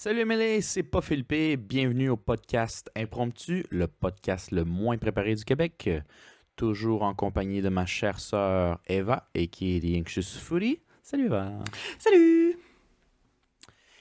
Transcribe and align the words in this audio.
Salut 0.00 0.20
Emily, 0.20 0.62
c'est 0.62 0.84
pas 0.84 1.00
Philippe. 1.00 1.60
Bienvenue 1.66 2.08
au 2.08 2.16
podcast 2.16 2.88
Impromptu, 2.94 3.64
le 3.70 3.88
podcast 3.88 4.52
le 4.52 4.64
moins 4.64 4.96
préparé 4.96 5.34
du 5.34 5.44
Québec. 5.44 5.90
Toujours 6.54 7.02
en 7.02 7.14
compagnie 7.14 7.62
de 7.62 7.68
ma 7.68 7.84
chère 7.84 8.20
sœur 8.20 8.78
Eva, 8.86 9.28
et 9.34 9.48
qui 9.48 9.74
est 9.74 9.80
The 9.80 10.00
Anxious 10.00 10.38
Foodie. 10.38 10.78
Salut 11.02 11.26
Eva. 11.26 11.50
Salut! 11.98 12.56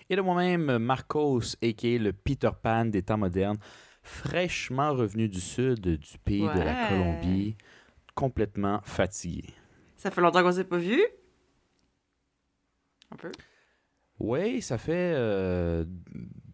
Et 0.07 0.15
de 0.15 0.21
moi-même, 0.21 0.77
Marcos, 0.77 1.55
a.k.a. 1.63 1.97
le 1.97 2.13
Peter 2.13 2.51
Pan 2.61 2.85
des 2.85 3.01
temps 3.01 3.17
modernes, 3.17 3.57
fraîchement 4.03 4.93
revenu 4.93 5.27
du 5.27 5.41
sud 5.41 5.81
du 5.81 6.19
pays 6.19 6.41
de 6.43 6.59
la. 6.59 6.89
Colombie, 6.89 7.57
complètement 8.13 8.81
fatigué. 8.83 9.49
Ça 9.95 10.11
fait 10.11 10.21
longtemps 10.21 10.43
qu'on 10.43 10.51
s'est 10.51 10.63
pas 10.63 10.77
vu. 10.77 11.01
Un 13.09 13.15
peu. 13.15 13.31
Oui, 14.19 14.61
ça 14.61 14.77
fait 14.77 15.13
euh, 15.15 15.85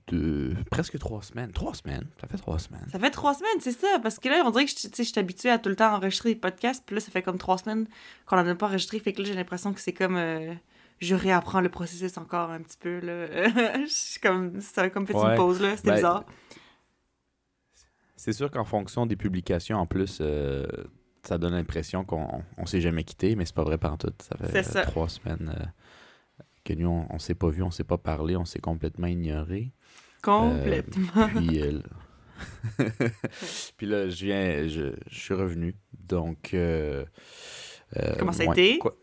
deux- 0.07 0.53
presque 0.69 0.97
trois 0.99 1.21
semaines. 1.21 1.51
Trois 1.51 1.73
semaines, 1.73 2.05
ça 2.19 2.27
fait 2.27 2.37
trois 2.37 2.59
semaines. 2.59 2.85
Ça 2.91 2.99
fait 2.99 3.09
trois 3.09 3.33
semaines, 3.33 3.59
c'est 3.61 3.71
ça. 3.71 3.99
Parce 4.01 4.19
que 4.19 4.27
là, 4.29 4.43
on 4.45 4.51
dirait 4.51 4.65
que 4.65 4.71
je 4.71 5.03
suis 5.03 5.19
habituée 5.19 5.49
à 5.49 5.57
tout 5.59 5.69
le 5.69 5.75
temps 5.75 5.93
enregistrer 5.95 6.33
des 6.33 6.39
podcasts. 6.39 6.83
Puis 6.85 6.95
là, 6.95 6.99
ça 7.01 7.11
fait 7.11 7.21
comme 7.21 7.37
trois 7.37 7.57
semaines 7.57 7.87
qu'on 8.25 8.37
en 8.37 8.45
a 8.47 8.55
pas 8.55 8.67
enregistré. 8.67 8.99
Fait 8.99 9.13
que 9.13 9.21
là, 9.21 9.27
j'ai 9.27 9.33
l'impression 9.35 9.73
que 9.73 9.79
c'est 9.79 9.93
comme. 9.93 10.15
euh, 10.17 10.53
je 10.99 11.15
réapprends 11.15 11.59
le 11.61 11.69
processus 11.69 12.17
encore 12.17 12.49
un 12.51 12.61
petit 12.61 12.77
peu. 12.77 12.99
Là. 12.99 13.27
comme. 14.21 14.59
Ça 14.61 14.81
a 14.83 14.89
comme 14.89 15.07
fait 15.07 15.15
Ouais. 15.15 15.31
une 15.31 15.35
pause, 15.37 15.61
là. 15.61 15.75
C'était 15.77 15.89
Ben, 15.89 15.95
bizarre. 15.95 16.25
C'est 18.15 18.33
sûr 18.33 18.49
qu'en 18.51 18.63
fonction 18.63 19.05
des 19.05 19.15
publications, 19.17 19.77
en 19.77 19.85
plus, 19.85 20.19
euh, 20.21 20.65
ça 21.23 21.37
donne 21.37 21.53
l'impression 21.53 22.05
qu'on 22.05 22.43
on 22.57 22.65
s'est 22.65 22.79
jamais 22.81 23.03
quitté, 23.03 23.35
mais 23.35 23.45
c'est 23.45 23.55
pas 23.55 23.63
vrai 23.63 23.77
tout. 23.97 24.13
Ça 24.21 24.37
fait 24.37 24.63
C'est 24.63 24.81
trois 24.83 25.09
semaines 25.09 25.49
que 26.63 26.73
nous, 26.73 26.87
on, 26.87 27.07
on 27.09 27.19
s'est 27.19 27.35
pas 27.35 27.49
vu, 27.49 27.61
on 27.63 27.71
s'est 27.71 27.83
pas 27.83 27.97
parlé, 27.97 28.35
on 28.35 28.45
s'est 28.45 28.59
complètement 28.59 29.07
ignoré. 29.07 29.71
Complètement. 30.21 31.27
Puis, 31.35 31.61
euh, 31.61 31.79
puis 33.77 33.85
là, 33.87 34.09
je 34.09 34.25
viens, 34.25 34.67
je, 34.67 34.93
je 35.09 35.19
suis 35.19 35.33
revenu. 35.33 35.75
Donc. 36.07 36.53
euh, 36.53 37.05
euh, 37.97 38.13
Comment 38.17 38.31
ça 38.31 38.43
a 38.43 38.45
ouais, 38.47 38.53
été? 38.59 38.79
quoi- 38.79 38.95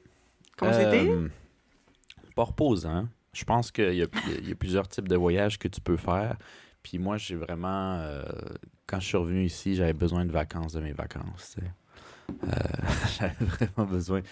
Comment 0.56 0.72
c'était? 0.72 1.08
Euh, 1.08 1.28
Pas 2.34 2.44
reposant. 2.44 3.08
Je 3.32 3.44
pense 3.44 3.70
qu'il 3.70 3.94
y, 3.94 4.02
a- 4.02 4.06
y 4.42 4.52
a 4.52 4.54
plusieurs 4.56 4.88
types 4.88 5.08
de 5.08 5.16
voyages 5.16 5.58
que 5.58 5.68
tu 5.68 5.80
peux 5.80 5.96
faire. 5.96 6.36
Puis 6.82 6.98
moi, 6.98 7.16
j'ai 7.18 7.36
vraiment. 7.36 7.94
euh, 8.00 8.24
quand 8.86 8.98
je 9.00 9.06
suis 9.06 9.16
revenu 9.16 9.44
ici, 9.44 9.74
j'avais 9.76 9.92
besoin 9.92 10.24
de 10.24 10.32
vacances 10.32 10.72
de 10.72 10.80
mes 10.80 10.92
vacances. 10.92 11.56
Euh, 12.28 12.48
j'avais 13.18 13.44
vraiment 13.44 13.86
besoin 13.88 14.22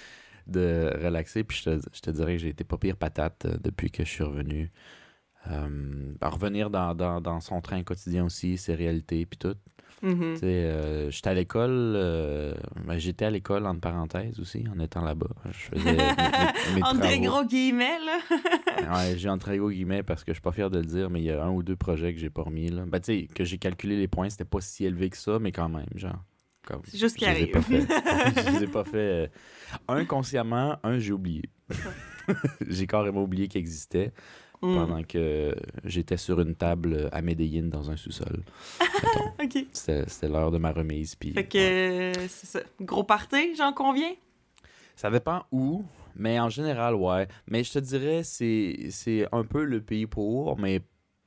de 0.49 0.93
relaxer. 1.03 1.45
Puis 1.45 1.59
je 1.65 1.71
te, 1.71 1.81
je 1.93 2.01
te 2.01 2.11
dirais 2.11 2.33
que 2.37 2.43
j'ai 2.43 2.49
été 2.49 2.65
pas 2.65 2.77
pire 2.79 2.97
patate 2.97 3.45
euh, 3.47 3.57
depuis 3.63 3.91
que 3.91 4.05
je 4.05 4.09
suis 4.11 4.25
revenu. 4.25 4.71
Euh, 5.51 6.13
à 6.21 6.29
revenir 6.29 6.69
dans, 6.69 6.95
dans, 6.95 7.21
dans 7.21 7.41
son 7.41 7.61
train 7.61 7.83
quotidien 7.83 8.25
aussi, 8.25 8.59
ses 8.59 8.75
réalités, 8.75 9.25
puis 9.25 9.39
tout. 9.39 9.55
Mhm. 10.03 10.37
Sais, 10.37 10.45
euh, 10.47 11.11
j'étais 11.11 11.31
à 11.31 11.35
l'école, 11.35 11.71
euh, 11.97 12.55
ben, 12.87 12.99
j'étais 12.99 13.25
à 13.25 13.31
l'école 13.31 13.67
entre 13.67 13.81
parenthèses 13.81 14.39
aussi, 14.39 14.65
en 14.73 14.79
étant 14.79 15.03
là-bas. 15.03 15.27
Je 15.47 15.59
faisais 15.59 15.85
mes, 15.93 15.97
mes- 15.97 16.75
mes 16.77 16.83
En 16.85 16.93
très 16.95 17.17
travaux. 17.19 17.23
gros 17.25 17.45
guillemets, 17.45 17.99
là. 18.05 18.19
Ouais, 18.97 19.17
j'ai 19.19 19.29
entre 19.29 19.47
très 19.47 19.59
gros 19.59 19.71
guillemets 19.71 20.05
parce 20.05 20.23
que 20.23 20.31
je 20.33 20.35
suis 20.35 20.43
pas 20.43 20.53
fier 20.53 20.71
de 20.71 20.79
le 20.79 20.85
dire, 20.85 21.11
mais 21.11 21.21
il 21.21 21.25
y 21.25 21.31
a 21.33 21.43
un 21.45 21.51
ou 21.51 21.65
deux 21.65 21.75
projets 21.75 22.15
que 22.15 22.21
j'ai 22.21 22.31
pas 22.31 22.43
remis. 22.43 22.69
Là. 22.69 22.85
Ben, 22.87 23.01
tu 23.01 23.07
sais, 23.23 23.27
que 23.27 23.43
j'ai 23.45 23.59
calculé 23.59 23.97
les 23.97 24.07
points, 24.07 24.31
c'était 24.31 24.45
pas 24.45 24.61
si 24.61 24.85
élevé 24.85 25.11
que 25.11 25.17
ça, 25.17 25.39
mais 25.41 25.51
quand 25.51 25.69
même, 25.69 25.87
genre. 25.97 26.23
Comme, 26.69 26.83
C'est 26.87 26.99
juste 26.99 27.17
qui 27.17 27.25
arrive. 27.25 27.51
pas 27.51 27.63
fait. 27.63 27.81
je 28.37 28.59
les 28.59 28.65
ai 28.65 28.67
pas 28.67 28.85
fait. 28.85 28.97
euh, 28.99 29.27
Un 29.89 30.05
consciemment, 30.05 30.77
un 30.83 30.99
j'ai 30.99 31.13
oublié. 31.13 31.43
j'ai 32.69 32.87
carrément 32.87 33.23
oublié 33.23 33.49
qu'il 33.49 33.61
existait 33.61 34.13
Mm. 34.61 34.75
pendant 34.75 35.03
que 35.05 35.55
j'étais 35.85 36.17
sur 36.17 36.41
une 36.41 36.57
table 36.57 37.09
à 37.13 37.23
Medellin 37.23 37.69
dans 37.69 37.93
un 37.93 37.97
sous-sol. 37.97 38.43
C'était 39.73 40.29
l'heure 40.29 40.51
de 40.51 40.59
ma 40.59 40.73
remise. 40.73 41.15
Puis, 41.15 41.31
Fait 41.33 41.47
que. 41.47 41.59
ouais. 42.19 42.27
c'est 42.29 42.47
ça. 42.47 42.61
Gros 42.81 43.05
party, 43.05 43.55
j'en 43.57 43.73
conviens? 43.73 44.15
Ça 44.97 45.13
dépend 45.13 45.45
où, 45.53 45.85
mais 46.17 46.41
en 46.41 46.49
général, 46.49 46.97
ouais. 46.97 47.29
Mais 47.47 47.63
je 47.63 47.75
te 47.75 47.79
dirais, 47.79 48.23
c'est 48.25 48.89
c'est 48.91 49.27
un 49.31 49.45
peu 49.45 49.63
le 49.65 49.81
pays 49.81 50.07
pour, 50.07 50.59
mais 50.59 50.81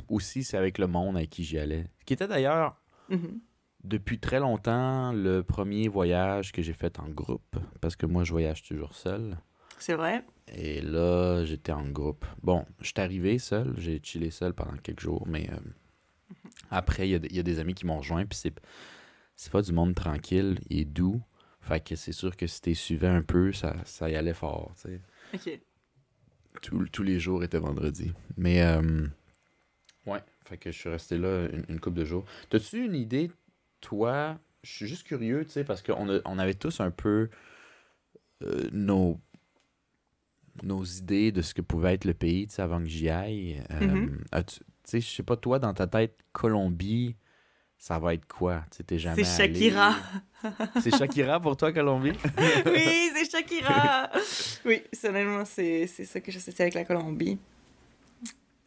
aussi 0.09 0.43
c'est 0.43 0.57
avec 0.57 0.77
le 0.77 0.87
monde 0.87 1.15
avec 1.15 1.29
qui 1.29 1.45
j'y 1.45 1.57
allais. 1.57 1.85
Qui 2.05 2.13
était 2.15 2.27
d'ailleurs, 2.27 2.75
Mhm. 3.07 3.39
Depuis 3.83 4.19
très 4.19 4.39
longtemps, 4.39 5.11
le 5.13 5.41
premier 5.43 5.87
voyage 5.87 6.51
que 6.51 6.61
j'ai 6.61 6.73
fait 6.73 6.99
en 6.99 7.09
groupe, 7.09 7.55
parce 7.81 7.95
que 7.95 8.05
moi, 8.05 8.23
je 8.23 8.31
voyage 8.31 8.63
toujours 8.63 8.95
seul. 8.95 9.37
C'est 9.79 9.95
vrai. 9.95 10.23
Et 10.53 10.81
là, 10.81 11.43
j'étais 11.45 11.71
en 11.71 11.87
groupe. 11.89 12.25
Bon, 12.43 12.65
je 12.81 12.87
suis 12.87 12.93
arrivé 12.99 13.39
seul, 13.39 13.73
j'ai 13.77 13.99
chillé 14.03 14.29
seul 14.31 14.53
pendant 14.53 14.77
quelques 14.77 14.99
jours, 15.01 15.25
mais 15.27 15.49
euh, 15.51 16.35
après, 16.69 17.07
il 17.07 17.11
y, 17.11 17.15
a 17.15 17.19
des- 17.19 17.27
il 17.29 17.35
y 17.35 17.39
a 17.39 17.43
des 17.43 17.59
amis 17.59 17.73
qui 17.73 17.85
m'ont 17.85 17.97
rejoint, 17.97 18.25
puis 18.25 18.37
c'est 18.37 18.53
c'est 19.35 19.51
pas 19.51 19.61
du 19.63 19.71
monde 19.71 19.95
tranquille 19.95 20.59
et 20.69 20.85
doux. 20.85 21.19
Fait 21.61 21.83
que 21.83 21.95
c'est 21.95 22.11
sûr 22.11 22.35
que 22.37 22.45
si 22.47 22.61
t'es 22.61 22.73
suivais 22.75 23.07
un 23.07 23.23
peu, 23.23 23.51
ça, 23.53 23.75
ça 23.85 24.07
y 24.09 24.15
allait 24.15 24.33
fort, 24.35 24.71
tu 24.79 24.89
sais. 24.89 25.01
Ok. 25.33 25.59
Tous- 26.61 26.87
tous 26.89 27.01
les 27.03 27.19
jours 27.19 27.43
étaient 27.43 27.57
vendredi. 27.59 28.11
Mais, 28.37 28.61
euh, 28.61 29.07
ouais, 30.05 30.19
fait 30.45 30.57
que 30.57 30.71
je 30.71 30.77
suis 30.77 30.89
resté 30.89 31.17
là 31.17 31.47
une, 31.51 31.65
une 31.69 31.79
couple 31.79 31.99
de 31.99 32.05
jours. 32.05 32.25
T'as-tu 32.49 32.85
une 32.85 32.93
idée, 32.95 33.31
toi, 33.81 34.39
je 34.63 34.71
suis 34.71 34.87
juste 34.87 35.05
curieux, 35.07 35.43
tu 35.45 35.51
sais, 35.51 35.63
parce 35.63 35.81
qu'on 35.81 36.21
on 36.25 36.39
avait 36.39 36.53
tous 36.53 36.79
un 36.79 36.91
peu 36.91 37.29
euh, 38.43 38.69
nos, 38.71 39.19
nos 40.63 40.83
idées 40.83 41.31
de 41.31 41.41
ce 41.41 41.53
que 41.53 41.61
pouvait 41.61 41.93
être 41.95 42.05
le 42.05 42.13
pays, 42.13 42.47
tu 42.47 42.55
sais, 42.55 42.61
avant 42.61 42.79
que 42.79 42.87
j'y 42.89 43.09
aille. 43.09 43.63
Euh, 43.71 44.07
as-tu- 44.31 44.59
Tu 44.59 44.65
sais, 44.85 45.01
je 45.01 45.07
sais 45.09 45.23
pas, 45.23 45.37
toi, 45.37 45.59
dans 45.59 45.73
ta 45.73 45.87
tête, 45.87 46.17
Colombie, 46.31 47.15
ça 47.77 47.99
va 47.99 48.13
être 48.15 48.27
quoi? 48.27 48.63
Tu 48.71 48.83
sais, 48.87 48.99
jamais 48.99 49.23
C'est. 49.23 49.47
Shakira. 49.47 49.95
C'est 50.81 50.91
Shakira 50.91 51.39
pour 51.39 51.55
toi, 51.55 51.71
Colombie? 51.71 52.13
oui, 52.65 53.11
c'est 53.13 53.29
Shakira. 53.29 54.09
oui, 54.65 54.81
personnellement, 54.91 55.45
c'est 55.45 55.85
c'est 55.85 56.05
ça 56.05 56.19
que 56.19 56.31
j'associe 56.31 56.59
avec 56.61 56.73
la 56.73 56.83
Colombie. 56.83 57.37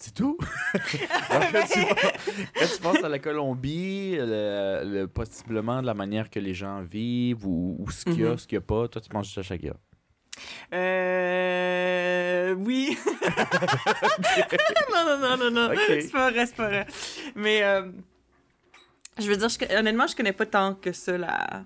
C'est 0.07 0.13
tout? 0.15 0.37
Alors, 1.31 1.51
quand, 1.51 1.65
tu, 1.73 1.81
quand 1.81 2.67
tu 2.75 2.83
penses 2.83 3.03
à 3.03 3.09
la 3.09 3.19
Colombie, 3.19 4.17
le, 4.19 4.83
le- 4.85 5.07
possiblement 5.09 5.81
de 5.81 5.87
la 5.87 5.95
manière 5.95 6.29
que 6.29 6.39
les 6.39 6.53
gens 6.53 6.83
vivent 6.83 7.47
ou, 7.47 7.77
ou 7.79 7.91
ce 7.91 8.05
qu'il 8.05 8.21
y 8.21 8.27
a, 8.27 8.31
Mhm. 8.33 8.37
ce 8.39 8.47
qu'il 8.47 8.59
n'y 8.59 8.65
a 8.65 8.67
pas, 8.67 8.87
toi, 8.89 9.01
tu 9.01 9.09
penses 9.09 9.25
juste 9.27 9.39
à 9.39 9.43
Shakira. 9.43 9.77
Euh. 10.75 12.55
Oui. 12.59 12.99
non, 14.93 15.05
non, 15.07 15.19
non, 15.19 15.37
non, 15.39 15.51
non. 15.51 15.71
C'est 15.87 16.13
pas 16.13 16.31
vrai, 16.31 16.47
c'est 16.47 16.57
pas 16.57 16.69
vrai. 16.69 16.87
Mais, 17.35 17.63
euh, 17.63 17.91
je 19.19 19.27
veux 19.29 19.37
dire, 19.39 19.49
je- 19.49 19.77
honnêtement, 19.79 20.07
je 20.07 20.15
connais 20.17 20.33
pas 20.35 20.45
tant 20.47 20.75
que 20.75 20.93
ça 20.93 21.17
la, 21.17 21.65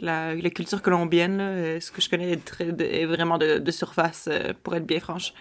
la, 0.00 0.34
la 0.34 0.50
culture 0.50 0.82
colombienne. 0.82 1.36
là. 1.38 1.44
Euh, 1.44 1.80
Ce 1.80 1.92
que 1.92 2.00
je 2.00 2.08
connais 2.10 2.32
est, 2.32 2.44
très- 2.44 2.72
de- 2.72 2.84
est 2.84 3.06
vraiment 3.06 3.38
de, 3.38 3.58
de 3.58 3.70
surface, 3.70 4.28
euh, 4.30 4.52
pour 4.62 4.74
être 4.74 4.86
bien 4.86 5.00
franche. 5.00 5.32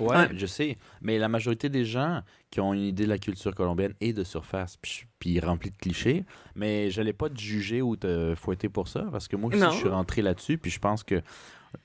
Ouais, 0.00 0.16
Ouais. 0.16 0.28
je 0.34 0.46
sais. 0.46 0.78
Mais 1.00 1.18
la 1.18 1.28
majorité 1.28 1.68
des 1.68 1.84
gens 1.84 2.22
qui 2.50 2.60
ont 2.60 2.72
une 2.74 2.82
idée 2.84 3.04
de 3.04 3.08
la 3.08 3.18
culture 3.18 3.54
colombienne 3.54 3.94
est 4.00 4.12
de 4.12 4.24
surface, 4.24 4.78
puis, 5.18 5.40
remplie 5.40 5.70
de 5.70 5.76
clichés. 5.76 6.24
Mais 6.54 6.90
je 6.90 7.00
n'allais 7.00 7.12
pas 7.12 7.28
te 7.28 7.38
juger 7.38 7.82
ou 7.82 7.96
te 7.96 8.34
fouetter 8.36 8.68
pour 8.68 8.88
ça, 8.88 9.06
parce 9.10 9.28
que 9.28 9.36
moi 9.36 9.50
aussi, 9.50 9.60
je 9.60 9.78
suis 9.78 9.88
rentré 9.88 10.22
là-dessus, 10.22 10.58
puis 10.58 10.70
je 10.70 10.78
pense 10.78 11.04
que 11.04 11.20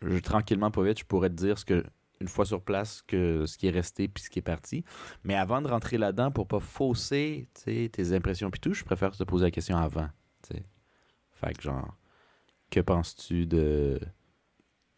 je, 0.01 0.18
tranquillement, 0.19 0.71
pas 0.71 0.83
vite, 0.83 1.00
je 1.00 1.06
pourrais 1.06 1.30
te 1.30 1.36
dire 1.36 1.57
ce 1.57 1.65
que 1.65 1.83
une 2.21 2.30
fois 2.30 2.45
sur 2.45 2.62
place 2.62 3.01
que 3.06 3.45
ce 3.45 3.57
qui 3.57 3.68
est 3.68 3.71
resté 3.71 4.07
puis 4.07 4.24
ce 4.24 4.30
qui 4.30 4.39
est 4.39 4.44
parti. 4.44 4.86
Mais 5.25 5.36
avant 5.36 5.62
de 5.62 5.68
rentrer 5.68 5.98
là-dedans, 5.98 6.31
pour 6.31 6.48
pas 6.48 6.62
fausser 6.62 7.50
tes 7.66 8.13
impressions 8.13 8.50
puis 8.50 8.62
tout, 8.62 8.74
je 8.74 8.86
préfère 8.86 9.12
te 9.12 9.24
poser 9.25 9.45
la 9.45 9.51
question 9.51 9.75
avant. 9.75 10.07
tu 10.48 10.56
sais. 10.56 10.63
Fait 11.33 11.54
que 11.54 11.62
genre, 11.63 11.98
que 12.69 12.80
penses-tu 12.80 13.45
de... 13.45 14.00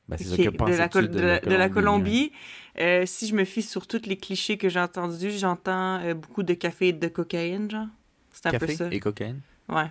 Ben, 0.07 0.17
c'est 0.17 0.29
de, 0.57 0.71
la, 0.77 0.87
pensais-tu 0.87 0.89
Col- 0.89 1.09
de 1.09 1.19
la- 1.19 1.39
de 1.41 1.55
la 1.55 1.69
hein? 1.69 1.69
Colombie, 1.69 2.31
euh, 2.79 3.05
si 3.05 3.27
je 3.27 3.35
me 3.35 3.45
fie 3.45 3.61
sur 3.63 3.87
tous 3.87 4.05
les 4.05 4.17
clichés 4.17 4.57
que 4.57 4.69
j'ai 4.69 4.79
entendus, 4.79 5.31
j'entends 5.31 5.99
euh, 6.03 6.13
beaucoup 6.13 6.43
de 6.43 6.53
café 6.53 6.89
et 6.89 6.93
de 6.93 7.07
cocaïne, 7.07 7.69
genre. 7.71 7.87
C'est 8.31 8.47
un 8.47 8.53
peu 8.53 8.67
Café 8.67 8.75
ça. 8.77 8.89
et 8.89 8.99
cocaïne? 8.99 9.41
Ouais. 9.69 9.89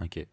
OK. 0.00 0.26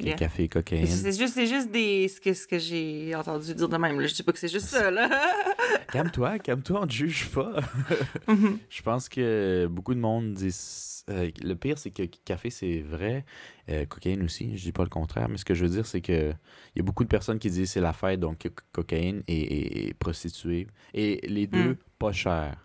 Ok, 0.00 0.06
Yeah. 0.06 0.16
Café 0.16 0.42
et 0.44 0.48
cocaïne. 0.48 0.86
C'est 0.86 1.12
juste, 1.46 1.70
des, 1.70 2.08
ce 2.08 2.20
que, 2.20 2.34
ce 2.34 2.46
que 2.48 2.58
j'ai 2.58 3.14
entendu 3.14 3.54
dire 3.54 3.68
de 3.68 3.76
même. 3.76 4.00
Là. 4.00 4.06
Je 4.08 4.14
dis 4.14 4.22
pas 4.24 4.32
que 4.32 4.38
c'est 4.40 4.48
juste 4.48 4.66
ça, 4.66 4.90
là. 4.90 5.08
Calme-toi, 5.92 6.38
calme-toi, 6.40 6.80
on 6.82 6.86
te 6.86 6.92
juge 6.92 7.28
pas. 7.30 7.54
Mhm. 8.28 8.58
Je 8.68 8.82
pense 8.82 9.08
que 9.08 9.66
beaucoup 9.70 9.94
de 9.94 10.00
monde 10.00 10.34
disent. 10.34 11.04
euh, 11.10 11.30
le 11.42 11.54
pire, 11.54 11.78
c'est 11.78 11.90
que 11.90 12.02
café, 12.24 12.50
c'est 12.50 12.80
vrai. 12.80 13.24
Euh, 13.68 13.84
cocaïne 13.86 14.22
aussi, 14.24 14.56
je 14.56 14.64
dis 14.64 14.72
pas 14.72 14.82
le 14.82 14.88
contraire. 14.88 15.28
Mais 15.28 15.36
ce 15.36 15.44
que 15.44 15.54
je 15.54 15.64
veux 15.64 15.70
dire, 15.70 15.86
c'est 15.86 16.00
que 16.00 16.30
il 16.74 16.78
y 16.78 16.80
a 16.80 16.82
beaucoup 16.82 17.04
de 17.04 17.08
personnes 17.08 17.38
qui 17.38 17.50
disent 17.50 17.70
c'est 17.70 17.80
la 17.80 17.92
fête, 17.92 18.18
donc 18.18 18.42
co- 18.42 18.62
cocaïne 18.72 19.22
et, 19.28 19.38
et- 19.40 19.88
et 19.88 19.94
prostituée. 19.94 20.66
Et 20.94 21.20
les 21.28 21.46
deux, 21.46 21.72
Mm. 21.72 21.76
pas 22.00 22.12
cher. 22.12 22.56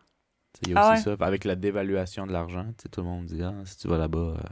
Il 0.64 0.70
y 0.72 0.74
a 0.76 0.80
Ah 0.81 0.94
aussi 0.94 1.04
ça. 1.04 1.16
Avec 1.20 1.44
la 1.46 1.56
dévaluation 1.56 2.26
de 2.26 2.31
l'argent, 2.31 2.66
tout 2.92 3.02
le 3.02 3.08
monde 3.08 3.26
dit 3.28 3.44
ah, 3.44 3.54
si 3.66 3.78
tu 3.78 3.88
vas 3.88 3.98
là-bas, 4.00 4.18
euh, 4.38 4.50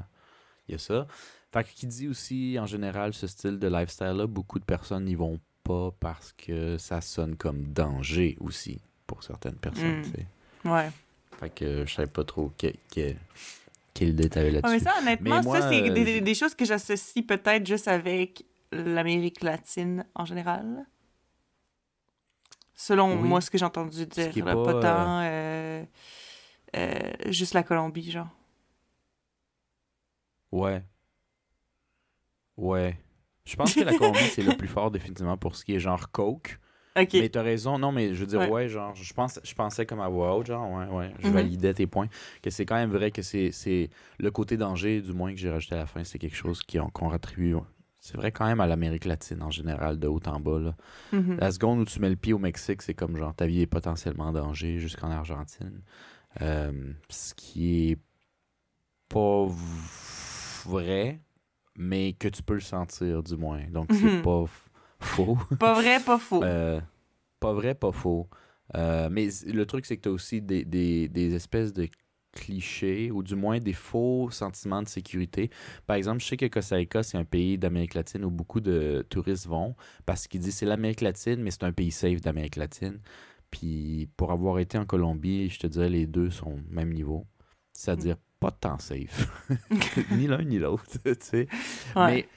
il 0.68 0.74
y 0.74 0.76
a 0.76 0.78
ça. 0.78 1.08
Fait 1.54 1.64
que 1.64 1.70
qui 1.70 1.88
dit 1.88 2.08
aussi, 2.08 2.58
en 2.60 2.66
général, 2.66 3.14
ce 3.14 3.26
style 3.28 3.58
de 3.60 3.68
lifestyle-là, 3.68 4.28
beaucoup 4.28 4.60
de 4.60 4.66
personnes 4.66 5.06
n'y 5.06 5.16
vont 5.16 5.40
pas 5.64 5.92
parce 6.00 6.34
que 6.34 6.78
ça 6.78 7.02
sonne 7.02 7.36
comme 7.36 7.72
danger 7.74 8.38
aussi. 8.40 8.82
pour 9.06 9.24
certaines 9.24 9.56
personnes. 9.56 10.00
Mm. 10.00 10.04
tu 10.04 10.10
sais. 10.12 10.28
Ouais. 10.66 10.90
Fait 11.40 11.50
que 11.50 11.86
je 11.86 11.94
savais 11.94 12.12
pas 12.12 12.26
trop 12.26 12.52
que, 12.58 12.68
que- 12.94 13.16
quelle 13.94 14.10
idée 14.10 14.30
t'avais 14.30 14.52
Ouais, 14.52 14.62
mais 14.64 14.70
là-dessus. 14.70 14.84
ça, 14.84 14.94
honnêtement, 15.00 15.36
Mais 15.38 15.42
moi, 15.44 15.62
ça, 15.62 15.70
c'est 15.70 15.90
euh, 15.90 16.22
des, 16.22 16.36
choses 16.36 16.54
que 16.54 16.66
j'associe 16.66 17.26
peut-être 17.26 17.66
juste 17.66 17.88
avec 17.88 18.44
l'Amérique 18.74 19.42
latine 19.44 20.06
en 20.14 20.26
général. 20.26 20.86
Selon 22.76 23.14
Oui. 23.22 23.28
moi, 23.28 23.40
ce 23.40 23.50
que 23.50 23.58
j'ai 23.58 23.64
entendu 23.66 24.06
dire. 24.06 24.46
là, 24.46 24.54
pas, 24.56 24.64
pas, 24.66 24.82
tant 24.82 25.22
euh, 25.24 25.84
euh, 26.76 27.14
juste 27.28 27.54
la 27.54 27.64
Colombie, 27.64 28.12
genre. 28.12 28.28
Ouais. 30.52 30.84
Ouais. 32.58 32.98
Je 33.46 33.56
pense 33.56 33.74
que 33.74 33.82
la 33.82 33.94
Colombie, 33.98 34.20
c'est 34.30 34.44
le 34.44 34.58
plus 34.58 34.68
fort, 34.68 34.92
définitivement, 34.92 35.38
pour 35.38 35.56
ce 35.56 35.64
qui 35.64 35.76
est 35.76 35.80
genre 35.80 36.12
Coke. 36.12 36.60
OK. 37.00 37.14
Mais 37.14 37.30
t'as 37.30 37.44
raison, 37.44 37.78
non, 37.78 37.92
mais 37.92 38.14
je 38.16 38.22
veux 38.22 38.26
dire, 38.26 38.40
Ouais. 38.40 38.50
ouais, 38.50 38.68
genre, 38.68 38.94
je, 38.96 39.14
pense, 39.14 39.40
je 39.44 39.54
pensais 39.54 39.86
comme 39.86 40.02
à 40.02 40.10
voix 40.10 40.36
haute, 40.36 40.48
genre, 40.48 40.70
ouais, 40.72 40.88
ouais, 40.88 41.14
je 41.20 41.28
Mhm. 41.28 41.34
validais 41.34 41.74
tes 41.76 41.86
points. 41.88 42.08
Que 42.42 42.50
c'est 42.50 42.66
quand 42.66 42.76
même 42.76 42.90
vrai 42.92 43.12
que 43.12 43.22
c'est 43.22 43.52
le 44.18 44.32
côté 44.32 44.58
danger, 44.58 45.02
du 45.02 45.14
moins 45.14 45.32
que 45.32 45.38
j'ai 45.40 45.50
rajouté 45.52 45.76
à 45.76 45.80
la 45.80 45.86
fin, 45.86 46.04
c'est 46.04 46.18
quelque 46.18 46.36
chose 46.36 46.62
qu'on 46.64 47.12
attribue. 47.12 47.56
C'est 48.00 48.18
vrai 48.18 48.32
quand 48.32 48.46
même 48.46 48.60
à 48.62 48.68
l'Amérique 48.68 49.06
latine 49.06 49.44
en 49.44 49.52
général, 49.52 50.00
de 50.00 50.08
haut 50.08 50.22
en 50.26 50.40
bas. 50.40 50.60
Là. 50.60 50.76
Mhm. 51.12 51.38
La 51.40 51.52
seconde 51.52 51.80
où 51.80 51.86
tu 51.86 52.00
mets 52.00 52.10
le 52.10 52.16
pied 52.16 52.34
au 52.34 52.40
Mexique, 52.40 52.82
c'est 52.82 52.94
comme 52.94 53.16
genre 53.18 53.36
ta 53.36 53.46
vie 53.46 53.62
est 53.62 53.68
potentiellement 53.68 54.26
en 54.26 54.32
danger 54.34 54.80
jusqu'en 54.80 55.12
Argentine. 55.12 55.82
Euh, 56.42 56.94
ce 57.10 57.34
qui 57.36 57.92
est 57.92 57.98
pas 59.10 59.46
vrai, 60.66 61.20
mais 61.78 62.14
que 62.14 62.28
tu 62.28 62.44
peux 62.44 62.56
le 62.56 62.60
sentir 62.60 63.24
du 63.24 63.38
moins. 63.38 63.62
Donc 63.72 63.88
c'est 63.94 64.18
Mhm. 64.18 64.22
pas 64.24 64.46
faux. 65.00 65.38
Pas 65.60 65.74
vrai, 65.74 66.00
pas 66.04 66.18
faux. 66.20 66.44
Euh, 66.44 66.82
pas 67.40 67.54
vrai, 67.54 67.74
pas 67.76 67.92
faux. 67.92 68.28
Euh, 68.76 69.08
mais 69.12 69.30
le 69.46 69.66
truc, 69.66 69.86
c'est 69.86 69.96
que 69.98 70.02
tu 70.02 70.10
as 70.10 70.12
aussi 70.12 70.42
des, 70.42 70.66
des- 70.66 71.08
des 71.08 71.34
espèces 71.36 71.72
de 71.72 71.88
clichés, 72.34 73.10
ou 73.10 73.24
du 73.24 73.36
moins 73.36 73.60
des 73.60 73.74
faux 73.74 74.30
sentiments 74.30 74.84
de 74.84 74.88
sécurité. 74.88 75.50
Par 75.88 75.96
exemple, 75.96 76.22
je 76.22 76.28
sais 76.28 76.38
que 76.38 76.46
Costa 76.46 76.76
Rica, 76.76 77.02
c'est 77.02 77.18
un 77.18 77.24
pays 77.24 77.58
d'Amérique 77.58 77.94
latine 77.96 78.24
où 78.26 78.30
beaucoup 78.30 78.60
de 78.60 79.06
touristes 79.10 79.48
vont 79.48 79.76
parce 80.06 80.28
qu'ils 80.28 80.42
disent 80.42 80.56
c'est 80.56 80.66
l'Amérique 80.68 81.02
latine, 81.02 81.38
mais 81.42 81.50
c'est 81.52 81.64
un 81.64 81.72
pays 81.72 81.90
safe 81.92 82.22
d'Amérique 82.22 82.58
latine. 82.58 83.00
Puis 83.50 84.08
pour 84.18 84.32
avoir 84.32 84.60
été 84.60 84.78
en 84.78 84.86
Colombie, 84.86 85.50
je 85.50 85.58
te 85.60 85.68
dirais 85.68 85.90
les 85.90 86.06
deux 86.06 86.30
sont 86.30 86.52
au 86.52 86.60
même 86.70 86.94
niveau. 86.94 87.26
C'est-à-dire 87.74 88.18
pas 88.40 88.52
tant 88.52 88.78
safe. 88.80 89.30
ni 90.12 90.28
l'un 90.28 90.44
ni 90.44 90.60
l'autre. 90.60 90.84
tu 91.04 91.14
sais. 91.20 91.48
Ouais. 91.96 92.06
Mais 92.14 92.28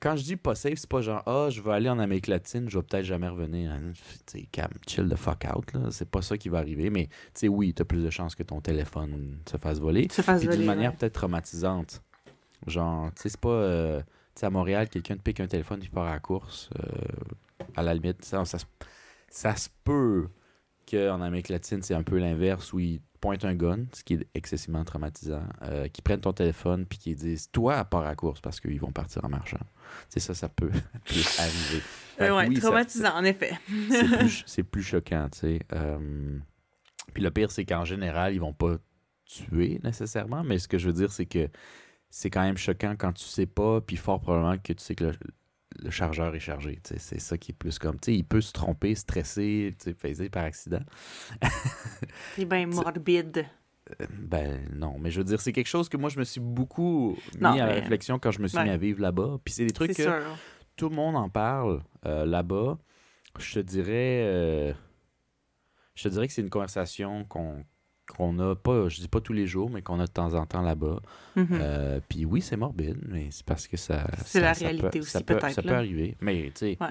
quand 0.00 0.16
je 0.16 0.22
dis 0.24 0.36
pas 0.36 0.54
safe, 0.54 0.74
c'est 0.76 0.88
pas 0.88 1.00
genre 1.00 1.22
ah, 1.26 1.48
je 1.50 1.60
vais 1.62 1.72
aller 1.72 1.88
en 1.88 1.98
Amérique 1.98 2.26
latine, 2.26 2.68
je 2.68 2.78
vais 2.78 2.84
peut-être 2.84 3.04
jamais 3.06 3.28
revenir. 3.28 3.70
Hein, 3.72 3.92
Tu 4.26 4.40
sais, 4.40 4.48
calme, 4.52 4.72
chill 4.86 5.08
the 5.08 5.16
fuck 5.16 5.44
out. 5.54 5.72
là. 5.72 5.90
C'est 5.90 6.08
pas 6.10 6.20
ça 6.22 6.36
qui 6.36 6.48
va 6.48 6.58
arriver. 6.58 6.90
Mais 6.90 7.06
tu 7.06 7.12
sais, 7.34 7.48
oui, 7.48 7.72
t'as 7.72 7.84
plus 7.84 8.02
de 8.04 8.10
chances 8.10 8.34
que 8.34 8.42
ton 8.42 8.60
téléphone 8.60 9.38
se 9.50 9.56
fasse 9.56 9.78
voler. 9.78 10.08
Se 10.10 10.22
fasse 10.22 10.42
d'une 10.42 10.64
manière 10.64 10.90
ouais. 10.90 10.96
peut-être 10.96 11.14
traumatisante. 11.14 12.02
Genre, 12.66 13.10
tu 13.14 13.22
sais, 13.22 13.28
c'est 13.30 13.40
pas. 13.40 13.48
euh, 13.48 14.00
tu 14.00 14.40
sais, 14.40 14.46
à 14.46 14.50
Montréal, 14.50 14.88
quelqu'un 14.88 15.16
te 15.16 15.22
pique 15.22 15.40
un 15.40 15.46
téléphone 15.46 15.78
puis 15.80 15.88
part 15.90 16.06
à 16.06 16.12
la 16.14 16.18
course. 16.20 16.68
euh, 16.82 17.64
à 17.76 17.82
la 17.82 17.94
limite, 17.94 18.24
ça, 18.24 18.44
ça, 18.44 18.58
se- 18.58 18.64
ça 19.28 19.54
se 19.56 19.68
peut 19.84 20.28
qu'en 20.90 21.20
Amérique 21.22 21.48
latine, 21.50 21.82
c'est 21.82 21.94
un 21.94 22.02
peu 22.02 22.18
l'inverse 22.18 22.72
où 22.72 22.80
ils 22.80 23.00
pointent 23.24 23.46
un 23.46 23.54
gun, 23.54 23.86
ce 23.94 24.04
qui 24.04 24.14
est 24.14 24.26
excessivement 24.34 24.84
traumatisant, 24.84 25.44
euh, 25.62 25.88
qu'ils 25.88 26.04
prennent 26.04 26.20
ton 26.20 26.34
téléphone 26.34 26.84
puis 26.84 26.98
qu'ils 26.98 27.16
disent 27.16 27.50
Toi, 27.50 27.76
à 27.76 27.84
part 27.86 28.06
à 28.06 28.14
course 28.14 28.42
parce 28.42 28.60
qu'ils 28.60 28.78
vont 28.78 28.92
partir 28.92 29.24
en 29.24 29.30
marchant. 29.30 29.56
Sais, 30.10 30.20
ça, 30.20 30.34
ça 30.34 30.50
peut 30.50 30.70
arriver. 31.38 31.82
Euh, 32.20 32.36
ouais, 32.36 32.48
oui, 32.48 32.56
ça- 32.56 32.60
traumatisant, 32.68 33.14
en 33.16 33.24
effet. 33.24 33.54
c'est 33.88 34.04
plus, 34.18 34.42
c'est 34.44 34.62
plus 34.62 34.82
choquant, 34.82 35.30
tu 35.32 35.38
sais. 35.38 35.60
Euh, 35.72 36.38
puis 37.14 37.22
le 37.22 37.30
pire, 37.30 37.50
c'est 37.50 37.64
qu'en 37.64 37.86
général, 37.86 38.34
ils 38.34 38.40
vont 38.40 38.52
pas 38.52 38.76
tuer 39.24 39.80
nécessairement, 39.82 40.44
mais 40.44 40.58
ce 40.58 40.68
que 40.68 40.76
je 40.76 40.88
veux 40.88 40.92
dire, 40.92 41.10
c'est 41.10 41.24
que 41.24 41.48
c'est 42.10 42.28
quand 42.28 42.42
même 42.42 42.58
choquant 42.58 42.94
quand 42.94 43.14
tu 43.14 43.24
sais 43.24 43.46
pas, 43.46 43.80
puis 43.80 43.96
fort 43.96 44.20
probablement 44.20 44.58
que 44.58 44.74
tu 44.74 44.84
sais 44.84 44.94
que 44.94 45.04
le, 45.04 45.12
le 45.82 45.90
chargeur 45.90 46.34
est 46.34 46.40
chargé. 46.40 46.78
C'est 46.84 47.20
ça 47.20 47.36
qui 47.38 47.52
est 47.52 47.54
plus 47.54 47.78
comme, 47.78 47.96
il 48.06 48.24
peut 48.24 48.40
se 48.40 48.52
tromper, 48.52 48.94
stresser, 48.94 49.74
phaser 49.98 50.28
par 50.30 50.44
accident. 50.44 50.82
C'est 52.36 52.44
bien 52.44 52.66
morbide. 52.66 53.44
Euh, 54.00 54.06
Ben 54.10 54.66
non, 54.72 54.96
mais 54.98 55.10
je 55.10 55.18
veux 55.18 55.24
dire, 55.24 55.40
c'est 55.40 55.52
quelque 55.52 55.66
chose 55.68 55.88
que 55.90 55.96
moi, 55.98 56.08
je 56.08 56.18
me 56.18 56.24
suis 56.24 56.40
beaucoup 56.40 57.16
mis 57.34 57.40
Non, 57.40 57.50
à 57.52 57.56
la 57.58 57.66
mais- 57.66 57.72
réflexion 57.80 58.18
quand 58.18 58.30
je 58.30 58.40
me 58.40 58.46
suis 58.48 58.56
Ouais. 58.56 58.64
mis 58.64 58.70
à 58.70 58.76
vivre 58.78 59.00
là-bas. 59.02 59.38
Puis 59.44 59.52
c'est 59.54 59.66
des 59.66 59.72
trucs 59.72 59.94
que 59.94 60.02
sûr. 60.02 60.22
tout 60.76 60.88
le 60.88 60.96
monde 60.96 61.16
en 61.16 61.28
parle 61.28 61.82
euh, 62.06 62.24
là-bas. 62.24 62.78
Je 63.38 63.54
te 63.54 63.58
dirais, 63.60 64.22
euh, 64.24 64.72
je 65.96 66.04
te 66.04 66.08
dirais 66.08 66.26
que 66.28 66.32
c'est 66.32 66.40
une 66.42 66.50
conversation 66.50 67.24
qu'on 67.24 67.64
qu'on 68.06 68.38
a 68.38 68.54
pas, 68.54 68.88
je 68.88 69.00
dis 69.00 69.08
pas 69.08 69.20
tous 69.20 69.32
les 69.32 69.46
jours, 69.46 69.70
mais 69.70 69.80
qu'on 69.82 69.98
a 70.00 70.06
de 70.06 70.10
temps 70.12 70.34
en 70.34 70.44
temps 70.46 70.62
là-bas. 70.62 71.00
Mhm. 71.36 71.46
Euh, 71.52 72.00
Puis 72.08 72.24
oui, 72.24 72.40
c'est 72.42 72.56
morbide, 72.56 72.98
mais 73.08 73.28
c'est 73.30 73.44
parce 73.46 73.66
que 73.66 73.76
ça. 73.76 74.06
C'est 74.24 74.40
la 74.40 74.54
ça 74.54 74.64
réalité 74.66 74.88
peut- 74.90 74.98
aussi, 75.00 75.10
ça 75.10 75.20
peut, 75.20 75.36
peut-être, 75.36 75.54
Ça 75.54 75.62
peut 75.62 75.74
arriver, 75.74 76.16
mais 76.20 76.44
tu 76.46 76.52
sais. 76.56 76.76
Ouais. 76.80 76.88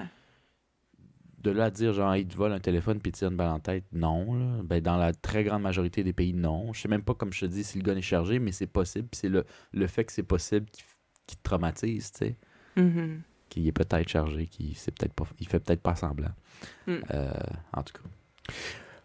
De 1.38 1.50
là 1.50 1.64
à 1.64 1.70
dire, 1.70 1.92
genre, 1.92 2.16
il 2.16 2.26
te 2.26 2.34
vole 2.36 2.52
un 2.52 2.58
téléphone 2.58 3.00
puis 3.00 3.10
il 3.10 3.12
tire 3.12 3.28
une 3.28 3.36
balle 3.36 3.50
en 3.50 3.60
tête, 3.60 3.84
non. 3.92 4.34
là. 4.34 4.62
Ben, 4.64 4.80
dans 4.80 4.96
la 4.96 5.12
très 5.12 5.44
grande 5.44 5.60
majorité 5.62 6.02
des 6.02 6.14
pays, 6.14 6.32
non. 6.32 6.72
Je 6.72 6.80
sais 6.80 6.88
même 6.88 7.02
pas, 7.02 7.12
comme 7.14 7.32
je 7.34 7.40
te 7.40 7.46
dis, 7.46 7.64
si 7.64 7.76
le 7.78 7.84
gun 7.84 7.96
est 7.96 8.00
chargé, 8.02 8.38
mais 8.38 8.50
c'est 8.50 8.66
possible. 8.66 9.08
C'est 9.12 9.28
le, 9.28 9.44
le 9.72 9.86
fait 9.86 10.04
que 10.04 10.12
c'est 10.12 10.22
possible 10.22 10.64
qui, 10.72 10.82
qui 11.26 11.36
te 11.36 11.42
traumatise, 11.42 12.12
tu 12.12 12.18
sais 12.18 12.36
qui 13.50 13.68
est 13.68 13.72
peut-être 13.72 14.08
chargé, 14.08 14.46
qui 14.48 14.74
c'est 14.74 14.90
peut-être 14.98 15.12
pas, 15.12 15.26
il 15.38 15.46
fait 15.46 15.60
peut-être 15.60 15.80
pas 15.82 15.94
semblant. 15.94 16.32
Mm. 16.88 16.94
Euh, 17.12 17.32
en 17.72 17.82
tout 17.84 17.92
cas. 17.92 18.52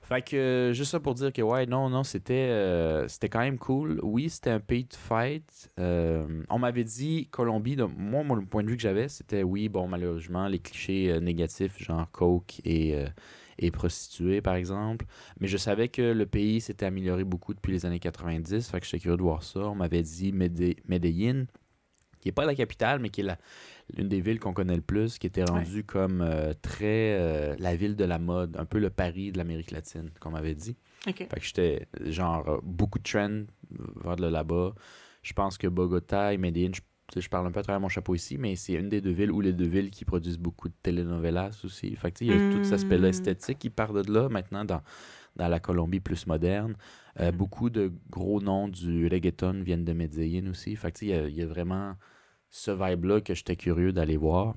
Fait 0.10 0.24
que 0.24 0.36
euh, 0.36 0.74
juste 0.74 0.90
ça 0.90 1.00
pour 1.00 1.14
dire 1.14 1.32
que 1.32 1.44
ouais, 1.44 1.68
non, 1.68 1.88
non, 1.88 2.04
c'était 2.04 2.34
euh, 2.34 3.08
c'était 3.08 3.30
quand 3.30 3.42
même 3.42 3.60
cool. 3.60 4.00
Oui, 4.02 4.28
c'était 4.28 4.50
un 4.50 4.60
pays 4.60 4.86
de 4.86 4.96
fête. 4.96 5.70
Euh, 5.78 6.44
on 6.50 6.58
m'avait 6.58 6.84
dit 6.84 7.28
Colombie, 7.30 7.76
de, 7.76 7.84
moi, 7.84 8.24
mon 8.24 8.44
point 8.44 8.64
de 8.64 8.70
vue 8.70 8.76
que 8.76 8.82
j'avais, 8.82 9.08
c'était 9.08 9.44
oui, 9.44 9.70
bon, 9.70 9.88
malheureusement, 9.88 10.48
les 10.48 10.58
clichés 10.58 11.20
négatifs, 11.22 11.78
genre 11.78 12.10
coke 12.12 12.60
et, 12.66 12.96
euh, 12.96 13.06
et 13.60 13.70
prostituée, 13.70 14.42
par 14.42 14.56
exemple. 14.56 15.06
Mais 15.40 15.48
je 15.48 15.58
savais 15.58 15.90
que 15.90 16.02
le 16.02 16.26
pays 16.26 16.60
s'était 16.60 16.88
amélioré 16.88 17.24
beaucoup 17.24 17.54
depuis 17.54 17.72
les 17.74 17.86
années 17.86 18.00
90. 18.00 18.68
Fait 18.68 18.80
que 18.80 18.88
j'étais 18.88 19.00
curieux 19.00 19.18
de 19.18 19.22
voir 19.22 19.44
ça. 19.44 19.60
On 19.60 19.76
m'avait 19.76 20.02
dit 20.02 20.32
Mede- 20.32 20.78
Medellín, 20.88 21.46
qui 22.20 22.30
est 22.30 22.34
pas 22.34 22.46
la 22.46 22.56
capitale, 22.56 23.00
mais 23.00 23.10
qui 23.10 23.22
est 23.22 23.26
la, 23.26 23.38
l'une 23.98 24.08
des 24.08 24.22
villes 24.22 24.40
qu'on 24.40 24.54
connaît 24.54 24.76
le 24.76 24.82
plus, 24.82 25.18
qui 25.18 25.28
était 25.28 25.44
rendue 25.44 25.84
comme 25.84 26.22
euh, 26.22 26.54
très 26.62 27.18
euh, 27.20 27.56
la 27.60 27.76
ville 27.76 27.96
de 27.96 28.06
la 28.06 28.20
mode, 28.20 28.56
un 28.58 28.66
peu 28.66 28.80
le 28.80 28.90
Paris 28.90 29.32
de 29.32 29.38
l'Amérique 29.38 29.72
latine, 29.72 30.10
qu'on 30.20 30.32
m'avait 30.32 30.56
dit. 30.56 30.76
Fait 31.30 31.40
que 31.40 31.46
j'étais 31.46 31.88
genre 32.06 32.48
euh, 32.50 32.58
beaucoup 32.64 33.00
de 33.00 33.04
trends 33.04 33.44
vers 34.04 34.16
de 34.16 34.28
là-bas. 34.28 34.74
Je 35.24 35.34
pense 35.34 35.58
que 35.58 35.68
Bogota 35.68 36.34
et 36.34 36.38
Medellín, 36.38 36.72
je, 37.16 37.28
parle 37.30 37.48
un 37.48 37.52
peu 37.52 37.60
à 37.60 37.64
travers 37.64 37.80
mon 37.80 37.90
chapeau 37.90 38.16
ici, 38.16 38.38
mais 38.38 38.56
c'est 38.56 38.74
une 38.74 38.90
des 38.90 39.02
deux 39.02 39.12
villes 39.12 39.32
ou 39.32 39.42
les 39.42 39.54
deux 39.54 39.68
villes 39.68 39.90
qui 39.92 40.06
produisent 40.06 40.38
beaucoup 40.40 40.70
de 40.70 40.74
telenovelas 40.84 41.62
aussi. 41.64 41.96
Fait 41.96 42.12
que 42.12 42.24
il 42.24 42.28
y 42.28 42.34
a 42.34 42.40
tout 42.52 42.60
cet 42.64 42.74
aspect-là 42.74 43.08
Mm. 43.08 43.10
esthétique 43.10 43.60
qui 43.60 43.70
part 43.70 43.94
de 43.94 44.12
là 44.12 44.30
maintenant 44.30 44.64
dans, 44.66 44.82
dans 45.36 45.48
la 45.48 45.60
Colombie 45.60 46.00
plus 46.00 46.28
moderne. 46.28 46.76
Euh, 47.20 47.32
Mm. 47.32 47.36
Beaucoup 47.36 47.70
de 47.70 47.92
gros 48.10 48.40
noms 48.42 48.68
du 48.68 49.08
reggaeton 49.08 49.62
viennent 49.64 49.84
de 49.86 49.94
Medellín 49.94 50.48
aussi. 50.50 50.76
Fait 50.76 50.92
que 50.92 51.04
il 51.04 51.08
y 51.10 51.14
a- 51.14 51.28
il 51.28 51.36
y, 51.36 51.42
a 51.42 51.48
vraiment 51.48 51.96
ce 52.50 52.72
vibe-là 52.72 53.22
que 53.22 53.34
j'étais 53.34 53.56
curieux 53.56 53.92
d'aller 53.92 54.18
voir. 54.18 54.56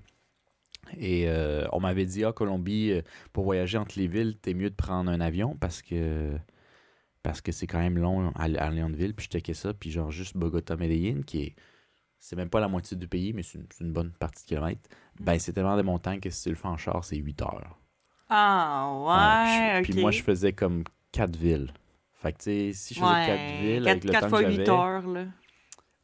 Et 0.98 1.28
euh, 1.28 1.66
on 1.72 1.80
m'avait 1.80 2.06
dit, 2.06 2.24
ah, 2.24 2.32
Colombie, 2.32 2.90
euh, 2.92 3.02
pour 3.32 3.44
voyager 3.44 3.78
entre 3.78 3.98
les 3.98 4.08
villes, 4.08 4.36
t'es 4.36 4.54
mieux 4.54 4.70
de 4.70 4.74
prendre 4.74 5.10
un 5.10 5.20
avion 5.20 5.56
parce 5.60 5.80
que 5.82 6.32
parce 7.22 7.40
que 7.40 7.52
c'est 7.52 7.68
quand 7.68 7.78
même 7.78 7.98
long 7.98 8.30
à, 8.34 8.44
à 8.44 8.66
aller 8.66 8.82
en 8.82 8.90
ville. 8.90 9.14
Puis 9.14 9.26
je 9.26 9.30
checkais 9.30 9.54
ça, 9.54 9.72
puis 9.72 9.90
genre 9.90 10.10
juste 10.10 10.36
Bogota-Medellín, 10.36 11.22
qui 11.24 11.42
est 11.42 11.54
c'est 12.22 12.36
même 12.36 12.48
pas 12.48 12.60
la 12.60 12.68
moitié 12.68 12.96
du 12.96 13.08
pays, 13.08 13.32
mais 13.32 13.42
c'est 13.42 13.58
une, 13.80 13.92
bonne 13.92 14.12
partie 14.12 14.44
de 14.44 14.48
kilomètres. 14.48 14.88
Ben, 15.18 15.40
c'est 15.40 15.52
tellement 15.52 15.76
des 15.76 15.82
montagnes 15.82 16.20
que 16.20 16.30
si 16.30 16.44
tu 16.44 16.48
le 16.50 16.54
fais 16.54 16.68
en 16.68 16.76
char, 16.76 17.04
c'est 17.04 17.16
8 17.16 17.42
heures. 17.42 17.76
Ah, 18.28 18.92
ouais, 19.74 19.82
je-. 19.82 19.90
Puis 19.90 20.00
moi, 20.00 20.12
je 20.12 20.22
faisais 20.22 20.52
comme 20.52 20.84
4 21.10 21.36
villes. 21.36 21.72
Fait 22.12 22.32
que, 22.32 22.38
tu 22.38 22.44
sais, 22.44 22.72
si 22.74 22.94
je 22.94 23.00
faisais 23.00 23.26
4 23.26 23.60
villes, 23.60 23.88
avec 23.88 24.04
le 24.04 24.12
4 24.12 24.20
temps 24.22 24.28
fois 24.28 24.44
que 24.44 24.48
8 24.50 24.54
j'avais... 24.54 24.70
heures, 24.70 25.06
là. 25.08 25.24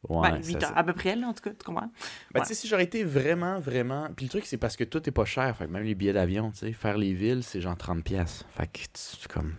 Ouais, 0.07 0.31
ben, 0.31 0.37
8 0.43 0.61
ça- 0.61 0.69
heures, 0.69 0.77
à 0.77 0.83
peu 0.83 0.93
près, 0.93 1.15
là, 1.17 1.27
en 1.27 1.33
tout 1.33 1.41
cas, 1.43 1.49
tu 1.51 1.63
comprends? 1.65 1.91
Ben, 2.33 2.39
Ouais. 2.39 2.41
tu 2.41 2.47
sais, 2.47 2.53
si 2.53 2.67
j'aurais 2.69 2.85
été 2.85 3.03
vraiment, 3.03 3.59
vraiment. 3.59 4.07
Puis 4.15 4.25
le 4.25 4.29
truc, 4.29 4.45
c'est 4.45 4.57
parce 4.57 4.77
que 4.77 4.85
tout 4.85 5.07
est 5.09 5.11
pas 5.11 5.25
cher. 5.25 5.55
Fait 5.57 5.65
que 5.65 5.71
même 5.71 5.83
les 5.83 5.95
billets 5.95 6.13
d'avion, 6.13 6.51
tu 6.51 6.59
sais, 6.59 6.71
faire 6.71 6.97
les 6.97 7.13
villes, 7.13 7.43
c'est 7.43 7.59
genre 7.59 7.75
30$. 7.75 8.01
piastres. 8.01 8.45
Fait 8.49 8.67
que 8.67 8.79
tu, 8.79 9.27
comme, 9.27 9.55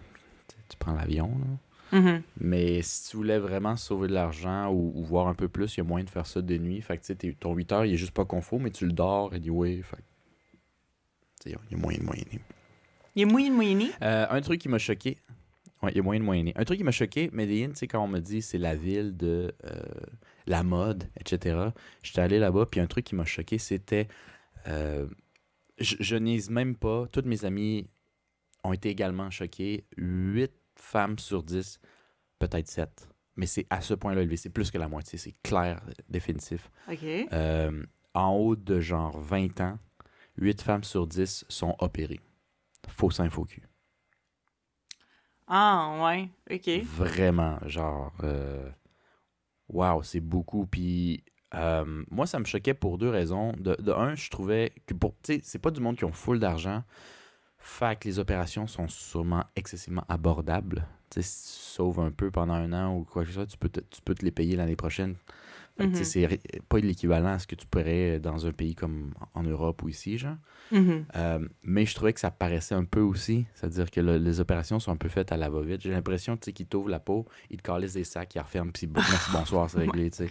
tu 0.68 0.76
prends 0.78 0.94
l'avion, 0.94 1.28
là. 1.38 1.98
Mhm. 1.98 2.22
Mais 2.38 2.80
si 2.82 3.10
tu 3.10 3.16
voulais 3.16 3.38
vraiment 3.40 3.76
sauver 3.76 4.06
de 4.08 4.14
l'argent 4.14 4.68
ou, 4.70 4.92
ou 4.94 5.04
voir 5.04 5.26
un 5.26 5.34
peu 5.34 5.48
plus, 5.48 5.74
il 5.76 5.78
y 5.78 5.80
a 5.80 5.84
moyen 5.84 6.04
de 6.04 6.10
faire 6.10 6.26
ça 6.26 6.40
de 6.40 6.56
nuit. 6.56 6.80
Fait 6.80 6.96
que 6.96 7.02
tu 7.02 7.08
sais, 7.08 7.14
t'es- 7.16 7.36
ton 7.38 7.52
8 7.52 7.70
heures, 7.72 7.84
il 7.84 7.92
est 7.94 7.96
juste 7.98 8.12
pas 8.14 8.24
confort, 8.24 8.60
mais 8.60 8.70
tu 8.70 8.86
le 8.86 8.92
dors, 8.92 9.32
anyway. 9.34 9.82
Fait 9.82 9.96
que, 9.96 10.02
tu 11.42 11.50
sais, 11.50 11.56
il 11.68 11.72
y 11.72 11.74
a 11.74 11.78
moyen 11.78 11.98
de 11.98 12.04
moyenner. 12.04 12.40
Il 13.16 13.22
est 13.22 13.24
moyen 13.26 13.50
moyenné. 13.50 13.90
Euh, 14.02 14.26
un 14.30 14.40
truc 14.40 14.60
qui 14.60 14.68
m'a 14.68 14.78
choqué. 14.78 15.18
Ouais, 15.82 15.90
il 15.92 15.96
y 15.96 16.00
a 16.00 16.02
moyen 16.02 16.20
de 16.20 16.24
moyenner. 16.26 16.52
Un 16.56 16.64
truc 16.64 16.78
qui 16.78 16.84
m'a 16.84 16.90
choqué, 16.92 17.28
Medellín, 17.32 17.70
tu 17.70 17.76
sais, 17.76 17.86
quand 17.88 18.04
on 18.04 18.08
me 18.08 18.20
dit 18.20 18.40
c'est 18.42 18.58
la 18.58 18.76
ville 18.76 19.16
de 19.16 19.52
euh, 19.64 19.80
la 20.46 20.62
mode, 20.62 21.08
etc. 21.18 21.70
J'étais 22.02 22.20
allé 22.20 22.38
là-bas, 22.38 22.66
puis 22.66 22.80
un 22.80 22.86
truc 22.86 23.04
qui 23.04 23.14
m'a 23.14 23.24
choqué, 23.24 23.58
c'était. 23.58 24.08
euh, 24.66 25.06
je, 25.78 25.96
je 26.00 26.50
même 26.50 26.76
pas. 26.76 27.06
Toutes 27.12 27.26
mes 27.26 27.44
amies 27.44 27.88
ont 28.64 28.72
été 28.72 28.88
également 28.90 29.30
choquées. 29.30 29.86
8 29.96 30.52
femmes 30.76 31.18
sur 31.18 31.42
10, 31.42 31.80
peut-être 32.38 32.68
7. 32.68 33.08
Mais 33.36 33.46
c'est 33.46 33.66
à 33.70 33.80
ce 33.80 33.94
point-là 33.94 34.20
élevé. 34.22 34.36
C'est 34.36 34.50
plus 34.50 34.70
que 34.70 34.78
la 34.78 34.88
moitié. 34.88 35.18
C'est 35.18 35.34
clair, 35.42 35.80
définitif. 36.08 36.70
OK. 36.90 37.04
Euh, 37.32 37.82
en 38.14 38.30
haut 38.32 38.56
de 38.56 38.80
genre 38.80 39.18
20 39.18 39.60
ans, 39.60 39.78
8 40.36 40.60
femmes 40.62 40.84
sur 40.84 41.06
10 41.06 41.44
sont 41.48 41.74
opérées. 41.78 42.20
Faux 42.88 43.10
sein, 43.10 43.30
faux 43.30 43.44
cul. 43.44 43.62
Ah, 45.46 45.98
ouais. 46.04 46.28
OK. 46.50 46.84
Vraiment, 46.84 47.58
genre. 47.66 48.12
euh, 48.22 48.68
Waouh, 49.70 50.02
c'est 50.02 50.20
beaucoup. 50.20 50.66
Puis. 50.66 51.24
euh, 51.54 52.04
moi, 52.10 52.26
ça 52.26 52.38
me 52.38 52.44
choquait 52.44 52.74
pour 52.74 52.98
deux 52.98 53.08
raisons. 53.10 53.52
De, 53.58 53.76
un, 53.92 54.14
je 54.14 54.30
trouvais 54.30 54.72
que 54.86 54.94
pour. 54.94 55.14
Tu 55.22 55.40
c'est 55.42 55.58
pas 55.58 55.70
du 55.70 55.80
monde 55.80 55.96
qui 55.96 56.04
ont 56.04 56.12
full 56.12 56.38
d'argent. 56.40 56.82
Fait 57.58 57.98
que 57.98 58.08
les 58.08 58.18
opérations 58.18 58.66
sont 58.66 58.88
sûrement 58.88 59.44
excessivement 59.56 60.04
abordables. 60.08 60.86
Tu 61.10 61.22
sais, 61.22 61.28
si 61.28 61.58
tu 61.58 61.60
sauves 61.74 62.00
un 62.00 62.10
peu 62.12 62.30
pendant 62.30 62.54
un 62.54 62.72
an 62.72 62.96
ou 62.96 63.04
quoi 63.04 63.22
que 63.22 63.28
ce 63.28 63.34
soit, 63.34 63.46
tu 63.46 63.58
peux 63.58 63.68
te, 63.68 63.80
tu 63.80 64.00
peux 64.02 64.14
te 64.14 64.24
les 64.24 64.30
payer 64.30 64.56
l'année 64.56 64.76
prochaine. 64.76 65.16
Mhm. 65.86 66.04
c'est 66.04 66.28
pas 66.68 66.78
l'équivalent 66.78 67.30
à 67.30 67.38
ce 67.38 67.46
que 67.46 67.54
tu 67.54 67.66
pourrais 67.66 68.18
dans 68.20 68.46
un 68.46 68.52
pays 68.52 68.74
comme 68.74 69.12
en 69.34 69.42
Europe 69.42 69.82
ou 69.82 69.88
ici, 69.88 70.18
genre. 70.18 70.36
Mhm. 70.72 71.04
Euh, 71.16 71.38
mais 71.64 71.84
je 71.86 71.94
trouvais 71.94 72.12
que 72.12 72.20
ça 72.20 72.30
paraissait 72.30 72.74
un 72.74 72.84
peu 72.84 73.00
aussi. 73.00 73.44
C'est-à-dire 73.54 73.90
que 73.90 74.00
le- 74.00 74.18
les 74.18 74.38
opérations 74.40 74.78
sont 74.78 74.92
un 74.92 74.96
peu 74.96 75.08
faites 75.08 75.32
à 75.32 75.36
la 75.36 75.48
va-vite. 75.48 75.80
J'ai 75.80 75.90
l'impression 75.90 76.36
qu'ils 76.36 76.66
t'ouvrent 76.66 76.90
la 76.90 77.00
peau, 77.00 77.26
ils 77.50 77.56
te 77.56 77.62
calissent 77.62 77.94
des 77.94 78.04
sacs, 78.04 78.34
ils 78.34 78.40
referment, 78.40 78.70
puis 78.72 78.86
merci, 78.92 79.30
bonsoir, 79.32 79.68
c'est 79.68 79.78
réglé. 79.92 80.10
tu. 80.10 80.24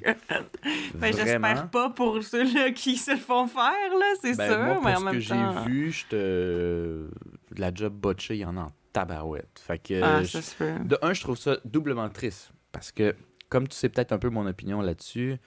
Ben, 0.95 1.13
j'espère 1.13 1.69
pas 1.69 1.89
pour 1.89 2.21
ceux-là 2.23 2.71
qui 2.71 2.95
se 2.97 3.11
le 3.11 3.17
font 3.17 3.47
faire, 3.47 3.61
là, 3.99 4.13
c'est 4.21 4.35
Ben, 4.37 4.49
sûr, 4.51 4.59
moi, 4.63 4.75
pour 4.75 4.83
mais 4.85 4.95
en 4.95 4.99
ce 4.99 5.03
même 5.05 5.13
que 5.13 5.19
j'ai 5.19 5.35
vu, 5.65 5.91
je 5.91 6.05
te... 6.07 7.09
la 7.57 7.73
job 7.73 7.93
botchée, 7.93 8.35
il 8.35 8.39
y 8.41 8.45
en 8.45 8.57
a 8.57 8.61
en 8.61 8.71
tabarouette. 8.93 9.59
Fait 9.65 9.77
que, 9.79 10.01
Ah, 10.01 10.23
je- 10.23 10.27
ça 10.27 10.41
se 10.41 10.55
peut. 10.55 10.71
de 10.85 10.97
un, 11.01 11.13
je 11.13 11.21
trouve 11.21 11.37
ça 11.37 11.57
doublement 11.65 12.07
triste. 12.09 12.51
Parce 12.71 12.91
que, 12.91 13.15
comme 13.49 13.67
tu 13.67 13.75
sais 13.75 13.89
peut-être 13.89 14.11
un 14.11 14.19
peu 14.19 14.29
mon 14.29 14.45
opinion 14.45 14.81
là-dessus, 14.81 15.37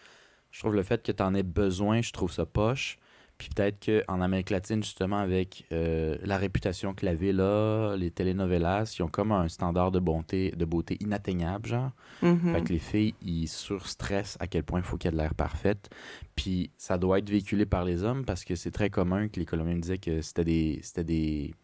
je 0.50 0.60
trouve 0.60 0.74
le 0.74 0.82
fait 0.82 1.02
que 1.02 1.12
tu 1.12 1.22
en 1.22 1.34
aies 1.34 1.42
besoin, 1.42 2.02
je 2.02 2.12
trouve 2.12 2.30
ça 2.30 2.46
poche. 2.46 2.98
Puis 3.38 3.48
peut-être 3.56 4.04
qu'en 4.06 4.20
Amérique 4.20 4.50
latine, 4.50 4.84
justement, 4.84 5.18
avec 5.18 5.66
euh, 5.72 6.16
la 6.22 6.36
réputation 6.36 6.94
que 6.94 7.04
la 7.04 7.14
ville 7.14 7.40
a, 7.40 7.96
les 7.96 8.12
telenovelas, 8.12 8.94
ils 8.96 9.02
ont 9.02 9.08
comme 9.08 9.32
un 9.32 9.48
standard 9.48 9.90
de 9.90 9.98
beauté, 9.98 10.52
de 10.52 10.64
beauté 10.64 10.96
inatteignable, 11.00 11.66
genre. 11.66 11.90
Mhm. 12.22 12.52
Fait 12.52 12.62
que 12.62 12.72
les 12.72 12.78
filles, 12.78 13.14
ils 13.20 13.48
surstressent 13.48 14.36
à 14.38 14.46
quel 14.46 14.62
point 14.62 14.78
il 14.78 14.84
faut 14.84 14.96
qu'il 14.96 15.08
y 15.10 15.12
ait 15.12 15.16
de 15.16 15.20
l'air 15.20 15.34
parfaite. 15.34 15.90
Puis 16.36 16.70
ça 16.76 16.98
doit 16.98 17.18
être 17.18 17.30
véhiculé 17.30 17.66
par 17.66 17.84
les 17.84 18.04
hommes 18.04 18.24
parce 18.24 18.44
que 18.44 18.54
c'est 18.54 18.70
très 18.70 18.90
commun 18.90 19.26
que 19.26 19.40
les 19.40 19.46
Colombiens 19.46 19.76
disaient 19.78 19.98
que 19.98 20.20
c'était 20.20 20.44
des, 20.44 20.80
c'était 20.82 21.04
des, 21.04 21.54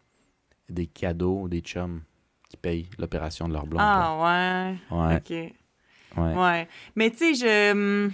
des 0.67 0.87
cadeaux, 0.87 1.47
des 1.47 1.61
chums 1.61 2.01
qui 2.49 2.57
payent 2.57 2.89
l'opération 2.97 3.47
de 3.47 3.53
leur 3.53 3.67
blonde. 3.67 3.83
Ah, 3.85 4.75
ouais. 4.91 4.97
ouais, 4.97 5.15
OK. 5.15 5.53
Ouais. 6.17 6.33
Ouais. 6.35 6.67
Mais 6.95 7.11
tu 7.11 7.17
sais, 7.17 7.33
je. 7.35 7.71
hum, 7.71 8.11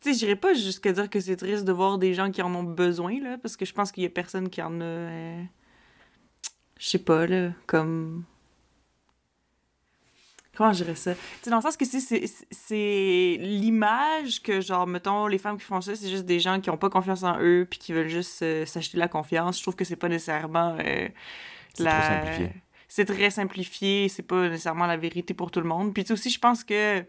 Tu 0.00 0.12
sais, 0.12 0.18
j'irais 0.18 0.36
pas 0.36 0.54
jusqu'à 0.54 0.92
dire 0.92 1.08
que 1.10 1.18
c'est 1.20 1.36
triste 1.36 1.64
de 1.64 1.72
voir 1.72 1.98
des 1.98 2.14
gens 2.14 2.30
qui 2.30 2.42
en 2.42 2.54
ont 2.54 2.62
besoin, 2.62 3.18
là, 3.20 3.38
parce 3.38 3.56
que 3.56 3.64
je 3.64 3.72
pense 3.72 3.90
qu'il 3.92 4.02
y 4.02 4.06
a 4.06 4.10
personne 4.10 4.48
qui 4.48 4.62
en 4.62 4.80
a. 4.80 4.84
euh, 4.84 5.42
Je 6.78 6.86
sais 6.88 6.98
pas, 6.98 7.26
là, 7.26 7.50
comme. 7.66 8.24
Comment 10.56 10.72
je 10.72 10.84
dirais 10.84 10.94
ça? 10.94 11.14
Tu 11.14 11.20
sais, 11.42 11.50
dans 11.50 11.56
le 11.56 11.62
sens 11.62 11.76
que 11.76 11.84
c'est- 11.84 13.36
l'image 13.38 14.42
que, 14.42 14.62
genre, 14.62 14.86
mettons, 14.86 15.26
les 15.26 15.36
femmes 15.36 15.58
qui 15.58 15.64
font 15.64 15.82
ça, 15.82 15.94
c'est 15.94 16.08
juste 16.08 16.24
des 16.24 16.40
gens 16.40 16.60
qui 16.62 16.70
ont 16.70 16.78
pas 16.78 16.88
confiance 16.88 17.24
en 17.24 17.38
eux 17.40 17.66
puis 17.68 17.78
qui 17.78 17.92
veulent 17.92 18.08
juste 18.08 18.40
euh, 18.40 18.64
s'acheter 18.64 18.96
la 18.96 19.08
confiance. 19.08 19.58
Je 19.58 19.62
trouve 19.62 19.76
que 19.76 19.84
c'est 19.84 19.96
pas 19.96 20.08
nécessairement. 20.08 20.78
euh, 20.80 21.08
trop 21.74 21.84
simplifié. 22.24 22.50
C'est 22.96 23.04
très 23.04 23.28
simplifié, 23.28 24.08
c'est 24.08 24.22
pas 24.22 24.48
nécessairement 24.48 24.86
la 24.86 24.96
vérité 24.96 25.34
pour 25.34 25.50
tout 25.50 25.60
le 25.60 25.68
monde. 25.68 25.92
Puis 25.92 26.10
aussi, 26.10 26.30
je 26.30 26.38
pense 26.38 26.64
que 26.64 27.00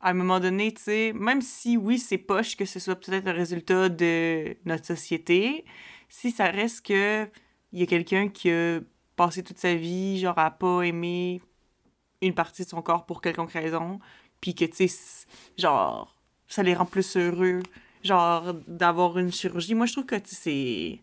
à 0.00 0.10
un 0.10 0.12
moment 0.12 0.40
donné, 0.40 0.74
tu 0.74 0.82
sais, 0.82 1.12
même 1.14 1.42
si 1.42 1.76
oui, 1.76 2.00
c'est 2.00 2.18
poche 2.18 2.56
que 2.56 2.64
ce 2.64 2.80
soit 2.80 2.96
peut-être 2.96 3.28
un 3.28 3.32
résultat 3.32 3.88
de 3.88 4.56
notre 4.64 4.84
société, 4.84 5.64
si 6.08 6.32
ça 6.32 6.46
reste 6.46 6.84
que 6.84 7.28
il 7.70 7.78
y 7.78 7.82
a 7.84 7.86
quelqu'un 7.86 8.28
qui 8.28 8.50
a 8.50 8.80
passé 9.14 9.44
toute 9.44 9.58
sa 9.58 9.76
vie, 9.76 10.18
genre, 10.18 10.36
à 10.38 10.50
pas 10.50 10.82
aimer 10.82 11.40
une 12.20 12.34
partie 12.34 12.64
de 12.64 12.68
son 12.68 12.82
corps 12.82 13.06
pour 13.06 13.20
quelconque 13.20 13.52
raison, 13.52 14.00
puis 14.40 14.56
que, 14.56 14.64
tu 14.64 14.88
sais, 14.88 15.26
genre, 15.56 16.16
ça 16.48 16.64
les 16.64 16.74
rend 16.74 16.84
plus 16.84 17.16
heureux, 17.16 17.62
genre, 18.02 18.54
d'avoir 18.66 19.18
une 19.18 19.30
chirurgie. 19.32 19.76
Moi, 19.76 19.86
je 19.86 19.92
trouve 19.92 20.06
que, 20.06 20.16
c'est 20.24 20.98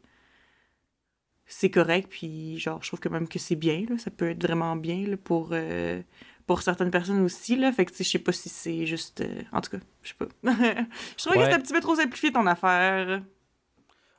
c'est 1.46 1.70
correct, 1.70 2.08
puis 2.10 2.60
genre, 2.60 2.82
je 2.82 2.90
trouve 2.90 3.00
que 3.00 3.10
même 3.10 3.28
que 3.28 3.40
c'est 3.40 3.56
bien, 3.56 3.86
là, 3.90 3.98
ça 3.98 4.12
peut 4.12 4.30
être 4.30 4.42
vraiment 4.42 4.76
bien 4.76 5.06
là, 5.08 5.18
pour, 5.18 5.50
euh, 5.52 6.02
pour 6.48 6.62
certaines 6.62 6.92
personnes 6.92 7.22
aussi, 7.22 7.56
là, 7.56 7.72
fait 7.72 7.86
que, 7.86 7.92
tu 7.92 7.98
sais, 7.98 8.04
je 8.04 8.10
sais 8.10 8.20
pas 8.20 8.32
si 8.32 8.50
c'est 8.50 8.86
juste... 8.86 9.22
euh, 9.22 9.42
en 9.52 9.62
tout 9.62 9.72
cas, 9.72 9.80
je 10.02 10.10
sais 10.10 10.16
pas. 10.18 10.28
je 10.44 11.24
trouvais 11.24 11.38
que 11.38 11.44
c'était 11.44 11.56
un 11.56 11.60
petit 11.60 11.74
peu 11.74 11.82
trop 11.82 11.96
simplifié, 11.96 12.32
ton 12.32 12.48
affaire. 12.48 13.22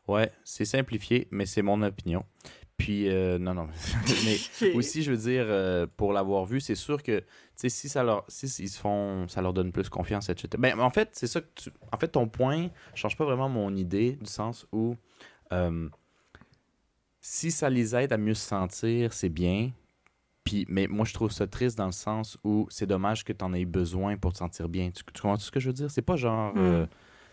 Ouais, 0.09 0.31
c'est 0.45 0.65
simplifié, 0.65 1.27
mais 1.31 1.47
c'est 1.47 1.63
mon 1.63 1.83
opinion. 1.83 2.25
Puis, 2.77 3.09
euh, 3.09 3.39
non, 3.39 3.55
non. 3.55 3.69
mais 4.25 4.75
aussi, 4.75 5.03
je 5.03 5.11
veux 5.11 5.17
dire, 5.17 5.47
euh, 5.49 5.87
pour 5.97 6.13
l'avoir 6.13 6.45
vu, 6.45 6.61
c'est 6.61 6.75
sûr 6.75 7.03
que, 7.03 7.21
tu 7.21 7.27
sais, 7.57 7.69
si 7.69 7.89
ça 7.89 8.03
leur, 8.03 8.25
si 8.29 8.47
ils 8.47 8.69
se 8.69 8.79
font, 8.79 9.27
ça 9.29 9.41
leur 9.41 9.53
donne 9.53 9.73
plus 9.73 9.89
confiance, 9.89 10.29
etc. 10.29 10.49
Ben, 10.59 10.79
en 10.79 10.91
fait, 10.91 11.11
c'est 11.13 11.27
ça 11.27 11.41
que 11.41 11.49
tu, 11.55 11.71
en 11.91 11.99
fait, 11.99 12.09
ton 12.09 12.29
point 12.29 12.69
change 12.95 13.17
pas 13.17 13.25
vraiment 13.25 13.49
mon 13.49 13.75
idée, 13.75 14.13
du 14.13 14.31
sens 14.31 14.67
où, 14.73 14.97
euh, 15.53 15.89
si 17.29 17.51
ça 17.51 17.69
les 17.69 17.97
aide 17.97 18.13
à 18.13 18.19
mieux 18.19 18.35
se 18.35 18.47
sentir, 18.47 19.13
c'est 19.13 19.29
bien. 19.29 19.73
Puis, 20.45 20.65
mais 20.69 20.87
moi, 20.87 21.05
je 21.05 21.13
trouve 21.13 21.33
ça 21.33 21.49
triste 21.49 21.77
dans 21.77 21.87
le 21.87 21.93
sens 21.93 22.39
où 22.45 22.69
c'est 22.71 22.87
dommage 22.87 23.25
que 23.25 23.33
tu 23.33 23.45
en 23.45 23.53
aies 23.53 23.65
besoin 23.65 24.17
pour 24.17 24.33
te 24.33 24.39
sentir 24.39 24.69
bien. 24.69 24.93
Tu, 24.93 25.03
tu 25.13 25.23
comprends 25.23 25.37
ce 25.37 25.51
que 25.51 25.59
je 25.59 25.67
veux 25.67 25.73
dire? 25.73 25.91
C'est 25.91 26.03
pas 26.03 26.15
genre. 26.15 26.55
Mm. 26.55 26.59
euh, 26.59 26.87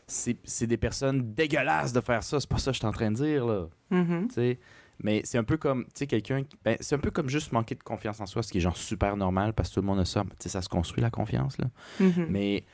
c'est 0.07 0.65
des 0.65 0.77
personnes 0.77 1.35
dégueulasses 1.35 1.93
de 1.93 2.01
faire 2.01 2.23
ça. 2.23 2.39
C'est 2.39 2.49
pas 2.49 2.57
ça 2.57 2.71
que 2.71 2.73
je 2.73 2.79
suis 2.79 2.87
en 2.87 2.91
train 2.91 3.11
de 3.11 3.17
dire, 3.17 3.45
là. 3.45 3.67
Mhm. 3.91 4.31
sais. 4.31 4.59
Mais 5.03 5.21
c'est 5.25 5.37
un 5.37 5.43
peu 5.43 5.57
comme, 5.57 5.85
tu 5.85 5.91
sais, 5.93 6.07
quelqu'un. 6.07 6.41
Ben, 6.65 6.75
c'est 6.79 6.95
un 6.95 6.99
peu 6.99 7.11
comme 7.11 7.29
juste 7.29 7.51
manquer 7.51 7.75
de 7.75 7.83
confiance 7.83 8.19
en 8.19 8.25
soi, 8.25 8.41
ce 8.41 8.51
qui 8.51 8.57
est 8.57 8.61
genre 8.61 8.75
super 8.75 9.15
normal 9.15 9.53
parce 9.53 9.69
que 9.69 9.75
tout 9.75 9.81
le 9.81 9.85
monde 9.85 9.99
a 9.99 10.05
ça. 10.05 10.23
Tu 10.23 10.29
sais, 10.39 10.49
ça 10.49 10.63
se 10.63 10.69
construit 10.69 11.03
la 11.03 11.11
confiance, 11.11 11.59
là. 11.59 11.67
Mhm. 11.99 12.25
Mais 12.29 12.65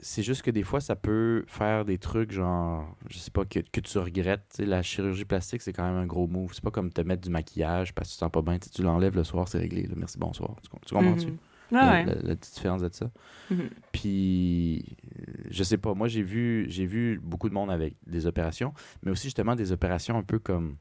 c'est 0.00 0.22
juste 0.22 0.42
que 0.42 0.50
des 0.50 0.62
fois, 0.62 0.80
ça 0.80 0.96
peut 0.96 1.44
faire 1.46 1.84
des 1.84 1.98
trucs 1.98 2.32
genre, 2.32 2.86
je 3.08 3.18
sais 3.18 3.30
pas, 3.30 3.44
que, 3.44 3.60
que 3.60 3.80
tu 3.80 3.98
regrettes. 3.98 4.56
La 4.58 4.82
chirurgie 4.82 5.24
plastique, 5.24 5.62
c'est 5.62 5.72
quand 5.72 5.84
même 5.86 5.96
un 5.96 6.06
gros 6.06 6.26
move. 6.26 6.52
C'est 6.54 6.62
pas 6.64 6.70
comme 6.70 6.92
te 6.92 7.00
mettre 7.00 7.22
du 7.22 7.30
maquillage 7.30 7.94
parce 7.94 8.08
que 8.08 8.12
tu 8.12 8.16
te 8.16 8.20
sens 8.24 8.30
pas 8.30 8.42
bien. 8.42 8.58
Tu 8.58 8.82
l'enlèves 8.82 9.16
le 9.16 9.24
soir, 9.24 9.48
c'est 9.48 9.58
réglé. 9.58 9.82
là. 9.86 9.94
Merci, 9.96 10.18
bonsoir. 10.18 10.56
Tu, 10.62 10.68
tu 10.86 10.94
comprends-tu? 10.94 11.26
Mhm. 11.28 11.36
La, 11.72 11.80
Ouais, 11.82 11.88
ouais. 11.90 12.04
la- 12.04 12.22
la 12.22 12.36
petite 12.36 12.54
différence 12.54 12.80
de 12.82 12.88
ça. 12.92 13.10
Mhm. 13.50 13.68
Puis, 13.90 14.84
euh, 15.18 15.32
je 15.50 15.62
sais 15.64 15.78
pas, 15.78 15.94
moi 15.94 16.06
j'ai 16.06 16.22
vu, 16.22 16.66
j'ai 16.68 16.86
vu 16.86 17.18
beaucoup 17.22 17.48
de 17.48 17.54
monde 17.54 17.70
avec 17.70 17.96
des 18.06 18.26
opérations, 18.26 18.72
mais 19.02 19.10
aussi 19.10 19.24
justement 19.24 19.56
des 19.56 19.72
opérations 19.72 20.16
un 20.16 20.22
peu 20.22 20.38
comme 20.38 20.76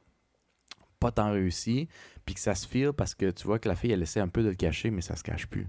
pas 1.00 1.12
tant 1.12 1.32
réussies, 1.32 1.88
puis 2.26 2.36
que 2.36 2.42
ça 2.42 2.54
se 2.56 2.68
file 2.68 2.92
parce 2.96 3.16
que 3.16 3.32
tu 3.32 3.46
vois 3.46 3.58
que 3.60 3.68
la 3.68 3.76
fille 3.76 3.92
elle 3.92 4.02
essaie 4.04 4.20
un 4.20 4.28
peu 4.28 4.44
de 4.44 4.50
le 4.50 4.56
cacher, 4.56 4.92
mais 4.92 5.02
ça 5.02 5.16
se 5.16 5.24
cache 5.24 5.48
plus. 5.48 5.68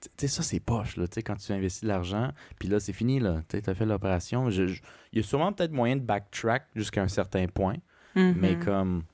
Tu 0.00 0.08
sais, 0.18 0.28
ça 0.28 0.42
c'est 0.42 0.60
poche, 0.60 0.96
là, 0.96 1.08
tu 1.08 1.14
sais, 1.14 1.22
quand 1.22 1.36
tu 1.36 1.52
investis 1.52 1.82
de 1.82 1.88
l'argent, 1.88 2.32
puis 2.58 2.68
là 2.68 2.78
c'est 2.80 2.92
fini, 2.92 3.18
là, 3.18 3.42
tu 3.48 3.56
as 3.66 3.74
fait 3.74 3.86
l'opération. 3.86 4.50
Il 4.50 4.78
y 5.12 5.18
a 5.18 5.22
sûrement 5.22 5.52
peut-être 5.52 5.72
moyen 5.72 5.96
de 5.96 6.02
backtrack 6.02 6.66
jusqu'à 6.76 7.02
un 7.02 7.08
certain 7.08 7.46
point, 7.46 7.76
Mhm. 8.14 8.34
mais 8.36 8.58
comme, 8.58 9.04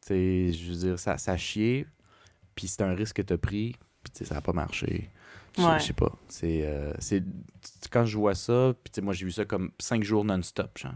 tu 0.00 0.08
sais, 0.08 0.52
je 0.52 0.70
veux 0.72 0.76
dire, 0.78 0.98
ça, 0.98 1.18
ça 1.18 1.32
a 1.32 1.36
chié, 1.36 1.86
puis 2.54 2.66
c'est 2.66 2.82
un 2.82 2.94
risque 2.94 3.16
que 3.16 3.22
tu 3.22 3.32
as 3.34 3.38
pris, 3.38 3.76
puis 4.02 4.12
tu 4.12 4.18
sais, 4.18 4.24
ça 4.24 4.36
n'a 4.36 4.40
pas 4.40 4.52
marché. 4.52 5.10
Je 5.56 5.62
Ouais. 5.62 5.78
je 5.80 5.84
sais 5.86 5.92
pas. 5.92 6.12
C'est, 6.28 6.62
euh, 6.64 6.92
c'est 7.00 7.22
quand 7.90 8.04
je 8.06 8.16
vois 8.16 8.34
ça, 8.34 8.72
puis 8.82 9.02
moi 9.02 9.12
j'ai 9.12 9.26
vu 9.26 9.32
ça 9.32 9.44
comme 9.44 9.70
cinq 9.78 10.02
jours 10.02 10.24
non-stop, 10.24 10.78
genre. 10.78 10.94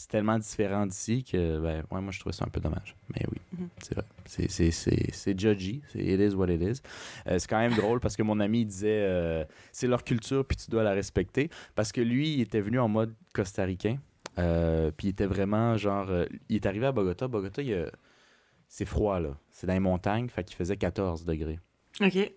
C'est 0.00 0.08
tellement 0.08 0.38
différent 0.38 0.86
d'ici 0.86 1.24
que, 1.24 1.58
ben, 1.60 1.84
ouais, 1.90 2.00
moi 2.00 2.10
je 2.10 2.20
trouvais 2.20 2.32
ça 2.32 2.46
un 2.46 2.48
peu 2.48 2.58
dommage. 2.58 2.96
Mais 3.14 3.22
oui, 3.30 3.38
Mhm. 3.58 3.68
c'est 3.82 3.94
vrai. 3.94 4.04
C'est, 4.24 4.50
c'est, 4.50 4.70
c'est, 4.70 5.12
c'est 5.12 5.38
judgy. 5.38 5.82
C'est 5.88 5.98
it 6.02 6.18
is 6.18 6.34
what 6.34 6.48
it 6.48 6.62
is. 6.62 6.80
Euh, 7.26 7.38
c'est 7.38 7.46
quand 7.46 7.58
même 7.58 7.74
drôle 7.74 8.00
parce 8.00 8.16
que 8.16 8.22
mon 8.22 8.40
ami 8.40 8.62
il 8.62 8.66
disait 8.66 9.02
euh, 9.02 9.44
c'est 9.72 9.86
leur 9.86 10.02
culture, 10.02 10.42
puis 10.46 10.56
tu 10.56 10.70
dois 10.70 10.82
la 10.84 10.92
respecter. 10.92 11.50
Parce 11.74 11.92
que 11.92 12.00
lui, 12.00 12.32
il 12.32 12.40
était 12.40 12.62
venu 12.62 12.78
en 12.80 12.88
mode 12.88 13.12
costaricain. 13.34 13.98
Euh, 14.38 14.90
puis 14.96 15.08
il 15.08 15.10
était 15.10 15.26
vraiment 15.26 15.76
genre. 15.76 16.08
il 16.48 16.56
est 16.56 16.64
arrivé 16.64 16.86
à 16.86 16.92
Bogota. 16.92 17.28
Bogota, 17.28 17.60
il 17.60 17.68
y 17.68 17.74
a- 17.74 17.90
c'est 18.68 18.86
froid, 18.86 19.20
là. 19.20 19.36
C'est 19.50 19.66
dans 19.66 19.74
les 19.74 19.80
montagnes, 19.80 20.30
fait 20.30 20.44
qu'il 20.44 20.56
faisait 20.56 20.78
14 20.78 21.26
degrés. 21.26 21.58
OK. 22.00 22.32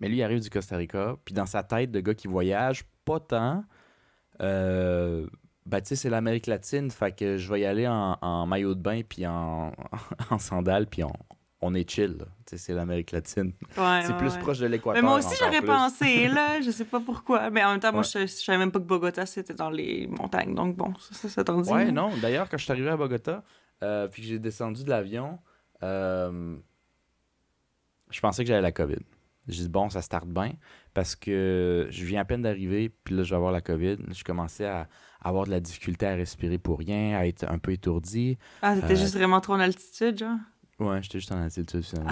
Mais 0.00 0.08
lui, 0.10 0.18
il 0.18 0.22
arrive 0.22 0.40
du 0.40 0.50
Costa 0.50 0.76
Rica, 0.76 1.16
puis 1.24 1.32
dans 1.32 1.46
sa 1.46 1.62
tête 1.62 1.90
de 1.90 2.00
gars 2.00 2.14
qui 2.14 2.28
voyage, 2.28 2.84
pas 3.06 3.20
tant. 3.20 3.64
Euh, 4.42 5.26
ben, 5.66 5.80
tu 5.80 5.88
sais, 5.88 5.96
c'est 5.96 6.10
l'Amérique 6.10 6.46
latine, 6.46 6.90
fait 6.90 7.12
que 7.12 7.36
je 7.36 7.52
vais 7.52 7.60
y 7.60 7.64
aller 7.66 7.86
en, 7.88 8.16
en 8.20 8.46
maillot 8.46 8.74
de 8.74 8.80
bain, 8.80 9.02
puis 9.08 9.26
en, 9.26 9.72
en 10.30 10.38
sandales, 10.38 10.86
puis 10.86 11.02
on, 11.04 11.12
on 11.60 11.74
est 11.74 11.88
chill. 11.90 12.16
là. 12.18 12.26
Tu 12.46 12.50
sais, 12.50 12.58
c'est 12.58 12.72
l'Amérique 12.74 13.10
latine. 13.12 13.52
Ouais, 13.76 14.00
c'est 14.02 14.12
ouais, 14.12 14.18
plus 14.18 14.32
ouais. 14.34 14.38
proche 14.38 14.58
de 14.58 14.66
l'équateur. 14.66 14.94
Mais 14.94 15.02
moi 15.02 15.18
aussi, 15.18 15.34
j'aurais 15.40 15.62
pensé, 15.62 16.28
là. 16.32 16.60
Je 16.60 16.70
sais 16.70 16.84
pas 16.84 17.00
pourquoi. 17.00 17.50
Mais 17.50 17.64
en 17.64 17.72
même 17.72 17.80
temps, 17.80 17.92
moi, 17.92 18.02
je, 18.02 18.20
je 18.20 18.26
savais 18.26 18.58
même 18.58 18.70
pas 18.70 18.78
que 18.78 18.84
Bogota, 18.84 19.26
c'était 19.26 19.54
dans 19.54 19.70
les 19.70 20.06
montagnes. 20.06 20.54
Donc, 20.54 20.76
bon, 20.76 20.94
ça, 21.00 21.14
ça, 21.14 21.28
ça 21.28 21.44
t'en 21.44 21.60
dit. 21.60 21.70
Ouais, 21.70 21.86
là. 21.86 21.92
non. 21.92 22.10
D'ailleurs, 22.22 22.48
quand 22.48 22.58
je 22.58 22.62
suis 22.64 22.72
arrivé 22.72 22.88
à 22.90 22.96
Bogota, 22.96 23.42
euh, 23.82 24.06
puis 24.08 24.22
que 24.22 24.28
j'ai 24.28 24.38
descendu 24.38 24.84
de 24.84 24.90
l'avion, 24.90 25.38
Euh, 25.82 26.56
je 28.10 28.20
pensais 28.20 28.44
que 28.44 28.48
j'avais 28.48 28.62
la 28.62 28.72
COVID. 28.72 29.00
J'ai 29.48 29.62
dit, 29.64 29.68
bon, 29.68 29.88
ça 29.90 30.02
starte 30.02 30.26
bien 30.28 30.52
parce 30.94 31.14
que 31.14 31.86
je 31.90 32.04
viens 32.04 32.20
à 32.20 32.24
peine 32.24 32.42
d'arriver, 32.42 32.88
puis 32.88 33.14
là, 33.14 33.22
je 33.22 33.30
vais 33.30 33.36
avoir 33.36 33.52
la 33.52 33.60
COVID. 33.60 33.96
Je 34.10 34.24
commençais 34.24 34.66
à 34.66 34.88
avoir 35.28 35.44
de 35.46 35.50
la 35.50 35.60
difficulté 35.60 36.06
à 36.06 36.14
respirer 36.14 36.58
pour 36.58 36.78
rien, 36.78 37.16
à 37.18 37.26
être 37.26 37.44
un 37.50 37.58
peu 37.58 37.72
étourdi. 37.72 38.38
Ah, 38.62 38.74
t'étais 38.74 38.92
Euh, 38.92 38.96
juste 38.96 39.14
vraiment 39.16 39.40
trop 39.40 39.54
en 39.54 39.60
altitude, 39.60 40.18
genre? 40.18 40.38
Ouais, 40.78 41.02
j'étais 41.02 41.18
juste 41.18 41.32
en 41.32 41.40
altitude 41.42 41.82
finalement. 41.82 42.10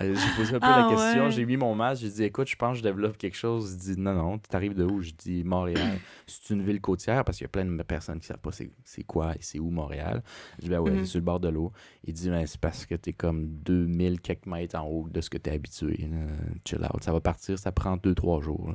Euh, 0.00 0.12
J'ai 0.12 0.36
posé 0.36 0.56
un 0.56 0.58
peu 0.58 0.66
Ah, 0.68 0.88
la 0.88 0.96
question, 0.96 1.24
ouais. 1.26 1.30
j'ai 1.30 1.46
mis 1.46 1.56
mon 1.56 1.72
masque, 1.76 2.02
j'ai 2.02 2.10
dit 2.10 2.24
écoute, 2.24 2.48
je 2.48 2.56
pense 2.56 2.72
que 2.72 2.78
je 2.78 2.82
développe 2.82 3.16
quelque 3.16 3.36
chose. 3.36 3.74
Il 3.74 3.94
dit 3.94 4.00
non, 4.00 4.12
non, 4.12 4.38
tu 4.38 4.56
arrives 4.56 4.74
de 4.74 4.82
où? 4.82 5.00
Je 5.02 5.12
dis 5.16 5.44
Montréal. 5.44 6.00
C'est 6.26 6.52
une 6.52 6.62
ville 6.64 6.80
côtière 6.80 7.24
parce 7.24 7.38
qu'il 7.38 7.44
y 7.44 7.46
a 7.46 7.48
plein 7.48 7.64
de 7.64 7.82
personnes 7.84 8.18
qui 8.18 8.26
savent 8.26 8.38
pas 8.38 8.50
c'est 8.50 9.04
quoi 9.04 9.34
et 9.36 9.38
c'est 9.40 9.60
où 9.60 9.70
Montréal. 9.70 10.24
Je 10.58 10.64
dis 10.64 10.68
ben 10.70 10.80
ouais, 10.80 10.90
Mhm. 10.90 10.98
c'est 11.04 11.04
sur 11.12 11.18
le 11.20 11.24
bord 11.24 11.38
de 11.38 11.48
l'eau. 11.48 11.70
Il 12.02 12.12
dit 12.12 12.28
ben, 12.28 12.44
c'est 12.44 12.60
parce 12.60 12.86
que 12.86 12.96
t'es 12.96 13.12
comme 13.12 13.46
2000 13.46 14.20
quelques 14.20 14.46
mètres 14.46 14.76
en 14.76 14.84
haut 14.84 15.08
de 15.08 15.20
ce 15.20 15.30
que 15.30 15.38
t'es 15.38 15.52
habitué. 15.52 15.96
là. 16.10 16.26
Chill 16.64 16.80
out. 16.92 17.04
Ça 17.04 17.12
va 17.12 17.20
partir, 17.20 17.56
ça 17.56 17.70
prend 17.70 17.96
2-3 17.96 18.42
jours. 18.42 18.74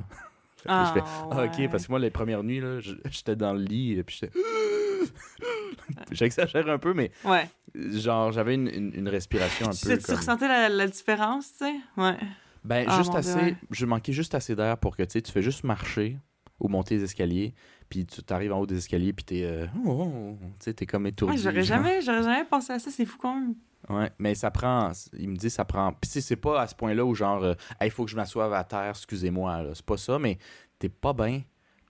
Je 0.66 0.92
fais, 0.92 1.02
ah, 1.30 1.44
ok, 1.44 1.70
parce 1.70 1.86
que 1.86 1.92
moi, 1.92 1.98
les 1.98 2.10
premières 2.10 2.42
nuits, 2.42 2.60
là, 2.60 2.78
j'étais 2.80 3.36
dans 3.36 3.52
le 3.52 3.62
lit 3.62 3.92
et 3.98 4.02
puis 4.04 4.18
j'étais. 4.20 4.32
J'exagère 6.12 6.68
un 6.68 6.78
peu, 6.78 6.92
mais 6.94 7.10
Ouais. 7.24 7.48
genre, 7.74 8.32
j'avais 8.32 8.54
une, 8.54 8.68
une- 8.68 8.92
une 8.94 9.08
respiration 9.08 9.66
un 9.68 9.70
Tu, 9.70 9.88
peu. 9.88 9.98
tu 9.98 10.04
comme... 10.04 10.16
ressentais 10.16 10.48
la, 10.48 10.68
la 10.68 10.86
différence, 10.86 11.52
tu 11.52 11.64
sais? 11.64 11.74
Ouais. 11.96 12.16
Ben, 12.64 12.84
Ah, 12.88 12.96
juste 12.96 13.10
Dieu, 13.10 13.18
assez. 13.18 13.38
ouais. 13.40 13.56
Je 13.70 13.86
manquais 13.86 14.12
juste 14.12 14.34
assez 14.34 14.54
d'air 14.54 14.76
pour 14.78 14.96
que 14.96 15.02
tu 15.02 15.12
sais, 15.12 15.22
tu 15.22 15.32
fais 15.32 15.42
juste 15.42 15.64
marcher 15.64 16.18
ou 16.58 16.68
monter 16.68 16.96
les 16.96 17.04
escaliers, 17.04 17.54
puis 17.88 18.04
tu 18.06 18.20
arrives 18.32 18.52
en 18.52 18.58
haut 18.60 18.66
des 18.66 18.76
escaliers, 18.76 19.12
puis 19.12 19.24
t'es. 19.24 19.44
euh, 19.44 19.66
oh, 19.84 19.88
oh, 20.04 20.12
oh, 20.42 20.46
tu 20.58 20.64
sais, 20.64 20.74
t'es 20.74 20.86
comme 20.86 21.06
étourdi. 21.06 21.34
Ouais, 21.36 21.40
j'aurais 21.42 21.62
jamais, 21.64 22.02
j'aurais 22.02 22.22
jamais 22.22 22.44
pensé 22.44 22.72
à 22.72 22.78
ça, 22.78 22.90
c'est 22.90 23.06
fou 23.06 23.16
quand 23.18 23.34
même. 23.34 23.54
Ouais, 23.90 24.10
mais 24.18 24.34
ça 24.34 24.50
prend. 24.50 24.92
Il 25.14 25.28
me 25.30 25.36
dit, 25.36 25.50
ça 25.50 25.64
prend. 25.64 25.92
Puis, 25.92 26.22
c'est 26.22 26.36
pas 26.36 26.62
à 26.62 26.66
ce 26.66 26.74
point-là 26.74 27.04
où, 27.04 27.14
genre, 27.14 27.42
euh, 27.42 27.54
il 27.82 27.90
faut 27.90 28.04
que 28.04 28.10
je 28.10 28.16
m'assoive 28.16 28.52
à 28.52 28.64
terre, 28.64 28.90
excusez-moi. 28.90 29.64
C'est 29.74 29.84
pas 29.84 29.96
ça, 29.96 30.18
mais 30.18 30.38
t'es 30.78 30.88
pas 30.88 31.12
bien 31.12 31.42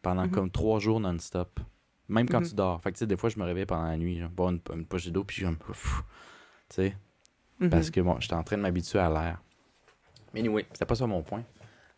pendant 0.02 0.22
Mhm. 0.24 0.30
comme 0.30 0.50
trois 0.50 0.78
jours 0.80 0.98
non-stop. 0.98 1.60
Même 2.08 2.28
quand 2.28 2.40
Mhm. 2.40 2.48
tu 2.48 2.54
dors. 2.54 2.80
Fait 2.82 2.90
que, 2.90 2.96
tu 2.96 3.00
sais, 3.00 3.06
des 3.06 3.16
fois, 3.16 3.28
je 3.30 3.38
me 3.38 3.44
réveille 3.44 3.66
pendant 3.66 3.84
la 3.86 3.96
nuit, 3.96 4.18
genre, 4.18 4.30
boire 4.30 4.50
une, 4.50 4.60
une 4.74 4.86
poche 4.86 5.06
d'eau, 5.08 5.24
puis 5.24 5.36
je. 5.42 5.46
Ouf. 5.46 6.02
Tu 6.70 6.74
sais. 6.76 6.96
Mhm. 7.60 7.70
Parce 7.70 7.90
que 7.90 8.00
bon, 8.00 8.18
j'étais 8.18 8.34
en 8.34 8.42
train 8.42 8.56
de 8.56 8.62
m'habituer 8.62 8.98
à 8.98 9.08
l'air. 9.10 9.42
Mais 10.32 10.40
anyway, 10.40 10.64
c'était 10.72 10.86
pas 10.86 10.94
ça 10.94 11.06
mon 11.06 11.22
point. 11.22 11.44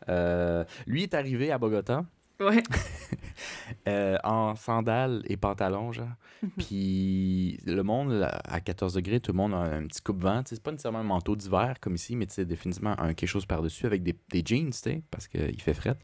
Euh, 0.09 0.65
lui 0.87 1.05
est 1.05 1.15
arrivé 1.15 1.53
à 1.53 1.59
Bogota 1.59 2.05
Ouais. 2.43 2.63
euh, 3.89 4.17
en 4.25 4.55
sandales 4.57 5.23
et 5.27 5.37
pantalons, 5.37 5.93
genre. 5.93 6.09
Mhm. 6.43 6.51
Puis 6.59 7.59
le 7.67 7.83
monde, 7.83 8.13
là, 8.13 8.41
à 8.45 8.61
14 8.61 8.95
degrés, 8.95 9.21
tout 9.21 9.33
le 9.33 9.37
monde 9.37 9.55
a 9.55 9.59
un 9.59 9.87
petit 9.87 10.01
coupe-vent. 10.03 10.43
C'est 10.47 10.63
pas 10.63 10.71
nécessairement 10.73 10.99
un 11.01 11.05
manteau 11.05 11.37
d'hiver 11.37 11.77
comme 11.81 11.95
ici, 11.95 12.17
mais 12.17 12.27
c'est 12.29 12.45
définitivement 12.45 12.99
un, 13.01 13.15
quelque 13.15 13.29
chose 13.29 13.47
par-dessus 13.47 13.87
avec 13.87 14.03
des, 14.03 14.17
des 14.31 14.43
jeans, 14.45 14.71
tu 14.71 14.79
sais, 14.79 15.03
parce 15.11 15.29
qu'il 15.29 15.61
fait 15.61 15.75
fret. 15.75 15.97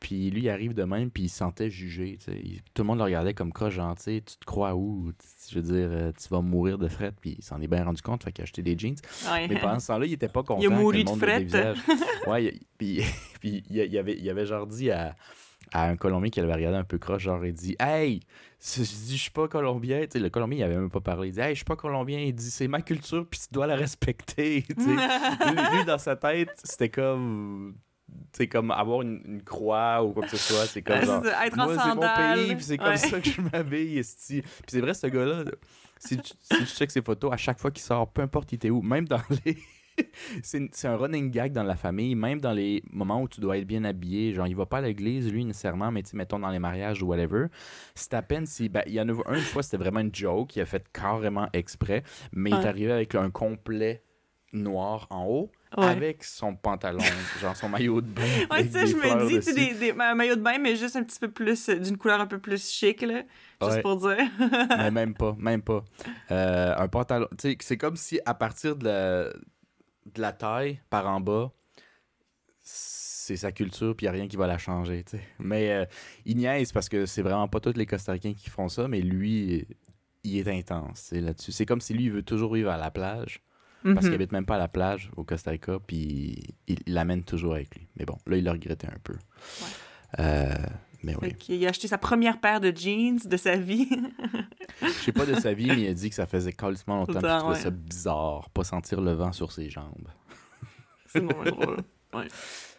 Puis 0.00 0.28
lui, 0.30 0.42
il 0.42 0.48
arrive 0.50 0.74
de 0.74 0.84
même, 0.84 1.10
puis 1.10 1.22
il 1.24 1.28
se 1.30 1.38
sentait 1.38 1.70
jugé. 1.70 2.18
Il- 2.28 2.60
tout 2.74 2.82
le 2.82 2.86
monde 2.88 2.98
le 2.98 3.04
regardait 3.04 3.32
comme 3.32 3.52
croche, 3.54 3.74
genre, 3.74 3.94
tu 3.96 4.20
te 4.20 4.44
crois 4.44 4.74
où? 4.74 5.12
Je 5.48 5.54
veux 5.54 5.62
dire, 5.62 5.88
euh, 5.90 6.12
tu 6.20 6.28
vas 6.28 6.42
mourir 6.42 6.76
de 6.76 6.88
fret, 6.88 7.12
puis 7.18 7.36
il 7.38 7.42
s'en 7.44 7.58
est 7.62 7.68
bien 7.68 7.84
rendu 7.84 8.02
compte, 8.02 8.22
fait 8.22 8.30
qu'il 8.30 8.42
a 8.42 8.44
acheté 8.44 8.60
des 8.60 8.76
jeans. 8.76 8.96
Ouais. 9.32 9.48
Mais 9.48 9.58
pendant 9.58 9.78
ce 9.80 9.86
temps-là, 9.86 10.04
il 10.04 10.12
était 10.12 10.28
pas 10.28 10.42
content. 10.42 10.60
Il 10.60 10.66
a 10.66 10.70
mouru 10.76 11.04
de 11.04 11.08
fret. 11.10 11.46
ouais, 12.26 12.44
il- 12.80 13.02
puis, 13.40 13.62
il 13.70 13.96
avait, 13.98 14.18
il 14.18 14.28
avait 14.28 14.44
genre 14.44 14.66
dit 14.66 14.90
à, 14.90 15.16
à 15.72 15.88
un 15.88 15.96
Colombien 15.96 16.30
qui 16.30 16.40
avait 16.40 16.52
regardé 16.52 16.76
un 16.78 16.84
peu 16.84 16.98
croche, 16.98 17.22
genre, 17.22 17.44
il 17.44 17.52
dit 17.52 17.76
Hey, 17.80 18.20
je 18.60 18.80
dis, 18.82 19.16
je 19.16 19.22
suis 19.22 19.30
pas 19.30 19.48
Colombien. 19.48 20.00
Tu 20.02 20.08
sais, 20.12 20.18
le 20.18 20.30
Colombien, 20.30 20.58
il 20.58 20.62
avait 20.62 20.76
même 20.76 20.90
pas 20.90 21.00
parlé. 21.00 21.28
Il 21.28 21.32
dit 21.32 21.40
Hey, 21.40 21.50
je 21.50 21.56
suis 21.56 21.64
pas 21.64 21.76
Colombien. 21.76 22.20
Il 22.20 22.34
dit 22.34 22.50
C'est 22.50 22.68
ma 22.68 22.80
culture, 22.82 23.26
puis 23.28 23.40
tu 23.40 23.46
dois 23.52 23.66
la 23.66 23.76
respecter. 23.76 24.62
Tu 24.68 24.74
sais. 24.82 24.90
lui, 24.90 25.76
lui, 25.78 25.84
dans 25.86 25.98
sa 25.98 26.16
tête, 26.16 26.50
c'était 26.62 26.88
comme. 26.88 27.74
C'est 28.32 28.46
comme 28.48 28.70
avoir 28.70 29.02
une, 29.02 29.20
une 29.24 29.42
croix 29.42 30.04
ou 30.04 30.12
quoi 30.12 30.22
que 30.24 30.30
ce 30.30 30.36
soit. 30.36 30.66
C'est 30.66 30.82
comme 30.82 31.02
genre. 31.02 31.24
être 31.26 31.58
en 31.58 31.64
Moi, 31.64 31.76
c'est 31.82 31.94
mon 31.94 32.34
pays, 32.34 32.54
puis 32.54 32.64
c'est 32.64 32.78
comme 32.78 32.88
Ouais. 32.88 32.96
ça 32.96 33.20
que 33.20 33.28
je 33.28 33.40
m'habille. 33.40 34.02
Puis 34.02 34.44
c'est 34.68 34.80
vrai, 34.80 34.94
ce 34.94 35.06
gars-là, 35.08 35.44
si 35.98 36.16
tu, 36.18 36.32
si 36.40 36.58
tu 36.58 36.66
checkes 36.66 36.90
ses 36.92 37.02
photos, 37.02 37.32
à 37.32 37.36
chaque 37.36 37.58
fois 37.58 37.70
qu'il 37.70 37.82
sort, 37.82 38.08
peu 38.12 38.22
importe 38.22 38.52
il 38.52 38.56
était 38.56 38.70
où, 38.70 38.82
même 38.82 39.06
dans 39.08 39.20
les. 39.44 39.56
c'est 40.42 40.86
un 40.86 40.96
running 40.96 41.30
gag 41.30 41.52
dans 41.52 41.62
la 41.62 41.76
famille, 41.76 42.14
même 42.14 42.40
dans 42.40 42.52
les 42.52 42.82
moments 42.90 43.22
où 43.22 43.28
tu 43.28 43.40
dois 43.40 43.58
être 43.58 43.66
bien 43.66 43.84
habillé. 43.84 44.32
Genre, 44.32 44.46
il 44.46 44.56
va 44.56 44.66
pas 44.66 44.78
à 44.78 44.80
l'église, 44.82 45.30
lui, 45.32 45.44
nécessairement, 45.44 45.90
mais 45.90 46.02
mettons 46.12 46.38
dans 46.38 46.50
les 46.50 46.58
mariages 46.58 47.02
ou 47.02 47.06
whatever. 47.06 47.46
C'est 47.94 48.14
à 48.14 48.22
peine 48.22 48.46
si. 48.46 48.68
Ben, 48.68 48.82
il 48.86 48.94
y 48.94 49.00
en 49.00 49.08
a 49.08 49.12
un, 49.12 49.34
une 49.34 49.40
fois, 49.40 49.62
c'était 49.62 49.76
vraiment 49.76 50.00
une 50.00 50.14
joke, 50.14 50.56
il 50.56 50.60
a 50.60 50.66
fait 50.66 50.84
carrément 50.92 51.48
exprès, 51.52 52.02
mais 52.32 52.50
il 52.50 52.56
est 52.56 52.66
arrivé 52.66 52.92
avec 52.92 53.14
un 53.14 53.30
complet 53.30 54.02
noir 54.52 55.06
en 55.10 55.26
haut. 55.26 55.50
Ouais. 55.76 55.86
Avec 55.86 56.22
son 56.22 56.54
pantalon, 56.54 57.00
genre 57.40 57.56
son 57.56 57.68
maillot 57.68 58.00
de 58.00 58.06
bain. 58.06 58.22
Ouais, 58.48 58.62
ça, 58.68 58.86
je 58.86 58.94
me 58.94 59.26
dis, 59.26 59.40
tu 59.40 59.52
des, 59.54 59.74
des, 59.74 59.90
un 59.98 60.14
maillot 60.14 60.36
de 60.36 60.40
bain, 60.40 60.56
mais 60.60 60.76
juste 60.76 60.94
un 60.94 61.02
petit 61.02 61.18
peu 61.18 61.28
plus, 61.28 61.68
euh, 61.68 61.80
d'une 61.80 61.96
couleur 61.96 62.20
un 62.20 62.28
peu 62.28 62.38
plus 62.38 62.70
chic, 62.70 63.02
là. 63.02 63.24
Juste 63.60 63.82
pour 63.82 63.96
dire. 63.96 64.18
mais 64.78 64.90
même 64.92 65.14
pas, 65.14 65.34
même 65.36 65.62
pas. 65.62 65.82
Euh, 66.30 66.74
un 66.76 66.86
pantalon, 66.86 67.26
tu 67.32 67.50
sais, 67.50 67.56
c'est 67.60 67.76
comme 67.76 67.96
si 67.96 68.20
à 68.24 68.34
partir 68.34 68.76
de 68.76 68.84
la, 68.84 69.32
de 70.06 70.20
la 70.20 70.32
taille 70.32 70.80
par 70.90 71.06
en 71.08 71.20
bas, 71.20 71.52
c'est 72.62 73.36
sa 73.36 73.52
culture, 73.52 73.94
puis 73.96 74.06
il 74.06 74.10
n'y 74.10 74.16
a 74.16 74.20
rien 74.20 74.28
qui 74.28 74.36
va 74.36 74.46
la 74.46 74.58
changer. 74.58 75.04
Mais 75.38 75.70
euh, 75.70 75.84
il 76.24 76.36
niaise 76.36 76.72
parce 76.72 76.88
que 76.88 77.06
c'est 77.06 77.22
vraiment 77.22 77.48
pas 77.48 77.60
tous 77.60 77.76
les 77.76 77.86
Costaricains 77.86 78.34
qui 78.34 78.50
font 78.50 78.68
ça, 78.68 78.88
mais 78.88 79.00
lui, 79.00 79.66
il 80.24 80.38
est 80.38 80.48
intense 80.48 81.12
là-dessus. 81.12 81.52
C'est 81.52 81.66
comme 81.66 81.80
si 81.80 81.94
lui, 81.94 82.04
il 82.04 82.12
veut 82.12 82.22
toujours 82.22 82.54
vivre 82.54 82.70
à 82.70 82.76
la 82.76 82.90
plage, 82.90 83.42
parce 83.82 84.00
qu'il 84.00 84.08
Mhm. 84.08 84.14
habite 84.14 84.32
même 84.32 84.46
pas 84.46 84.54
à 84.54 84.58
la 84.58 84.68
plage 84.68 85.10
au 85.16 85.24
Costa 85.24 85.50
Rica, 85.50 85.78
puis 85.86 86.54
il 86.66 86.78
il 86.86 86.94
l'amène 86.94 87.22
toujours 87.24 87.54
avec 87.54 87.74
lui. 87.76 87.86
Mais 87.96 88.06
bon, 88.06 88.16
là, 88.26 88.36
il 88.38 88.44
l'a 88.44 88.52
regretté 88.52 88.86
un 88.86 88.98
peu. 89.02 89.14
Euh, 90.18 90.54
mais 91.04 91.14
oui. 91.16 91.28
Fait 91.28 91.34
qu'il 91.34 91.66
a 91.66 91.68
acheté 91.68 91.86
sa 91.88 91.98
première 91.98 92.40
paire 92.40 92.60
de 92.60 92.72
jeans 92.74 93.18
de 93.24 93.36
sa 93.36 93.56
vie. 93.56 93.88
Je 94.82 94.88
sais 94.88 95.12
pas 95.12 95.26
de 95.26 95.34
sa 95.34 95.52
vie, 95.52 95.66
mais 95.68 95.82
il 95.82 95.88
a 95.88 95.94
dit 95.94 96.08
que 96.08 96.14
ça 96.14 96.26
faisait 96.26 96.52
calissement 96.52 96.96
longtemps 96.96 97.12
qu'il 97.12 97.22
Longtemps, 97.22 97.38
trouvait 97.38 97.54
ouais. 97.54 97.62
ça 97.62 97.70
bizarre, 97.70 98.50
pas 98.50 98.64
sentir 98.64 99.00
le 99.00 99.12
vent 99.12 99.32
sur 99.32 99.52
ses 99.52 99.70
jambes. 99.70 100.08
C'est 101.06 101.24
drôle. 101.24 101.76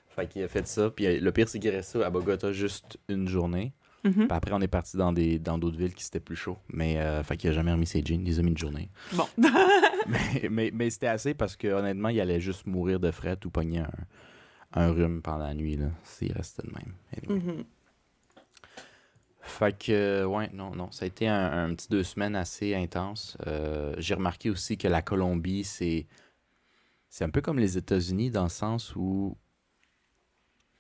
Fait 0.10 0.28
qu'il 0.28 0.44
a 0.44 0.48
fait 0.48 0.66
ça, 0.68 0.90
puis 0.90 1.06
euh, 1.06 1.20
le 1.20 1.32
pire, 1.32 1.50
c'est 1.50 1.60
qu'il 1.60 1.70
est 1.70 1.76
resté 1.76 2.02
à 2.04 2.10
Bogota 2.10 2.52
juste 2.52 2.98
une 3.10 3.28
journée. 3.28 3.74
Mhm. 4.06 4.14
Puis 4.14 4.28
après, 4.30 4.54
on 4.54 4.62
est 4.62 4.68
parti 4.68 4.98
dans 4.98 5.12
des 5.12 5.40
dans 5.40 5.58
d'autres 5.58 5.78
villes 5.78 5.94
qui 5.94 6.04
c'était 6.04 6.20
plus 6.20 6.36
chaud. 6.36 6.58
Mais, 6.70 7.00
euh, 7.00 7.24
fait 7.24 7.38
qu'il 7.38 7.50
a 7.50 7.54
jamais 7.54 7.72
remis 7.72 7.88
ses 7.88 8.04
jeans, 8.06 8.22
il 8.22 8.26
les 8.28 8.40
a 8.40 8.44
mis 8.44 8.52
une 8.52 8.58
journée. 8.58 8.90
Bon. 9.14 9.26
mais 10.08 10.50
mais, 10.50 10.72
mais 10.74 10.90
c'était 10.90 11.08
assez 11.08 11.34
parce 11.34 11.56
que 11.56 11.68
honnêtement, 11.68 12.10
il 12.10 12.22
allait 12.22 12.40
juste 12.40 12.66
mourir 12.66 13.00
de 13.00 13.12
fret 13.12 13.38
ou 13.46 13.50
pogner 13.50 13.80
un, 13.80 13.92
un 14.74 14.92
rhume 14.92 15.22
pendant 15.22 15.46
la 15.48 15.54
nuit, 15.54 15.76
là, 15.76 15.88
s'il 16.04 16.32
restait 16.32 16.64
de 16.64 16.72
même. 16.72 16.94
Anyway. 17.18 17.40
Mhm. 17.40 17.64
Fait 19.48 19.78
que, 19.78 19.92
euh, 19.92 20.26
ouais, 20.26 20.50
non, 20.54 20.72
non. 20.76 20.92
Ça 20.92 21.06
a 21.06 21.08
été 21.08 21.28
un, 21.28 21.66
un 21.70 21.76
petit 21.76 21.88
deux 21.88 22.04
semaines 22.04 22.36
assez 22.36 22.74
intense. 22.76 23.38
Euh, 23.48 23.94
J'ai 24.00 24.16
remarqué 24.16 24.50
aussi 24.50 24.78
que 24.78 24.88
la 24.88 25.02
Colombie, 25.02 25.64
c'est. 25.64 26.08
C'est 27.10 27.24
un 27.24 27.30
peu 27.30 27.42
comme 27.42 27.60
les 27.60 27.78
États-Unis 27.78 28.32
dans 28.32 28.44
le 28.44 28.50
sens 28.50 28.96
où. 28.96 29.38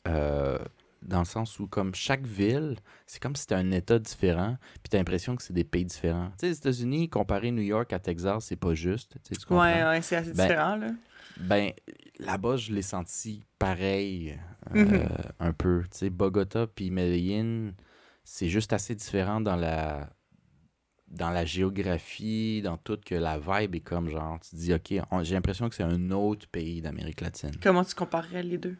euh, 0.08 0.58
dans 1.02 1.20
le 1.20 1.26
sens 1.26 1.60
où, 1.60 1.68
comme 1.68 1.94
chaque 1.94 2.26
ville, 2.26 2.78
c'est 3.06 3.22
comme 3.22 3.36
si 3.36 3.44
c'était 3.44 3.54
un 3.56 3.70
État 3.72 4.00
différent, 4.00 4.58
puis 4.82 4.90
t'as 4.90 4.98
l'impression 4.98 5.36
que 5.36 5.44
c'est 5.44 5.54
des 5.54 5.64
pays 5.64 5.86
différents. 5.86 6.30
Tu 6.32 6.36
sais, 6.40 6.48
les 6.48 6.58
États-Unis, 6.58 7.10
comparer 7.10 7.52
New 7.52 7.62
York 7.62 7.94
à 7.94 8.00
Texas, 8.00 8.46
c'est 8.46 8.56
pas 8.56 8.74
juste. 8.74 9.16
Tu 9.24 9.38
comprends? 9.46 9.64
Ouais, 9.64 9.84
ouais, 9.84 10.02
c'est 10.02 10.16
assez 10.16 10.34
Ben, 10.34 10.48
différent, 10.48 10.76
là. 10.78 10.92
Ben, 11.38 11.72
là-bas, 12.20 12.58
je 12.58 12.74
l'ai 12.74 12.82
senti 12.82 13.44
pareil, 13.60 14.40
euh, 14.72 14.84
Mhm. 14.84 15.08
un 15.40 15.54
peu. 15.54 15.84
Tu 15.92 15.98
sais, 16.00 16.10
Bogota 16.10 16.66
puis 16.66 16.90
Medellin, 16.90 17.72
c'est 18.26 18.50
juste 18.50 18.74
assez 18.74 18.96
différent 18.96 19.40
dans 19.40 19.56
la 19.56 20.10
dans 21.08 21.30
la 21.30 21.46
géographie, 21.46 22.62
dans 22.62 22.78
tout, 22.78 22.98
que 22.98 23.16
la 23.16 23.38
vibe 23.38 23.76
est 23.76 23.80
comme 23.80 24.10
genre, 24.10 24.40
tu 24.42 24.50
te 24.50 24.56
dis, 24.56 24.74
OK, 24.74 24.92
j'ai 25.22 25.36
l'impression 25.36 25.70
que 25.70 25.76
c'est 25.76 25.84
un 25.84 26.12
autre 26.12 26.48
pays 26.48 26.82
d'Amérique 26.82 27.22
latine. 27.22 27.52
Comment 27.62 27.86
tu 27.86 27.96
comparerais 27.96 28.44
les 28.44 28.58
deux? 28.58 28.76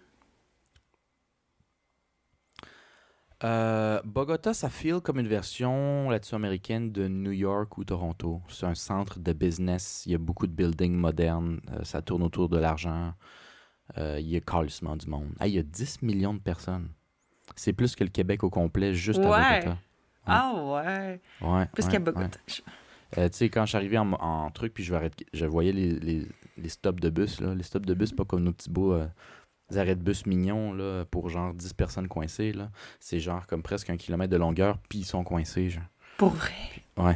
Euh, 3.44 4.02
Bogota, 4.04 4.54
ça 4.54 4.70
feel 4.70 5.02
comme 5.02 5.20
une 5.20 5.28
version 5.28 6.10
latino-américaine 6.10 6.92
de 6.92 7.08
New 7.08 7.32
York 7.32 7.78
ou 7.78 7.86
Toronto. 7.86 8.42
C'est 8.50 8.66
un 8.66 8.76
centre 8.76 9.20
de 9.20 9.32
business. 9.32 10.04
Il 10.06 10.14
y 10.14 10.16
a 10.16 10.18
beaucoup 10.18 10.48
de 10.48 10.54
buildings 10.54 10.96
modernes. 10.96 11.62
Euh, 11.72 11.84
ça 11.84 12.02
tourne 12.02 12.24
autour 12.24 12.50
de 12.50 12.58
l'argent. 12.58 13.14
Euh, 13.98 14.20
il 14.20 14.28
y 14.28 14.36
a 14.36 14.42
calissement 14.42 14.98
du 14.98 15.08
monde. 15.08 15.30
Ah, 15.40 15.48
il 15.48 15.54
y 15.54 15.60
a 15.60 15.64
10 15.64 16.02
millions 16.02 16.34
de 16.34 16.40
personnes. 16.40 16.90
C'est 17.56 17.74
plus 17.74 17.96
que 17.96 18.04
le 18.04 18.10
Québec 18.10 18.44
au 18.44 18.50
complet, 18.50 18.94
juste 18.94 19.20
à 19.20 19.30
Ouais. 19.30 19.60
Bogota. 19.62 19.78
Ah 20.28 20.54
ouais. 20.56 21.22
Ouais, 21.42 21.66
Plus 21.74 21.84
ouais, 21.86 21.92
qu'à 21.92 21.98
ouais. 21.98 22.00
Bogota. 22.00 22.40
Euh, 23.18 23.30
tu 23.30 23.38
sais, 23.38 23.50
quand 23.50 23.64
je 23.66 23.70
suis 23.70 23.78
arrivé 23.78 23.98
en, 23.98 24.12
en 24.14 24.50
truc, 24.52 24.74
puis 24.74 24.84
je, 24.84 24.92
vais 24.92 24.98
arrêter- 24.98 25.26
je 25.34 25.46
voyais 25.46 25.72
les, 25.72 25.92
les, 26.00 26.28
les 26.58 26.70
stops 26.70 27.00
de 27.00 27.10
bus. 27.10 27.40
Là. 27.40 27.54
Les 27.56 27.64
stops 27.64 27.86
de 27.86 27.94
bus, 27.94 28.12
pas 28.12 28.26
comme 28.26 28.44
nos 28.44 28.52
petits 28.52 28.70
beaux 28.70 28.94
euh, 28.94 29.08
arrêts 29.76 29.96
de 29.96 30.02
bus 30.02 30.26
mignons 30.26 30.74
là, 30.74 31.06
pour 31.06 31.30
genre 31.30 31.54
10 31.54 31.74
personnes 31.74 32.08
coincées. 32.08 32.52
là. 32.52 32.70
C'est 33.00 33.20
genre 33.20 33.46
comme 33.48 33.62
presque 33.62 33.90
un 33.90 33.98
kilomètre 33.98 34.32
de 34.32 34.38
longueur, 34.38 34.80
puis 34.90 35.00
ils 35.00 35.06
sont 35.06 35.24
coincés. 35.24 35.70
Genre. 35.70 35.84
Pour 36.18 36.30
vrai? 36.32 36.52
Ouais. 36.98 37.16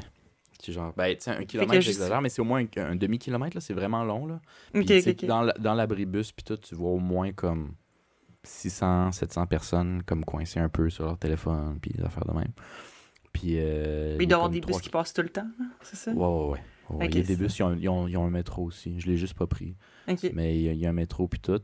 Qui 0.60 0.72
est 0.72 0.74
genre, 0.74 0.94
ben, 0.96 1.16
tu 1.16 1.24
sais, 1.24 1.32
un 1.32 1.46
kilomètre, 1.46 1.82
j'exagère, 1.82 2.22
mais 2.22 2.30
c'est 2.30 2.42
au 2.42 2.46
moins 2.46 2.64
un, 2.78 2.82
un 2.92 2.96
demi-kilomètre, 2.96 3.56
là, 3.56 3.62
c'est 3.62 3.74
vraiment 3.74 4.04
long, 4.04 4.28
là. 4.28 4.42
Puis, 4.74 4.82
Ok, 4.82 4.88
tu 4.88 5.02
sais, 5.02 5.12
ok, 5.12 5.18
ok. 5.24 5.26
Dans, 5.26 5.42
la- 5.42 5.54
dans 5.54 5.74
l'abribus, 5.74 6.32
puis 6.34 6.44
tout, 6.44 6.58
tu 6.58 6.76
vois 6.76 6.92
au 6.92 7.00
moins 7.00 7.32
comme 7.32 7.74
600, 8.44 9.12
700 9.12 9.46
personnes 9.48 10.04
comme 10.06 10.24
coincées 10.26 10.60
un 10.60 10.70
peu 10.70 10.90
sur 10.90 11.06
leur 11.06 11.18
téléphone, 11.18 11.78
puis 11.82 11.92
des 11.92 12.04
affaires 12.04 12.26
de 12.26 12.34
même. 12.34 12.52
Puis. 13.34 13.56
euh, 13.58 14.16
Mais 14.18 14.24
il 14.24 14.28
y 14.28 14.28
doit 14.28 14.38
avoir 14.38 14.50
des 14.50 14.62
bus 14.62 14.82
qui 14.82 14.90
passent 14.90 15.14
tout 15.14 15.22
le 15.22 15.30
temps, 15.30 15.48
hein, 15.62 15.70
c'est 15.82 15.96
ça? 15.96 16.12
Ouais, 16.12 16.18
ouais, 16.52 16.60
ouais. 16.90 17.08
Il 17.08 17.16
y 17.16 17.20
a 17.20 17.24
des 17.24 17.36
bus, 17.36 17.58
ils 17.60 17.64
ont, 17.64 17.76
ils 17.76 17.90
ont- 17.90 18.08
ils 18.08 18.18
ont 18.18 18.26
un 18.26 18.30
métro 18.32 18.64
aussi. 18.64 19.00
Je 19.00 19.08
l'ai 19.08 19.18
juste 19.18 19.34
pas 19.36 19.48
pris. 19.48 19.76
Mais 20.34 20.56
il 20.58 20.62
y, 20.62 20.70
a- 20.70 20.74
il 20.74 20.80
y 20.80 20.86
a 20.86 20.90
un 20.90 20.94
métro 20.94 21.28
puis 21.28 21.40
tout. 21.40 21.62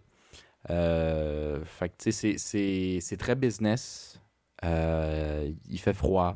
Euh, 0.70 1.64
fait 1.66 1.90
que, 1.90 1.94
tu 1.98 2.12
sais, 2.12 2.12
c'est- 2.12 2.38
c'est- 2.38 3.00
c'est 3.02 3.18
très 3.18 3.36
business. 3.36 4.22
Euh, 4.64 5.52
il 5.70 5.80
fait 5.80 5.94
froid. 5.94 6.36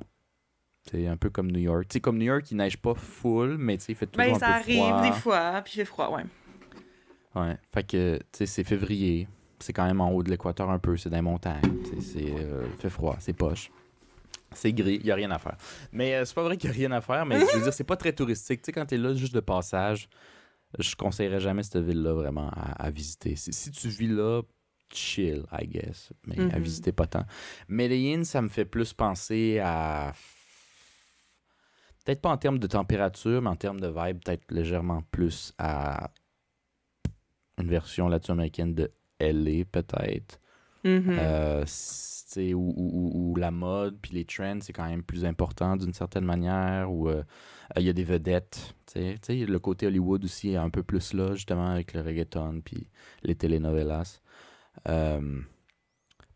C'est 0.89 1.07
un 1.07 1.17
peu 1.17 1.29
comme 1.29 1.51
New 1.51 1.59
York. 1.59 1.87
Tu 1.87 1.93
sais, 1.95 1.99
comme 1.99 2.17
New 2.17 2.25
York, 2.25 2.49
il 2.51 2.57
neige 2.57 2.77
pas 2.77 2.95
full, 2.95 3.57
mais 3.57 3.77
tu 3.77 3.85
sais, 3.85 3.91
il 3.91 3.95
fait 3.95 4.07
toujours 4.07 4.27
Ben, 4.31 4.35
un 4.35 4.39
ça 4.39 4.47
arrive 4.55 5.01
des 5.01 5.11
fois, 5.19 5.61
puis 5.63 5.73
il 5.75 5.77
fait 5.77 5.85
froid, 5.85 6.09
ouais. 6.15 6.23
Ouais. 7.35 7.57
Fait 7.71 7.83
que, 7.83 8.17
tu 8.17 8.23
sais, 8.33 8.45
c'est 8.45 8.63
février. 8.63 9.27
C'est 9.59 9.73
quand 9.73 9.85
même 9.85 9.99
en 10.01 10.11
haut 10.11 10.23
de 10.23 10.29
l'équateur 10.29 10.69
un 10.69 10.79
peu. 10.79 10.95
C'est 10.97 11.09
dans 11.09 11.17
les 11.17 11.21
montagnes. 11.21 11.61
C'est, 12.01 12.33
euh, 12.33 12.65
fait 12.79 12.89
froid. 12.89 13.15
C'est 13.19 13.33
poche. 13.33 13.71
C'est 14.53 14.73
gris. 14.73 14.95
Il 14.95 15.03
n'y 15.05 15.11
a 15.11 15.15
rien 15.15 15.29
à 15.31 15.37
faire. 15.37 15.57
Mais 15.91 16.15
euh, 16.15 16.25
c'est 16.25 16.33
pas 16.33 16.43
vrai 16.43 16.57
qu'il 16.57 16.69
n'y 16.69 16.75
a 16.75 16.79
rien 16.79 16.91
à 16.91 17.01
faire, 17.01 17.25
mais 17.25 17.39
je 17.39 17.57
veux 17.57 17.63
dire, 17.63 17.73
c'est 17.73 17.83
pas 17.83 17.97
très 17.97 18.13
touristique. 18.13 18.61
Tu 18.61 18.67
sais, 18.67 18.71
quand 18.71 18.85
tu 18.85 18.95
es 18.95 18.97
là 18.97 19.13
juste 19.13 19.33
de 19.35 19.41
passage, 19.41 20.09
je 20.77 20.95
conseillerais 20.95 21.39
jamais 21.39 21.63
cette 21.63 21.77
ville-là 21.77 22.13
vraiment 22.13 22.49
à, 22.49 22.71
à 22.85 22.89
visiter. 22.89 23.35
Si, 23.35 23.51
si 23.53 23.69
tu 23.71 23.89
vis 23.89 24.07
là, 24.07 24.41
chill, 24.93 25.43
I 25.51 25.67
guess. 25.67 26.11
Mais 26.25 26.39
à 26.51 26.57
Mhm. 26.57 26.63
visiter 26.63 26.91
pas 26.91 27.05
tant. 27.05 27.25
Medellin, 27.67 28.23
ça 28.23 28.41
me 28.41 28.47
fait 28.49 28.65
plus 28.65 28.93
penser 28.93 29.59
à. 29.63 30.13
Peut-être 32.05 32.21
pas 32.21 32.29
en 32.31 32.37
termes 32.37 32.57
de 32.59 32.65
température, 32.67 33.41
mais 33.41 33.49
en 33.49 33.55
termes 33.55 33.79
de 33.81 33.87
vibe, 33.87 34.23
peut-être 34.23 34.49
légèrement 34.51 35.03
plus 35.11 35.53
à 35.59 36.09
une 37.59 37.67
version 37.69 38.07
latino-américaine 38.07 38.73
de 38.73 38.91
LA, 39.19 39.65
peut-être. 39.71 40.39
Euh, 41.19 41.63
sais, 41.67 42.53
où, 42.53 42.73
où- 42.77 42.91
où- 42.93 43.31
où 43.31 43.35
la 43.35 43.51
mode 43.51 43.97
puis 44.01 44.11
les 44.13 44.23
trends, 44.25 44.59
c'est 44.61 44.71
quand 44.73 44.87
même 44.87 45.03
plus 45.03 45.25
important 45.25 45.75
d'une 45.75 45.93
certaine 45.93 46.25
manière, 46.25 46.91
où 46.91 47.09
euh, 47.09 47.23
il 47.77 47.83
y 47.83 47.89
a 47.89 47.93
des 47.93 48.03
vedettes. 48.03 48.75
le 48.95 49.57
côté 49.57 49.87
Hollywood 49.87 50.23
aussi 50.23 50.51
est 50.51 50.55
un 50.55 50.69
peu 50.69 50.83
plus 50.83 51.13
là, 51.13 51.33
justement, 51.35 51.67
avec 51.69 51.93
le 51.93 52.01
reggaeton 52.01 52.61
puis 52.63 52.87
les 53.23 53.35
telenovelas. 53.35 54.21
Euh, 54.87 55.41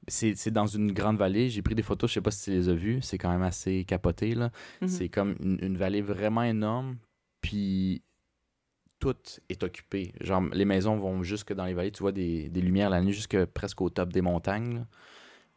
c'est 0.08 0.36
c'est 0.36 0.52
dans 0.52 0.68
une 0.68 0.92
grande 0.92 1.18
vallée. 1.18 1.50
J'ai 1.50 1.62
pris 1.62 1.76
des 1.76 1.82
photos, 1.84 2.10
je 2.10 2.16
sais 2.16 2.22
pas 2.22 2.32
si 2.32 2.46
tu 2.46 2.52
les 2.52 2.70
as 2.70 2.74
vues. 2.74 3.00
C'est 3.02 3.18
quand 3.18 3.32
même 3.32 3.42
assez 3.44 3.86
capoté, 3.86 4.36
là. 4.36 4.52
Mhm. 4.82 4.88
C'est 4.88 5.10
comme 5.10 5.36
une, 5.40 5.60
une 5.62 5.78
vallée 5.78 6.02
vraiment 6.02 6.44
énorme, 6.44 6.98
puis 7.42 8.02
tout 9.04 9.16
est 9.50 9.64
occupé. 9.64 10.14
Genre, 10.22 10.44
les 10.54 10.66
maisons 10.66 10.96
vont 10.98 11.24
jusque 11.24 11.54
dans 11.54 11.66
les 11.66 11.74
vallées. 11.74 11.92
Tu 11.92 12.02
vois 12.02 12.12
des, 12.12 12.50
des 12.50 12.62
lumières 12.62 12.90
la 12.90 13.02
nuit 13.02 13.14
jusque 13.14 13.44
presque 13.46 13.82
au 13.82 13.90
top 13.90 14.14
des 14.14 14.22
montagnes. 14.22 14.76
là. 14.76 14.88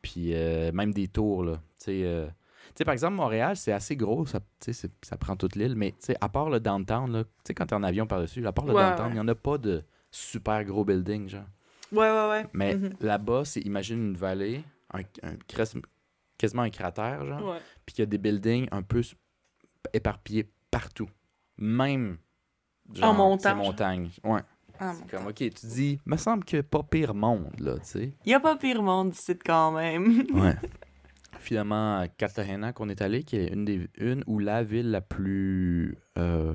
Puis 0.02 0.34
euh, 0.34 0.72
même 0.72 0.92
des 0.92 1.08
tours, 1.08 1.44
là. 1.44 1.54
Tu 1.78 1.84
sais, 1.86 2.00
euh, 2.04 2.26
tu 2.26 2.72
sais, 2.78 2.84
par 2.84 2.92
exemple, 2.92 3.14
Montréal, 3.16 3.56
c'est 3.56 3.72
assez 3.72 3.96
gros. 3.96 4.26
Ça, 4.26 4.40
tu 4.40 4.46
sais, 4.60 4.72
c'est- 4.72 5.04
ça 5.04 5.16
prend 5.16 5.36
toute 5.36 5.54
l'île. 5.56 5.74
Mais 5.76 5.90
tu 5.92 5.96
sais, 6.00 6.16
à 6.20 6.28
part 6.28 6.50
le 6.50 6.60
downtown, 6.60 7.10
là, 7.12 7.24
tu 7.24 7.30
sais, 7.44 7.54
quand 7.54 7.66
t'es 7.66 7.74
en 7.74 7.82
avion 7.82 8.06
par-dessus, 8.06 8.46
à 8.46 8.52
part 8.52 8.66
le 8.66 8.74
Ouais, 8.74 8.82
downtown, 8.82 9.06
il 9.06 9.08
ouais. 9.10 9.14
n'y 9.14 9.20
en 9.20 9.28
a 9.28 9.34
pas 9.34 9.58
de 9.58 9.82
super 10.10 10.64
gros 10.64 10.84
building, 10.84 11.28
genre. 11.28 11.44
Ouais, 11.92 12.10
ouais, 12.10 12.28
ouais. 12.28 12.46
Mais 12.52 12.74
Mhm. 12.74 12.90
là-bas, 13.00 13.44
c'est, 13.44 13.60
imagine 13.60 13.98
une 13.98 14.16
vallée, 14.16 14.62
un, 14.92 15.00
un- 15.22 15.36
quas- 15.48 15.76
quasiment 16.38 16.62
un 16.62 16.70
cratère, 16.70 17.24
genre 17.24 17.50
Ouais. 17.50 17.58
puis 17.84 17.94
qu'il 17.94 18.02
y 18.02 18.04
a 18.04 18.06
des 18.06 18.18
buildings 18.18 18.66
un 18.72 18.82
peu 18.82 19.02
éparpillés 19.92 20.48
partout. 20.70 21.08
Même 21.58 22.18
En 22.90 22.94
genre. 22.94 23.14
montagnes. 23.56 24.10
Ouais. 24.24 24.40
Ah, 24.78 24.92
c'est 24.94 25.10
comme, 25.10 25.26
ok, 25.28 25.36
tu 25.36 25.66
dis, 25.66 25.98
me 26.04 26.16
semble 26.16 26.44
que 26.44 26.60
pas 26.60 26.82
pire 26.82 27.14
monde, 27.14 27.58
là, 27.60 27.74
tu 27.78 27.84
sais. 27.84 28.12
Il 28.26 28.30
y 28.32 28.34
a 28.34 28.40
pas 28.40 28.56
pire 28.56 28.82
monde 28.82 29.14
ici 29.14 29.36
quand 29.38 29.72
même. 29.72 30.24
Ouais. 30.34 30.54
Finalement, 31.38 31.98
à 32.00 32.08
Cartagena 32.08 32.72
qu'on 32.72 32.88
est 32.88 33.00
allé, 33.02 33.22
qui 33.22 33.36
est 33.36 33.48
une, 33.52 33.64
des, 33.64 33.88
une 33.98 34.22
ou 34.26 34.38
la 34.38 34.62
ville 34.64 34.90
la 34.90 35.00
plus 35.00 35.96
euh, 36.18 36.52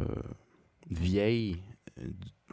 vieille 0.90 1.62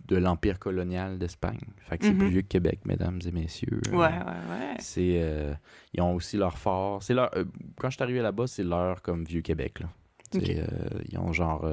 de 0.07 0.17
l'empire 0.17 0.59
colonial 0.59 1.19
d'Espagne. 1.19 1.61
Fait 1.79 1.99
que 1.99 2.05
c'est 2.07 2.13
Mhm. 2.13 2.19
plus 2.19 2.29
vieux 2.29 2.43
que 2.43 2.47
Québec, 2.49 2.81
mesdames 2.85 3.21
et 3.27 3.31
messieurs. 3.33 3.81
Ouais, 3.91 3.97
ouais, 3.97 4.09
ouais. 4.51 4.75
C'est, 4.79 5.21
euh, 5.23 5.53
ils 5.93 6.01
ont 6.01 6.15
aussi 6.15 6.37
leur 6.37 6.57
fort. 6.59 7.03
C'est 7.03 7.15
leur, 7.15 7.31
euh, 7.37 7.45
quand 7.79 7.91
je 7.91 7.97
suis 7.97 8.03
arrivé 8.03 8.21
là-bas, 8.21 8.47
c'est 8.47 8.63
leur 8.65 9.03
comme 9.03 9.25
vieux 9.25 9.43
Québec. 9.43 9.81
Là. 9.81 9.89
C'est, 10.33 10.39
Ok. 10.39 10.49
euh, 10.51 10.89
ils 11.11 11.19
ont 11.19 11.33
genre 11.33 11.65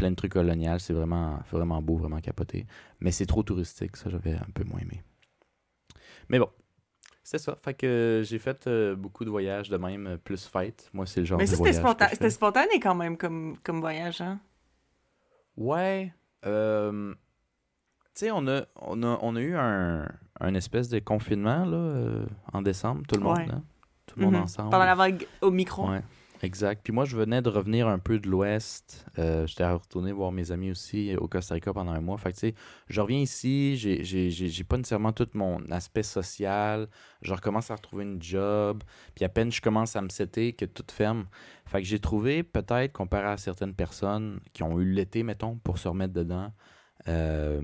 plein 0.00 0.10
de 0.10 0.16
trucs 0.16 0.32
coloniales. 0.32 0.80
C'est 0.80 0.92
vraiment, 0.94 1.38
vraiment 1.50 1.80
beau, 1.82 1.96
vraiment 1.96 2.20
capoté. 2.20 2.66
Mais 3.00 3.12
c'est 3.12 3.26
trop 3.26 3.42
touristique. 3.42 3.96
Ça, 3.96 4.10
j'avais 4.10 4.34
un 4.34 4.50
peu 4.54 4.64
moins 4.64 4.80
aimé. 4.80 5.02
Mais 6.28 6.38
bon, 6.38 6.48
c'est 7.22 7.38
ça. 7.38 7.56
Fait 7.62 7.74
que 7.74 8.22
j'ai 8.24 8.38
fait 8.38 8.66
euh, 8.66 8.96
beaucoup 8.96 9.24
de 9.24 9.30
voyages 9.30 9.68
de 9.68 9.76
même, 9.76 10.06
euh, 10.06 10.16
plus 10.16 10.46
fête. 10.46 10.88
Moi, 10.92 11.06
c'est 11.06 11.20
le 11.20 11.26
genre 11.26 11.38
Mais 11.38 11.44
de 11.44 11.50
ça, 11.50 11.56
voyage 11.56 11.76
je 12.10 12.14
c'était 12.14 12.30
spontané 12.30 12.80
quand 12.80 12.94
même 12.94 13.16
comme, 13.16 13.56
comme 13.62 13.80
voyage, 13.80 14.20
hein? 14.20 14.40
Ouais. 15.56 16.12
euh, 16.46 17.12
tu 18.14 18.26
sais, 18.26 18.30
on 18.30 18.46
a, 18.48 18.62
on, 18.76 19.02
a, 19.02 19.18
on 19.22 19.36
a 19.36 19.40
eu 19.40 19.54
un, 19.56 20.08
un 20.40 20.54
espèce 20.54 20.88
de 20.88 20.98
confinement 21.00 21.64
là, 21.64 21.76
euh, 21.76 22.26
en 22.52 22.62
décembre, 22.62 23.02
tout 23.06 23.16
le 23.16 23.22
monde. 23.22 23.38
Ouais. 23.38 23.50
hein? 23.50 23.62
Tout 24.06 24.18
le 24.18 24.24
monde 24.24 24.34
Mhm. 24.36 24.42
ensemble. 24.42 24.70
Pendant 24.70 24.84
la 24.86 24.94
vague 24.94 25.26
au 25.40 25.50
micro. 25.50 25.88
Ouais, 25.88 26.02
exact. 26.44 26.82
Puis 26.84 26.92
moi, 26.92 27.04
je 27.04 27.16
venais 27.16 27.42
de 27.42 27.48
revenir 27.48 27.88
un 27.88 27.98
peu 27.98 28.18
de 28.18 28.28
l'Ouest. 28.28 29.06
Euh, 29.18 29.46
J'étais 29.46 29.68
retourné 29.70 30.12
voir 30.12 30.32
mes 30.32 30.52
amis 30.52 30.70
aussi 30.70 31.14
au 31.16 31.28
Costa 31.28 31.54
Rica 31.54 31.72
pendant 31.72 31.92
un 31.92 32.00
mois. 32.00 32.18
Fait 32.18 32.30
que, 32.32 32.38
tu 32.38 32.48
sais, 32.48 32.54
je 32.88 33.00
reviens 33.00 33.18
ici, 33.18 33.76
j'ai- 33.76 34.64
pas 34.64 34.76
nécessairement 34.76 35.12
tout 35.12 35.28
mon 35.34 35.60
aspect 35.70 36.02
social. 36.02 36.88
Je 37.22 37.32
recommence 37.32 37.70
à 37.70 37.76
retrouver 37.76 38.04
une 38.04 38.22
job. 38.22 38.82
Puis 39.14 39.24
à 39.24 39.28
peine 39.28 39.50
je 39.50 39.60
commence 39.60 39.96
à 39.96 40.02
me 40.02 40.08
setter 40.08 40.52
que 40.52 40.64
tout 40.64 40.84
ferme. 40.90 41.26
Fait 41.66 41.80
que 41.82 41.86
j'ai 41.88 41.98
trouvé, 42.00 42.42
peut-être, 42.42 42.92
comparé 42.92 43.26
à 43.26 43.36
certaines 43.36 43.74
personnes 43.74 44.40
qui 44.52 44.62
ont 44.62 44.78
eu 44.80 44.90
l'été, 44.92 45.22
mettons, 45.22 45.56
pour 45.58 45.78
se 45.78 45.88
remettre 45.88 46.14
dedans, 46.14 46.52
euh, 47.08 47.62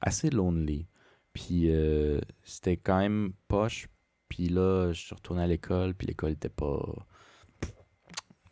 assez 0.00 0.30
lonely. 0.30 0.86
Puis 1.32 1.70
euh, 1.70 2.20
c'était 2.42 2.76
quand 2.76 2.98
même 2.98 3.32
poche. 3.48 3.88
Puis 4.28 4.48
là, 4.48 4.92
je 4.92 5.00
suis 5.06 5.14
retourné 5.14 5.42
à 5.42 5.46
l'école, 5.46 5.94
puis 5.94 6.06
l'école 6.06 6.32
était 6.32 6.48
pas. 6.48 6.82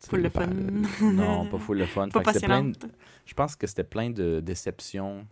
Full 0.09 0.21
le 0.21 0.29
fun. 0.29 0.47
Non, 1.13 1.45
pas 1.47 1.57
full 1.59 1.77
le 1.77 1.85
fun. 1.87 2.09
Pas 2.09 2.21
de-. 2.33 2.73
Je 3.25 3.33
pense 3.33 3.55
que 3.55 3.67
c'était 3.67 3.83
plein 3.83 4.09
de 4.09 4.39
déceptions 4.39 5.25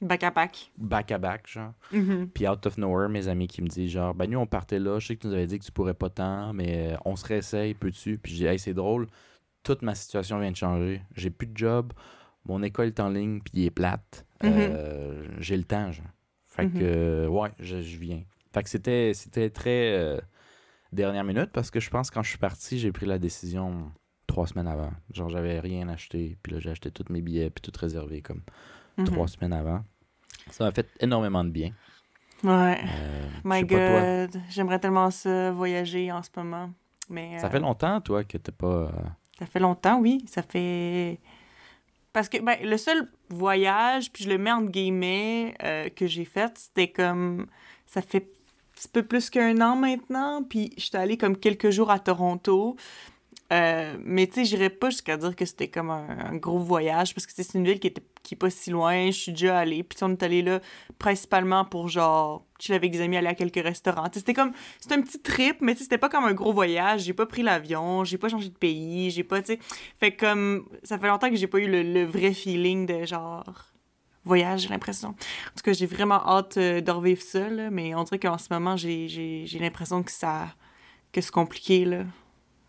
Back 0.00 0.24
à 0.24 0.30
back. 0.32 0.72
back-à-back, 0.78 1.46
genre. 1.46 1.74
Mhm. 1.92 2.28
Puis 2.34 2.48
out 2.48 2.66
of 2.66 2.76
nowhere, 2.76 3.08
mes 3.08 3.28
amis 3.28 3.46
qui 3.46 3.62
me 3.62 3.68
disent 3.68 3.92
genre, 3.92 4.12
ben 4.14 4.28
nous 4.28 4.38
on 4.40 4.46
partait 4.46 4.80
là, 4.80 4.98
je 4.98 5.06
sais 5.06 5.14
que 5.16 5.20
tu 5.20 5.26
nous 5.28 5.32
avais 5.34 5.46
dit 5.46 5.60
que 5.60 5.64
tu 5.64 5.70
pourrais 5.70 5.94
pas 5.94 6.10
tant, 6.10 6.52
mais 6.52 6.94
euh, 6.94 6.96
on 7.04 7.14
se 7.14 7.24
réessaye, 7.24 7.74
peux-tu? 7.74 8.18
Puis 8.18 8.32
j'ai 8.32 8.38
dit, 8.38 8.46
hey, 8.46 8.58
c'est 8.58 8.74
drôle, 8.74 9.06
toute 9.62 9.82
ma 9.82 9.94
situation 9.94 10.40
vient 10.40 10.50
de 10.50 10.56
changer. 10.56 11.02
J'ai 11.14 11.30
plus 11.30 11.46
de 11.46 11.56
job, 11.56 11.92
mon 12.46 12.64
école 12.64 12.88
est 12.88 12.98
en 12.98 13.10
ligne, 13.10 13.40
puis 13.42 13.52
il 13.54 13.66
est 13.66 13.70
plate. 13.70 14.26
Euh, 14.42 15.24
j'ai 15.38 15.56
le 15.56 15.62
temps, 15.62 15.92
genre. 15.92 16.04
Fait 16.48 16.64
Mhm. 16.64 16.72
que, 16.80 17.26
ouais, 17.28 17.50
je, 17.60 17.80
je 17.80 17.96
viens. 17.96 18.22
Fait 18.52 18.64
que 18.64 18.68
c'était, 18.70 19.12
c'était 19.14 19.50
très 19.50 19.92
euh, 19.96 20.18
dernière 20.92 21.24
minute 21.24 21.50
parce 21.52 21.70
que 21.70 21.80
je 21.80 21.90
pense 21.90 22.10
que 22.10 22.14
quand 22.14 22.22
je 22.22 22.30
suis 22.30 22.38
parti, 22.38 22.78
j'ai 22.78 22.92
pris 22.92 23.06
la 23.06 23.18
décision 23.18 23.90
trois 24.26 24.46
semaines 24.46 24.68
avant. 24.68 24.92
Genre, 25.12 25.28
j'avais 25.28 25.60
rien 25.60 25.88
acheté, 25.88 26.36
puis 26.42 26.52
là, 26.52 26.60
j'ai 26.60 26.70
acheté 26.70 26.90
tous 26.90 27.10
mes 27.12 27.20
billets, 27.20 27.50
puis 27.50 27.60
tout 27.62 27.72
réservé 27.78 28.22
comme 28.22 28.42
Mhm. 28.98 29.04
trois 29.06 29.28
semaines 29.28 29.52
avant. 29.52 29.82
Ça 30.50 30.64
m'a 30.64 30.72
fait 30.72 30.88
énormément 31.00 31.44
de 31.44 31.50
bien. 31.50 31.72
Ouais. 32.44 32.80
Euh, 32.84 33.28
My. 33.44 33.62
God. 33.64 34.40
J'aimerais 34.50 34.78
tellement 34.80 35.10
ça, 35.10 35.52
voyager 35.52 36.10
en 36.10 36.22
ce 36.22 36.30
moment. 36.36 36.70
Mais, 37.08 37.38
Ça 37.38 37.46
euh, 37.46 37.50
fait 37.50 37.60
longtemps, 37.60 38.00
toi, 38.00 38.24
que 38.24 38.36
t'es 38.38 38.52
pas. 38.52 38.66
euh, 38.66 38.90
Ça 39.38 39.46
fait 39.46 39.60
longtemps, 39.60 39.98
oui. 40.00 40.24
Ça 40.26 40.42
fait. 40.42 41.20
Parce 42.12 42.28
que 42.28 42.38
ben, 42.42 42.56
le 42.62 42.76
seul 42.76 43.08
voyage, 43.30 44.12
puis 44.12 44.24
je 44.24 44.28
le 44.28 44.36
mets 44.38 44.52
entre 44.52 44.70
guillemets, 44.70 45.54
que 45.96 46.06
j'ai 46.06 46.24
fait, 46.24 46.56
c'était 46.58 46.88
comme. 46.88 47.46
Ça 47.86 48.02
fait 48.02 48.28
petit 48.74 48.88
peu 48.88 49.02
plus 49.02 49.30
qu'un 49.30 49.60
an 49.60 49.76
maintenant. 49.76 50.42
Puis 50.42 50.72
j'étais 50.76 50.98
allée 50.98 51.16
comme 51.16 51.36
quelques 51.36 51.70
jours 51.70 51.90
à 51.90 51.98
Toronto. 51.98 52.76
Euh, 53.52 53.96
mais 54.02 54.26
tu 54.26 54.34
sais, 54.34 54.44
j'irais 54.46 54.70
pas 54.70 54.88
jusqu'à 54.88 55.18
dire 55.18 55.36
que 55.36 55.44
c'était 55.44 55.68
comme 55.68 55.90
un, 55.90 56.36
gros 56.36 56.58
voyage 56.58 57.14
parce 57.14 57.26
que 57.26 57.32
c'est 57.34 57.52
une 57.54 57.66
ville 57.66 57.80
qui, 57.80 57.88
était, 57.88 58.02
qui 58.22 58.34
est 58.34 58.36
pas 58.38 58.48
si 58.48 58.70
loin. 58.70 59.06
Je 59.06 59.18
suis 59.18 59.32
déjà 59.32 59.58
allée. 59.58 59.82
Puis 59.82 59.98
on 60.02 60.10
est 60.10 60.22
allé 60.22 60.42
là 60.42 60.60
principalement 60.98 61.64
pour 61.64 61.88
genre. 61.88 62.46
Je 62.60 62.72
avec 62.72 62.92
des 62.92 63.00
amis, 63.00 63.16
aller 63.16 63.26
à 63.26 63.34
quelques 63.34 63.62
restaurants. 63.62 64.08
C'était 64.12 64.32
comme. 64.32 64.52
C'était 64.80 64.94
un 64.94 65.02
petit 65.02 65.20
trip, 65.20 65.58
mais 65.60 65.74
c'était 65.74 65.98
pas 65.98 66.08
comme 66.08 66.24
un 66.24 66.32
gros 66.32 66.52
voyage. 66.52 67.02
J'ai 67.02 67.12
pas 67.12 67.26
pris 67.26 67.42
l'avion, 67.42 68.04
j'ai 68.04 68.18
pas 68.18 68.28
changé 68.28 68.48
de 68.48 68.56
pays, 68.56 69.10
j'ai 69.10 69.24
pas. 69.24 69.42
Tu 69.42 69.54
sais. 69.54 69.58
Fait 70.00 70.16
comme. 70.16 70.66
Ça 70.82 70.98
fait 70.98 71.08
longtemps 71.08 71.28
que 71.28 71.36
j'ai 71.36 71.48
pas 71.48 71.58
eu 71.58 71.66
le, 71.66 71.82
le 71.82 72.04
vrai 72.04 72.32
feeling 72.32 72.86
de 72.86 73.04
genre. 73.04 73.71
Voyage, 74.24 74.60
j'ai 74.62 74.68
l'impression. 74.68 75.08
En 75.10 75.12
tout 75.56 75.62
cas, 75.64 75.72
j'ai 75.72 75.86
vraiment 75.86 76.24
hâte 76.26 76.56
euh, 76.56 76.80
de 76.80 76.90
revivre 76.90 77.22
ça, 77.22 77.48
là, 77.48 77.70
mais 77.70 77.94
on 77.94 78.04
dirait 78.04 78.18
qu'en 78.20 78.38
ce 78.38 78.48
moment, 78.52 78.76
j'ai- 78.76 79.08
j'ai 79.08 79.46
j'ai 79.46 79.58
l'impression 79.58 80.02
que 80.02 80.10
ça. 80.12 80.48
que 81.12 81.20
c'est 81.20 81.30
compliqué, 81.32 81.84
là. 81.84 82.04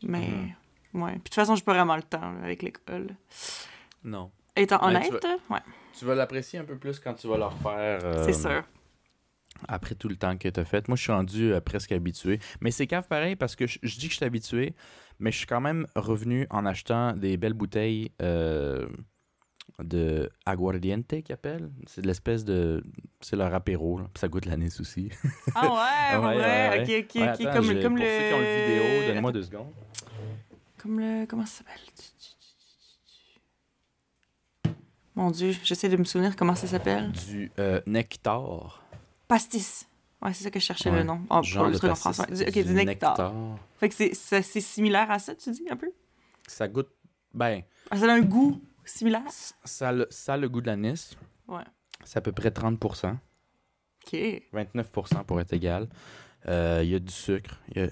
Mais. 0.02 0.28
Mhm. 0.28 1.02
Ouais. 1.02 1.12
Puis 1.12 1.18
de 1.20 1.24
toute 1.24 1.34
façon, 1.36 1.56
j'ai 1.56 1.64
pas 1.64 1.74
vraiment 1.74 1.96
le 1.96 2.04
temps 2.04 2.20
là, 2.34 2.44
avec 2.44 2.62
l'école. 2.62 3.16
Non. 4.04 4.32
Étant 4.56 4.78
Ben, 4.80 4.88
honnête, 4.88 5.10
tu 5.22 5.54
ouais, 5.54 5.60
Tu 5.98 6.06
vas 6.06 6.14
l'apprécier 6.16 6.60
un 6.60 6.66
peu 6.66 6.76
plus 6.78 7.00
quand 7.00 7.14
tu 7.14 7.28
vas 7.28 7.38
le 7.38 7.46
refaire. 7.46 8.00
euh, 8.04 8.24
c'est 8.26 8.34
sûr. 8.34 8.64
Après 9.68 9.96
tout 9.96 10.10
le 10.10 10.16
temps 10.18 10.38
que 10.38 10.50
tu 10.50 10.60
as 10.60 10.66
fait. 10.66 10.88
Moi, 10.88 10.98
je 10.98 11.04
suis 11.04 11.12
rendu 11.12 11.54
euh, 11.54 11.62
presque 11.62 11.92
habitué. 11.94 12.40
Mais 12.60 12.70
c'est 12.72 12.86
cave 12.86 13.08
pareil 13.08 13.36
parce 13.36 13.56
que 13.56 13.66
je, 13.66 13.80
je 13.82 13.98
dis 13.98 14.08
que 14.08 14.12
je 14.12 14.18
suis 14.18 14.26
habitué, 14.26 14.74
mais 15.20 15.32
je 15.32 15.38
suis 15.38 15.48
quand 15.48 15.62
même 15.62 15.88
revenu 15.96 16.46
en 16.50 16.66
achetant 16.66 17.14
des 17.14 17.38
belles 17.38 17.54
bouteilles 17.54 18.12
euh, 18.22 18.88
de 19.82 20.30
aguardiente 20.46 21.08
qu'ils 21.08 21.34
appellent. 21.34 21.70
C'est 21.88 22.02
de 22.02 22.08
l'espèce 22.08 22.46
de. 22.46 22.84
C'est 23.22 23.36
leur 23.36 23.54
apéro. 23.54 23.98
là. 24.00 24.06
Puis 24.14 24.20
ça 24.20 24.28
goûte 24.28 24.46
l'anis 24.46 24.80
aussi. 24.80 25.10
Ah 25.56 25.66
ouais, 26.14 26.18
Ouais, 26.20 26.26
ouais, 26.28 26.38
ouais, 26.38 26.84
ok, 26.84 27.06
ok, 27.10 27.16
Ouais, 27.16 27.22
ok, 27.34 27.42
attends, 27.42 27.54
comme, 27.54 27.64
j'ai- 27.66 27.82
comme 27.82 27.96
pour 27.96 28.06
le... 28.06 28.10
ceux 28.20 28.28
qui 28.28 28.34
ont 28.34 28.40
le 28.40 28.46
vidéo, 28.66 29.08
donnez-moi 29.08 29.32
deux 29.32 29.44
secondes. 29.44 29.72
Comme 30.78 31.00
le... 31.00 31.26
Comment 31.26 31.46
ça 31.46 31.60
s'appelle? 31.60 31.82
Mon 35.16 35.30
Dieu, 35.32 35.54
j'essaie 35.64 35.90
de 35.90 35.98
me 35.98 36.04
souvenir 36.04 36.36
comment 36.36 36.56
ça 36.56 36.68
s'appelle. 36.68 37.12
Du 37.12 37.52
euh, 37.60 37.82
nectar. 37.86 38.84
Pastis. 39.28 39.88
Ouais, 40.22 40.34
c'est 40.34 40.44
ça 40.46 40.52
que 40.52 40.60
je 40.60 40.66
cherchais 40.66 40.90
le 40.90 41.04
nom. 41.04 41.22
Ah, 41.30 41.42
Genre 41.44 41.66
pas 41.66 41.70
le 41.70 41.78
truc 41.78 41.92
en 41.92 41.96
français. 41.96 42.24
Du- 42.32 42.44
Ok, 42.44 42.66
du, 42.66 42.74
nectar. 42.74 43.34
Fait 43.80 43.90
que 43.90 43.96
c'est 43.96 44.62
similaire 44.62 45.12
à 45.12 45.20
ça, 45.20 45.36
tu 45.36 45.52
dis, 45.52 45.66
un 45.70 45.76
peu? 45.76 45.92
Ça 46.48 46.68
goûte. 46.68 46.90
Ben, 47.34 47.62
Ah, 47.92 47.98
ça 47.98 48.06
a 48.06 48.14
un 48.16 48.22
goût 48.22 48.60
similaire? 48.86 49.24
ça 49.64 49.90
a 49.90 49.92
le, 49.92 50.08
ça 50.10 50.34
a 50.34 50.38
le 50.38 50.50
goût 50.50 50.62
de 50.62 50.68
l'anis. 50.68 51.18
Ouais. 51.48 51.64
C'est 52.04 52.18
à 52.18 52.22
peu 52.22 52.32
près 52.32 52.50
30%. 52.50 53.16
Ok. 54.06 54.14
29% 54.54 55.24
pour 55.26 55.40
être 55.40 55.54
égal. 55.54 55.88
Euh, 56.48 56.82
Il 56.84 56.90
y 56.90 56.96
a 56.96 57.00
du 57.00 57.12
sucre. 57.14 57.60
Il 57.76 57.84
a- 57.84 57.90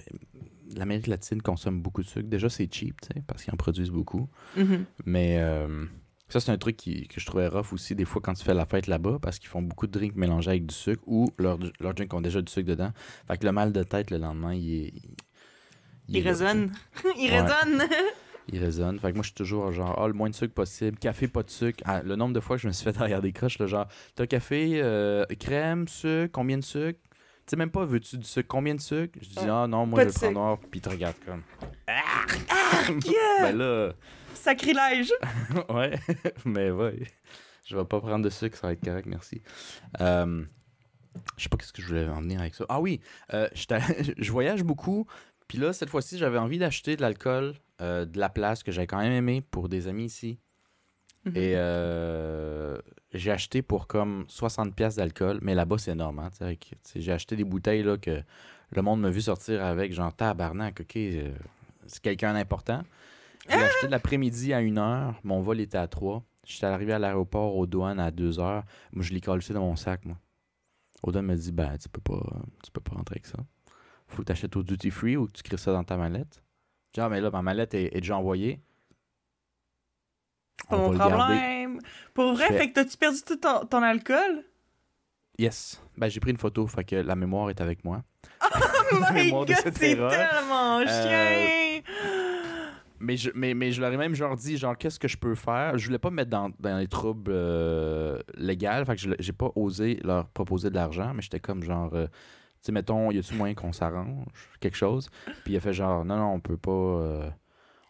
L'Amérique 0.76 1.08
latine 1.08 1.42
consomme 1.42 1.82
beaucoup 1.82 2.02
de 2.02 2.08
sucre. 2.08 2.28
Déjà, 2.30 2.50
c'est 2.50 2.74
cheap, 2.74 3.00
tu 3.02 3.10
sais, 3.14 3.22
parce 3.28 3.44
qu'ils 3.44 3.54
en 3.54 3.58
produisent 3.58 3.90
beaucoup. 3.90 4.30
Mhm. 4.56 4.86
Mais 5.06 5.38
euh, 5.40 5.86
ça, 6.30 6.40
c'est 6.40 6.52
un 6.52 6.58
truc 6.58 6.78
qui- 6.78 7.08
que 7.10 7.20
je 7.20 7.26
trouvais 7.26 7.48
rough 7.48 7.74
aussi, 7.74 7.94
des 7.94 8.06
fois, 8.06 8.22
quand 8.22 8.34
tu 8.34 8.44
fais 8.46 8.54
la 8.54 8.66
fête 8.66 8.88
là-bas, 8.88 9.20
parce 9.22 9.38
qu'ils 9.38 9.50
font 9.50 9.62
beaucoup 9.62 9.86
de 9.88 9.92
drinks 9.92 10.16
mélangés 10.16 10.52
avec 10.52 10.66
du 10.66 10.74
sucre 10.74 11.04
ou 11.08 11.30
leurs 11.38 11.60
leurs 11.82 11.94
drinks 11.94 12.14
ont 12.14 12.22
déjà 12.22 12.42
du 12.42 12.50
sucre 12.50 12.70
dedans. 12.70 12.92
Fait 13.28 13.38
que 13.38 13.46
le 13.46 13.52
mal 13.52 13.74
de 13.74 13.84
tête, 13.84 14.12
le 14.12 14.18
lendemain, 14.18 14.54
il 14.54 14.74
est. 14.86 14.94
Il, 16.08 16.24
là, 16.24 16.30
résonne. 16.30 16.72
Il 17.18 17.30
Ouais. 17.32 17.42
résonne. 17.42 17.84
il 18.52 18.64
résonne. 18.64 19.00
Fait 19.00 19.10
que 19.10 19.16
moi, 19.16 19.24
je 19.24 19.28
suis 19.28 19.36
toujours 19.36 19.72
genre, 19.72 19.98
ah, 20.02 20.08
le 20.08 20.14
moins 20.14 20.30
de 20.30 20.36
sucre 20.36 20.54
possible. 20.54 20.98
Café, 20.98 21.28
pas 21.28 21.44
de 21.44 21.50
sucre. 21.50 21.82
Ah, 21.86 22.02
le 22.04 22.16
nombre 22.16 22.34
de 22.34 22.40
fois 22.40 22.58
que 22.58 22.62
je 22.62 22.68
me 22.68 22.74
suis 22.74 22.84
fait 22.84 22.92
derrière 22.98 23.22
des 23.22 23.32
croches, 23.32 23.58
genre, 23.66 23.88
t'as 24.16 24.28
café, 24.28 24.82
euh, 24.82 25.26
crème, 25.40 25.88
sucre, 25.88 26.32
combien 26.32 26.58
de 26.58 26.64
sucre? 26.64 27.00
Tu 27.46 27.52
sais 27.52 27.56
même 27.56 27.72
pas, 27.72 27.86
veux-tu 27.86 28.18
du 28.18 28.24
sucre 28.24 28.48
Combien 28.48 28.76
de 28.76 28.82
sucre? 28.82 29.18
Je 29.22 29.30
dis, 29.30 29.40
Ouais. 29.40 29.50
ah 29.50 29.68
non, 29.68 29.86
moi, 29.86 30.00
Pas 30.00 30.08
je 30.08 30.14
vais 30.14 30.20
prendre 30.20 30.34
noir. 30.34 30.58
Puis 30.60 30.80
il 30.80 30.82
te 30.82 30.90
regarde 30.90 31.16
comme. 31.26 31.42
Yeah! 31.88 32.94
ben 33.52 33.58
là, 33.58 33.94
Sacrilège. 34.34 35.14
ouais. 35.70 36.00
Mais 36.46 36.72
ouais. 36.72 37.04
Je 37.66 37.78
vais 37.78 37.86
pas 37.86 38.00
prendre 38.00 38.24
de 38.24 38.30
sucre, 38.30 38.58
ça 38.58 38.68
va 38.68 38.74
être 38.74 38.84
correct, 38.84 39.06
merci. 39.06 39.42
Euh, 40.02 40.44
je 41.38 41.44
sais 41.44 41.50
pas 41.50 41.58
qu'est-ce 41.58 41.74
que 41.74 41.82
je 41.82 41.88
voulais 41.88 42.08
en 42.08 42.22
venir 42.22 42.40
avec 42.40 42.56
ça. 42.56 42.66
Ah 42.70 42.80
oui, 42.80 43.02
euh, 43.34 43.48
je 43.54 44.32
voyage 44.32 44.64
beaucoup. 44.64 45.08
Puis 45.52 45.60
là, 45.60 45.74
cette 45.74 45.90
fois-ci, 45.90 46.18
j'avais 46.18 46.38
envie 46.38 46.60
d'acheter 46.60 46.96
de 46.96 47.02
l'alcool 47.02 47.56
euh, 47.82 48.06
de 48.06 48.18
la 48.18 48.30
place 48.30 48.64
que 48.64 48.72
j'avais 48.72 48.88
quand 48.88 49.00
même 49.00 49.12
aimé 49.12 49.42
pour 49.42 49.68
des 49.68 49.90
amis 49.90 50.06
ici. 50.06 50.40
Mhm. 51.26 51.34
Et 51.36 51.56
euh, 51.58 52.78
j'ai 53.14 53.32
acheté 53.32 53.62
pour 53.62 53.88
comme 53.88 54.24
60 54.30 54.74
pièces 54.74 54.96
d'alcool, 54.96 55.40
mais 55.42 55.54
là-bas 55.54 55.78
c'est 55.78 55.92
énorme. 55.92 56.20
hein, 56.20 56.30
j'ai 56.96 57.12
acheté 57.12 57.36
des 57.36 57.44
bouteilles 57.44 57.84
là, 57.84 57.98
que 57.98 58.24
le 58.72 58.82
monde 58.82 59.02
m'a 59.02 59.10
vu 59.10 59.20
sortir 59.20 59.62
avec, 59.62 59.92
genre 59.92 60.16
tabarnak, 60.16 60.80
ok, 60.80 60.96
euh, 60.96 61.34
c'est 61.86 62.02
quelqu'un 62.02 62.32
d'important. 62.32 62.84
J'ai 63.50 63.56
acheté 63.56 63.88
de 63.88 63.92
l'après-midi 63.92 64.54
à 64.54 64.62
1h, 64.62 65.16
mon 65.26 65.42
vol 65.42 65.60
était 65.60 65.78
à 65.78 65.90
3. 65.90 66.24
J'étais 66.46 66.68
arrivé 66.68 66.94
à 66.94 67.00
l'aéroport 67.00 67.58
aux 67.58 67.66
douanes 67.66 68.00
à 68.00 68.10
2h. 68.10 68.64
Moi 68.94 69.04
je 69.04 69.12
l'ai 69.12 69.20
collé 69.20 69.44
dans 69.50 69.66
mon 69.66 69.76
sac, 69.76 70.06
moi. 70.06 70.16
Douanes 71.04 71.26
m'a 71.26 71.36
dit, 71.36 71.52
ben 71.52 71.78
tu 71.78 71.90
peux 71.90 72.00
pas, 72.00 72.24
tu 72.64 72.72
peux 72.72 72.80
pas 72.80 72.96
rentrer 72.96 73.16
avec 73.16 73.26
ça. 73.26 73.38
Faut 74.12 74.22
que 74.22 74.28
tu 74.28 74.32
achètes 74.32 74.56
au 74.56 74.64
duty 74.64 74.92
free 74.92 75.18
ou 75.18 75.26
que 75.28 75.32
tu 75.32 75.44
crées 75.44 75.58
ça 75.58 75.72
dans 75.72 75.84
ta 75.84 75.98
mallette. 75.98 76.42
Genre, 76.96 77.10
mais 77.10 77.22
là, 77.22 77.32
ma 77.32 77.42
mallette 77.42 77.74
est, 77.74 77.96
est 77.96 78.02
déjà 78.02 78.18
envoyée. 78.18 78.60
C'est 80.62 80.70
pas 80.70 80.78
On 80.78 80.92
mon 80.92 80.98
problème. 80.98 81.80
Pour 82.14 82.34
vrai, 82.34 82.48
fait 82.50 82.70
que 82.70 82.74
t'as-tu 82.74 82.98
perdu 82.98 83.20
tout 83.26 83.38
ton, 83.38 83.66
ton 83.66 83.82
alcool? 83.82 84.44
Yes. 85.40 85.82
Ben, 85.98 86.10
j'ai 86.10 86.20
pris 86.20 86.32
une 86.32 86.38
photo, 86.38 86.68
fait 86.68 86.84
que 86.84 86.96
la 86.98 87.16
mémoire 87.16 87.50
est 87.50 87.62
avec 87.62 87.84
moi. 87.84 88.04
Oh 88.94 88.98
my 89.14 89.32
god, 89.32 89.48
c'est 89.64 89.72
tellement 89.72 90.80
Euh, 90.80 90.86
chien! 90.86 91.82
Mais 93.00 93.16
je, 93.16 93.32
mais, 93.34 93.54
mais 93.54 93.72
je 93.72 93.80
leur 93.80 93.92
ai 93.94 93.96
même 93.96 94.14
genre 94.14 94.36
dit, 94.36 94.58
genre, 94.58 94.78
qu'est-ce 94.78 95.00
que 95.00 95.08
je 95.08 95.16
peux 95.18 95.34
faire? 95.34 95.78
Je 95.78 95.86
voulais 95.86 95.98
pas 95.98 96.10
me 96.10 96.18
mettre 96.18 96.30
dans, 96.30 96.52
dans 96.60 96.78
les 96.78 96.88
troubles 96.88 97.32
euh, 97.34 98.20
légaux, 98.36 98.84
fait 98.86 98.96
que 98.98 99.16
j'ai 99.18 99.32
pas 99.32 99.50
osé 99.56 99.98
leur 100.04 100.28
proposer 100.28 100.70
de 100.70 100.76
l'argent, 100.76 101.14
mais 101.16 101.22
j'étais 101.22 101.40
comme 101.40 101.64
genre, 101.64 101.92
euh, 101.94 102.08
sais, 102.62 102.72
mettons, 102.72 103.12
y 103.12 103.18
a-tu 103.20 103.36
moyen 103.36 103.54
qu'on 103.56 103.72
s'arrange? 103.74 104.26
Quelque 104.60 104.78
chose? 104.78 105.10
Puis 105.44 105.54
il 105.54 105.58
a 105.58 105.60
fait 105.60 105.74
genre, 105.74 106.06
non, 106.06 106.18
non, 106.18 106.34
on 106.34 106.40
peut 106.40 106.58
pas, 106.58 106.72
euh, 106.72 107.30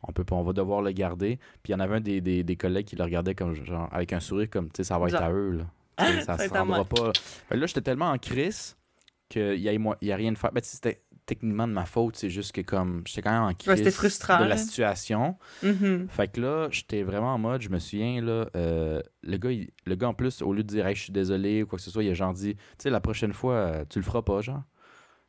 on 0.03 0.11
peut 0.11 0.23
pas, 0.23 0.35
on 0.35 0.43
va 0.43 0.53
devoir 0.53 0.81
le 0.81 0.91
garder. 0.91 1.37
Puis 1.63 1.71
il 1.71 1.71
y 1.71 1.75
en 1.75 1.79
avait 1.79 1.97
un 1.97 2.01
des, 2.01 2.21
des, 2.21 2.43
des 2.43 2.55
collègues 2.55 2.85
qui 2.87 2.95
le 2.95 3.03
regardait 3.03 3.35
comme, 3.35 3.53
genre, 3.53 3.89
avec 3.91 4.13
un 4.13 4.19
sourire 4.19 4.49
comme, 4.49 4.67
tu 4.67 4.77
sais, 4.77 4.83
ça 4.83 4.97
va 4.97 5.07
être 5.07 5.11
Genre. 5.13 5.23
à 5.23 5.31
eux, 5.31 5.51
là. 5.51 5.65
Ça 6.21 6.21
Ça 6.23 6.35
va 6.35 6.47
se 6.47 6.53
rendra 6.53 6.85
pas. 6.85 7.11
Fait 7.49 7.57
là, 7.57 7.65
j'étais 7.67 7.81
tellement 7.81 8.09
en 8.09 8.17
crise 8.17 8.75
qu'il 9.29 9.59
y 9.59 9.69
a, 9.69 9.73
y 10.01 10.11
a 10.11 10.15
rien 10.15 10.31
de 10.31 10.37
faire. 10.37 10.51
Ben, 10.51 10.61
c'était 10.63 11.01
techniquement 11.35 11.65
de 11.67 11.71
ma 11.73 11.85
faute, 11.85 12.17
c'est 12.17 12.29
juste 12.29 12.51
que 12.51 12.59
comme, 12.59 13.03
j'étais 13.07 13.21
quand 13.21 13.31
même 13.31 13.43
en 13.43 13.53
crise 13.53 13.81
frustrant, 13.91 14.39
de 14.43 14.49
la 14.49 14.57
situation. 14.57 15.37
Mhm. 15.63 16.07
Fait 16.09 16.27
que 16.29 16.41
là, 16.41 16.67
j'étais 16.71 17.03
vraiment 17.03 17.33
en 17.33 17.37
mode, 17.37 17.61
je 17.61 17.69
me 17.69 17.79
souviens, 17.79 18.21
là, 18.21 18.49
euh, 18.57 19.01
le, 19.23 19.37
gars, 19.37 19.51
il- 19.51 19.69
le 19.85 19.95
gars, 19.95 20.09
en 20.09 20.13
plus, 20.13 20.41
au 20.41 20.51
lieu 20.51 20.63
de 20.63 20.67
dire, 20.67 20.85
hey, 20.85 20.93
je 20.95 21.03
suis 21.03 21.13
désolé 21.13 21.63
ou 21.63 21.67
quoi 21.67 21.77
que 21.77 21.83
ce 21.83 21.89
soit, 21.89 22.03
il 22.03 22.09
a 22.09 22.13
genre 22.13 22.33
dit, 22.33 22.55
tu 22.55 22.61
sais, 22.79 22.89
la 22.89 22.99
prochaine 22.99 23.31
fois, 23.31 23.53
euh, 23.53 23.85
tu 23.89 23.99
le 23.99 24.03
feras 24.03 24.23
pas, 24.23 24.41
genre. 24.41 24.63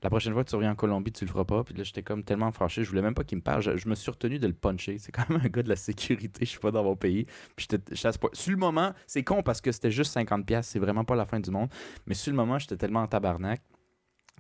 La 0.02 0.10
prochaine 0.10 0.32
fois 0.32 0.42
que 0.42 0.50
tu 0.50 0.56
reviens 0.56 0.72
en 0.72 0.74
Colombie, 0.74 1.12
tu 1.12 1.24
le 1.24 1.30
feras 1.30 1.44
pas. 1.44 1.62
Puis 1.62 1.74
là, 1.76 1.84
j'étais 1.84 2.02
comme 2.02 2.24
tellement 2.24 2.50
fâché, 2.50 2.82
je 2.82 2.88
voulais 2.88 3.02
même 3.02 3.14
pas 3.14 3.22
qu'il 3.22 3.38
me 3.38 3.42
parle. 3.42 3.62
Je, 3.62 3.76
je 3.76 3.88
me 3.88 3.94
suis 3.94 4.10
retenu 4.10 4.40
de 4.40 4.48
le 4.48 4.52
puncher. 4.52 4.98
C'est 4.98 5.12
quand 5.12 5.30
même 5.30 5.40
un 5.44 5.48
gars 5.48 5.62
de 5.62 5.68
la 5.68 5.76
sécurité, 5.76 6.44
je 6.44 6.50
suis 6.50 6.58
pas 6.58 6.72
dans 6.72 6.82
mon 6.82 6.96
pays. 6.96 7.26
Puis 7.54 7.68
j'étais 7.70 8.18
point. 8.18 8.30
Sur 8.32 8.50
le 8.50 8.56
moment, 8.56 8.94
c'est 9.06 9.22
con 9.22 9.44
parce 9.44 9.60
que 9.60 9.70
c'était 9.70 9.92
juste 9.92 10.12
50$, 10.16 10.62
c'est 10.64 10.80
vraiment 10.80 11.04
pas 11.04 11.14
la 11.14 11.24
fin 11.24 11.38
du 11.38 11.52
monde. 11.52 11.68
Mais 12.06 12.14
sur 12.14 12.32
le 12.32 12.36
moment, 12.36 12.58
j'étais 12.58 12.76
tellement 12.76 13.02
en 13.02 13.06
tabarnak 13.06 13.62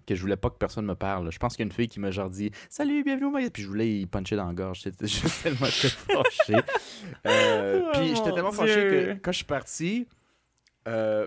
que 0.06 0.14
je 0.14 0.20
voulais 0.20 0.36
pas 0.36 0.50
que 0.50 0.56
personne 0.56 0.86
me 0.86 0.94
parle. 0.94 1.30
Je 1.32 1.38
pense 1.38 1.56
qu'il 1.56 1.64
y 1.64 1.66
a 1.66 1.68
une 1.68 1.72
fille 1.72 1.88
qui 1.88 2.00
m'a 2.00 2.10
genre 2.10 2.30
dit 2.30 2.50
Salut, 2.68 3.02
bienvenue 3.04 3.26
au 3.26 3.30
Maïs. 3.30 3.50
Puis 3.50 3.62
je 3.62 3.68
voulais 3.68 4.00
y 4.00 4.06
puncher 4.06 4.36
dans 4.36 4.46
la 4.46 4.54
gorge. 4.54 4.80
J'étais 4.84 5.06
juste 5.06 5.42
tellement 5.42 5.66
fâché. 5.66 6.54
Euh, 7.26 7.82
Oh, 7.84 7.90
puis 7.94 8.08
j'étais 8.08 8.28
mon 8.28 8.34
tellement 8.34 8.52
fâché 8.52 8.74
que 8.74 9.12
quand 9.22 9.32
je 9.32 9.36
suis 9.36 9.44
parti, 9.44 10.06
euh, 10.88 11.26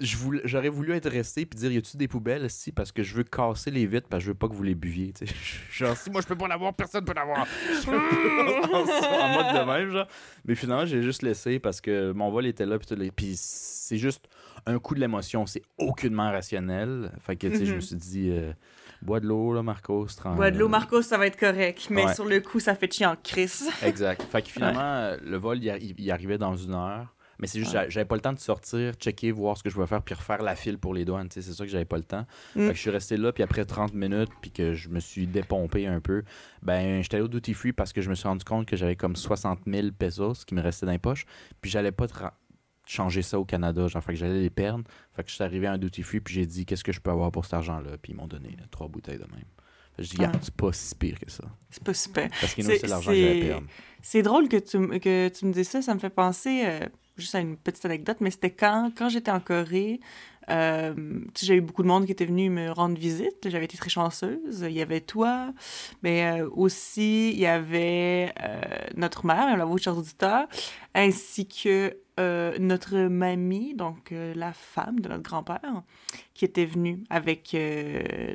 j'aurais 0.00 0.68
voulu 0.68 0.92
être 0.92 1.08
resté 1.10 1.44
puis 1.46 1.58
dire 1.58 1.72
y 1.72 1.76
a-tu 1.76 1.96
des 1.96 2.08
poubelles? 2.08 2.48
Si 2.50 2.70
parce 2.72 2.92
que 2.92 3.02
je 3.02 3.14
veux 3.14 3.24
casser 3.24 3.70
les 3.70 3.86
vitres 3.86 4.06
parce 4.08 4.20
que 4.20 4.26
je 4.26 4.30
veux 4.30 4.36
pas 4.38 4.48
que 4.48 4.54
vous 4.54 4.62
les 4.62 4.74
buviez 4.74 5.12
tu 5.12 5.26
sais. 5.26 5.34
genre 5.72 5.96
si 5.96 6.10
moi 6.10 6.20
je 6.20 6.26
peux 6.26 6.36
pas 6.36 6.46
l'avoir 6.48 6.72
personne 6.74 7.04
peut 7.04 7.14
l'avoir 7.14 7.46
en 7.86 9.28
mode 9.34 9.54
de 9.54 9.64
même 9.72 9.90
genre 9.90 10.06
mais 10.44 10.54
finalement 10.54 10.86
j'ai 10.86 11.02
juste 11.02 11.22
laissé 11.22 11.58
parce 11.58 11.80
que 11.80 12.12
mon 12.12 12.30
vol 12.30 12.46
était 12.46 12.66
là 12.66 12.78
puis 12.78 12.86
tout 12.86 12.94
les- 12.94 13.10
puis 13.10 13.34
c'est 13.36 13.98
juste 13.98 14.28
un 14.66 14.78
coup 14.78 14.94
de 14.94 15.00
l'émotion 15.00 15.46
c'est 15.46 15.62
aucunement 15.78 16.30
rationnel 16.30 17.12
fait 17.20 17.36
que 17.36 17.46
tu 17.48 17.56
sais 17.56 17.64
je 17.66 17.72
me 17.72 17.76
Mhm. 17.76 17.82
suis 17.82 17.96
dit 17.96 18.30
euh, 18.30 18.52
bois 19.02 19.20
de 19.20 19.26
l'eau 19.26 19.54
là 19.54 19.62
Marcos 19.62 20.06
Bois 20.36 20.50
de 20.50 20.58
l'eau, 20.58 20.68
Marco, 20.68 21.02
ça 21.02 21.16
va 21.18 21.26
être 21.26 21.38
correct. 21.38 21.86
Mais 21.90 22.04
Ouais. 22.06 22.14
sur 22.14 22.24
le 22.24 22.40
coup, 22.40 22.58
ça 22.60 22.74
fait 22.74 22.92
chier 22.92 23.06
en 23.06 23.14
crise. 23.16 23.68
Exact. 23.82 24.22
Fait 24.30 24.42
que 24.42 24.48
finalement, 24.48 24.80
euh, 24.80 25.16
le 25.22 25.36
vol, 25.36 25.58
il 25.62 26.10
arrivait 26.10 26.38
dans 26.38 26.56
une 26.56 26.74
heure. 26.74 27.14
Mais 27.40 27.46
c'est 27.46 27.60
juste, 27.60 27.76
j'avais 27.88 28.04
pas 28.04 28.16
le 28.16 28.20
temps 28.20 28.32
de 28.32 28.38
sortir, 28.38 28.94
checker, 28.94 29.30
voir 29.30 29.56
ce 29.56 29.62
que 29.62 29.70
je 29.70 29.74
pouvais 29.74 29.86
faire, 29.86 30.02
puis 30.02 30.14
refaire 30.14 30.42
la 30.42 30.56
file 30.56 30.76
pour 30.78 30.92
les 30.92 31.04
douanes. 31.04 31.28
tu 31.28 31.34
sais, 31.34 31.42
C'est 31.48 31.54
sûr 31.54 31.64
que 31.64 31.70
j'avais 31.70 31.84
pas 31.84 31.96
le 31.96 32.02
temps. 32.02 32.26
Mm. 32.56 32.60
Fait 32.66 32.68
que 32.70 32.74
je 32.74 32.80
suis 32.80 32.90
resté 32.90 33.16
là, 33.16 33.32
puis 33.32 33.42
après 33.42 33.64
30 33.64 33.94
minutes, 33.94 34.30
puis 34.42 34.50
que 34.50 34.74
je 34.74 34.88
me 34.88 34.98
suis 35.00 35.26
dépompé 35.26 35.86
un 35.86 36.00
peu, 36.00 36.24
ben 36.62 37.00
j'étais 37.02 37.16
allé 37.16 37.24
au 37.24 37.28
duty 37.28 37.54
free 37.54 37.72
parce 37.72 37.92
que 37.92 38.00
je 38.00 38.10
me 38.10 38.14
suis 38.16 38.26
rendu 38.26 38.44
compte 38.44 38.66
que 38.66 38.76
j'avais 38.76 38.96
comme 38.96 39.14
60 39.14 39.60
000 39.66 39.88
pesos 39.96 40.44
qui 40.44 40.54
me 40.54 40.60
restaient 40.62 40.86
dans 40.86 40.92
les 40.92 40.98
poches, 40.98 41.26
puis 41.60 41.70
j'allais 41.70 41.92
pas 41.92 42.06
changer 42.86 43.22
ça 43.22 43.38
au 43.38 43.44
Canada, 43.44 43.86
genre, 43.86 44.02
fait 44.02 44.12
que 44.14 44.18
j'allais 44.18 44.40
les 44.40 44.50
perdre. 44.50 44.84
Fait 45.14 45.22
que 45.22 45.28
je 45.28 45.34
suis 45.34 45.44
arrivé 45.44 45.66
à 45.66 45.72
un 45.72 45.78
duty 45.78 46.02
free, 46.02 46.20
puis 46.20 46.34
j'ai 46.34 46.46
dit, 46.46 46.64
qu'est-ce 46.66 46.82
que 46.82 46.92
je 46.92 47.00
peux 47.00 47.10
avoir 47.10 47.30
pour 47.30 47.44
cet 47.44 47.54
argent-là? 47.54 47.98
Puis 48.00 48.12
ils 48.12 48.16
m'ont 48.16 48.26
donné 48.26 48.56
trois 48.70 48.88
bouteilles 48.88 49.18
de 49.18 49.24
même. 49.24 49.44
Je 49.98 50.08
dis, 50.08 50.16
Ah. 50.20 50.30
C'est 50.40 50.54
pas 50.54 50.72
si 50.72 50.94
pire 50.94 51.18
que 51.18 51.30
ça. 51.30 51.44
C'est 51.70 51.82
pas 51.82 51.92
super. 51.92 52.28
Parce 52.40 52.54
que 52.54 52.62
nous, 52.62 52.68
C'est- 52.68 52.86
l'argent 52.86 53.10
que 53.10 53.16
j'allais 53.16 53.40
perdre. 53.48 53.66
C'est 54.00 54.22
drôle 54.22 54.48
que 54.48 54.56
tu, 54.56 55.00
que 55.00 55.28
tu 55.28 55.44
me 55.44 55.52
dises 55.52 55.68
ça. 55.68 55.82
Ça 55.82 55.92
me 55.92 55.98
fait 55.98 56.08
penser, 56.10 56.62
euh, 56.64 56.86
juste 57.18 57.34
à 57.34 57.40
une 57.40 57.56
petite 57.56 57.84
anecdote, 57.84 58.18
mais 58.20 58.30
c'était 58.30 58.50
quand, 58.50 58.90
quand 58.96 59.08
j'étais 59.08 59.30
en 59.30 59.40
Corée. 59.40 60.00
euh, 60.50 60.94
j'ai 61.38 61.56
eu 61.56 61.60
beaucoup 61.60 61.82
de 61.82 61.88
monde 61.88 62.06
qui 62.06 62.12
était 62.12 62.24
venu 62.24 62.48
me 62.48 62.70
rendre 62.70 62.96
visite. 62.98 63.48
J'avais 63.50 63.66
été 63.66 63.76
très 63.76 63.90
chanceuse. 63.90 64.64
Il 64.66 64.72
y 64.72 64.80
avait 64.80 65.02
toi, 65.02 65.52
mais 66.02 66.40
euh, 66.40 66.48
aussi 66.54 67.30
il 67.32 67.38
y 67.38 67.46
avait 67.46 68.32
euh, 68.42 68.60
notre 68.96 69.26
mère, 69.26 69.56
la 69.58 69.64
vôtre, 69.66 69.82
chers 69.84 69.98
auditeurs, 69.98 70.46
ainsi 70.94 71.46
que 71.46 71.96
euh, 72.18 72.56
notre 72.58 72.96
mamie, 73.08 73.74
donc 73.74 74.10
la 74.34 74.52
femme 74.54 75.00
de 75.00 75.08
notre 75.10 75.22
grand-père, 75.22 75.82
qui 76.34 76.44
était 76.46 76.64
venue 76.64 77.04
avec 77.10 77.54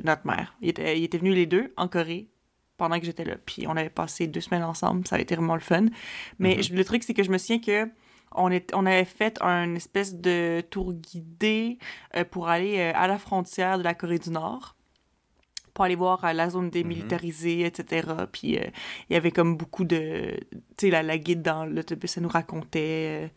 notre 0.04 0.26
mère. 0.26 0.54
Ils 0.62 0.68
étaient, 0.70 0.98
ils 0.98 1.04
étaient 1.04 1.18
venus 1.18 1.34
les 1.34 1.46
deux 1.46 1.72
en 1.76 1.88
Corée 1.88 2.28
pendant 2.76 2.98
que 2.98 3.06
j'étais 3.06 3.24
là. 3.24 3.36
Puis 3.44 3.66
on 3.66 3.76
avait 3.76 3.90
passé 3.90 4.26
deux 4.26 4.40
semaines 4.40 4.62
ensemble, 4.64 5.06
ça 5.06 5.16
a 5.16 5.18
été 5.20 5.34
vraiment 5.36 5.54
le 5.54 5.60
fun. 5.60 5.86
Mais 6.38 6.56
Mhm. 6.56 6.62
je- 6.62 6.74
le 6.74 6.84
truc, 6.84 7.02
c'est 7.02 7.14
que 7.14 7.22
je 7.22 7.30
me 7.30 7.38
souviens 7.38 7.60
que 7.60 7.90
on, 8.34 8.50
est, 8.50 8.72
on 8.74 8.86
avait 8.86 9.04
fait 9.04 9.38
un 9.40 9.74
espèce 9.74 10.14
de 10.14 10.62
tour 10.70 10.92
guidé 10.92 11.78
euh, 12.16 12.24
pour 12.24 12.48
aller 12.48 12.78
euh, 12.78 12.92
à 12.94 13.06
la 13.06 13.18
frontière 13.18 13.78
de 13.78 13.84
la 13.84 13.94
Corée 13.94 14.18
du 14.18 14.30
Nord 14.30 14.76
pour 15.72 15.84
aller 15.84 15.96
voir 15.96 16.24
euh, 16.24 16.32
la 16.32 16.50
zone 16.50 16.70
démilitarisée, 16.70 17.64
etc. 17.66 18.06
Puis 18.30 18.58
il 19.10 19.12
y 19.12 19.16
avait 19.16 19.32
comme 19.32 19.56
beaucoup 19.56 19.84
de... 19.84 20.36
Tu 20.76 20.86
sais, 20.86 20.90
la, 20.90 21.02
la 21.02 21.18
guide 21.18 21.42
dans 21.42 21.64
l'autobus, 21.66 22.16
elle 22.16 22.22
nous 22.22 22.28
racontait... 22.28 23.32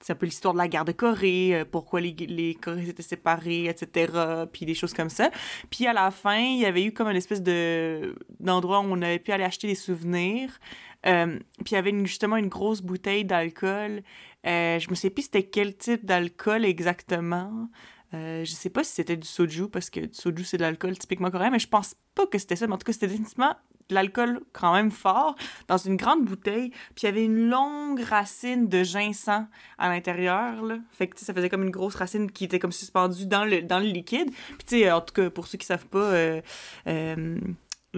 c'est 0.00 0.12
un 0.12 0.16
peu 0.16 0.26
l'histoire 0.26 0.52
de 0.52 0.58
la 0.58 0.68
guerre 0.68 0.84
de 0.84 0.92
Corée, 0.92 1.54
euh, 1.54 1.64
pourquoi 1.64 2.00
les, 2.02 2.12
les 2.12 2.54
Corées 2.54 2.88
étaient 2.90 3.02
séparées, 3.02 3.66
etc. 3.66 4.12
Puis 4.52 4.66
des 4.66 4.74
choses 4.74 4.92
comme 4.92 5.08
ça. 5.08 5.30
Puis 5.70 5.86
à 5.86 5.92
la 5.94 6.10
fin, 6.10 6.36
il 6.38 6.58
y 6.60 6.66
avait 6.66 6.84
eu 6.84 6.92
comme 6.92 7.08
une 7.08 7.16
espèce 7.16 7.42
de 7.42 8.14
d'endroit 8.38 8.80
où 8.80 8.84
on 8.84 9.00
avait 9.02 9.18
pu 9.18 9.32
aller 9.32 9.44
acheter 9.44 9.66
des 9.68 9.74
souvenirs. 9.74 10.58
Euh, 11.06 11.38
puis 11.64 11.70
il 11.70 11.74
y 11.74 11.76
avait 11.76 11.90
une- 11.90 12.06
justement 12.06 12.36
une 12.36 12.48
grosse 12.48 12.82
bouteille 12.82 13.24
d'alcool. 13.24 14.02
Euh, 14.46 14.78
je 14.78 14.88
me 14.90 14.94
sais 14.94 15.10
plus 15.10 15.22
c'était 15.22 15.44
quel 15.44 15.76
type 15.76 16.04
d'alcool 16.04 16.64
exactement. 16.64 17.68
Euh, 18.14 18.44
je 18.44 18.52
sais 18.52 18.70
pas 18.70 18.84
si 18.84 18.92
c'était 18.92 19.16
du 19.16 19.26
soju, 19.26 19.68
parce 19.68 19.90
que 19.90 20.00
du 20.00 20.14
soju, 20.14 20.44
c'est 20.44 20.56
de 20.56 20.62
l'alcool 20.62 20.96
typiquement 20.96 21.30
coréen, 21.30 21.50
mais 21.50 21.58
je 21.58 21.68
pense 21.68 21.94
pas 22.14 22.26
que 22.26 22.38
c'était 22.38 22.56
ça. 22.56 22.66
Mais 22.66 22.74
en 22.74 22.78
tout 22.78 22.84
cas, 22.84 22.92
c'était 22.92 23.08
définitivement 23.08 23.54
de 23.88 23.94
l'alcool 23.94 24.40
quand 24.52 24.72
même 24.72 24.90
fort 24.90 25.34
dans 25.66 25.76
une 25.76 25.96
grande 25.96 26.24
bouteille. 26.24 26.70
Puis 26.94 27.02
il 27.02 27.06
y 27.06 27.08
avait 27.08 27.24
une 27.24 27.48
longue 27.48 28.00
racine 28.00 28.68
de 28.68 28.82
ginseng 28.82 29.46
à 29.78 29.88
l'intérieur. 29.88 30.54
Fait 30.92 31.08
que 31.08 31.18
ça 31.18 31.32
faisait 31.34 31.48
comme 31.48 31.62
une 31.62 31.70
grosse 31.70 31.94
racine 31.94 32.30
qui 32.30 32.44
était 32.44 32.58
comme 32.58 32.72
suspendue 32.72 33.26
dans 33.26 33.44
le, 33.44 33.62
dans 33.62 33.78
le 33.78 33.86
liquide. 33.86 34.30
Puis 34.30 34.66
tu 34.66 34.78
sais, 34.80 34.90
en 34.90 35.00
tout 35.00 35.14
cas, 35.14 35.30
pour 35.30 35.46
ceux 35.46 35.58
qui 35.58 35.66
savent 35.66 35.86
pas, 35.86 35.98
euh, 35.98 36.40
euh, 36.86 37.38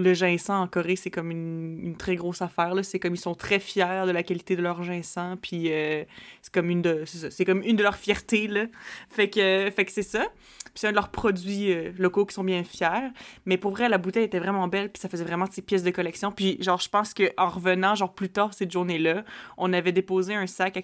le 0.03 0.15
ginseng 0.15 0.55
en 0.55 0.67
Corée, 0.67 0.97
c'est 0.97 1.11
comme 1.11 1.31
une, 1.31 1.97
très 1.97 2.17
grosse 2.17 2.43
affaire. 2.43 2.75
C'est 2.83 2.99
comme 2.99 3.15
ils 3.15 3.21
sont 3.21 3.35
très 3.35 3.59
fiers 3.59 4.05
de 4.07 4.11
la 4.11 4.23
qualité 4.23 4.57
de 4.57 4.63
leur 4.63 4.83
ginseng. 4.83 5.37
Puis 5.37 5.73
euh, 5.73 6.05
c'est 6.43 6.53
comme 6.53 6.71
une 6.71 6.83
de 6.83 7.05
comme 7.45 7.63
une 7.63 7.77
de 7.77 7.83
leurs 7.83 7.97
fiertés. 7.97 8.47
Là. 8.47 8.67
Fait 9.09 9.31
que, 9.31 9.71
que 9.71 9.93
c'est 9.93 10.03
ça. 10.03 10.27
Puis 10.65 10.73
c'est 10.75 10.89
un 10.89 10.91
de 10.91 10.97
leurs 10.97 11.11
produits 11.11 11.73
euh, 11.73 11.93
locaux 11.99 12.27
qui 12.27 12.35
sont 12.35 12.45
bien 12.45 12.65
fiers. 12.65 13.11
Mais 13.47 13.57
pour 13.57 13.73
vrai, 13.73 13.89
la 13.89 13.99
bouteille 13.99 14.25
était 14.25 14.39
vraiment 14.39 14.69
belle. 14.69 14.91
Puis 14.91 15.01
ça 15.01 15.09
faisait 15.09 15.25
vraiment 15.25 15.47
ces 15.51 15.63
pièces 15.63 15.83
de 15.83 15.91
collection. 15.91 16.33
Puis 16.33 16.57
genre, 16.61 16.81
je 16.81 16.89
pense 16.89 17.15
qu'en 17.15 17.49
revenant, 17.49 17.95
genre 17.95 18.15
plus 18.15 18.31
tard 18.31 18.55
cette 18.55 18.71
journée-là, 18.71 19.25
on 19.57 19.73
avait 19.73 19.93
déposé 19.93 20.35
un 20.35 20.47
sac 20.47 20.77
à 20.77 20.83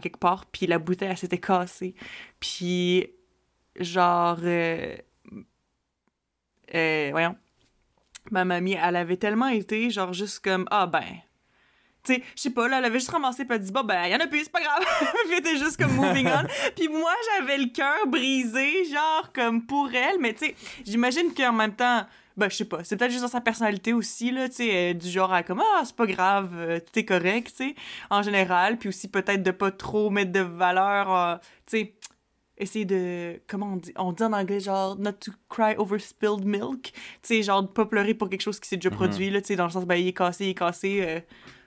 quelque, 0.00 0.18
part. 0.18 0.46
Puis 0.46 0.66
la 0.66 0.78
bouteille, 0.78 1.08
elle 1.10 1.16
s'était 1.16 1.38
cassée. 1.38 1.94
Puis 2.40 3.06
genre... 3.78 4.38
euh, 6.74 7.08
voyons. 7.10 7.36
Ma 8.30 8.44
mamie, 8.44 8.76
elle 8.82 8.96
avait 8.96 9.16
tellement 9.16 9.48
été, 9.48 9.90
genre, 9.90 10.12
juste 10.12 10.40
comme, 10.40 10.66
ah 10.70 10.86
ben. 10.86 11.04
Tu 12.04 12.14
sais, 12.14 12.22
je 12.36 12.42
sais 12.42 12.50
pas, 12.50 12.68
là, 12.68 12.78
elle 12.78 12.84
avait 12.84 12.98
juste 12.98 13.10
ramassé, 13.10 13.44
puis 13.44 13.56
elle 13.56 13.62
dit, 13.64 13.72
bon, 13.72 13.82
ben, 13.82 14.06
y 14.06 14.14
en 14.14 14.20
a 14.20 14.26
plus, 14.26 14.44
c'est 14.44 14.52
pas 14.52 14.60
grave. 14.60 14.84
puis 15.00 15.32
elle 15.32 15.38
était 15.38 15.56
juste 15.56 15.76
comme 15.76 15.92
moving 15.94 16.28
on. 16.28 16.46
puis 16.76 16.88
moi, 16.88 17.12
j'avais 17.38 17.58
le 17.58 17.68
cœur 17.72 18.06
brisé, 18.06 18.84
genre, 18.84 19.32
comme 19.34 19.66
pour 19.66 19.88
elle. 19.92 20.20
Mais 20.20 20.32
tu 20.32 20.46
sais, 20.46 20.54
j'imagine 20.84 21.34
qu'en 21.34 21.52
même 21.52 21.74
temps, 21.74 22.06
ben, 22.36 22.50
je 22.50 22.56
sais 22.56 22.64
pas, 22.66 22.84
c'est 22.84 22.96
peut-être 22.96 23.10
juste 23.10 23.22
dans 23.22 23.28
sa 23.28 23.40
personnalité 23.40 23.94
aussi, 23.94 24.30
là, 24.30 24.48
tu 24.48 24.56
sais, 24.56 24.90
euh, 24.90 24.94
du 24.94 25.08
genre 25.08 25.32
à 25.32 25.42
comme, 25.42 25.60
ah, 25.60 25.82
c'est 25.84 25.96
pas 25.96 26.06
grave, 26.06 26.50
euh, 26.54 26.80
correct, 27.08 27.48
tu 27.56 27.68
sais, 27.68 27.74
en 28.10 28.22
général. 28.22 28.76
Puis 28.76 28.90
aussi, 28.90 29.08
peut-être 29.08 29.42
de 29.42 29.50
pas 29.50 29.70
trop 29.70 30.10
mettre 30.10 30.32
de 30.32 30.40
valeur, 30.40 31.14
euh, 31.14 31.36
tu 31.66 31.78
sais, 31.78 31.94
essayer 32.58 32.84
de 32.84 33.40
comment 33.46 33.72
on 33.74 33.76
dit 33.76 33.92
on 33.96 34.12
dit 34.12 34.22
en 34.22 34.32
anglais 34.32 34.60
genre 34.60 34.96
not 34.98 35.12
to 35.12 35.32
cry 35.48 35.74
over 35.76 35.98
spilled 35.98 36.44
milk. 36.44 36.92
Tu 36.92 36.92
sais 37.22 37.42
genre 37.42 37.62
de 37.62 37.68
pas 37.68 37.84
pleurer 37.86 38.14
pour 38.14 38.28
quelque 38.30 38.42
chose 38.42 38.58
qui 38.60 38.68
s'est 38.68 38.76
déjà 38.76 38.90
Mhm. 38.90 38.96
produit 38.96 39.30
là 39.30 39.40
tu 39.40 39.48
sais 39.48 39.56
dans 39.56 39.64
le 39.66 39.70
sens 39.70 39.84
ben 39.86 39.96
il 39.96 40.08
est 40.08 40.12
cassé 40.12 40.46
il 40.46 40.50
est 40.50 40.54
cassé 40.54 41.02
euh, 41.02 41.20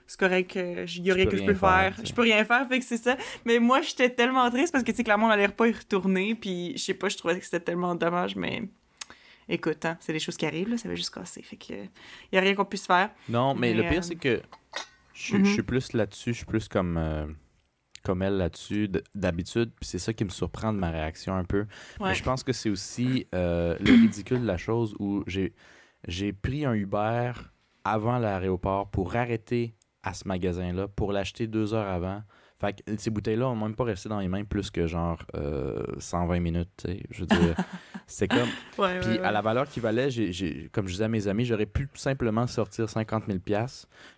c'est 0.06 0.18
correct 0.18 0.56
euh, 0.56 0.86
il 0.96 1.06
y 1.06 1.10
a 1.10 1.14
rien 1.14 1.26
que 1.26 1.36
je 1.36 1.44
peux 1.44 1.54
faire, 1.54 1.94
je 2.04 2.12
peux 2.12 2.22
rien 2.22 2.44
faire 2.44 2.66
fait 2.66 2.80
que 2.80 2.84
c'est 2.84 2.96
ça. 2.96 3.16
Mais 3.44 3.58
moi 3.60 3.80
j'étais 3.82 4.10
tellement 4.10 4.50
triste 4.50 4.72
parce 4.72 4.82
que 4.82 4.90
tu 4.90 4.96
sais 4.96 5.04
clairement 5.04 5.26
on 5.28 5.30
allait 5.30 5.46
pas 5.48 5.68
y 5.68 5.72
retourner 5.72 6.34
puis 6.34 6.72
je 6.76 6.82
sais 6.82 6.94
pas 6.94 7.08
je 7.08 7.16
trouvais 7.16 7.38
que 7.38 7.44
c'était 7.44 7.60
tellement 7.60 7.94
dommage 7.94 8.34
mais 8.34 8.62
écoute 9.48 9.84
hein, 9.84 9.96
c'est 10.00 10.12
des 10.12 10.18
choses 10.18 10.36
qui 10.36 10.46
arrivent 10.46 10.68
là 10.70 10.76
ça 10.78 10.88
va 10.88 10.94
juste 10.96 11.14
casser 11.14 11.42
fait 11.42 11.56
que 11.56 11.74
y 12.32 12.36
a 12.36 12.40
rien 12.40 12.54
qu'on 12.56 12.64
puisse 12.64 12.86
faire. 12.86 13.10
Non, 13.28 13.54
mais, 13.54 13.72
Mais, 13.72 13.74
le 13.74 13.88
pire, 13.88 13.98
euh, 13.98 14.02
c'est 14.02 14.16
que 14.16 14.42
je, 15.14 15.36
Mhm. 15.36 15.44
suis 15.44 15.62
plus 15.62 15.92
là-dessus, 15.92 16.32
je 16.32 16.38
suis 16.38 16.46
plus 16.46 16.66
comme, 16.68 16.96
euh, 16.96 17.26
comme 18.02 18.22
elle 18.22 18.36
là-dessus 18.36 18.90
d'habitude, 19.14 19.70
puis 19.76 19.86
c'est 19.86 19.98
ça 19.98 20.12
qui 20.12 20.24
me 20.24 20.30
surprend 20.30 20.72
de 20.72 20.78
ma 20.78 20.90
réaction 20.90 21.34
un 21.34 21.44
peu. 21.44 21.60
ouais 22.00 22.08
Mais 22.08 22.14
je 22.14 22.22
pense 22.22 22.42
que 22.42 22.52
c'est 22.52 22.70
aussi 22.70 23.26
euh, 23.34 23.76
le 23.80 23.92
ridicule 23.92 24.40
de 24.40 24.46
la 24.46 24.56
chose 24.56 24.94
où 24.98 25.22
j'ai 25.26 25.54
j'ai 26.08 26.32
pris 26.32 26.64
un 26.64 26.72
Uber 26.72 27.32
avant 27.84 28.18
l'aéroport 28.18 28.90
pour 28.90 29.16
arrêter 29.16 29.74
à 30.02 30.14
ce 30.14 30.26
magasin-là, 30.26 30.88
pour 30.88 31.12
l'acheter 31.12 31.46
deux 31.46 31.74
heures 31.74 31.88
avant. 31.88 32.22
Fait 32.60 32.74
que 32.74 32.96
ces 32.98 33.08
bouteilles-là 33.10 33.48
ont 33.48 33.56
même 33.56 33.74
pas 33.74 33.84
resté 33.84 34.08
dans 34.10 34.18
les 34.20 34.28
mains 34.28 34.44
plus 34.44 34.70
que 34.70 34.86
genre 34.86 35.18
euh, 35.34 35.82
120 35.98 36.40
minutes, 36.40 36.68
tu 36.76 36.88
sais. 36.92 37.02
Je 37.10 37.20
veux 37.20 37.26
dire, 37.26 37.56
c'est 38.06 38.28
comme... 38.28 38.48
ouais, 38.78 39.00
Puis 39.00 39.10
ouais. 39.12 39.20
à 39.20 39.32
la 39.32 39.40
valeur 39.40 39.66
qui 39.66 39.80
valait, 39.80 40.08
comme 40.72 40.86
je 40.86 40.92
disais 40.92 41.04
à 41.04 41.08
mes 41.08 41.26
amis, 41.26 41.44
j'aurais 41.46 41.64
pu 41.66 41.88
tout 41.88 41.96
simplement 41.98 42.46
sortir 42.46 42.88
50 42.88 43.24
000 43.28 43.38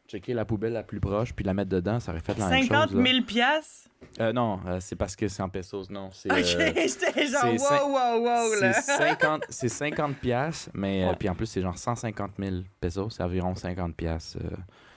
checker 0.09 0.35
la 0.35 0.45
poubelle 0.45 0.73
la 0.73 0.83
plus 0.83 1.01
proche, 1.01 1.33
puis 1.33 1.45
la 1.45 1.55
mettre 1.55 1.71
dedans, 1.71 2.01
ça 2.01 2.11
aurait 2.13 2.21
fait 2.21 2.37
la 2.37 2.49
même 2.49 2.63
50 2.65 2.91
chose. 2.91 2.99
là. 2.99 3.11
000 3.13 3.25
piastres? 3.25 3.89
Euh, 4.21 4.33
non, 4.33 4.59
euh, 4.67 4.79
c'est 4.81 4.97
parce 4.97 5.15
que 5.17 5.29
c'est 5.29 5.43
en 5.43 5.49
pesos, 5.49 5.89
non. 5.89 6.11
C'est, 6.13 6.31
ok 6.31 6.39
euh, 6.39 6.73
j'étais 6.75 7.27
genre 7.29 7.45
wow 7.47 7.93
wow 7.93 8.21
wow 8.25 8.61
là 8.61 8.73
c'est 8.73 8.97
50, 8.99 9.45
c'est 9.49 9.69
50 9.69 10.17
piastres, 10.17 10.71
mais 10.75 11.05
euh, 11.05 11.11
Ouais. 11.11 11.17
puis 11.17 11.29
en 11.29 11.35
plus 11.35 11.47
c'est 11.47 11.63
genre 11.63 11.79
150 11.79 12.33
000 12.39 12.57
pesos, 12.81 13.09
c'est 13.11 13.23
environ 13.23 13.55
50 13.55 13.95
piastres 13.95 14.39
euh, 14.45 14.51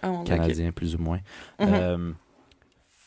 Oh, 0.03 0.19
ok. 0.19 0.25
canadiens 0.27 0.71
plus 0.71 0.93
ou 0.95 0.99
moins. 0.99 1.19
Mhm. 1.59 1.67
Euh, 1.73 2.11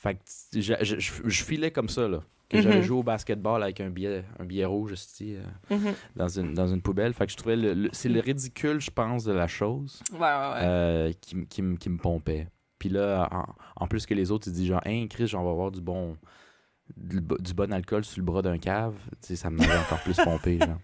fait 0.01 0.15
que 0.15 0.21
je, 0.61 0.75
je, 0.99 1.45
filais 1.45 1.71
comme 1.73 1.89
ça 1.89 2.07
là, 2.09 2.21
que 2.49 2.61
j'avais 2.61 2.77
Mhm. 2.77 2.83
joué 2.83 2.99
au 2.99 3.03
basketball 3.03 3.63
avec 3.63 3.81
un 3.81 3.91
billet, 3.91 4.25
un 4.39 4.45
billet 4.45 4.65
rouge 4.65 4.93
ici 4.93 5.37
euh, 5.37 5.75
Mhm. 5.77 5.95
dans 6.17 6.29
une 6.29 6.55
dans 6.55 6.69
une 6.69 6.81
poubelle. 6.83 7.13
Fait 7.15 7.27
que 7.27 7.33
je 7.33 7.37
trouvais 7.37 7.57
le, 7.57 7.75
le- 7.75 7.91
c'est 7.93 8.09
le 8.09 8.21
ridicule, 8.21 8.81
je 8.81 8.91
pense, 8.91 9.25
de 9.25 9.33
la 9.33 9.49
chose 9.49 10.01
Ouais, 10.13 10.19
ouais, 10.21 10.27
ouais. 10.27 10.61
euh, 10.63 11.13
qui, 11.21 11.47
qui, 11.47 11.63
me 11.63 11.97
pompait. 11.99 12.47
Puis 12.79 12.89
là, 12.91 13.29
en, 13.33 13.85
en 13.85 13.87
plus 13.89 14.07
que 14.07 14.15
les 14.15 14.31
autres, 14.31 14.47
ils 14.49 14.53
disent 14.55 14.67
genre, 14.69 14.87
hey 14.87 15.09
Chris, 15.09 15.27
j'en 15.27 15.43
vais 15.43 15.51
avoir 15.51 15.73
du 15.73 15.81
bon, 15.81 16.17
du, 16.97 17.21
du 17.21 17.53
bon 17.53 17.73
alcool 17.73 18.05
sur 18.05 18.21
le 18.21 18.25
bras 18.25 18.41
d'un 18.41 18.57
cave. 18.59 18.95
Tu 19.21 19.29
sais, 19.29 19.37
ça 19.37 19.51
m'avait 19.51 19.77
encore 19.77 20.01
plus 20.05 20.17
pompé. 20.17 20.59
Genre. 20.61 20.79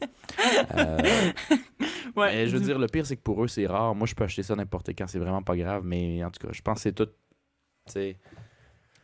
Euh, 0.77 0.99
ouais. 2.17 2.33
mais 2.33 2.47
je 2.49 2.57
veux 2.57 2.65
dire, 2.65 2.79
le 2.81 2.89
pire, 2.89 3.07
c'est 3.07 3.17
que 3.17 3.23
pour 3.23 3.43
eux, 3.45 3.49
c'est 3.49 3.67
rare. 3.67 3.95
Moi, 3.95 4.07
je 4.09 4.15
peux 4.17 4.25
acheter 4.25 4.43
ça 4.43 4.57
n'importe 4.57 4.89
quand, 4.91 5.07
c'est 5.07 5.21
vraiment 5.21 5.43
pas 5.43 5.57
grave. 5.57 5.83
Mais 5.85 6.23
en 6.25 6.31
tout 6.33 6.45
cas, 6.47 6.53
je 6.53 6.63
pense 6.63 6.79
que 6.79 6.83
c'est 6.83 6.93
tout. 6.95 7.07
Tu 7.07 7.93
sais, 7.93 8.17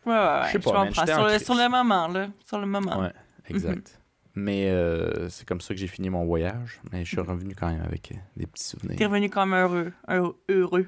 Ouais, 0.07 0.13
ouais, 0.13 0.19
ouais. 0.19 0.43
je 0.47 0.53
sais 0.53 0.59
pas, 0.59 0.85
man, 0.85 0.93
Sur 0.95 1.27
le, 1.27 1.39
sur 1.39 1.55
le 1.55 1.69
moment, 1.69 2.09
là. 2.09 2.29
Sur 2.47 2.59
le 2.59 2.67
moment. 2.67 3.01
ouais, 3.01 3.13
exact. 3.49 4.01
Mais 4.35 4.71
euh, 4.71 5.29
c'est 5.29 5.47
comme 5.47 5.61
ça 5.61 5.75
que 5.75 5.81
j'ai 5.81 5.89
fini 5.89 6.09
mon 6.09 6.25
voyage. 6.25 6.81
Mais 6.93 7.05
je 7.05 7.11
suis 7.11 7.21
revenu 7.21 7.55
quand 7.55 7.69
même 7.69 7.83
avec 7.83 8.13
euh, 8.13 8.17
des 8.37 8.47
petits 8.47 8.65
souvenirs. 8.65 8.97
T'es 8.97 9.07
revenu 9.07 9.29
comme 9.29 9.53
heureux. 9.55 9.93
heureux. 10.09 10.41
heureux. 10.49 10.87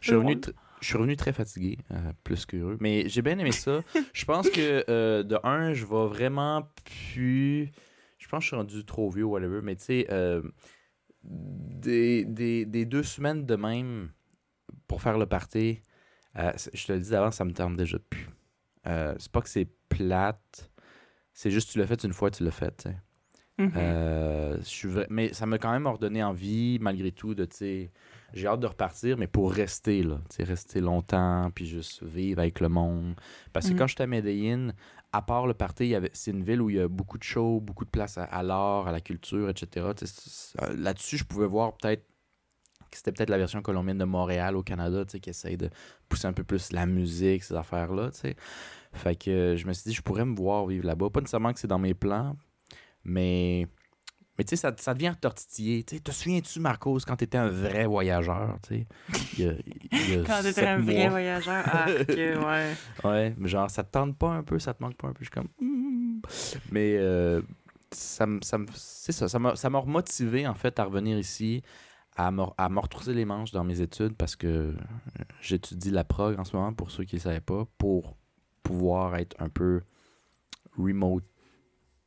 Je 0.00 0.08
suis 0.10 0.16
revenu, 0.16 0.38
je 0.84 0.86
suis 0.86 0.98
revenu 0.98 1.16
très 1.16 1.32
fatigué, 1.32 1.78
euh, 1.92 2.12
plus 2.24 2.44
qu'heureux. 2.44 2.76
Mais 2.78 3.08
j'ai 3.08 3.22
bien 3.22 3.38
aimé 3.38 3.52
ça. 3.52 3.80
je 4.12 4.24
pense 4.26 4.50
que, 4.50 4.84
euh, 4.90 5.22
de 5.22 5.38
un, 5.42 5.72
je 5.72 5.86
vais 5.86 6.06
vraiment 6.06 6.68
plus. 6.84 7.72
Je 8.18 8.28
pense 8.28 8.40
que 8.40 8.42
je 8.42 8.48
suis 8.48 8.56
rendu 8.56 8.84
trop 8.84 9.08
vieux 9.08 9.24
ou 9.24 9.30
whatever. 9.30 9.60
Mais 9.62 9.76
tu 9.76 9.84
sais, 9.84 10.06
euh, 10.10 10.42
des, 11.22 12.26
des, 12.26 12.66
des 12.66 12.84
deux 12.84 13.02
semaines 13.02 13.46
de 13.46 13.56
même 13.56 14.10
pour 14.86 15.00
faire 15.00 15.16
le 15.16 15.24
party, 15.24 15.80
euh, 16.36 16.52
je 16.72 16.86
te 16.86 16.92
le 16.92 17.00
dis 17.00 17.10
d'avant, 17.10 17.30
ça 17.30 17.44
me 17.44 17.52
tente 17.52 17.76
déjà 17.76 17.98
plus. 17.98 18.28
Euh, 18.86 19.14
c'est 19.18 19.30
pas 19.32 19.40
que 19.40 19.48
c'est 19.48 19.68
plate. 19.88 20.70
C'est 21.32 21.50
juste 21.50 21.70
tu 21.70 21.78
l'as 21.78 21.86
fait 21.86 22.02
une 22.04 22.12
fois, 22.12 22.30
tu 22.30 22.44
l'as 22.44 22.50
fait. 22.50 22.88
Mhm. 23.58 23.72
Euh, 23.76 24.56
je 24.58 24.62
suis 24.64 24.88
Mais 25.10 25.32
ça 25.32 25.46
m'a 25.46 25.58
quand 25.58 25.70
même 25.72 25.86
ordonné 25.86 26.22
envie, 26.22 26.78
malgré 26.80 27.12
tout, 27.12 27.34
de, 27.34 27.46
j'ai 28.32 28.46
hâte 28.46 28.60
de 28.60 28.66
repartir, 28.66 29.16
mais 29.16 29.28
pour 29.28 29.52
rester, 29.52 30.02
là, 30.02 30.20
rester 30.40 30.80
longtemps, 30.80 31.50
puis 31.54 31.66
juste 31.66 32.02
vivre 32.02 32.40
avec 32.40 32.58
le 32.60 32.68
monde. 32.68 33.14
Parce 33.52 33.66
que 33.68 33.72
Mhm. 33.72 33.78
quand 33.78 33.86
j'étais 33.86 34.02
à 34.02 34.06
Medellin, 34.08 34.70
à 35.12 35.22
part 35.22 35.46
le 35.46 35.54
party, 35.54 35.94
avait- 35.94 36.10
c'est 36.12 36.32
une 36.32 36.42
ville 36.42 36.60
où 36.60 36.68
il 36.70 36.76
y 36.76 36.80
a 36.80 36.88
beaucoup 36.88 37.16
de 37.18 37.22
shows, 37.22 37.60
beaucoup 37.60 37.84
de 37.84 37.90
place 37.90 38.18
à, 38.18 38.24
à 38.24 38.42
l'art, 38.42 38.88
à 38.88 38.92
la 38.92 39.00
culture, 39.00 39.48
etc. 39.48 39.86
Là-dessus, 40.76 41.18
je 41.18 41.24
pouvais 41.24 41.46
voir 41.46 41.76
peut-être 41.76 42.04
c'était 42.96 43.12
peut-être 43.12 43.30
la 43.30 43.38
version 43.38 43.62
colombienne 43.62 43.98
de 43.98 44.04
Montréal 44.04 44.56
au 44.56 44.62
Canada, 44.62 45.04
tu 45.04 45.12
sais, 45.12 45.20
qui 45.20 45.30
essaye 45.30 45.56
de 45.56 45.70
pousser 46.08 46.26
un 46.26 46.32
peu 46.32 46.44
plus 46.44 46.72
la 46.72 46.86
musique, 46.86 47.42
ces 47.42 47.54
affaires-là, 47.54 48.10
tu 48.10 48.20
sais. 48.20 48.36
Fait 48.92 49.16
que 49.16 49.30
euh, 49.30 49.56
je 49.56 49.66
me 49.66 49.72
suis 49.72 49.90
dit, 49.90 49.94
je 49.94 50.02
pourrais 50.02 50.24
me 50.24 50.36
voir 50.36 50.66
vivre 50.66 50.86
là-bas. 50.86 51.10
Pas 51.10 51.20
nécessairement 51.20 51.52
que 51.52 51.58
c'est 51.58 51.68
dans 51.68 51.78
mes 51.78 51.94
plans, 51.94 52.36
mais, 53.02 53.66
mais 54.38 54.44
tu 54.44 54.50
sais, 54.50 54.56
ça, 54.56 54.72
ça 54.76 54.94
devient 54.94 55.14
tortiller. 55.20 55.82
Tu 55.82 56.00
te 56.00 56.10
souviens-tu, 56.12 56.60
Marcos, 56.60 57.00
quand 57.06 57.16
t'étais 57.16 57.38
un 57.38 57.48
vrai 57.48 57.86
voyageur, 57.86 58.56
tu 58.66 58.86
sais? 59.10 59.56
Quand 60.26 60.42
t'étais 60.42 60.66
un 60.66 60.78
vrai 60.78 61.08
voyageur. 61.08 61.64
Ah, 61.66 61.86
ok, 62.00 62.16
ouais. 62.16 62.74
Ouais, 63.04 63.34
mais 63.36 63.48
genre, 63.48 63.70
ça 63.70 63.82
te 63.82 63.90
tente 63.90 64.16
pas 64.16 64.30
un 64.30 64.42
peu, 64.42 64.58
ça 64.58 64.74
te 64.74 64.82
manque 64.82 64.96
pas 64.96 65.08
un 65.08 65.12
peu. 65.12 65.24
Je 65.24 65.24
suis 65.24 65.32
comme. 65.32 65.48
Hmm. 65.60 66.20
Mais 66.70 66.96
euh, 66.98 67.42
ça 67.90 68.26
C'est 68.74 69.12
ça, 69.12 69.28
ça 69.28 69.38
m'a 69.70 69.78
remotivé, 69.78 70.46
en 70.46 70.54
fait, 70.54 70.78
à 70.78 70.84
revenir 70.84 71.18
ici, 71.18 71.62
à 72.16 72.30
me, 72.30 72.44
à 72.56 72.68
me 72.68 72.78
retrousser 72.80 73.12
les 73.14 73.24
manches 73.24 73.50
dans 73.52 73.64
mes 73.64 73.80
études 73.80 74.14
parce 74.16 74.36
que 74.36 74.46
euh, 74.46 74.72
j'étudie 75.40 75.90
la 75.90 76.04
prog 76.04 76.38
en 76.38 76.44
ce 76.44 76.54
moment, 76.56 76.72
pour 76.72 76.90
ceux 76.90 77.04
qui 77.04 77.16
ne 77.16 77.20
savaient 77.20 77.40
pas, 77.40 77.66
pour 77.78 78.16
pouvoir 78.62 79.16
être 79.16 79.34
un 79.40 79.48
peu 79.48 79.82
remote 80.78 81.24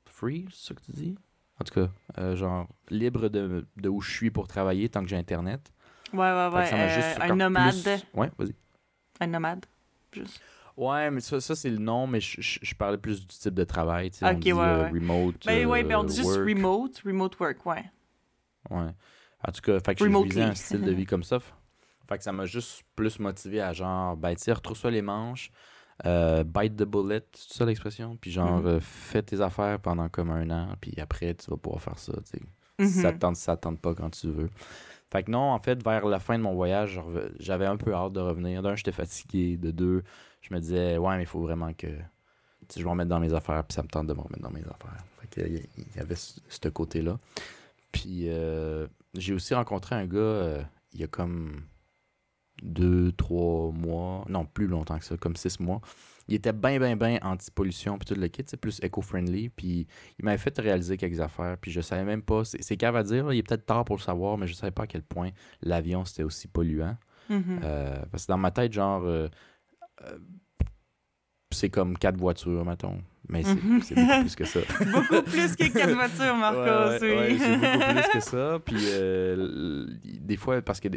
free, 0.05 0.45
c'est 0.51 0.67
ça 0.69 0.73
que 0.75 0.81
tu 0.81 0.91
dis? 0.91 1.15
En 1.59 1.63
tout 1.63 1.73
cas, 1.73 1.89
euh, 2.19 2.35
genre 2.35 2.67
libre 2.89 3.29
de, 3.29 3.65
de 3.77 3.89
où 3.89 3.99
je 4.01 4.11
suis 4.11 4.31
pour 4.31 4.47
travailler 4.47 4.89
tant 4.89 5.01
que 5.01 5.07
j'ai 5.09 5.17
Internet. 5.17 5.71
Ouais, 6.13 6.19
ouais, 6.19 6.49
ouais. 6.53 6.69
euh, 6.73 7.13
un 7.19 7.35
nomade. 7.35 7.73
plus- 7.83 8.05
Ouais, 8.13 8.31
vas-y. 8.37 8.55
Un 9.19 9.27
nomade. 9.27 9.65
Juste. 10.13 10.39
Ouais, 10.77 11.09
mais 11.09 11.21
ça, 11.21 11.41
ça 11.41 11.55
c'est 11.55 11.71
le 11.71 11.79
nom, 11.79 12.05
mais 12.05 12.21
je, 12.21 12.39
je, 12.39 12.59
je 12.61 12.75
parlais 12.75 12.99
plus 12.99 13.21
du 13.21 13.25
type 13.27 13.55
de 13.55 13.63
travail. 13.63 14.11
tu 14.11 14.19
sais, 14.19 14.25
Ok, 14.25 14.35
on 14.35 14.39
dit, 14.39 14.53
ouais, 14.53 14.59
euh, 14.59 14.83
ouais. 14.83 14.91
remote. 14.91 15.45
Ben 15.45 15.65
ouais, 15.65 15.83
euh, 15.83 15.87
ben 15.87 15.97
on 15.97 16.03
dit 16.03 16.15
juste 16.15 16.27
work. 16.29 16.45
remote, 16.47 17.01
remote 17.03 17.39
work, 17.39 17.65
ouais. 17.65 17.83
Ouais. 18.69 18.91
En 19.45 19.51
tout 19.51 19.61
cas, 19.61 19.79
fait 19.79 19.95
que 19.95 20.03
visais 20.23 20.41
un 20.41 20.55
style 20.55 20.81
de 20.83 20.91
vie 20.91 21.05
comme 21.05 21.23
ça. 21.23 21.39
Fait 22.09 22.17
que 22.17 22.23
ça 22.23 22.31
m'a 22.31 22.45
juste 22.45 22.83
plus 22.95 23.19
motivé 23.19 23.59
à 23.59 23.73
genre, 23.73 24.15
ben 24.15 24.33
tu 24.33 24.49
retrousse-toi 24.49 24.91
les 24.91 25.01
manches, 25.01 25.51
euh, 26.05 26.45
bite 26.45 26.77
the 26.77 26.83
bullet, 26.83 27.21
c'est 27.33 27.57
ça 27.57 27.65
l'expression? 27.65 28.15
Puis 28.15 28.31
genre, 28.31 28.61
Mhm. 28.61 28.65
euh, 28.67 28.79
fais 28.79 29.21
tes 29.21 29.41
affaires 29.41 29.77
pendant 29.79 30.07
comme 30.07 30.29
un 30.29 30.49
an, 30.51 30.69
puis 30.79 30.93
après, 31.01 31.33
tu 31.35 31.51
vas 31.51 31.57
pouvoir 31.57 31.81
faire 31.81 31.99
ça, 31.99 32.13
tu 32.13 32.39
sais. 32.39 32.39
Si 32.79 32.83
Mhm. 32.97 33.01
ça 33.01 33.11
te 33.11 33.17
tente, 33.19 33.35
si 33.35 33.41
ça 33.43 33.57
te 33.57 33.61
tente 33.63 33.81
pas 33.81 33.93
quand 33.93 34.09
tu 34.09 34.29
veux. 34.29 34.49
Fait 35.11 35.23
que 35.23 35.31
non, 35.31 35.51
en 35.51 35.59
fait, 35.59 35.83
vers 35.83 36.05
la 36.05 36.19
fin 36.19 36.37
de 36.37 36.43
mon 36.43 36.53
voyage, 36.53 37.01
j'avais 37.39 37.65
un 37.65 37.75
peu 37.75 37.93
hâte 37.93 38.13
de 38.13 38.21
revenir. 38.21 38.61
D'un, 38.61 38.75
j'étais 38.75 38.91
fatigué. 38.93 39.57
De 39.57 39.71
deux, 39.71 40.03
je 40.41 40.53
me 40.53 40.59
disais, 40.61 40.97
ouais, 40.97 41.17
mais 41.17 41.23
il 41.23 41.27
faut 41.27 41.41
vraiment 41.41 41.73
que 41.73 41.87
je 42.73 42.83
me 42.85 42.89
remette 42.89 43.07
dans 43.09 43.19
mes 43.19 43.33
affaires, 43.33 43.65
puis 43.65 43.73
ça 43.75 43.83
me 43.83 43.89
tente 43.89 44.07
de 44.07 44.13
me 44.13 44.21
remettre 44.21 44.41
dans 44.43 44.51
mes 44.51 44.61
affaires. 44.63 45.03
Fait 45.19 45.27
que, 45.27 45.47
il 45.47 45.57
y- 45.95 45.99
avait 45.99 46.15
ce, 46.15 46.39
ce 46.47 46.69
côté-là. 46.69 47.17
Puis 47.91 48.25
euh, 48.27 48.87
j'ai 49.17 49.33
aussi 49.33 49.53
rencontré 49.53 49.95
un 49.95 50.05
gars, 50.05 50.17
euh, 50.17 50.63
il 50.93 51.01
y 51.01 51.03
a 51.03 51.07
comme 51.07 51.61
deux, 52.63 53.11
trois 53.11 53.71
mois, 53.71 54.25
non, 54.29 54.45
plus 54.45 54.67
longtemps 54.67 54.97
que 54.97 55.05
ça, 55.05 55.17
comme 55.17 55.35
six 55.35 55.59
mois. 55.59 55.81
Il 56.27 56.35
était 56.35 56.53
bien, 56.53 56.79
bien, 56.79 56.95
bien 56.95 57.19
anti-pollution, 57.21 57.97
puis 57.97 58.13
tout 58.13 58.19
le 58.19 58.27
kit, 58.27 58.43
c'est 58.45 58.57
plus 58.57 58.79
éco-friendly, 58.83 59.49
puis 59.49 59.87
il 60.19 60.25
m'avait 60.25 60.37
fait 60.37 60.57
réaliser 60.59 60.97
quelques 60.97 61.19
affaires, 61.19 61.57
puis 61.57 61.71
je 61.71 61.81
savais 61.81 62.03
même 62.03 62.21
pas, 62.21 62.43
c'est 62.43 62.77
cave 62.77 62.95
à 62.95 63.03
dire, 63.03 63.31
il 63.31 63.39
est 63.39 63.43
peut-être 63.43 63.65
tard 63.65 63.85
pour 63.85 63.95
le 63.95 64.01
savoir, 64.01 64.37
mais 64.37 64.47
je 64.47 64.53
savais 64.53 64.71
pas 64.71 64.83
à 64.83 64.87
quel 64.87 65.03
point 65.03 65.29
l'avion 65.61 66.03
c'était 66.03 66.23
aussi 66.23 66.47
polluant. 66.47 66.97
Mhm. 67.29 67.59
Euh, 67.63 68.05
parce 68.11 68.25
que 68.25 68.31
dans 68.31 68.37
ma 68.37 68.51
tête, 68.51 68.73
genre, 68.73 69.03
euh, 69.03 69.27
euh, 70.03 70.17
c'est 71.51 71.69
comme 71.69 71.97
quatre 71.97 72.17
voitures, 72.17 72.65
mettons. 72.65 73.01
Mais 73.29 73.43
c'est 73.43 73.55
Mhm. 73.55 73.81
c'est 73.81 73.95
beaucoup 73.95 74.19
plus 74.21 74.35
que 74.35 74.45
ça. 74.45 74.59
Beaucoup 74.93 75.21
plus 75.23 75.55
que 75.55 75.67
quatre 75.73 75.93
voitures, 75.93 76.35
Marcos, 76.37 76.59
Ouais, 76.59 76.99
ouais, 77.01 77.27
oui. 77.31 77.37
c'est 77.39 77.57
beaucoup 77.57 77.93
plus 77.93 78.09
que 78.13 78.19
ça. 78.31 78.59
Puis 78.63 78.77
euh, 78.93 79.87
des 80.03 80.37
fois, 80.37 80.61
parce 80.61 80.79
que 80.79 80.87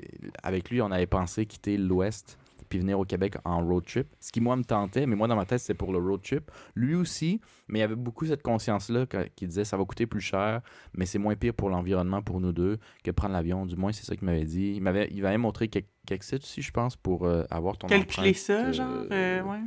avec 0.42 0.70
lui, 0.70 0.80
on 0.80 0.90
avait 0.90 1.06
pensé 1.06 1.46
quitter 1.46 1.76
l'Ouest 1.76 2.38
puis 2.68 2.78
venir 2.78 3.00
au 3.00 3.04
Québec 3.04 3.34
en 3.44 3.66
road 3.66 3.84
trip. 3.84 4.06
Ce 4.20 4.30
qui, 4.30 4.40
moi, 4.40 4.54
me 4.54 4.62
tentait, 4.62 5.04
mais 5.04 5.16
moi, 5.16 5.26
dans 5.26 5.34
ma 5.34 5.44
tête, 5.44 5.58
c'était 5.58 5.74
pour 5.74 5.92
le 5.92 5.98
road 5.98 6.22
trip. 6.22 6.52
Lui 6.76 6.94
aussi, 6.94 7.40
mais 7.66 7.80
il 7.80 7.82
y 7.82 7.84
avait 7.84 7.96
beaucoup 7.96 8.26
cette 8.26 8.42
conscience-là 8.44 9.06
qui 9.34 9.48
disait 9.48 9.64
ça 9.64 9.76
va 9.76 9.84
coûter 9.84 10.06
plus 10.06 10.20
cher, 10.20 10.60
mais 10.96 11.04
c'est 11.04 11.18
moins 11.18 11.34
pire 11.34 11.52
pour 11.52 11.68
l'environnement 11.68 12.22
pour 12.22 12.40
nous 12.40 12.52
deux 12.52 12.78
que 13.02 13.10
prendre 13.10 13.32
l'avion. 13.32 13.66
Du 13.66 13.74
moins, 13.74 13.90
c'est 13.90 14.04
ça 14.06 14.14
qu'il 14.14 14.24
m'avait 14.26 14.44
dit. 14.44 14.74
Il 14.76 14.82
m'avait, 14.82 15.08
il 15.10 15.20
m'avait 15.20 15.36
montré 15.36 15.66
quelques, 15.66 15.88
quelques 16.06 16.22
sites 16.22 16.44
aussi, 16.44 16.62
je 16.62 16.70
pense, 16.70 16.94
pour 16.94 17.26
euh, 17.26 17.42
avoir 17.50 17.76
ton 17.76 17.88
Calculer 17.88 18.34
ça, 18.34 18.66
euh, 18.66 18.72
genre, 18.72 19.02
euh, 19.10 19.42
ouais. 19.42 19.60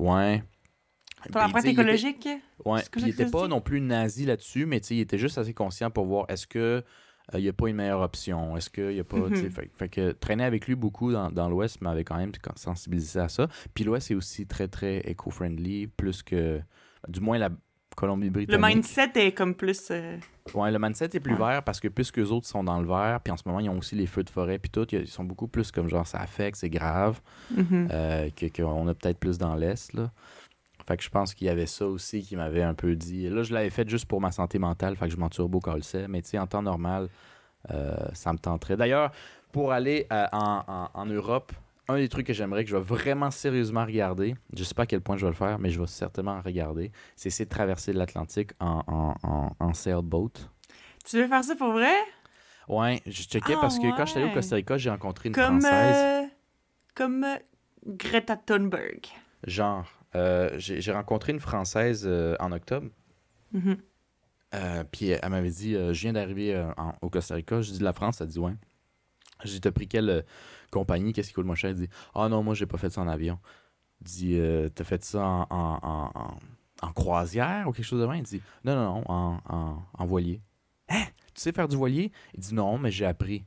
Ouais. 0.00 0.42
Ton 1.30 1.40
empreinte 1.40 1.64
écologique? 1.66 2.20
Puis 2.20 2.32
il 2.64 3.00
ça 3.02 3.08
était 3.08 3.24
que 3.26 3.30
pas 3.30 3.48
non 3.48 3.60
plus 3.60 3.80
nazi 3.80 4.24
là-dessus, 4.24 4.66
mais 4.66 4.78
il 4.78 5.00
était 5.00 5.18
juste 5.18 5.38
assez 5.38 5.52
conscient 5.54 5.90
pour 5.90 6.06
voir 6.06 6.26
est-ce 6.28 6.46
que 6.46 6.82
il 7.34 7.40
n'y 7.40 7.48
a 7.48 7.52
pas 7.52 7.68
une 7.68 7.76
meilleure 7.76 8.00
option, 8.00 8.56
est-ce 8.56 8.68
qu'il 8.68 8.88
n'y 8.88 9.00
a 9.00 9.04
pas, 9.04 9.16
Mhm. 9.16 9.50
fait, 9.50 9.70
fait 9.76 9.88
que 9.88 10.10
traîner 10.10 10.44
avec 10.44 10.66
lui 10.66 10.74
beaucoup 10.74 11.12
dans, 11.12 11.30
dans 11.30 11.48
l'Ouest 11.48 11.80
m'avait 11.80 12.02
quand 12.04 12.16
même 12.16 12.32
sensibilisé 12.56 13.20
à 13.20 13.28
ça. 13.28 13.46
Puis 13.74 13.84
l'Ouest 13.84 14.10
est 14.10 14.14
aussi 14.14 14.46
très 14.46 14.66
très 14.68 14.98
éco-friendly, 15.08 15.86
plus 15.86 16.22
que, 16.22 16.60
du 17.08 17.20
moins 17.20 17.38
la 17.38 17.48
Le 17.48 17.56
Colombie-Britannique. 17.96 18.74
mindset 18.74 19.12
est 19.16 19.32
comme 19.32 19.54
plus... 19.54 19.88
euh, 19.90 20.16
Ouais, 20.54 20.72
le 20.72 20.78
mindset 20.78 21.10
est 21.14 21.20
plus 21.20 21.34
Ouais. 21.34 21.38
vert 21.38 21.62
parce 21.62 21.78
que 21.78 21.86
plus 21.88 22.10
que 22.10 22.20
autres 22.22 22.46
sont 22.48 22.64
dans 22.64 22.80
le 22.80 22.88
vert, 22.88 23.20
puis 23.22 23.30
en 23.32 23.36
ce 23.36 23.44
moment 23.46 23.60
ils 23.60 23.68
ont 23.68 23.78
aussi 23.78 23.94
les 23.94 24.06
feux 24.06 24.24
de 24.24 24.30
forêt 24.30 24.58
puis 24.58 24.70
tout, 24.70 24.86
ils 24.92 25.06
sont 25.06 25.24
beaucoup 25.24 25.46
plus 25.46 25.70
comme 25.70 25.88
genre 25.88 26.06
ça 26.06 26.18
affecte, 26.18 26.56
c'est 26.58 26.70
grave 26.70 27.20
euh, 27.56 28.28
que- 28.34 28.46
qu'on 28.46 28.88
a 28.88 28.94
peut-être 28.94 29.18
plus 29.18 29.38
dans 29.38 29.54
l'Est. 29.54 29.92
Là. 29.92 30.10
Fait 30.86 30.96
que 30.96 31.02
je 31.02 31.08
pense 31.10 31.34
qu'il 31.34 31.46
y 31.46 31.50
avait 31.50 31.66
ça 31.66 31.86
aussi 31.86 32.22
qui 32.22 32.36
m'avait 32.36 32.62
un 32.62 32.74
peu 32.74 32.94
dit. 32.96 33.28
Là, 33.28 33.42
je 33.42 33.52
l'avais 33.54 33.70
fait 33.70 33.88
juste 33.88 34.06
pour 34.06 34.20
ma 34.20 34.32
santé 34.32 34.58
mentale, 34.58 34.96
fait 34.96 35.06
que 35.06 35.12
je 35.12 35.16
m'en 35.16 35.28
turbo 35.28 35.60
calçais. 35.60 36.08
Mais 36.08 36.22
tu 36.22 36.30
sais, 36.30 36.38
en 36.38 36.46
temps 36.46 36.62
normal, 36.62 37.08
euh, 37.70 37.94
ça 38.14 38.32
me 38.32 38.38
tenterait. 38.38 38.76
D'ailleurs, 38.76 39.12
pour 39.52 39.72
aller 39.72 40.06
euh, 40.12 40.26
en, 40.32 40.62
en- 40.66 40.90
en 40.94 41.06
Europe, 41.06 41.52
un 41.88 41.96
des 41.96 42.08
trucs 42.08 42.26
que 42.26 42.32
j'aimerais 42.32 42.64
que 42.64 42.70
je 42.70 42.76
vais 42.76 42.82
vraiment 42.82 43.30
sérieusement 43.30 43.84
regarder, 43.84 44.34
je 44.54 44.64
sais 44.64 44.74
pas 44.74 44.84
à 44.84 44.86
quel 44.86 45.00
point 45.00 45.16
je 45.16 45.24
vais 45.26 45.30
le 45.30 45.36
faire, 45.36 45.58
mais 45.58 45.68
je 45.70 45.80
vais 45.80 45.86
certainement 45.86 46.40
regarder, 46.40 46.90
c'est 47.16 47.28
essayer 47.28 47.44
de 47.44 47.50
traverser 47.50 47.92
l'Atlantique 47.92 48.52
en, 48.60 49.14
en, 49.60 49.74
sailboat. 49.74 50.30
Tu 51.04 51.16
veux 51.18 51.26
faire 51.28 51.44
ça 51.44 51.54
pour 51.56 51.72
vrai? 51.72 51.92
Ouais, 52.68 53.02
je 53.06 53.22
checkais 53.24 53.54
Ah, 53.54 53.58
parce 53.60 53.78
que 53.78 53.88
quand 53.88 54.06
j'étais 54.06 54.18
allé 54.20 54.26
au 54.26 54.28
ouais. 54.28 54.34
Costa 54.34 54.56
Rica, 54.56 54.78
j'ai 54.78 54.90
rencontré 54.90 55.28
une 55.28 55.34
Comme, 55.34 55.58
Française. 55.60 56.02
euh, 56.04 56.26
comme 56.94 57.26
Greta 57.86 58.36
Thunberg. 58.36 59.00
Genre, 59.46 59.84
euh, 60.14 60.50
j'ai 60.58 60.92
rencontré 60.92 61.32
une 61.32 61.40
Française 61.40 62.04
euh, 62.06 62.36
en 62.40 62.52
octobre. 62.52 62.88
Mhm. 63.52 63.76
Euh, 64.54 64.84
puis 64.90 65.08
elle 65.08 65.30
m'avait 65.30 65.50
dit 65.50 65.72
Je 65.74 65.92
viens 66.00 66.12
d'arriver 66.12 66.62
au 67.00 67.08
Costa 67.10 67.34
Rica. 67.34 67.62
Je 67.62 67.72
dis 67.72 67.78
de 67.78 67.84
la 67.84 67.92
France? 67.92 68.20
Elle 68.20 68.28
dit 68.28 68.38
Ouais. 68.38 68.54
J'ai 69.44 69.52
dit 69.54 69.60
T'as 69.62 69.72
pris 69.72 69.88
quelle 69.88 70.24
compagnie? 70.70 71.12
Qu'est-ce 71.12 71.28
qui 71.28 71.34
coûte 71.34 71.46
moins 71.46 71.54
cher? 71.54 71.70
Elle 71.70 71.76
dit 71.76 71.88
Ah 72.14 72.28
non, 72.28 72.42
moi, 72.42 72.54
j'ai 72.54 72.66
pas 72.66 72.76
fait 72.78 72.90
ça 72.90 73.00
en 73.00 73.08
avion. 73.08 73.38
Elle 74.02 74.06
dit 74.06 74.40
T'as 74.74 74.84
fait 74.84 75.02
ça 75.04 75.24
en, 75.26 75.46
en, 75.50 75.78
en- 75.82 76.10
en- 76.14 76.38
en 76.82 76.92
croisière 76.92 77.68
ou 77.68 77.72
quelque 77.72 77.84
chose 77.86 78.00
de 78.00 78.06
même 78.06 78.16
Elle 78.16 78.22
dit 78.24 78.42
Non, 78.64 78.74
non, 78.74 78.94
non, 78.96 79.04
en, 79.10 79.40
en, 79.48 79.82
en 79.94 80.06
voilier. 80.06 80.40
Hein? 80.90 81.04
Tu 81.34 81.40
sais 81.40 81.52
faire 81.52 81.68
du 81.68 81.76
voilier? 81.76 82.12
Il 82.34 82.40
dit 82.40 82.54
Non, 82.54 82.76
mais 82.76 82.90
j'ai 82.90 83.06
appris. 83.06 83.44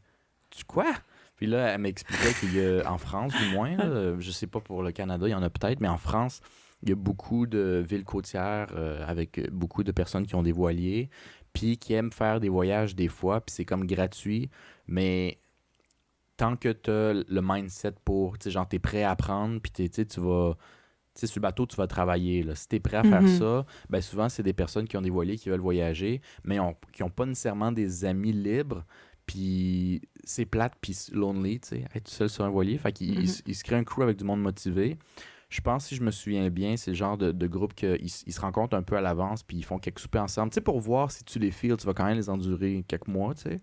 Tu 0.49 0.63
quoi? 0.66 0.91
Puis 1.36 1.48
là, 1.48 1.68
elle 1.74 1.82
m'expliquait 1.82 2.34
qu'il 2.40 2.56
y 2.56 2.62
a, 2.66 2.90
en 2.90 2.98
France, 2.98 3.34
du 3.36 3.50
moins, 3.54 3.76
là, 3.76 4.16
je 4.20 4.32
sais 4.32 4.48
pas 4.48 4.60
pour 4.62 4.82
le 4.84 4.92
Canada, 4.92 5.28
il 5.28 5.32
y 5.32 5.36
en 5.36 5.44
a 5.44 5.50
peut-être, 5.50 5.82
mais 5.82 5.88
en 5.90 5.98
France, 5.98 6.42
il 6.84 6.90
y 6.90 6.92
a 6.92 6.96
beaucoup 6.96 7.46
de 7.48 7.84
villes 7.88 8.06
côtières 8.06 8.68
euh, 8.76 9.04
avec 9.06 9.50
beaucoup 9.52 9.84
de 9.84 9.92
personnes 9.92 10.26
qui 10.26 10.36
ont 10.36 10.44
des 10.44 10.52
voiliers, 10.54 11.10
puis 11.52 11.78
qui 11.78 11.94
aiment 11.94 12.12
faire 12.12 12.40
des 12.40 12.50
voyages 12.50 12.96
des 12.96 13.08
fois, 13.10 13.42
puis 13.42 13.54
c'est 13.54 13.66
comme 13.66 13.86
gratuit, 13.86 14.50
mais 14.88 15.38
tant 16.38 16.56
que 16.56 16.70
tu 16.70 16.90
as 16.92 17.14
le 17.14 17.42
mindset 17.42 17.94
pour, 18.04 18.38
tu 18.38 18.46
sais, 18.46 18.52
genre, 18.52 18.68
tu 18.68 18.76
es 18.76 18.80
prêt 18.80 19.04
à 19.04 19.12
apprendre, 19.12 19.60
puis 19.62 19.72
t'es- 19.72 19.90
tu 19.90 19.96
sais, 19.96 20.06
tu 20.06 20.20
vas. 20.20 20.56
Tu 21.14 21.22
sais, 21.22 21.28
sur 21.28 21.40
le 21.40 21.44
bateau, 21.44 21.66
tu 21.66 21.78
vas 21.78 21.88
travailler. 21.88 22.44
Là. 22.44 22.56
Si 22.56 22.68
tu 22.68 22.76
es 22.76 22.80
prêt 22.82 22.98
à 22.98 23.04
faire 23.04 23.22
Mhm. 23.22 23.28
ça, 23.40 23.66
ben 23.90 24.02
souvent, 24.02 24.28
c'est 24.28 24.44
des 24.44 24.52
personnes 24.52 24.86
qui 24.86 24.98
ont 24.98 25.02
des 25.02 25.10
voiliers, 25.10 25.38
qui 25.38 25.48
veulent 25.48 25.62
voyager, 25.62 26.20
mais 26.44 26.58
qui 26.92 27.04
n'ont 27.04 27.10
pas 27.10 27.26
nécessairement 27.26 27.72
des 27.72 28.04
amis 28.04 28.34
libres. 28.34 28.84
Puis 29.26 30.02
c'est 30.24 30.46
plate, 30.46 30.74
puis 30.82 30.96
lonely, 31.12 31.60
tu 31.60 31.70
sais, 31.70 31.86
être 31.96 32.08
seul 32.08 32.30
sur 32.30 32.44
un 32.46 32.50
voilier. 32.50 32.78
Fait 32.78 32.92
qu'ils 32.92 33.16
Mhm. 33.16 33.26
ils 33.48 33.56
se- 33.56 33.64
créent 33.64 33.76
un 33.78 33.84
crew 33.84 34.02
avec 34.04 34.18
du 34.18 34.24
monde 34.24 34.42
motivé. 34.42 34.98
Je 35.50 35.62
pense, 35.62 35.86
si 35.88 35.96
je 35.96 36.04
me 36.04 36.12
souviens 36.12 36.50
bien, 36.50 36.76
c'est 36.76 36.92
le 36.92 36.96
genre 36.98 37.18
de, 37.18 37.32
de 37.32 37.48
groupe 37.48 37.74
qu'ils 37.74 37.98
ils 38.02 38.10
se 38.34 38.42
rencontrent 38.42 38.76
un 38.76 38.84
peu 38.84 38.98
à 38.98 39.02
l'avance, 39.02 39.44
puis 39.44 39.58
ils 39.58 39.64
font 39.66 39.78
quelques 39.80 40.00
soupers 40.00 40.24
ensemble. 40.24 40.50
Tu 40.52 40.56
sais, 40.56 40.62
pour 40.62 40.80
voir 40.80 41.12
si 41.12 41.24
tu 41.24 41.40
les 41.40 41.52
feels, 41.52 41.78
tu 41.78 41.86
vas 41.86 41.94
quand 41.94 42.06
même 42.06 42.18
les 42.18 42.30
endurer 42.30 42.84
quelques 42.88 43.08
mois, 43.08 43.34
tu 43.36 43.44
sais. 43.44 43.62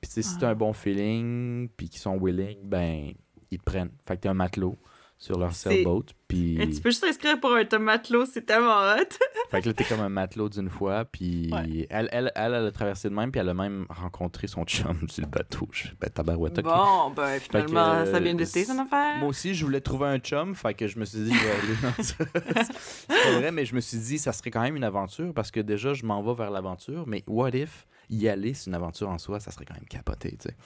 Puis 0.00 0.08
tu 0.08 0.14
sais, 0.14 0.22
si 0.22 0.36
tu 0.38 0.44
as 0.44 0.48
Ah. 0.48 0.50
un 0.50 0.54
bon 0.56 0.72
feeling, 0.72 1.68
puis 1.76 1.88
qu'ils 1.88 2.00
sont 2.00 2.18
willing, 2.18 2.58
ben, 2.64 3.12
ils 3.50 3.58
te 3.58 3.62
prennent. 3.64 3.90
Fait 4.06 4.16
que 4.16 4.22
tu 4.22 4.28
un 4.28 4.34
matelot 4.34 4.76
sur 5.22 5.38
leur 5.38 5.52
sailboat, 5.52 6.06
puis... 6.26 6.60
Et 6.60 6.68
tu 6.68 6.80
peux 6.80 6.90
juste 6.90 7.02
t'inscrire 7.02 7.38
pour 7.38 7.52
un 7.52 7.78
matelot, 7.78 8.26
c'est 8.26 8.44
tellement 8.44 8.80
hot. 8.80 9.06
Fait 9.52 9.62
que 9.62 9.68
là, 9.68 9.72
t'es 9.72 9.84
comme 9.84 10.00
un 10.00 10.08
matelot 10.08 10.48
d'une 10.48 10.68
fois, 10.68 11.04
puis 11.04 11.48
Ouais. 11.52 11.86
elle, 11.90 12.08
elle, 12.10 12.32
elle, 12.34 12.54
elle 12.54 12.66
a 12.66 12.72
traversé 12.72 13.08
de 13.08 13.14
même, 13.14 13.30
puis 13.30 13.40
elle 13.40 13.48
a 13.48 13.54
même 13.54 13.86
rencontré 13.88 14.48
son 14.48 14.64
chum 14.64 14.98
sur 15.08 15.22
le 15.22 15.28
bateau. 15.28 15.68
Je 15.70 15.90
ben, 16.00 16.10
tabarouette. 16.10 16.60
Bon, 16.64 17.10
ben 17.10 17.38
finalement, 17.38 18.04
ça 18.04 18.18
vient 18.18 18.34
euh, 18.34 18.36
d'été, 18.36 18.64
son 18.64 18.76
affaire. 18.80 19.18
Moi 19.18 19.28
aussi, 19.28 19.54
je 19.54 19.64
voulais 19.64 19.80
trouver 19.80 20.08
un 20.08 20.18
chum, 20.18 20.56
fait 20.56 20.74
que 20.74 20.88
je 20.88 20.98
me 20.98 21.04
suis 21.04 21.20
dit, 21.20 21.32
je 21.32 21.44
vais 21.44 21.50
aller 21.52 21.76
dans 21.96 22.02
ça. 22.02 22.14
C'est 23.08 23.22
pas 23.32 23.38
vrai, 23.38 23.52
mais 23.52 23.64
je 23.64 23.76
me 23.76 23.80
suis 23.80 23.98
dit, 23.98 24.18
ça 24.18 24.32
serait 24.32 24.50
quand 24.50 24.62
même 24.62 24.74
une 24.74 24.82
aventure, 24.82 25.32
parce 25.32 25.52
que 25.52 25.60
déjà, 25.60 25.94
je 25.94 26.04
m'en 26.04 26.20
vais 26.24 26.34
vers 26.34 26.50
l'aventure, 26.50 27.06
mais 27.06 27.22
what 27.28 27.50
if 27.50 27.86
y 28.10 28.28
aller, 28.28 28.54
c'est 28.54 28.68
une 28.68 28.74
aventure 28.74 29.08
en 29.08 29.18
soi, 29.18 29.40
ça 29.40 29.50
serait 29.50 29.64
quand 29.64 29.74
même 29.74 29.86
capoté, 29.88 30.36
tu 30.36 30.48
sais. 30.48 30.56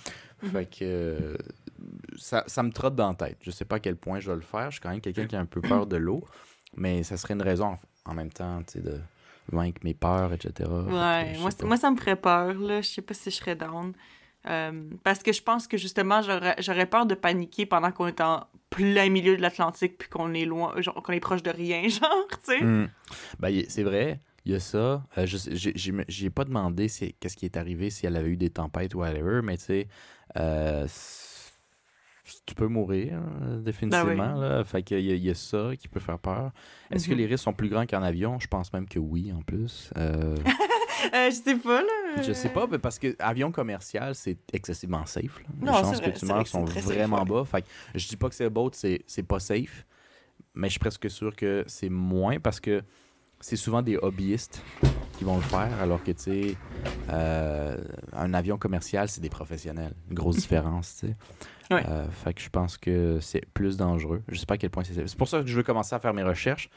Mhm. 0.42 0.50
Fait 0.50 0.66
que 0.66 0.76
euh, 0.82 1.36
ça, 2.16 2.44
ça 2.46 2.62
me 2.62 2.70
trotte 2.70 2.94
dans 2.94 3.08
la 3.08 3.14
tête. 3.14 3.38
Je 3.42 3.50
sais 3.50 3.64
pas 3.64 3.76
à 3.76 3.80
quel 3.80 3.96
point 3.96 4.20
je 4.20 4.30
vais 4.30 4.36
le 4.36 4.42
faire. 4.42 4.70
Je 4.70 4.76
suis 4.76 4.80
quand 4.80 4.90
même 4.90 5.00
quelqu'un 5.00 5.26
qui 5.26 5.36
a 5.36 5.40
un 5.40 5.46
peu 5.46 5.60
peur 5.60 5.86
de 5.86 5.96
l'eau, 5.96 6.24
mais 6.76 7.02
ça 7.02 7.16
serait 7.16 7.34
une 7.34 7.42
raison 7.42 7.76
en, 8.04 8.10
en 8.10 8.14
même 8.14 8.32
temps, 8.32 8.62
tu 8.66 8.74
sais, 8.74 8.80
de 8.80 9.00
vaincre 9.52 9.80
mes 9.84 9.94
peurs, 9.94 10.32
etc. 10.32 10.68
Ouais, 10.68 11.38
moi, 11.38 11.50
moi, 11.62 11.76
ça 11.76 11.90
me 11.90 11.96
ferait 11.96 12.16
peur, 12.16 12.54
là. 12.54 12.80
Je 12.80 12.88
sais 12.88 13.02
pas 13.02 13.14
si 13.14 13.30
je 13.30 13.36
serais 13.36 13.56
down. 13.56 13.92
Euh, 14.48 14.84
parce 15.02 15.22
que 15.22 15.32
je 15.32 15.42
pense 15.42 15.66
que 15.66 15.76
justement, 15.76 16.20
j'aurais 16.22 16.86
peur 16.86 17.06
de 17.06 17.14
paniquer 17.14 17.66
pendant 17.66 17.90
qu'on 17.90 18.06
est 18.06 18.20
en 18.20 18.46
plein 18.70 19.08
milieu 19.08 19.36
de 19.36 19.42
l'Atlantique 19.42 19.98
puis 19.98 20.08
qu'on 20.08 20.34
est 20.34 20.44
loin, 20.44 20.80
genre 20.80 21.02
qu'on 21.02 21.12
est 21.12 21.20
proche 21.20 21.42
de 21.42 21.50
rien, 21.50 21.82
genre, 21.88 22.28
tu 22.44 22.52
sais. 22.58 22.62
Hmm. 22.62 22.88
Ben, 23.40 23.64
c'est 23.68 23.82
vrai. 23.82 24.20
Il 24.44 24.52
y 24.52 24.54
a 24.54 24.60
ça. 24.60 25.02
Euh, 25.18 25.26
je 25.26 26.28
pas 26.28 26.44
demandé 26.44 26.86
qu'est-ce 26.88 27.36
qui 27.36 27.46
est 27.46 27.56
arrivé, 27.56 27.90
si 27.90 28.06
elle 28.06 28.16
avait 28.16 28.28
eu 28.28 28.36
des 28.36 28.50
tempêtes 28.50 28.94
ou 28.94 29.00
whatever, 29.00 29.40
mais 29.42 29.56
tu 29.56 29.64
sais, 29.64 29.88
euh, 30.36 30.86
tu 32.46 32.54
peux 32.54 32.66
mourir, 32.66 33.20
euh, 33.42 33.58
définitivement. 33.60 34.34
là. 34.34 34.64
Fait 34.64 34.82
qu'il 34.82 34.98
y, 35.00 35.16
y 35.18 35.30
a 35.30 35.34
ça 35.34 35.70
qui 35.78 35.88
peut 35.88 36.00
faire 36.00 36.18
peur. 36.18 36.50
Est-ce 36.90 37.06
que 37.06 37.12
Mhm. 37.12 37.18
les 37.18 37.26
risques 37.26 37.44
sont 37.44 37.52
plus 37.52 37.68
grands 37.68 37.86
qu'en 37.86 38.02
avion? 38.02 38.38
Je 38.40 38.46
pense 38.48 38.72
même 38.72 38.86
que 38.88 38.98
oui, 38.98 39.32
en 39.32 39.42
plus. 39.42 39.90
Euh, 39.96 40.34
Euh, 41.14 41.30
je 41.30 41.34
sais 41.36 41.54
pas, 41.56 41.82
là. 41.82 42.22
je 42.22 42.32
sais 42.32 42.48
pas, 42.48 42.66
mais 42.66 42.78
parce 42.78 42.98
que 42.98 43.14
avion 43.18 43.52
commercial, 43.52 44.14
c'est 44.14 44.38
excessivement 44.52 45.04
safe. 45.04 45.40
là. 45.40 45.48
Les 45.60 45.66
Non, 45.66 45.72
chances 45.74 46.00
vrai, 46.00 46.10
que 46.12 46.18
tu 46.18 46.24
vrai 46.24 46.34
meurs 46.36 46.46
sont 46.48 46.66
safe, 46.66 46.84
vraiment 46.84 47.18
ouais. 47.18 47.24
bas. 47.28 47.44
Fait 47.44 47.62
que 47.62 47.68
je 47.94 48.08
dis 48.08 48.16
pas 48.16 48.28
que 48.30 48.34
c'est 48.34 48.48
boat, 48.48 48.70
c'est 48.72 49.02
c'est 49.06 49.22
pas 49.22 49.38
safe, 49.38 49.84
mais 50.54 50.68
je 50.68 50.72
suis 50.72 50.80
presque 50.80 51.08
sûr 51.10 51.36
que 51.36 51.64
c'est 51.66 51.90
moins 51.90 52.40
parce 52.40 52.60
que 52.60 52.82
c'est 53.46 53.54
souvent 53.54 53.80
des 53.80 53.96
hobbyistes 53.96 54.60
qui 55.16 55.22
vont 55.22 55.36
le 55.36 55.42
faire, 55.42 55.80
alors 55.80 56.02
que, 56.02 56.10
tu 56.10 56.20
sais, 56.20 56.56
euh, 57.10 57.76
un 58.12 58.34
avion 58.34 58.58
commercial, 58.58 59.08
c'est 59.08 59.20
des 59.20 59.28
professionnels. 59.28 59.94
Une 60.08 60.16
grosse 60.16 60.34
différence, 60.34 60.96
tu 60.98 61.06
sais. 61.06 61.16
Ouais. 61.70 61.84
Euh, 61.88 62.10
fait 62.10 62.34
que 62.34 62.40
je 62.40 62.50
pense 62.50 62.76
que 62.76 63.20
c'est 63.20 63.46
plus 63.54 63.76
dangereux. 63.76 64.24
Je 64.26 64.36
sais 64.36 64.46
pas 64.46 64.54
à 64.54 64.58
quel 64.58 64.70
point 64.70 64.82
c'est. 64.82 65.06
C'est 65.06 65.16
pour 65.16 65.28
ça 65.28 65.42
que 65.42 65.46
je 65.46 65.54
veux 65.54 65.62
commencer 65.62 65.94
à 65.94 66.00
faire 66.00 66.12
mes 66.12 66.24
recherches. 66.24 66.70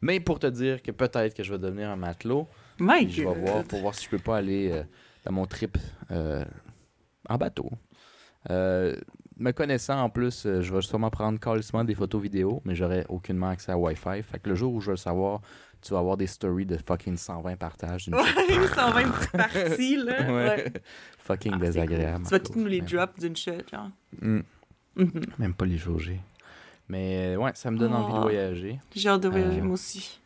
Mais 0.00 0.18
pour 0.18 0.40
te 0.40 0.48
dire 0.48 0.82
que 0.82 0.90
peut-être 0.90 1.32
que 1.32 1.44
je 1.44 1.52
vais 1.52 1.60
devenir 1.60 1.90
un 1.90 1.96
matelot, 1.96 2.48
My 2.80 3.04
puis 3.04 3.12
je 3.12 3.22
vais 3.22 3.32
voir 3.32 3.62
pour 3.62 3.80
voir 3.80 3.94
si 3.94 4.06
je 4.06 4.10
peux 4.10 4.18
pas 4.18 4.38
aller 4.38 4.72
euh, 4.72 4.82
dans 5.24 5.32
mon 5.32 5.46
trip 5.46 5.78
euh, 6.10 6.44
en 7.28 7.36
bateau. 7.38 7.70
Me 9.38 9.50
connaissant 9.52 10.00
en 10.00 10.08
plus, 10.08 10.44
je 10.44 10.74
vais 10.74 10.80
sûrement 10.80 11.10
prendre 11.10 11.38
calissement 11.38 11.84
des 11.84 11.94
photos 11.94 12.22
vidéo, 12.22 12.62
mais 12.64 12.74
j'aurai 12.74 13.04
aucunement 13.10 13.50
accès 13.50 13.70
à 13.70 13.76
Wi-Fi. 13.76 14.22
Fait 14.22 14.38
que 14.38 14.48
le 14.48 14.54
jour 14.54 14.72
où 14.72 14.80
je 14.80 14.86
vais 14.86 14.92
le 14.94 14.96
savoir, 14.96 15.42
tu 15.86 15.92
vas 15.94 16.00
avoir 16.00 16.16
des 16.16 16.26
stories 16.26 16.66
de 16.66 16.76
fucking 16.76 17.16
120 17.16 17.56
partages. 17.56 18.04
d'une 18.06 18.14
Ouais, 18.16 18.24
shot. 18.24 18.74
120 18.74 19.02
petites 19.10 19.30
parties, 19.32 19.96
là. 19.96 20.22
Ouais. 20.22 20.32
Ouais. 20.48 20.72
fucking 21.18 21.52
Ah, 21.54 21.58
désagréable. 21.58 22.24
Tu 22.24 22.30
vas 22.30 22.40
tous 22.40 22.58
nous 22.58 22.66
les 22.66 22.80
drops 22.80 23.18
d'une 23.20 23.36
shot, 23.36 23.52
genre. 23.70 23.90
Mm, 24.20 24.40
Mhm. 24.96 25.22
même 25.38 25.54
pas 25.54 25.66
les 25.66 25.76
jauger. 25.78 26.20
Mais 26.88 27.34
euh, 27.34 27.36
ouais, 27.36 27.50
ça 27.54 27.70
me 27.70 27.78
donne 27.78 27.92
envie 27.94 28.12
de 28.12 28.18
Oh. 28.18 28.22
voyager. 28.22 28.78
J'ai 28.94 29.08
hâte 29.08 29.22
de 29.22 29.28
voyager, 29.28 29.60
Euh, 29.60 29.64
moi 29.64 29.74
aussi. 29.74 30.20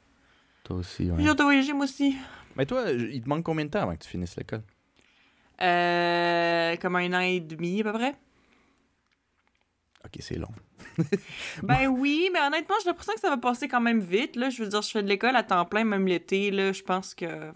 Toi 0.64 0.76
aussi, 0.76 1.11
ouais. 1.11 1.16
J'ai 1.22 1.28
hâte 1.28 1.38
de 1.38 1.42
voyager, 1.42 1.72
moi 1.72 1.84
aussi. 1.84 2.16
Mais 2.56 2.66
toi, 2.66 2.90
il 2.90 3.20
te 3.22 3.28
manque 3.28 3.42
combien 3.44 3.64
de 3.64 3.70
temps 3.70 3.80
avant 3.82 3.94
que 3.96 4.02
tu 4.04 4.08
finisses 4.11 4.36
l'école? 4.36 4.62
Euh, 5.62 6.76
comme 6.76 6.96
un 6.96 7.12
an 7.12 7.20
et 7.20 7.40
demi, 7.40 7.80
à 7.80 7.84
peu 7.84 7.92
près. 7.92 8.14
Ok, 10.05 10.16
c'est 10.20 10.36
long. 10.36 10.48
Ben 11.62 11.86
oui, 11.88 12.30
mais 12.32 12.40
honnêtement, 12.40 12.74
j'ai 12.82 12.88
l'impression 12.88 13.12
que 13.14 13.20
ça 13.20 13.28
va 13.30 13.36
passer 13.36 13.68
quand 13.68 13.80
même 13.80 14.01
vite. 14.01 14.36
Là. 14.36 14.48
Je 14.51 14.62
veux 14.62 14.68
dire, 14.68 14.82
je 14.82 14.90
fais 14.90 15.03
de 15.03 15.09
l'école 15.09 15.36
à 15.36 15.42
temps 15.42 15.64
plein, 15.66 15.84
même 15.84 16.07
l'été. 16.07 16.51
Là, 16.51 16.72
je 16.72 16.82
pense 16.82 17.14
que. 17.14 17.51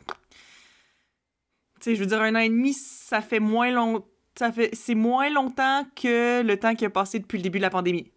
Tu 1.81 1.81
sais, 1.81 1.95
je 1.97 2.01
veux 2.01 2.07
dire, 2.07 2.21
un 2.21 2.35
an 2.35 2.41
et 2.41 2.49
demi, 2.49 2.73
ça 2.75 3.21
fait 3.21 3.41
moins 3.41 3.71
long. 3.71 4.05
Ça 4.39 4.51
fait... 4.53 4.75
C'est 4.75 4.95
moins 4.95 5.31
longtemps 5.31 5.87
que 5.97 6.43
le 6.43 6.57
temps 6.59 6.75
qui 6.75 6.85
a 6.85 6.91
passé 6.91 7.19
depuis 7.19 7.39
le 7.39 7.43
début 7.43 7.59
de 7.59 7.63
la 7.63 7.71
pandémie. 7.71 8.11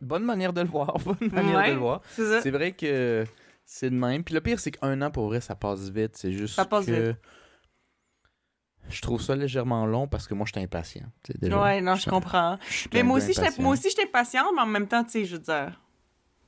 Bonne 0.00 0.24
manière 0.24 0.52
de 0.52 0.60
le 0.60 0.68
voir. 0.68 0.98
Bonne 1.04 1.16
manière 1.32 1.56
Ouais. 1.58 1.68
de 1.68 1.74
le 1.74 1.78
voir. 1.80 2.00
C'est 2.16 2.50
vrai 2.50 2.72
que 2.72 3.24
c'est 3.64 3.90
de 3.90 3.94
même. 3.96 4.22
Puis 4.24 4.34
le 4.34 4.40
pire, 4.40 4.60
c'est 4.60 4.70
qu'un 4.70 5.00
an, 5.02 5.10
pour 5.10 5.26
vrai, 5.26 5.40
ça 5.40 5.54
passe 5.56 5.90
vite. 5.90 6.16
C'est 6.16 6.32
juste 6.32 6.54
Ça 6.54 6.64
passe 6.64 6.86
que... 6.86 7.14
Je 8.90 9.00
trouve 9.02 9.22
ça 9.22 9.36
légèrement 9.36 9.86
long 9.86 10.06
parce 10.08 10.26
que 10.26 10.34
moi, 10.34 10.46
je 10.46 10.52
suis 10.52 10.64
impatient. 10.64 11.06
déjà. 11.40 11.62
Ouais, 11.62 11.80
non, 11.80 11.94
je 11.94 12.08
comprends. 12.08 12.58
Je 12.68 12.74
suis 12.74 12.90
Mais 12.92 13.02
moi 13.02 13.18
aussi, 13.18 13.38
impatient. 13.38 13.62
moi 13.62 13.72
aussi, 13.72 13.88
j'étais 13.90 14.06
patiente, 14.06 14.48
mais 14.54 14.62
en 14.62 14.66
même 14.66 14.86
temps, 14.86 15.04
tu 15.04 15.10
sais, 15.10 15.24
je 15.24 15.36
veux 15.36 15.42
dire, 15.42 15.80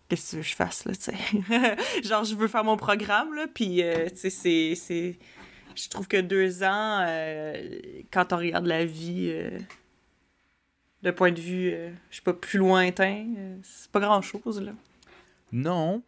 qu'est-ce 0.09 0.24
que 0.24 0.30
tu 0.30 0.36
veux 0.36 0.43
que 0.43 0.49
je 0.49 0.55
fasse, 0.55 0.84
là, 0.84 0.95
tu 0.95 1.03
sais? 1.03 2.03
Genre, 2.05 2.24
je 2.24 2.34
veux 2.34 2.49
faire 2.49 2.64
mon 2.64 2.76
programme, 2.76 3.34
là, 3.34 3.47
puis, 3.53 3.82
euh, 3.82 4.09
tu 4.11 4.30
sais, 4.30 4.74
c'est. 4.74 5.18
Je 5.74 5.88
trouve 5.88 6.09
que 6.09 6.20
deux 6.20 6.62
ans, 6.62 7.05
euh, 7.07 7.78
quand 8.12 8.32
on 8.32 8.36
regarde 8.36 8.66
la 8.66 8.84
vie 8.84 9.30
euh, 9.30 9.59
de 11.03 11.11
point 11.11 11.32
de 11.32 11.40
vue, 11.40 11.70
euh, 11.72 11.90
je 12.11 12.16
sais 12.16 12.22
pas, 12.22 12.34
plus 12.34 12.59
lointain, 12.59 13.26
c'est 13.62 13.90
pas 13.90 14.01
grand-chose, 14.01 14.61
là. 14.61 14.72
Non. 15.51 16.03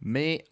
Mais... 0.00 0.44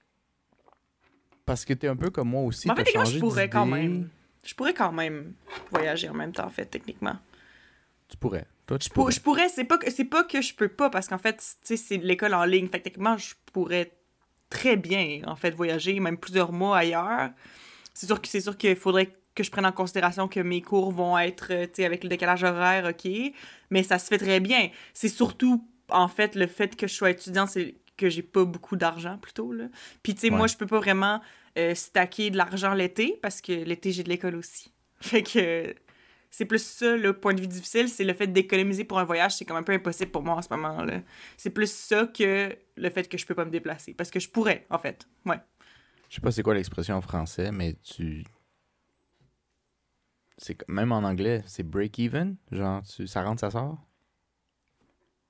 Parce 1.45 1.65
que 1.65 1.75
t'es 1.75 1.89
un 1.89 1.97
peu 1.97 2.11
comme 2.11 2.29
moi 2.29 2.43
aussi. 2.43 2.69
Mais 2.69 2.73
en 2.73 2.77
fait, 2.77 2.95
moi, 2.95 3.05
je 3.05 3.11
changé 3.11 3.21
pourrais 3.21 3.49
quand 3.49 3.67
même... 3.67 4.09
Je 4.45 4.55
pourrais 4.55 4.75
quand 4.75 4.93
même 4.93 5.35
voyager 5.71 6.09
en 6.09 6.15
même 6.15 6.33
temps, 6.33 6.47
en 6.47 6.51
fait, 6.51 6.67
techniquement. 6.67 7.17
Tu 8.09 8.17
pourrais. 8.17 8.47
Toi, 8.67 8.79
tu 8.79 8.87
Je, 8.89 8.91
pour- 8.95 9.05
pourrais. 9.05 9.13
je 9.13 9.21
pourrais, 9.21 9.49
c'est 9.49 9.65
pas, 9.65 9.79
que- 9.79 10.03
pas 10.05 10.25
que 10.25 10.41
je 10.41 10.55
peux 10.55 10.69
pas, 10.69 10.91
parce 10.91 11.09
qu'en 11.09 11.19
fait, 11.19 11.37
tu 11.37 11.45
sais, 11.63 11.77
c'est 11.77 11.99
de 11.99 12.07
l'école 12.07 12.35
en 12.35 12.45
ligne. 12.45 12.69
Fait 12.69 12.79
que 12.79 12.85
techniquement, 12.85 13.17
je 13.17 13.35
pourrais 13.53 13.93
très 14.49 14.77
bien, 14.77 15.21
en 15.27 15.37
fait, 15.37 15.51
voyager, 15.53 15.99
même 16.01 16.17
plusieurs 16.17 16.53
mois 16.53 16.79
ailleurs. 16.79 17.31
C'est 17.95 18.07
sûr 18.41 18.57
qu'il 18.57 18.77
faudrait 18.77 19.15
que 19.35 19.45
je 19.45 19.51
prenne 19.51 19.67
en 19.67 19.73
considération 19.73 20.27
que 20.27 20.41
mes 20.41 20.61
cours 20.63 20.91
vont 20.91 21.17
être, 21.19 21.53
euh, 21.53 21.67
tu 21.67 21.75
sais, 21.77 21.85
avec 21.85 22.03
le 22.03 22.09
décalage 22.09 22.43
horaire, 22.43 22.87
OK, 22.87 23.11
mais 23.71 23.83
ça 23.83 23.99
se 23.99 24.09
fait 24.09 24.19
très 24.19 24.41
bien. 24.41 24.71
C'est 24.93 25.09
surtout, 25.09 25.65
en 25.89 26.09
fait, 26.09 26.35
le 26.35 26.47
fait 26.47 26.75
que 26.77 26.87
je 26.89 26.95
sois 26.95 27.11
étudiante, 27.11 27.49
c'est 27.51 27.75
que 27.97 28.09
j'ai 28.09 28.23
pas 28.23 28.45
beaucoup 28.45 28.77
d'argent, 28.77 29.19
plutôt, 29.19 29.53
là. 29.53 29.65
Puis, 30.03 30.15
tu 30.15 30.23
sais, 30.23 30.31
Ouais. 30.31 30.37
moi, 30.37 30.47
je 30.47 30.57
peux 30.57 30.67
pas 30.67 30.79
vraiment 30.79 31.21
euh, 31.61 31.75
stacker 31.75 32.31
de 32.31 32.37
l'argent 32.37 32.75
l'été, 32.75 33.19
parce 33.23 33.41
que 33.41 33.53
l'été, 33.53 33.93
j'ai 33.93 34.03
de 34.03 34.09
l'école 34.09 34.37
aussi. 34.37 34.73
Fait 35.01 35.23
que 35.23 35.75
c'est 36.31 36.45
plus 36.45 36.63
ça 36.63 36.97
le 36.97 37.13
point 37.13 37.35
de 37.35 37.41
vue 37.41 37.49
difficile, 37.49 37.89
c'est 37.89 38.05
le 38.05 38.15
fait 38.15 38.29
d'économiser 38.29 38.85
pour 38.85 38.99
un 38.99 39.05
voyage, 39.05 39.35
c'est 39.35 39.45
comme 39.45 39.57
un 39.57 39.63
peu 39.63 39.73
impossible 39.73 40.13
pour 40.13 40.23
moi 40.23 40.37
en 40.37 40.43
ce 40.43 40.49
moment 40.51 40.83
là. 40.85 41.01
C'est 41.37 41.51
plus 41.51 41.71
ça 41.71 42.07
que 42.07 42.57
le 42.77 42.91
fait 42.91 43.09
que 43.09 43.19
je 43.19 43.27
peux 43.27 43.35
pas 43.35 43.45
me 43.45 43.51
déplacer 43.51 43.95
parce 43.95 44.11
que 44.11 44.21
je 44.21 44.29
pourrais 44.29 44.65
en 44.71 44.79
fait. 44.79 45.09
Ouais. 45.27 45.41
Je 46.09 46.15
sais 46.17 46.21
pas 46.21 46.31
c'est 46.31 46.43
quoi 46.43 46.55
l'expression 46.55 46.95
en 46.95 47.01
français, 47.01 47.51
mais 47.51 47.75
tu... 47.83 48.25
C'est 50.39 50.57
même 50.69 50.93
en 50.93 50.99
anglais, 50.99 51.43
c'est 51.47 51.65
break 51.65 51.99
even, 51.99 52.37
genre 52.53 52.83
tu 52.83 53.07
ça 53.07 53.23
rentre 53.23 53.41
ça 53.41 53.51
sort? 53.51 53.79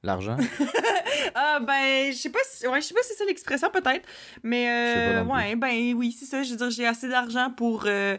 L'argent? 0.03 0.37
Ah 1.35 1.61
ben 1.61 2.13
je 2.13 2.17
sais 2.17 2.31
pas 2.31 2.39
si 2.45 2.67
ouais, 2.67 2.81
je 2.81 2.87
sais 2.87 2.95
pas 2.95 3.03
si 3.03 3.09
c'est 3.11 3.15
ça 3.19 3.25
l'expression 3.25 3.71
peut-être, 3.71 4.07
mais 4.43 4.69
euh, 4.69 5.25
ouais, 5.25 5.57
ben 5.57 5.95
oui, 5.95 6.13
c'est 6.19 6.27
ça, 6.27 6.43
je 6.43 6.51
veux 6.51 6.57
dire 6.57 6.71
j'ai 6.71 6.87
assez 6.87 7.09
d'argent 7.09 7.51
pour 7.51 7.85
euh, 7.87 8.17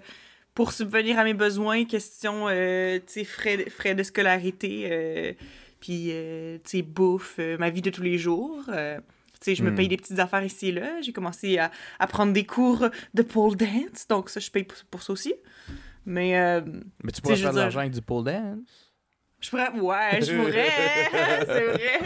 pour 0.54 0.72
subvenir 0.74 1.18
à 1.20 1.24
mes 1.24 1.34
besoins, 1.34 1.86
question 1.86 2.48
euh, 2.50 2.98
tu 3.00 3.14
sais 3.14 3.24
frais 3.24 3.70
frais 3.70 3.96
de 3.96 4.04
scolarité 4.04 4.88
euh, 4.92 5.34
puis 5.80 6.12
tu 6.64 6.70
sais 6.70 6.82
bouffe, 6.82 7.40
ma 7.60 7.70
vie 7.70 7.82
de 7.82 7.90
tous 7.90 8.04
les 8.04 8.18
jours. 8.18 8.64
euh, 8.70 9.00
tu 9.44 9.46
sais, 9.46 9.56
je 9.56 9.64
me 9.64 9.72
Hmm. 9.72 9.76
paye 9.76 9.88
des 9.88 9.98
petites 9.98 10.20
affaires 10.20 10.44
ici 10.44 10.68
et 10.68 10.72
là. 10.72 11.02
J'ai 11.02 11.14
commencé 11.14 11.58
à, 11.58 11.72
à 11.98 12.06
prendre 12.06 12.32
des 12.32 12.46
cours 12.46 12.88
de 13.16 13.22
pole 13.24 13.56
dance, 13.56 14.08
donc 14.08 14.30
ça, 14.30 14.40
je 14.40 14.52
paye 14.52 14.64
pour, 14.66 14.78
pour 14.92 15.02
ça 15.02 15.14
aussi. 15.14 15.34
Mais 16.06 16.38
euh, 16.40 16.62
Mais 17.04 17.12
tu 17.12 17.22
pourrais 17.22 17.38
faire 17.38 17.52
de 17.52 17.58
l'argent 17.58 17.80
avec 17.80 17.92
du 17.92 18.04
pole 18.04 18.26
dance. 18.26 18.91
Je 19.42 19.50
pourrais... 19.50 19.70
Ouais, 19.72 20.22
je 20.22 20.34
pourrais! 20.36 20.70
c'est 21.46 21.66
vrai! 21.66 22.00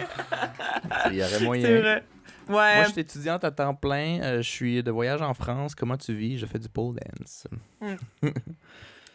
Il 1.12 1.16
y 1.18 1.22
aurait 1.24 1.40
moyen. 1.42 1.64
C'est 1.66 1.80
vrai. 1.82 2.04
Ouais. 2.48 2.76
Moi, 2.76 2.84
je 2.86 2.92
suis 2.92 3.02
étudiante 3.02 3.44
à 3.44 3.52
temps 3.52 3.74
plein. 3.74 4.20
euh, 4.22 4.38
je 4.42 4.50
suis 4.50 4.84
de 4.84 4.92
voyage 4.92 5.22
en 5.22 5.34
France. 5.34 5.74
Comment 5.76 5.98
tu 5.98 6.14
vis? 6.14 6.38
Je 6.38 6.46
fais 6.46 6.60
du 6.60 6.70
pole 6.70 6.96
dance. 6.96 7.48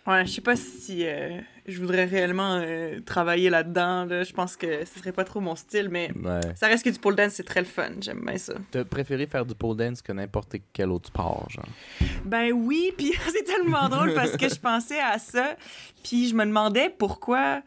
Ouais, 0.07 0.25
je 0.27 0.33
sais 0.33 0.41
pas 0.41 0.57
si 0.57 1.07
euh, 1.07 1.39
je 1.67 1.79
voudrais 1.79 2.07
réellement 2.07 2.57
euh, 2.65 2.99
travailler 3.01 3.51
là-dedans. 3.51 4.07
Là. 4.07 4.25
Je 4.25 4.33
pense 4.33 4.57
que 4.57 4.85
ce 4.87 4.99
serait 4.99 5.13
pas 5.13 5.25
trop 5.25 5.41
mon 5.41 5.55
style, 5.55 5.89
mais 5.91 6.11
Ouais. 6.25 6.41
ça 6.57 6.67
reste 6.69 6.85
que 6.85 6.91
du 6.91 6.99
pole 6.99 7.15
dance, 7.15 7.35
c'est 7.35 7.45
très 7.45 7.61
le 7.61 7.67
fun. 7.67 7.91
J'aime 8.01 8.25
bien 8.25 8.39
ça. 8.39 8.55
T'as 8.73 8.85
préféré 8.85 9.27
faire 9.27 9.45
du 9.45 9.55
pole 9.55 9.77
dance 9.77 10.01
que 10.03 10.11
n'importe 10.13 10.57
quel 10.73 10.91
autre 10.91 11.09
sport, 11.09 11.47
genre? 11.51 11.67
Ben 12.25 12.51
oui, 12.53 12.93
puis 12.99 13.13
c'est 13.33 13.45
tellement 13.45 13.89
drôle 13.91 14.15
parce 14.15 14.37
que 14.37 14.49
je 14.49 14.59
pensais 14.59 14.99
à 15.01 15.19
ça, 15.19 15.55
puis 16.03 16.29
je 16.29 16.35
me 16.35 16.45
demandais 16.47 16.93
pourquoi. 16.99 17.61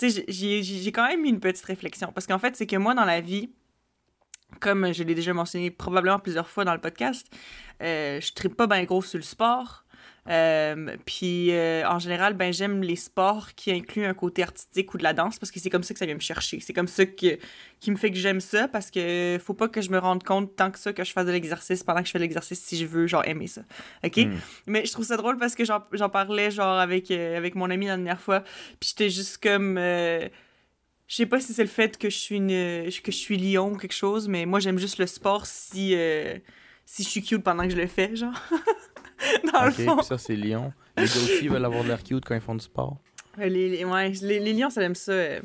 J'ai 0.00 0.92
quand 0.92 1.06
même 1.06 1.24
eu 1.24 1.28
une 1.28 1.40
petite 1.40 1.64
réflexion. 1.64 2.12
Parce 2.12 2.26
qu'en 2.26 2.38
fait, 2.38 2.56
c'est 2.56 2.66
que 2.66 2.76
moi, 2.76 2.94
dans 2.94 3.04
la 3.04 3.20
vie, 3.20 3.50
comme 4.60 4.92
je 4.92 5.02
l'ai 5.02 5.14
déjà 5.14 5.32
mentionné 5.32 5.70
probablement 5.70 6.18
plusieurs 6.18 6.48
fois 6.48 6.64
dans 6.64 6.74
le 6.74 6.80
podcast, 6.80 7.26
euh, 7.82 8.20
je 8.20 8.32
tripe 8.32 8.56
pas 8.56 8.66
bien 8.66 8.84
gros 8.84 9.02
sur 9.02 9.18
le 9.18 9.24
sport. 9.24 9.84
Euh, 10.28 10.96
puis 11.06 11.52
euh, 11.52 11.88
en 11.88 11.98
général, 11.98 12.34
ben 12.34 12.52
j'aime 12.52 12.82
les 12.82 12.96
sports 12.96 13.54
qui 13.54 13.72
incluent 13.72 14.04
un 14.04 14.14
côté 14.14 14.42
artistique 14.42 14.92
ou 14.92 14.98
de 14.98 15.02
la 15.02 15.14
danse 15.14 15.38
parce 15.38 15.50
que 15.50 15.58
c'est 15.58 15.70
comme 15.70 15.82
ça 15.82 15.94
que 15.94 15.98
ça 15.98 16.06
vient 16.06 16.14
me 16.14 16.20
chercher. 16.20 16.60
C'est 16.60 16.72
comme 16.72 16.88
ça 16.88 17.06
que, 17.06 17.38
qui 17.80 17.90
me 17.90 17.96
fait 17.96 18.10
que 18.10 18.16
j'aime 18.16 18.40
ça 18.40 18.68
parce 18.68 18.90
que 18.90 19.38
faut 19.42 19.54
pas 19.54 19.68
que 19.68 19.80
je 19.80 19.90
me 19.90 19.98
rende 19.98 20.22
compte 20.24 20.54
tant 20.54 20.70
que 20.70 20.78
ça 20.78 20.92
que 20.92 21.04
je 21.04 21.12
fasse 21.12 21.26
de 21.26 21.32
l'exercice 21.32 21.82
pendant 21.82 22.00
que 22.00 22.06
je 22.06 22.12
fais 22.12 22.18
de 22.18 22.24
l'exercice 22.24 22.60
si 22.60 22.76
je 22.76 22.84
veux 22.84 23.06
genre 23.06 23.24
aimer 23.26 23.46
ça. 23.46 23.62
OK? 24.04 24.16
Hmm. 24.18 24.36
Mais 24.66 24.84
je 24.84 24.92
trouve 24.92 25.06
ça 25.06 25.16
drôle 25.16 25.38
parce 25.38 25.54
que 25.54 25.64
j'en 25.64 25.82
j'en 25.92 26.10
parlais 26.10 26.50
genre 26.50 26.78
avec, 26.78 27.10
euh, 27.10 27.36
avec 27.36 27.54
mon 27.54 27.70
ami 27.70 27.86
la 27.86 27.96
dernière 27.96 28.20
fois. 28.20 28.40
Puis 28.80 28.90
j'étais 28.90 29.10
juste 29.10 29.42
comme. 29.42 29.76
je 29.76 30.28
sais 31.08 31.26
pas 31.26 31.40
si 31.40 31.54
c'est 31.54 31.62
le 31.62 31.68
fait 31.68 31.96
que 31.96 32.10
je 32.10 32.16
suis 32.16 32.36
une 32.36 32.90
que 33.02 33.12
je 33.12 33.16
suis 33.16 33.38
lion 33.38 33.72
ou 33.72 33.76
quelque 33.76 33.92
chose, 33.92 34.28
mais 34.28 34.44
moi 34.44 34.60
j'aime 34.60 34.78
juste 34.78 34.98
le 34.98 35.06
sport 35.06 35.46
si 35.46 35.94
euh, 35.94 36.36
si 36.84 37.02
je 37.02 37.08
suis 37.08 37.22
cute 37.22 37.42
pendant 37.42 37.64
que 37.64 37.70
je 37.70 37.76
le 37.76 37.86
fais, 37.86 38.14
genre. 38.16 38.40
Dans 39.52 39.64
le 39.64 39.70
fond. 39.72 40.02
ça, 40.02 40.18
c'est 40.18 40.36
Lyon. 40.36 40.72
Les 40.96 41.04
gars 41.04 41.10
aussi 41.10 41.48
veulent 41.48 41.64
avoir 41.64 41.82
de 41.82 41.88
l'air 41.88 42.02
cute 42.02 42.24
quand 42.24 42.34
ils 42.34 42.40
font 42.40 42.54
du 42.54 42.64
sport. 42.64 42.96
Les, 43.36 43.48
les- 43.68 43.84
ouais, 43.84 44.10
les, 44.22 44.38
les 44.40 44.52
lions, 44.52 44.70
ça 44.70 44.82
aime 44.82 44.94
ça. 44.94 45.12
euh, 45.12 45.40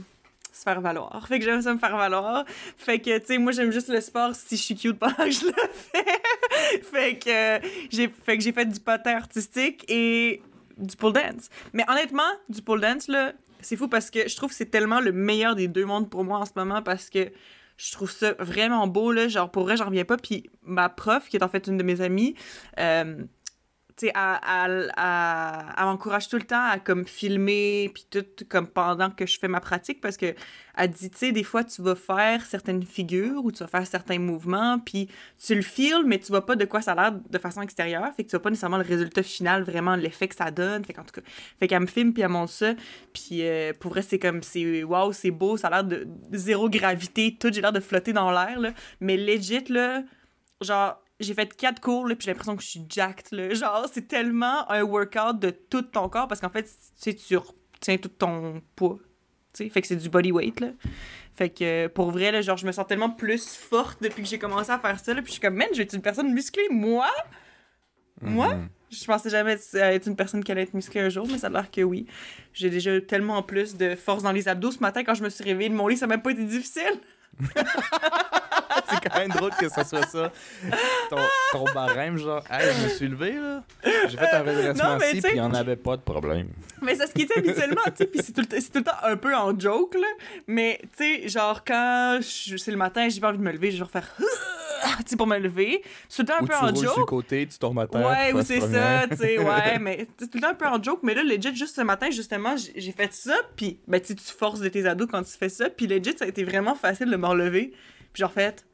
se 0.52 0.62
faire 0.62 0.82
valoir. 0.82 1.26
Fait 1.28 1.40
que 1.40 1.46
j'aime 1.46 1.62
ça 1.64 1.74
me 1.74 1.80
faire 1.80 1.98
valoir. 1.98 2.46
Fait 2.78 3.00
que, 3.00 3.18
tu 3.18 3.26
sais, 3.26 3.38
moi, 3.40 3.52
j'aime 3.52 3.72
juste 3.72 3.90
le 3.90 4.00
sport 4.02 4.36
si 4.36 4.56
je 4.58 4.62
suis 4.62 4.76
cute 4.76 5.00
pendant 5.00 5.16
que 5.16 5.32
je 5.32 5.46
le 5.48 5.54
fais. 5.72 6.82
fait 6.84 7.18
que 7.18 7.68
j'ai 7.92 8.08
fait 8.08 8.38
que 8.38 8.44
j'ai 8.44 8.52
fait 8.52 8.66
du 8.66 8.80
patin 8.80 9.16
artistique 9.16 9.84
et 9.90 10.42
du 10.78 10.96
pole 10.96 11.14
dance. 11.14 11.50
Mais 11.74 11.84
honnêtement, 11.90 12.22
du 12.50 12.62
pole 12.62 12.82
dance, 12.82 13.08
là, 13.08 13.34
c'est 13.62 13.76
fou 13.76 13.88
parce 13.88 14.12
que 14.12 14.28
je 14.28 14.36
trouve 14.36 14.50
que 14.50 14.56
c'est 14.56 14.70
tellement 14.70 15.00
le 15.00 15.12
meilleur 15.12 15.56
des 15.56 15.68
deux 15.68 15.86
mondes 15.86 16.10
pour 16.10 16.24
moi 16.24 16.38
en 16.40 16.46
ce 16.46 16.52
moment 16.56 16.82
parce 16.84 17.10
que 17.10 17.32
je 17.78 17.92
trouve 17.92 18.12
ça 18.12 18.34
vraiment 18.40 18.86
beau, 18.88 19.12
là. 19.12 19.28
Genre, 19.28 19.50
pour 19.50 19.64
vrai, 19.64 19.76
j'en 19.78 19.86
reviens 19.86 20.06
pas. 20.06 20.18
Puis 20.18 20.50
ma 20.64 20.90
prof, 20.90 21.28
qui 21.30 21.38
est 21.38 21.44
en 21.44 21.50
fait 21.50 21.66
une 21.68 21.78
de 21.78 21.84
mes 21.84 22.02
amies, 22.02 22.36
euh, 22.80 23.24
tu 23.96 24.08
sais, 24.08 24.14
elle, 24.16 24.92
m'encourage 25.78 26.28
tout 26.28 26.38
le 26.38 26.44
temps 26.44 26.66
à 26.66 26.80
comme 26.80 27.06
filmer, 27.06 27.92
puis 27.94 28.06
tout 28.10 28.26
comme 28.50 28.68
pendant 28.68 29.10
que 29.10 29.26
je 29.26 29.38
fais 29.38 29.48
ma 29.48 29.60
pratique, 29.60 30.02
parce 30.02 30.18
que 30.18 30.34
elle 30.76 30.90
dit, 30.90 31.12
tu 31.12 31.18
sais, 31.18 31.32
des 31.32 31.44
fois, 31.44 31.64
tu 31.64 31.82
vas 31.84 31.96
faire 31.96 32.44
certaines 32.46 32.84
figures 32.84 33.46
ou 33.46 33.52
tu 33.52 33.60
vas 33.60 33.68
faire 33.68 33.86
certains 33.86 34.18
mouvements, 34.18 34.80
puis 34.80 35.08
tu 35.44 35.54
le 35.54 35.62
filmes, 35.62 36.08
mais 36.08 36.18
tu 36.18 36.28
vois 36.28 36.46
pas 36.46 36.56
de 36.56 36.66
quoi 36.66 36.82
ça 36.82 36.94
a 36.94 36.96
l'air 36.96 37.20
de 37.30 37.38
façon 37.38 37.62
extérieure, 37.62 38.12
fait 38.16 38.24
que 38.24 38.30
tu 38.30 38.36
vois 38.36 38.42
pas 38.42 38.50
nécessairement 38.50 38.78
le 38.78 38.84
résultat 38.84 39.22
final, 39.22 39.64
vraiment 39.64 39.96
l'effet 39.96 40.28
que 40.28 40.36
ça 40.36 40.50
donne, 40.50 40.84
fait 40.84 40.94
qu'en 40.94 41.04
tout 41.04 41.22
cas, 41.22 41.28
fait 41.60 41.68
qu'elle 41.68 41.82
me 41.82 41.88
filme, 41.88 42.14
puis 42.14 42.24
elle 42.24 42.30
montre 42.30 42.52
ça, 42.52 42.74
puis 43.14 43.42
euh, 43.48 43.74
pour 43.80 43.92
vrai, 43.92 44.02
c'est 44.02 44.20
comme, 44.20 44.42
c'est, 44.42 44.84
waouh, 44.84 45.14
c'est 45.14 45.32
beau, 45.32 45.58
ça 45.58 45.68
a 45.68 45.70
l'air 45.70 45.84
de 45.84 46.08
zéro 46.32 46.70
gravité, 46.70 47.38
tout, 47.40 47.52
j'ai 47.54 47.62
l'air 47.62 47.74
de 47.74 47.80
flotter 47.80 48.14
dans 48.14 48.32
l'air, 48.32 48.60
là, 48.60 48.72
mais 49.00 49.18
legit, 49.18 49.66
là, 49.70 50.04
genre, 50.62 51.03
j'ai 51.24 51.34
fait 51.34 51.56
quatre 51.56 51.82
cours, 51.82 52.08
là, 52.08 52.16
puis 52.16 52.26
j'ai 52.26 52.32
l'impression 52.32 52.56
que 52.56 52.64
je 52.64 52.68
suis 52.68 52.86
jacked, 52.90 53.32
là. 53.32 53.54
Genre, 53.54 53.88
c'est 53.92 54.08
tellement 54.08 54.70
un 54.70 54.84
workout 54.84 55.40
de 55.40 55.50
tout 55.50 55.82
ton 55.82 56.10
corps, 56.10 56.28
parce 56.28 56.42
qu'en 56.42 56.50
fait, 56.50 56.70
tu 57.02 57.16
tu 57.16 57.38
retiens 57.38 57.98
tout 57.98 58.10
ton 58.10 58.62
poids, 58.76 59.00
tu 59.54 59.64
sais, 59.64 59.70
fait 59.70 59.82
que 59.82 59.88
c'est 59.88 59.96
du 59.96 60.10
body 60.10 60.32
weight, 60.32 60.60
là. 60.60 60.70
Fait 61.36 61.50
que, 61.50 61.88
pour 61.88 62.12
vrai, 62.12 62.32
là, 62.32 62.42
genre, 62.42 62.58
je 62.58 62.68
me 62.68 62.72
sens 62.72 62.86
tellement 62.86 63.10
plus 63.10 63.56
forte 63.56 64.04
depuis 64.04 64.22
que 64.24 64.30
j'ai 64.30 64.38
commencé 64.38 64.70
à 64.72 64.78
faire 64.78 65.00
ça, 65.00 65.14
là, 65.14 65.22
puis 65.22 65.30
je 65.30 65.34
suis 65.34 65.42
comme, 65.42 65.56
man, 65.56 65.68
je 65.72 65.78
vais 65.78 65.84
être 65.84 65.94
une 65.94 66.02
personne 66.02 66.32
musclée, 66.32 66.68
moi? 66.70 67.10
Moi? 68.22 68.54
Mhm. 68.54 68.70
Je 68.92 69.06
pensais 69.06 69.30
jamais 69.32 69.58
être 69.74 70.08
une 70.08 70.16
personne 70.16 70.44
qui 70.44 70.52
allait 70.52 70.62
être 70.62 70.76
musclée 70.76 71.02
un 71.02 71.10
jour, 71.10 71.28
mais 71.28 71.40
ça 71.40 71.48
a 71.48 71.50
l'air 71.50 71.72
que 71.72 71.82
oui. 71.82 72.06
J'ai 72.54 72.70
déjà 72.70 73.02
tellement 73.02 73.42
plus 73.42 73.76
de 73.76 73.96
force 73.96 74.22
dans 74.22 74.32
les 74.32 74.48
abdos 74.48 74.72
ce 74.72 74.80
matin 74.80 75.04
quand 75.04 75.16
je 75.16 75.24
me 75.24 75.30
suis 75.30 75.44
réveillée 75.44 75.70
de 75.70 75.76
mon 75.76 75.88
lit, 75.88 75.98
ça 75.98 76.06
n'a 76.06 76.16
même 76.16 76.22
pas 76.22 76.32
été 76.32 76.44
difficile. 76.46 77.00
c'est 78.90 79.10
quand 79.10 79.18
même 79.20 79.30
drôle 79.30 79.52
que 79.60 79.70
ça 79.70 79.84
soit 79.84 80.06
ça. 80.08 80.32
Ton, 81.10 81.18
ton 81.52 81.66
barème, 81.74 82.18
genre, 82.18 82.44
hey, 82.50 82.74
je 82.74 82.84
me 82.84 82.90
suis 82.90 83.08
levé, 83.08 83.34
là. 83.34 83.64
J'ai 83.84 84.18
fait 84.18 84.32
un 84.32 84.40
redressement 84.40 84.98
ici, 84.98 85.22
puis 85.22 85.32
il 85.32 85.36
n'y 85.36 85.42
en 85.42 85.54
avait 85.54 85.76
pas 85.76 85.98
de 85.98 86.02
problème. 86.02 86.50
Mais 86.82 86.96
c'est 86.96 87.08
ce 87.08 87.14
qui 87.14 87.24
était 87.24 87.40
habituellement, 87.40 87.82
tu 87.86 87.92
sais, 87.98 88.06
puis 88.06 88.22
c'est 88.24 88.34
tout, 88.34 88.42
le 88.42 88.84
temps 88.84 88.92
un 89.04 89.18
peu 89.18 89.36
en 89.36 89.58
joke, 89.58 89.96
là. 89.96 90.08
Mais, 90.48 90.80
tu 90.98 91.22
sais, 91.22 91.28
genre, 91.28 91.64
quand 91.64 92.20
c'est 92.22 92.72
le 92.72 92.78
matin, 92.78 93.08
j'ai 93.10 93.20
pas 93.20 93.30
envie 93.30 93.38
de 93.38 93.44
me 93.44 93.52
lever, 93.52 93.72
je 93.72 93.78
vais 93.78 93.84
refaire. 93.84 94.16
Pour 95.18 95.28
me 95.28 95.38
lever. 95.38 95.84
C'est 96.10 96.24
tout 96.26 96.34
le 96.34 96.38
temps 96.38 96.44
un 96.44 96.48
peu 96.48 96.56
en 96.56 96.76
joke. 96.76 96.98
le 96.98 97.06
côté, 97.06 97.48
tu 97.48 97.58
tombes 97.58 97.80
à 97.80 97.88
terre. 97.88 98.06
Ouais, 98.06 98.34
ou 98.34 98.42
c'est 98.44 98.60
ça, 98.60 99.08
tu 99.10 99.18
sais, 99.18 99.38
ouais. 99.38 99.80
Mais 99.82 100.08
c'est 100.18 100.30
tout 100.30 100.38
le 100.38 100.42
temps 100.42 100.50
un 100.50 100.54
peu 100.56 100.68
en 100.68 100.82
joke. 100.82 101.00
Mais 101.04 101.14
là, 101.14 101.24
legit, 101.24 101.56
juste 101.56 101.76
ce 101.76 101.82
matin, 101.82 102.10
justement, 102.10 102.56
j'ai 102.58 102.92
fait 102.92 103.14
ça, 103.14 103.36
puis, 103.56 103.80
ben, 103.88 104.02
tu 104.02 104.16
forces 104.18 104.60
de 104.60 104.70
tes 104.70 104.86
ados 104.88 105.08
quand 105.12 105.24
tu 105.24 105.38
fais 105.38 105.50
ça. 105.50 105.70
Puis 105.70 105.88
legit, 105.88 106.16
ça 106.18 106.26
a 106.26 106.28
été 106.28 106.44
vraiment 106.44 106.76
facile 106.76 107.10
de 107.10 107.16
me 107.16 107.28
relever. 107.28 107.74
Puis 108.12 108.22
genre, 108.22 108.32
fait, 108.32 108.66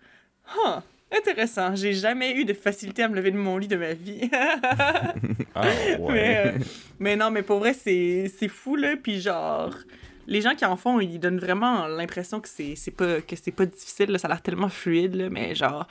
Huh, 0.55 0.81
intéressant. 1.11 1.75
J'ai 1.75 1.93
jamais 1.93 2.35
eu 2.35 2.45
de 2.45 2.53
facilité 2.53 3.03
à 3.03 3.09
me 3.09 3.15
lever 3.15 3.31
de 3.31 3.37
mon 3.37 3.57
lit 3.57 3.67
de 3.67 3.75
ma 3.75 3.93
vie. 3.93 4.29
ah. 4.33 5.13
Euh, 6.09 6.53
mais, 6.99 7.15
non, 7.15 7.31
mais 7.31 7.43
pour 7.43 7.59
vrai, 7.59 7.73
c'est 7.73 8.47
fou, 8.47 8.75
là. 8.75 8.95
Puis 9.01 9.19
genre, 9.21 9.75
les 10.29 10.41
gens 10.41 10.55
qui 10.55 10.63
en 10.63 10.77
font, 10.77 10.99
ils 10.99 11.19
donnent 11.19 11.39
vraiment 11.39 11.87
l'impression 11.87 12.39
que 12.39 12.47
c'est 12.47 12.91
pas, 12.91 13.19
pas 13.19 13.65
difficile. 13.65 14.17
Ça 14.19 14.27
a 14.27 14.29
l'air 14.29 14.41
tellement 14.41 14.69
fluide, 14.69 15.15
là. 15.15 15.29
Mais 15.29 15.55
genre, 15.55 15.87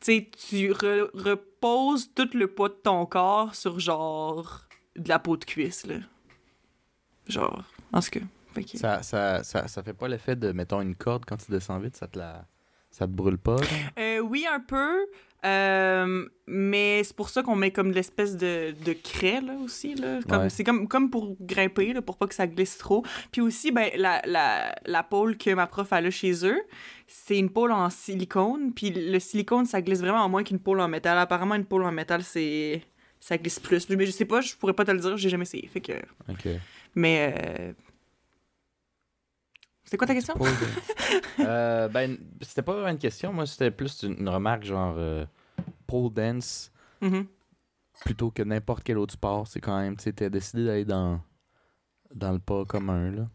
tu 0.00 0.30
tu 0.30 0.72
reposes 0.72 2.12
tout 2.14 2.30
le 2.34 2.48
poids 2.48 2.70
de 2.70 2.74
ton 2.74 3.04
corps 3.06 3.54
sur 3.54 3.78
genre 3.78 4.66
de 4.96 5.08
la 5.08 5.18
peau 5.18 5.36
de 5.36 5.44
cuisse, 5.44 5.86
là. 5.86 5.96
Genre, 7.28 7.62
en 7.92 8.00
ce 8.00 8.10
que. 8.10 8.20
Ça, 8.74 9.02
ça, 9.02 9.44
ça, 9.44 9.68
ça 9.68 9.82
fait 9.82 9.92
pas 9.92 10.08
l'effet 10.08 10.34
de, 10.34 10.50
mettons, 10.52 10.80
une 10.80 10.94
corde 10.94 11.26
quand 11.26 11.36
tu 11.36 11.50
descends 11.50 11.78
vite, 11.78 11.94
ça 11.94 12.06
te 12.06 12.18
la 12.18 12.46
ça 12.96 13.06
te 13.06 13.12
brûle 13.12 13.36
pas? 13.36 13.56
Euh, 13.98 14.20
oui, 14.20 14.46
un 14.50 14.58
peu. 14.58 15.06
Euh, 15.44 16.26
mais 16.46 17.04
c'est 17.04 17.14
pour 17.14 17.28
ça 17.28 17.42
qu'on 17.42 17.54
met 17.54 17.70
comme 17.70 17.92
l'espèce 17.92 18.38
de, 18.38 18.74
de 18.84 18.92
craie 18.94 19.42
là 19.42 19.52
aussi. 19.62 19.94
Là. 19.94 20.20
Comme, 20.26 20.48
C'est 20.48 20.64
comme, 20.64 20.88
comme 20.88 21.10
pour 21.10 21.36
grimper, 21.38 21.92
là, 21.92 22.00
pour 22.00 22.16
pas 22.16 22.26
que 22.26 22.34
ça 22.34 22.46
glisse 22.46 22.78
trop. 22.78 23.04
Puis 23.32 23.42
aussi, 23.42 23.70
ben, 23.70 23.90
la, 23.96 24.22
la, 24.24 24.74
la 24.86 25.02
pôle 25.02 25.36
que 25.36 25.52
ma 25.52 25.66
prof 25.66 25.92
a 25.92 26.00
là 26.00 26.10
chez 26.10 26.46
eux, 26.46 26.58
c'est 27.06 27.38
une 27.38 27.50
pôle 27.50 27.72
en 27.72 27.90
silicone. 27.90 28.72
Puis 28.72 28.90
le 28.90 29.18
silicone, 29.18 29.66
ça 29.66 29.82
glisse 29.82 30.00
vraiment 30.00 30.26
moins 30.30 30.42
qu'une 30.42 30.58
pôle 30.58 30.80
en 30.80 30.88
métal. 30.88 31.18
Apparemment, 31.18 31.54
une 31.54 31.66
pôle 31.66 31.84
en 31.84 31.92
métal, 31.92 32.22
c'est 32.22 32.82
ça 33.20 33.36
glisse 33.36 33.60
plus. 33.60 33.90
Mais 33.90 34.06
je 34.06 34.12
sais 34.12 34.24
pas, 34.24 34.40
je 34.40 34.54
pourrais 34.56 34.72
pas 34.72 34.86
te 34.86 34.90
le 34.90 35.00
dire, 35.00 35.18
j'ai 35.18 35.28
jamais 35.28 35.42
essayé. 35.42 35.68
Fait 35.70 35.82
que... 35.82 35.92
Mais 36.94 37.34
euh, 37.36 37.72
c'est 39.86 39.96
quoi 39.96 40.06
ta 40.06 40.14
question? 40.14 40.34
euh, 41.40 41.88
ben, 41.88 42.18
c'était 42.42 42.62
pas 42.62 42.72
vraiment 42.72 42.88
une 42.88 42.98
question. 42.98 43.32
Moi, 43.32 43.46
c'était 43.46 43.70
plus 43.70 44.02
une, 44.02 44.28
remarque 44.28 44.64
genre 44.64 44.96
euh, 44.98 45.24
pole 45.86 46.12
dance 46.12 46.72
mm-hmm. 47.00 47.26
plutôt 48.04 48.30
que 48.32 48.42
n'importe 48.42 48.82
quel 48.82 48.98
autre 48.98 49.14
sport. 49.14 49.46
C'est 49.46 49.60
quand 49.60 49.80
même, 49.80 49.96
tu 49.96 50.12
sais, 50.16 50.30
décidé 50.30 50.64
d'aller 50.64 50.84
dans, 50.84 51.20
dans 52.12 52.32
le 52.32 52.40
pas 52.40 52.64
commun, 52.64 53.12
là. 53.12 53.28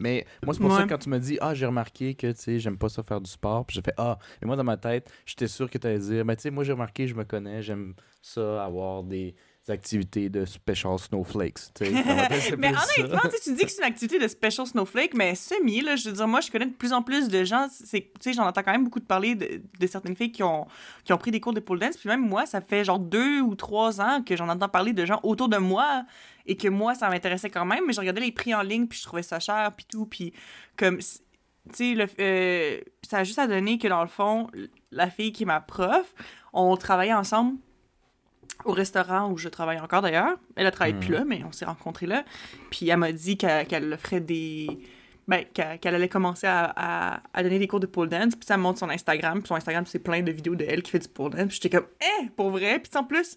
Mais 0.00 0.24
moi, 0.44 0.54
c'est 0.54 0.60
pour 0.60 0.72
ça 0.72 0.84
que 0.84 0.88
quand 0.88 0.98
tu 0.98 1.08
me 1.08 1.18
dis, 1.18 1.38
ah, 1.40 1.54
j'ai 1.54 1.66
remarqué 1.66 2.14
que, 2.14 2.30
tu 2.30 2.40
sais, 2.40 2.58
j'aime 2.60 2.78
pas 2.78 2.88
ça 2.88 3.02
faire 3.02 3.20
du 3.20 3.28
sport, 3.28 3.66
puis 3.66 3.74
j'ai 3.74 3.82
fait, 3.82 3.94
ah, 3.96 4.18
et 4.40 4.46
moi, 4.46 4.54
dans 4.54 4.62
ma 4.62 4.76
tête, 4.76 5.12
j'étais 5.26 5.48
sûr 5.48 5.68
que 5.68 5.76
tu 5.76 5.86
allais 5.88 5.98
dire, 5.98 6.24
mais 6.24 6.36
tu 6.36 6.42
sais, 6.42 6.50
moi, 6.50 6.62
j'ai 6.62 6.72
remarqué, 6.72 7.08
je 7.08 7.16
me 7.16 7.24
connais, 7.24 7.62
j'aime 7.62 7.94
ça, 8.22 8.64
avoir 8.64 9.02
des, 9.02 9.34
activités 9.70 10.28
de 10.28 10.44
Special 10.44 10.98
Snowflakes. 10.98 11.72
mais 11.80 12.68
honnêtement, 12.68 13.20
tu 13.42 13.54
dis 13.54 13.64
que 13.64 13.70
c'est 13.70 13.78
une 13.82 13.88
activité 13.88 14.18
de 14.18 14.28
Special 14.28 14.66
Snowflake, 14.66 15.14
mais 15.14 15.34
semi, 15.34 15.80
là, 15.80 15.96
je 15.96 16.08
veux 16.08 16.14
dire, 16.14 16.28
moi, 16.28 16.40
je 16.40 16.50
connais 16.50 16.66
de 16.66 16.74
plus 16.74 16.92
en 16.92 17.02
plus 17.02 17.28
de 17.28 17.44
gens, 17.44 17.68
tu 17.68 17.86
sais, 17.86 18.32
j'en 18.32 18.46
entends 18.46 18.62
quand 18.62 18.72
même 18.72 18.84
beaucoup 18.84 19.00
de 19.00 19.06
parler 19.06 19.34
de, 19.34 19.60
de, 19.78 19.86
certaines 19.86 20.16
filles 20.16 20.32
qui 20.32 20.42
ont, 20.42 20.66
qui 21.04 21.12
ont 21.12 21.18
pris 21.18 21.30
des 21.30 21.40
cours 21.40 21.52
de 21.52 21.60
pole 21.60 21.78
dance, 21.78 21.96
puis 21.96 22.08
même 22.08 22.26
moi, 22.26 22.46
ça 22.46 22.60
fait 22.60 22.84
genre 22.84 22.98
deux 22.98 23.40
ou 23.40 23.54
trois 23.54 24.00
ans 24.00 24.22
que 24.22 24.36
j'en 24.36 24.48
entends 24.48 24.68
parler 24.68 24.92
de 24.92 25.04
gens 25.04 25.20
autour 25.22 25.48
de 25.48 25.58
moi 25.58 26.04
et 26.46 26.56
que 26.56 26.68
moi, 26.68 26.94
ça 26.94 27.08
m'intéressait 27.08 27.50
quand 27.50 27.64
même, 27.64 27.84
mais 27.86 27.92
je 27.92 28.00
regardais 28.00 28.20
les 28.20 28.32
prix 28.32 28.54
en 28.54 28.62
ligne, 28.62 28.86
puis 28.86 28.98
je 28.98 29.04
trouvais 29.04 29.22
ça 29.22 29.38
cher, 29.38 29.72
puis 29.76 29.86
tout, 29.88 30.06
puis 30.06 30.32
comme, 30.76 30.98
tu 30.98 31.04
sais, 31.72 32.08
euh, 32.20 32.80
ça 33.02 33.18
a 33.18 33.24
juste 33.24 33.38
à 33.38 33.46
donner 33.46 33.78
que 33.78 33.88
dans 33.88 34.02
le 34.02 34.08
fond, 34.08 34.48
la 34.90 35.10
fille 35.10 35.32
qui 35.32 35.42
est 35.42 35.46
ma 35.46 35.60
prof, 35.60 36.14
on 36.52 36.76
travaillait 36.76 37.14
ensemble 37.14 37.58
au 38.64 38.72
restaurant 38.72 39.30
où 39.30 39.38
je 39.38 39.48
travaille 39.48 39.78
encore 39.78 40.02
d'ailleurs. 40.02 40.36
Elle 40.56 40.66
a 40.66 40.70
travaillé 40.70 40.98
plus 40.98 41.10
hmm. 41.10 41.18
là, 41.18 41.24
mais 41.24 41.42
on 41.44 41.52
s'est 41.52 41.64
rencontrés 41.64 42.06
là. 42.06 42.24
Puis 42.70 42.88
elle 42.88 42.96
m'a 42.98 43.12
dit 43.12 43.36
qu'elle 43.36 43.96
ferait 43.98 44.20
des. 44.20 44.68
Ben, 45.26 45.44
qu'elle 45.52 45.94
allait 45.94 46.08
commencer 46.08 46.46
à, 46.46 47.20
à, 47.34 47.42
donner 47.42 47.58
des 47.58 47.68
cours 47.68 47.80
de 47.80 47.86
pole 47.86 48.08
dance. 48.08 48.34
Puis 48.34 48.46
ça 48.46 48.56
montre 48.56 48.78
son 48.78 48.88
Instagram. 48.88 49.40
Puis 49.40 49.48
son 49.48 49.56
Instagram, 49.56 49.84
c'est 49.84 49.98
plein 49.98 50.22
de 50.22 50.32
vidéos 50.32 50.54
d'elle 50.54 50.82
qui 50.82 50.90
fait 50.90 51.00
du 51.00 51.08
pole 51.08 51.32
dance. 51.32 51.48
Puis 51.48 51.60
j'étais 51.62 51.76
comme, 51.76 51.86
eh, 52.00 52.30
pour 52.30 52.48
vrai? 52.48 52.78
Puis 52.78 52.90
en 52.94 53.04
plus, 53.04 53.36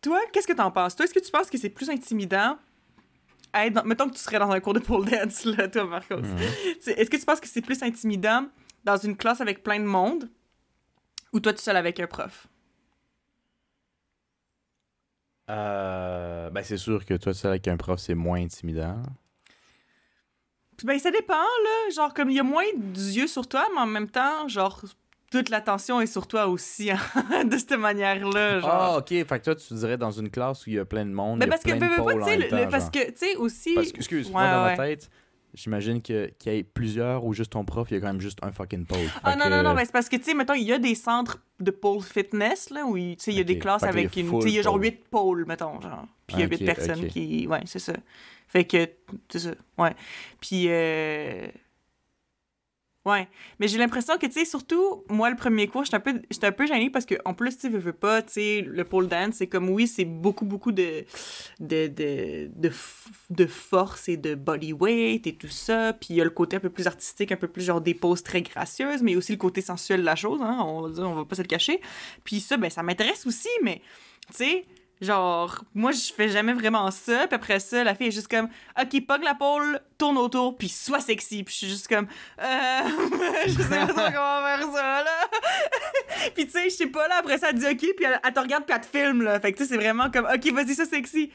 toi, 0.00 0.20
qu'est-ce 0.32 0.46
que 0.46 0.52
t'en 0.52 0.70
penses? 0.70 0.94
Toi, 0.94 1.06
est-ce 1.06 1.14
que 1.14 1.24
tu 1.24 1.32
penses 1.32 1.50
que 1.50 1.58
c'est 1.58 1.70
plus 1.70 1.90
intimidant? 1.90 2.58
Être 3.52 3.84
Mettons 3.84 4.08
que 4.08 4.14
tu 4.14 4.20
serais 4.20 4.38
dans 4.38 4.50
un 4.50 4.60
cours 4.60 4.74
de 4.74 4.78
pole 4.78 5.04
dance, 5.06 5.44
là, 5.46 5.66
toi, 5.66 5.84
Marcos. 5.84 6.16
Hmm. 6.16 6.38
Est-ce 6.86 7.10
que 7.10 7.16
tu 7.16 7.24
penses 7.24 7.40
que 7.40 7.48
c'est 7.48 7.60
plus 7.60 7.82
intimidant 7.82 8.46
dans 8.84 8.96
une 8.96 9.16
classe 9.16 9.40
avec 9.40 9.64
plein 9.64 9.80
de 9.80 9.84
monde 9.84 10.30
ou 11.32 11.40
toi, 11.40 11.52
tout 11.52 11.60
seul 11.60 11.76
avec 11.76 11.98
un 11.98 12.06
prof? 12.06 12.46
Euh, 15.50 16.50
ben, 16.50 16.62
c'est 16.62 16.76
sûr 16.76 17.04
que 17.04 17.14
toi, 17.14 17.34
seul 17.34 17.50
avec 17.50 17.68
un 17.68 17.76
prof, 17.76 17.98
c'est 18.00 18.14
moins 18.14 18.40
intimidant. 18.40 19.02
Ben, 20.82 20.98
ça 20.98 21.10
dépend, 21.10 21.34
là. 21.34 21.90
Genre, 21.94 22.12
comme 22.14 22.30
il 22.30 22.36
y 22.36 22.40
a 22.40 22.44
moins 22.44 22.64
d'yeux 22.76 23.26
sur 23.26 23.46
toi, 23.46 23.66
mais 23.74 23.80
en 23.80 23.86
même 23.86 24.08
temps, 24.08 24.48
genre, 24.48 24.80
toute 25.30 25.50
l'attention 25.50 26.00
est 26.00 26.06
sur 26.06 26.26
toi 26.26 26.46
aussi, 26.46 26.90
hein, 26.90 27.44
de 27.44 27.56
cette 27.56 27.78
manière-là. 27.78 28.60
Ah, 28.62 28.98
ok. 28.98 29.08
Fait 29.08 29.24
que 29.24 29.44
toi, 29.44 29.54
tu 29.54 29.74
dirais 29.74 29.96
dans 29.96 30.10
une 30.10 30.30
classe 30.30 30.66
où 30.66 30.70
il 30.70 30.76
y 30.76 30.78
a 30.78 30.84
plein 30.84 31.04
de 31.04 31.10
monde. 31.10 31.38
Mais 31.38 31.46
parce 31.46 31.62
que, 31.62 32.70
parce 32.70 32.90
que, 32.90 33.10
tu 33.10 33.16
sais, 33.16 33.36
aussi. 33.36 33.74
Parce 33.74 33.92
que, 33.92 33.96
excuse-moi, 33.98 34.42
dans 34.42 34.62
ma 34.62 34.76
tête, 34.76 35.10
J'imagine 35.54 36.02
qu'il 36.02 36.32
y 36.46 36.48
ait 36.48 36.62
plusieurs 36.64 37.24
ou 37.24 37.32
juste 37.32 37.52
ton 37.52 37.64
prof, 37.64 37.88
il 37.90 37.94
y 37.94 37.96
a 37.96 38.00
quand 38.00 38.08
même 38.08 38.20
juste 38.20 38.38
un 38.42 38.50
fucking 38.50 38.86
pole. 38.86 39.08
Ah 39.22 39.36
non, 39.36 39.48
non, 39.48 39.62
non, 39.62 39.74
mais 39.74 39.84
c'est 39.84 39.92
parce 39.92 40.08
que, 40.08 40.16
tu 40.16 40.24
sais, 40.24 40.34
mettons, 40.34 40.54
il 40.54 40.64
y 40.64 40.72
a 40.72 40.78
des 40.78 40.96
centres 40.96 41.38
de 41.60 41.70
pole 41.70 42.02
fitness, 42.02 42.70
là, 42.70 42.84
où, 42.84 42.96
tu 42.96 43.14
sais, 43.18 43.30
il 43.32 43.38
y 43.38 43.40
a 43.40 43.44
des 43.44 43.58
classes 43.58 43.84
avec 43.84 44.16
une. 44.16 44.30
Tu 44.30 44.42
sais, 44.42 44.48
il 44.48 44.54
y 44.54 44.58
a 44.58 44.62
genre 44.62 44.76
8 44.76 45.08
pôles, 45.08 45.44
mettons, 45.46 45.80
genre. 45.80 46.06
Puis 46.26 46.36
il 46.38 46.40
y 46.40 46.42
a 46.42 46.46
8 46.46 46.64
personnes 46.64 47.06
qui. 47.06 47.46
Ouais, 47.46 47.60
c'est 47.66 47.78
ça. 47.78 47.94
Fait 48.48 48.64
que, 48.64 48.88
c'est 49.28 49.38
ça. 49.38 49.54
Ouais. 49.78 49.94
Puis, 50.40 50.66
euh... 50.68 51.46
Ouais. 53.04 53.28
Mais 53.60 53.68
j'ai 53.68 53.76
l'impression 53.76 54.16
que, 54.16 54.24
tu 54.24 54.32
sais, 54.32 54.44
surtout, 54.46 55.04
moi, 55.10 55.28
le 55.28 55.36
premier 55.36 55.68
cours, 55.68 55.84
j'étais 55.84 55.96
un 55.96 56.00
peu, 56.00 56.22
un 56.42 56.52
peu 56.52 56.66
gênée 56.66 56.88
parce 56.88 57.04
que, 57.04 57.16
en 57.26 57.34
plus, 57.34 57.58
tu 57.58 57.68
veux, 57.68 57.78
veux 57.78 57.92
pas, 57.92 58.22
tu 58.22 58.32
sais, 58.32 58.64
le 58.66 58.82
pole 58.84 59.08
dance, 59.08 59.34
c'est 59.34 59.46
comme, 59.46 59.68
oui, 59.68 59.86
c'est 59.86 60.06
beaucoup, 60.06 60.46
beaucoup 60.46 60.72
de, 60.72 61.04
de, 61.60 61.88
de, 61.88 62.50
de, 62.56 62.70
de 63.28 63.46
force 63.46 64.08
et 64.08 64.16
de 64.16 64.34
body 64.34 64.72
weight 64.72 65.26
et 65.26 65.34
tout 65.34 65.48
ça. 65.48 65.92
Puis 65.92 66.08
il 66.10 66.16
y 66.16 66.20
a 66.22 66.24
le 66.24 66.30
côté 66.30 66.56
un 66.56 66.60
peu 66.60 66.70
plus 66.70 66.86
artistique, 66.86 67.30
un 67.30 67.36
peu 67.36 67.48
plus 67.48 67.62
genre 67.62 67.82
des 67.82 67.94
poses 67.94 68.22
très 68.22 68.40
gracieuses, 68.40 69.02
mais 69.02 69.16
aussi 69.16 69.32
le 69.32 69.38
côté 69.38 69.60
sensuel 69.60 70.00
de 70.00 70.06
la 70.06 70.16
chose, 70.16 70.40
hein, 70.42 70.58
on 70.62 70.84
on 70.98 71.14
va 71.14 71.24
pas 71.26 71.36
se 71.36 71.42
le 71.42 71.48
cacher. 71.48 71.80
Puis 72.24 72.40
ça, 72.40 72.56
ben, 72.56 72.70
ça 72.70 72.82
m'intéresse 72.82 73.26
aussi, 73.26 73.48
mais, 73.62 73.82
tu 74.28 74.36
sais, 74.36 74.64
Genre, 75.00 75.64
moi, 75.74 75.92
je 75.92 76.12
fais 76.12 76.28
jamais 76.28 76.52
vraiment 76.52 76.90
ça. 76.90 77.26
Puis 77.26 77.34
après 77.34 77.60
ça, 77.60 77.82
la 77.84 77.94
fille 77.94 78.08
est 78.08 78.12
juste 78.12 78.28
comme, 78.28 78.48
OK, 78.80 79.06
pogne 79.06 79.22
la 79.22 79.34
pôle, 79.34 79.80
tourne 79.98 80.16
autour, 80.18 80.56
puis 80.56 80.68
sois 80.68 81.00
sexy. 81.00 81.42
Puis 81.42 81.52
je 81.52 81.58
suis 81.58 81.68
juste 81.68 81.88
comme, 81.88 82.06
euh, 82.40 82.80
je 83.46 83.52
sais 83.52 83.68
pas 83.68 83.86
comment 83.86 84.12
faire 84.12 84.72
ça, 84.72 85.04
là. 85.04 85.28
puis 86.34 86.46
tu 86.46 86.52
sais, 86.52 86.70
je 86.70 86.74
sais 86.74 86.86
pas, 86.86 87.08
là, 87.08 87.16
après 87.18 87.38
ça, 87.38 87.50
elle 87.50 87.58
dit 87.58 87.66
OK, 87.66 87.78
puis 87.96 88.04
elle, 88.04 88.20
elle 88.24 88.32
te 88.32 88.40
regarde, 88.40 88.64
puis 88.64 88.74
elle 88.74 88.82
te 88.82 88.98
filme, 88.98 89.22
là. 89.22 89.40
Fait 89.40 89.52
que 89.52 89.58
tu 89.58 89.64
sais, 89.64 89.70
c'est 89.70 89.76
vraiment 89.76 90.10
comme, 90.10 90.26
OK, 90.26 90.52
vas-y, 90.52 90.74
ça, 90.74 90.84
sexy. 90.84 91.30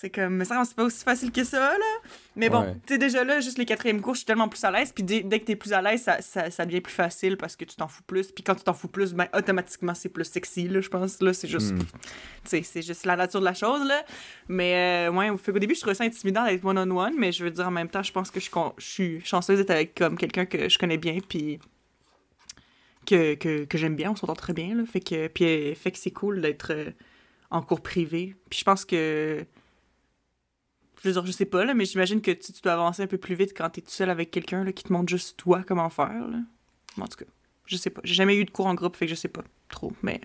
C'est 0.00 0.10
comme, 0.10 0.34
mais 0.36 0.44
ça, 0.44 0.60
c'est 0.64 0.74
pas 0.74 0.84
aussi 0.84 1.04
facile 1.04 1.30
que 1.30 1.44
ça, 1.44 1.60
là. 1.60 2.08
Mais 2.34 2.48
bon, 2.48 2.62
Ouais. 2.62 2.74
tu 2.86 2.94
sais, 2.94 2.98
déjà 2.98 3.22
là, 3.24 3.40
juste 3.40 3.58
les 3.58 3.64
quatrièmes 3.66 4.00
cours, 4.00 4.14
je 4.14 4.20
suis 4.20 4.26
tellement 4.26 4.48
plus 4.48 4.62
à 4.64 4.70
l'aise. 4.70 4.90
Puis 4.92 5.04
dès, 5.04 5.20
dès 5.20 5.38
que 5.38 5.44
t'es 5.44 5.54
plus 5.54 5.72
à 5.72 5.80
l'aise, 5.82 6.02
ça, 6.02 6.20
ça, 6.22 6.50
ça 6.50 6.66
devient 6.66 6.80
plus 6.80 6.92
facile 6.92 7.36
parce 7.36 7.54
que 7.56 7.64
tu 7.64 7.76
t'en 7.76 7.86
fous 7.88 8.02
plus. 8.02 8.32
Puis 8.32 8.42
quand 8.42 8.54
tu 8.54 8.64
t'en 8.64 8.72
fous 8.72 8.88
plus, 8.88 9.12
ben, 9.12 9.28
automatiquement, 9.36 9.94
c'est 9.94 10.08
plus 10.08 10.24
sexy, 10.24 10.66
là, 10.66 10.80
je 10.80 10.88
pense. 10.88 11.20
Là, 11.20 11.32
c'est 11.32 11.46
juste. 11.48 11.72
Hmm. 11.72 11.78
Tu 11.78 11.86
sais, 12.44 12.62
c'est 12.62 12.82
juste 12.82 13.04
la 13.06 13.16
nature 13.16 13.40
de 13.40 13.44
la 13.44 13.54
chose, 13.54 13.86
là. 13.86 14.04
Mais, 14.48 15.08
euh, 15.08 15.12
ouais, 15.12 15.30
fait 15.38 15.52
qu'au 15.52 15.58
début, 15.58 15.74
je 15.74 15.80
trouvais 15.80 15.94
ça 15.94 16.04
intimidant 16.04 16.44
d'être 16.44 16.64
one-on-one, 16.64 17.14
mais 17.16 17.30
je 17.30 17.44
veux 17.44 17.50
dire, 17.50 17.68
en 17.68 17.70
même 17.70 17.88
temps, 17.88 18.02
je 18.02 18.12
pense 18.12 18.30
que 18.30 18.40
je, 18.40 18.50
je 18.78 18.84
suis 18.84 19.20
chanceuse 19.24 19.58
d'être 19.58 19.70
avec 19.70 19.94
comme 19.94 20.16
quelqu'un 20.16 20.46
que 20.46 20.68
je 20.68 20.78
connais 20.78 20.98
bien, 20.98 21.18
puis 21.28 21.60
que, 23.06 23.34
que, 23.34 23.64
que 23.64 23.78
j'aime 23.78 23.96
bien, 23.96 24.10
on 24.12 24.16
s'entend 24.16 24.34
très 24.34 24.52
bien, 24.52 24.74
là. 24.74 24.84
Fait 24.86 25.00
que, 25.00 25.28
puis, 25.28 25.44
euh, 25.44 25.74
fait 25.74 25.90
que 25.90 25.98
c'est 25.98 26.10
cool 26.12 26.40
d'être 26.40 26.72
euh, 26.72 26.90
en 27.50 27.62
cours 27.62 27.80
privé. 27.82 28.34
Puis 28.48 28.60
je 28.60 28.64
pense 28.64 28.84
que. 28.84 29.44
Je 31.02 31.08
veux 31.08 31.12
dire, 31.14 31.26
je 31.26 31.32
sais 31.32 31.44
pas, 31.46 31.64
là, 31.64 31.74
mais 31.74 31.84
j'imagine 31.84 32.20
que 32.22 32.30
tu, 32.30 32.52
tu 32.52 32.62
dois 32.62 32.74
avancer 32.74 33.02
un 33.02 33.06
peu 33.06 33.18
plus 33.18 33.34
vite 33.34 33.52
quand 33.56 33.68
t'es 33.70 33.80
tout 33.80 33.90
seul 33.90 34.08
avec 34.10 34.30
quelqu'un 34.30 34.64
qui 34.72 34.84
te 34.84 34.92
montre 34.92 35.08
juste 35.08 35.36
toi 35.36 35.62
comment 35.66 35.90
faire, 35.90 36.28
là. 36.28 36.38
En 37.00 37.06
tout 37.06 37.16
cas, 37.18 37.30
je 37.66 37.76
sais 37.76 37.90
pas. 37.90 38.00
J'ai 38.04 38.14
jamais 38.14 38.36
eu 38.36 38.44
de 38.44 38.50
cours 38.50 38.66
en 38.66 38.74
groupe, 38.74 38.96
fait 38.96 39.06
que 39.06 39.10
je 39.10 39.16
sais 39.16 39.28
pas 39.28 39.42
trop. 39.68 39.92
Mais 40.02 40.20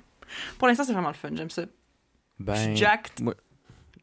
pour 0.59 0.67
l'instant, 0.67 0.83
c'est 0.83 0.93
vraiment 0.93 1.07
le 1.07 1.13
fun, 1.15 1.29
j'aime 1.33 1.49
ça. 1.49 1.65
Ben, 2.39 2.53
je 2.55 2.61
suis 2.61 2.75
jacked. 2.75 3.23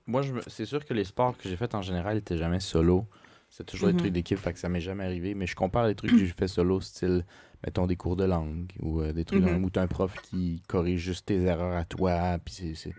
Moi, 0.06 0.22
me- 0.22 0.40
c'est 0.48 0.64
sûr 0.66 0.84
que 0.84 0.92
les 0.92 1.04
sports 1.04 1.36
que 1.38 1.48
j'ai 1.48 1.56
fait 1.56 1.74
en 1.74 1.80
général 1.82 2.16
étaient 2.16 2.36
jamais 2.36 2.60
solo. 2.60 3.06
C'est 3.48 3.64
toujours 3.64 3.88
Mhm. 3.88 3.94
des 3.94 3.98
trucs 4.00 4.12
d'équipe, 4.12 4.38
fait 4.38 4.52
que 4.52 4.58
ça 4.58 4.68
m'est 4.68 4.80
jamais 4.80 5.04
arrivé. 5.04 5.34
Mais 5.34 5.46
je 5.46 5.54
compare 5.54 5.86
les 5.86 5.94
trucs 5.94 6.10
que 6.10 6.18
j'ai 6.18 6.26
fait 6.26 6.48
solo, 6.48 6.80
style, 6.80 7.24
mettons, 7.64 7.86
des 7.86 7.94
cours 7.96 8.16
de 8.16 8.24
langue 8.24 8.72
ou 8.80 9.00
euh, 9.00 9.12
des 9.12 9.24
trucs 9.24 9.42
Mhm. 9.42 9.60
dans- 9.60 9.62
où 9.64 9.70
t'as 9.70 9.82
un 9.82 9.86
prof 9.86 10.12
qui 10.22 10.60
corrige 10.66 11.00
juste 11.00 11.26
tes 11.26 11.40
erreurs 11.42 11.76
à 11.76 11.84
toi. 11.84 12.38
Puis, 12.44 12.54
c'est, 12.54 12.74
c'est- 12.74 12.94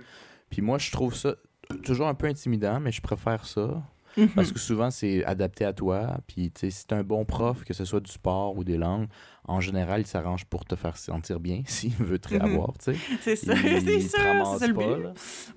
puis 0.49 0.61
moi, 0.61 0.77
je 0.77 0.91
trouve 0.91 1.13
ça 1.13 1.35
toujours 1.83 2.07
un 2.07 2.13
peu 2.13 2.27
intimidant, 2.27 2.79
mais 2.79 2.91
je 2.91 3.01
préfère 3.01 3.45
ça. 3.45 3.81
Mhm. 4.17 4.29
Parce 4.29 4.53
que 4.53 4.59
souvent, 4.59 4.91
c'est 4.91 5.25
adapté 5.25 5.65
à 5.65 5.73
toi. 5.73 6.17
Puis, 6.25 6.49
tu 6.49 6.61
sais, 6.61 6.69
si 6.69 6.87
t'as 6.87 6.95
un 6.95 7.03
bon 7.03 7.25
prof, 7.25 7.65
que 7.65 7.73
ce 7.73 7.83
soit 7.83 7.99
du 7.99 8.09
sport 8.09 8.55
ou 8.57 8.63
des 8.63 8.77
langues, 8.77 9.07
en 9.43 9.59
général, 9.59 10.01
il 10.01 10.07
s'arrange 10.07 10.45
pour 10.45 10.63
te 10.63 10.75
faire 10.77 10.95
sentir 10.95 11.41
bien 11.41 11.63
s'il 11.67 11.91
veut 11.93 12.17
te 12.17 12.33
Mhm. 12.33 12.41
réavoir, 12.41 12.73
tu 12.77 12.93
sais. 12.93 12.99
C'est 13.21 13.35
ça, 13.35 13.53
Il- 13.53 13.81
c'est 13.81 13.99
ça, 14.17 14.23
ramasse 14.23 14.53
c'est 14.53 14.59
ça 14.59 14.67
le 14.67 14.73
pas, 14.73 14.95
but. 14.95 15.05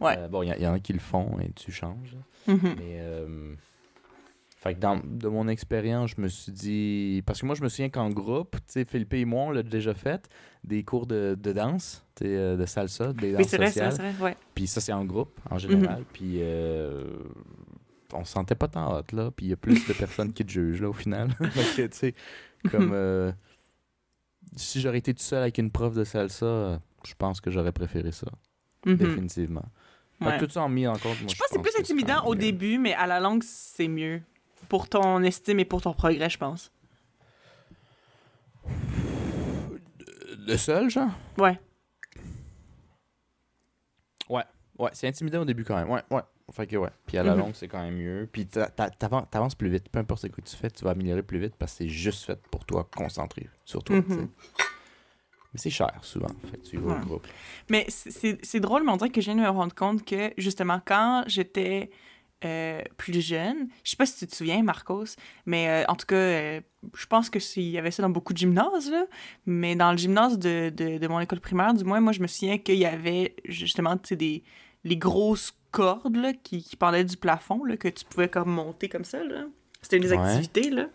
Ouais. 0.01 0.19
Euh, 0.19 0.27
bon, 0.29 0.43
il 0.43 0.53
y, 0.59 0.63
y 0.63 0.67
en 0.67 0.73
a 0.75 0.81
qui 0.81 0.93
le 0.93 0.99
font 0.99 1.39
et 1.41 1.53
tu 1.53 1.71
changes. 1.71 2.17
Mhm. 2.49 2.59
Mais, 2.77 2.97
euh, 3.01 3.55
fait 4.69 4.75
que 4.75 4.81
dans, 4.81 5.01
de 5.05 5.29
mon 5.29 5.49
expérience, 5.49 6.13
je 6.17 6.21
me 6.21 6.29
suis 6.29 6.53
dit. 6.53 7.23
Parce 7.27 7.41
que 7.41 7.47
moi, 7.47 7.55
je 7.55 7.63
me 7.63 7.69
souviens 7.69 7.89
qu'en 7.91 8.11
groupe, 8.11 8.57
tu 8.57 8.63
sais, 8.69 8.85
Philippe 8.85 9.15
et 9.15 9.25
moi, 9.25 9.45
on 9.45 9.51
l'a 9.51 9.63
déjà 9.63 9.95
fait, 9.95 10.29
des 10.65 10.83
cours 10.85 11.07
de, 11.07 11.37
de 11.41 11.53
danse, 11.53 12.05
tu 12.17 12.25
sais, 12.25 12.37
euh, 12.37 12.57
de 12.57 12.67
salsa, 12.67 13.13
des 13.13 13.33
danses 13.33 13.41
Oui, 13.43 13.49
c'est 13.49 13.57
vrai, 13.57 13.67
c'est 13.67 13.81
sociales. 13.81 13.95
vrai, 13.95 14.13
c'est 14.13 14.19
vrai, 14.19 14.31
ouais. 14.31 14.37
Puis 14.55 14.67
ça, 14.67 14.81
c'est 14.81 14.93
en 14.93 15.05
groupe, 15.05 15.39
en 15.51 15.59
général. 15.59 15.99
Mhm. 16.01 16.05
Puis 16.13 16.37
euh, 16.41 17.05
on 18.13 18.25
se 18.25 18.33
sentait 18.33 18.55
pas 18.55 18.69
tant 18.69 18.97
hot, 18.99 19.03
là. 19.13 19.31
Puis 19.31 19.47
il 19.47 19.49
y 19.51 19.53
a 19.53 19.57
plus 19.57 19.87
de 19.87 19.93
personnes 19.93 20.33
qui 20.33 20.45
te 20.45 20.51
jugent, 20.51 20.83
là, 20.83 20.89
au 20.89 20.93
final. 20.95 21.29
Tu 21.77 21.89
sais, 21.93 22.15
comme. 22.71 22.91
euh, 22.95 23.33
si 24.57 24.81
j'aurais 24.81 24.99
été 24.99 25.13
tout 25.15 25.23
seul 25.23 25.43
avec 25.43 25.59
une 25.59 25.71
prof 25.71 25.95
de 25.95 26.05
salsa, 26.05 26.81
je 27.05 27.15
pense 27.17 27.41
que 27.41 27.51
j'aurais 27.51 27.73
préféré 27.73 28.13
ça, 28.13 28.27
Mhm. 28.87 28.97
définitivement. 28.97 29.65
Ouais. 30.21 30.37
tout 30.39 30.49
ça 30.51 30.63
en 30.63 30.69
mis 30.69 30.85
en 30.87 30.95
compte, 30.95 31.21
moi, 31.21 31.29
Je 31.31 31.37
pense 31.37 31.47
que 31.47 31.47
c'est 31.53 31.63
plus 31.63 31.79
intimidant 31.79 32.25
au 32.25 32.33
mieux. 32.33 32.41
début, 32.41 32.79
mais 32.79 32.93
à 32.95 33.07
la 33.07 33.21
longue, 33.21 33.43
c'est 33.45 33.87
mieux. 33.87 34.21
Pour 34.69 34.89
ton 34.89 35.23
estime 35.23 35.61
et 35.61 35.65
pour 35.65 35.81
ton 35.83 35.93
progrès, 35.93 36.29
je 36.31 36.39
pense. 36.39 36.71
Le 40.47 40.57
seul, 40.57 40.89
genre? 40.91 41.11
Ouais. 41.39 41.59
Ouais, 44.79 44.91
c'est 44.93 45.09
intimidant 45.09 45.41
au 45.41 45.45
début 45.45 45.65
quand 45.65 45.75
même. 45.75 45.91
Ouais, 45.91 46.03
ouais. 46.13 46.21
Fait 46.53 46.65
que 46.69 46.77
ouais. 46.77 46.91
Puis 47.05 47.19
à 47.19 47.25
la 47.25 47.33
Mhm. 47.35 47.41
longue, 47.41 47.53
c'est 47.55 47.67
quand 47.67 47.83
même 47.83 47.97
mieux. 47.97 48.29
Puis 48.31 48.47
t'a- 48.47 48.69
t'a- 48.69 48.91
t'avan- 48.91 49.27
t'avances 49.29 49.57
plus 49.57 49.69
vite. 49.69 49.89
Peu 49.89 49.99
importe 49.99 50.21
ce 50.23 50.29
que 50.29 50.41
tu 50.41 50.55
fais, 50.55 50.71
tu 50.71 50.85
vas 50.85 50.93
améliorer 50.93 51.25
plus 51.25 51.41
vite 51.41 51.57
parce 51.59 51.73
que 51.73 51.79
c'est 51.79 51.89
juste 51.89 52.25
fait 52.25 52.41
pour 52.49 52.65
toi, 52.65 52.89
concentré 52.97 53.49
sur 53.65 53.83
toi. 53.83 53.97
Mhm. 53.97 54.29
Mais 55.53 55.57
c'est 55.57 55.71
cher 55.71 55.99
souvent. 56.03 56.29
Fait 56.49 56.59
que 56.59 56.65
tu 56.65 56.77
y 56.77 56.79
vas 56.79 56.93
Ouais. 56.93 57.03
au 57.03 57.07
groupe. 57.07 57.27
Mais 57.69 57.87
c'est 57.89 58.61
drôle, 58.61 58.85
mais 58.85 58.93
on 58.93 58.97
dirait 58.99 59.11
que 59.11 59.21
je 59.21 59.33
viens 59.33 59.35
de 59.35 59.41
me 59.41 59.49
rendre 59.49 59.75
compte 59.75 60.05
que, 60.05 60.33
justement, 60.39 60.81
quand 60.85 61.25
j'étais 61.27 61.91
euh, 62.45 62.83
plus 62.97 63.21
jeune, 63.21 63.69
je 63.85 63.91
sais 63.91 63.97
pas 63.97 64.07
si 64.07 64.17
tu 64.19 64.27
te 64.27 64.35
souviens, 64.37 64.63
Marcos, 64.63 65.05
mais 65.47 65.69
euh, 65.69 65.85
en 65.89 65.97
tout 65.97 66.07
cas, 66.07 66.15
euh, 66.17 66.61
je 66.95 67.07
pense 67.07 67.31
que 67.31 67.41
s'il 67.41 67.65
y 67.69 67.79
avait 67.79 67.91
ça 67.91 68.03
dans 68.03 68.11
beaucoup 68.11 68.33
de 68.33 68.39
gymnases, 68.39 68.91
là, 68.91 69.07
mais 69.47 69.75
dans 69.75 69.91
le 69.91 69.99
gymnase 69.99 70.39
de, 70.39 70.71
de, 70.75 70.99
de 70.99 71.09
mon 71.09 71.19
école 71.21 71.41
primaire, 71.41 71.75
du 71.75 71.83
moins, 71.85 72.01
moi, 72.01 72.13
je 72.13 72.21
me 72.21 72.27
souviens 72.29 72.59
qu'il 72.59 72.77
y 72.77 72.87
avait, 72.87 73.35
justement, 73.45 73.97
tu 73.97 74.09
sais, 74.11 74.17
des 74.17 74.43
les 74.85 74.97
grosses 74.97 75.53
cordes, 75.73 76.15
là, 76.17 76.33
qui, 76.33 76.63
qui 76.63 76.77
pendaient 76.77 77.03
du 77.05 77.17
plafond, 77.17 77.65
là, 77.65 77.77
que 77.77 77.89
tu 77.89 78.05
pouvais 78.05 78.29
comme 78.29 78.51
monter 78.51 78.89
comme 78.89 79.05
ça, 79.05 79.23
là. 79.25 79.47
C'était 79.83 79.97
une 79.97 80.05
des 80.05 80.13
Ouais. 80.13 80.19
activités, 80.19 80.71
là. 80.71 80.87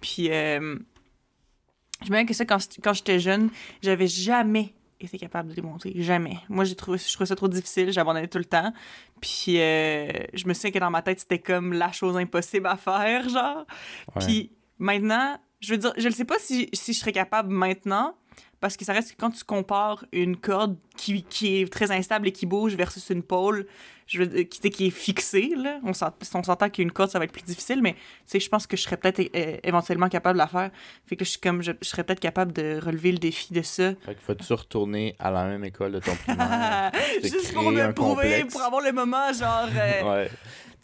Puis, 0.00 0.26
je 0.26 0.58
me 0.60 2.06
souviens 2.06 2.24
que 2.26 2.34
ça, 2.34 2.44
quand, 2.44 2.58
quand 2.82 2.92
j'étais 2.92 3.18
jeune, 3.18 3.50
j'avais 3.82 4.06
jamais 4.06 4.72
été 5.04 5.18
capable 5.18 5.50
de 5.50 5.54
les 5.54 5.62
monter. 5.62 5.92
Jamais. 5.96 6.38
Moi, 6.48 6.64
j'ai 6.64 6.74
trouvé, 6.74 6.98
je 6.98 7.12
trouvais 7.12 7.26
ça 7.26 7.36
trop 7.36 7.48
difficile. 7.48 7.92
J'abandonnais 7.92 8.28
tout 8.28 8.38
le 8.38 8.44
temps. 8.44 8.72
Puis, 9.20 9.60
euh, 9.60 10.08
je 10.32 10.46
me 10.46 10.54
souviens 10.54 10.70
que 10.70 10.78
dans 10.78 10.90
ma 10.90 11.02
tête, 11.02 11.20
c'était 11.20 11.38
comme 11.38 11.72
la 11.72 11.92
chose 11.92 12.16
impossible 12.16 12.66
à 12.66 12.76
faire, 12.76 13.28
genre. 13.28 13.66
Ouais. 14.14 14.24
Puis, 14.24 14.52
maintenant, 14.78 15.38
je 15.60 15.72
veux 15.72 15.78
dire, 15.78 15.92
je 15.96 16.08
ne 16.08 16.12
sais 16.12 16.24
pas 16.24 16.38
si, 16.38 16.68
si 16.72 16.92
je 16.92 16.98
serais 16.98 17.12
capable 17.12 17.52
maintenant, 17.52 18.14
parce 18.60 18.76
que 18.76 18.84
ça 18.84 18.92
reste 18.92 19.12
que 19.12 19.16
quand 19.18 19.30
tu 19.30 19.44
compares 19.44 20.04
une 20.12 20.36
corde 20.36 20.76
qui, 20.96 21.22
qui 21.24 21.60
est 21.60 21.72
très 21.72 21.90
instable 21.90 22.28
et 22.28 22.32
qui 22.32 22.46
bouge 22.46 22.74
versus 22.74 23.10
une 23.10 23.22
pôle 23.22 23.66
je 24.06 24.22
qui, 24.22 24.70
qui 24.70 24.86
est 24.88 24.90
fixée, 24.90 25.52
là, 25.56 25.80
on 25.82 25.94
s'ent- 25.94 26.12
on 26.34 26.42
s'entend 26.42 26.68
qu'une 26.68 26.92
corde, 26.92 27.10
ça 27.10 27.18
va 27.18 27.24
être 27.24 27.32
plus 27.32 27.42
difficile, 27.42 27.80
mais 27.80 27.94
tu 27.94 28.00
sais, 28.26 28.40
je 28.40 28.48
pense 28.50 28.66
que 28.66 28.76
je 28.76 28.82
serais 28.82 28.98
peut-être 28.98 29.18
euh, 29.34 29.56
éventuellement 29.62 30.10
capable 30.10 30.34
de 30.34 30.42
la 30.42 30.46
faire. 30.46 30.70
Fait 31.06 31.16
que 31.16 31.24
je 31.24 31.30
suis 31.30 31.40
comme, 31.40 31.62
je, 31.62 31.72
je 31.80 31.88
serais 31.88 32.04
peut-être 32.04 32.20
capable 32.20 32.52
de 32.52 32.78
relever 32.84 33.12
le 33.12 33.18
défi 33.18 33.54
de 33.54 33.62
ça. 33.62 33.94
Fait 34.04 34.14
que 34.14 34.20
faut-tu 34.20 34.52
retourner 34.52 35.16
à 35.18 35.30
la 35.30 35.44
même 35.46 35.64
école 35.64 35.92
de 35.92 36.00
ton 36.00 36.14
primaire? 36.16 36.90
te 37.22 37.26
Juste 37.28 37.54
pour 37.54 37.62
me 37.72 37.92
prouver, 37.94 38.22
complexe? 38.22 38.52
pour 38.52 38.62
avoir 38.62 38.82
le 38.82 38.92
moment, 38.92 39.32
genre... 39.32 39.68
euh, 39.74 40.02
ouais. 40.24 40.30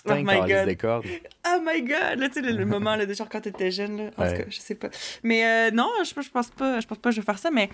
Oh 0.07 0.15
my 0.15 0.41
God. 0.49 0.67
des 0.67 0.77
cordes. 0.77 1.07
Oh 1.47 1.59
my 1.65 1.83
god! 1.83 2.19
Là, 2.19 2.29
tu 2.29 2.35
sais, 2.35 2.41
le, 2.43 2.53
le 2.53 2.65
moment, 2.67 2.97
là, 2.97 3.07
de 3.07 3.15
genre 3.15 3.29
quand 3.29 3.41
t'étais 3.41 3.71
jeune, 3.71 3.97
là. 3.97 4.11
En 4.17 4.23
Ouais. 4.23 4.31
tout 4.37 4.43
cas, 4.45 4.49
je 4.51 4.61
sais 4.61 4.75
pas. 4.75 4.89
Mais 5.23 5.45
euh, 5.45 5.71
non, 5.71 5.91
je, 6.05 6.21
je 6.21 6.31
pense 6.31 6.51
pas, 6.51 6.81
je 6.81 6.87
pense 6.87 6.99
pas 6.99 7.11
que 7.11 7.15
je 7.17 7.21
vais 7.21 7.27
faire 7.27 7.39
ça, 7.39 7.51
mais 7.51 7.69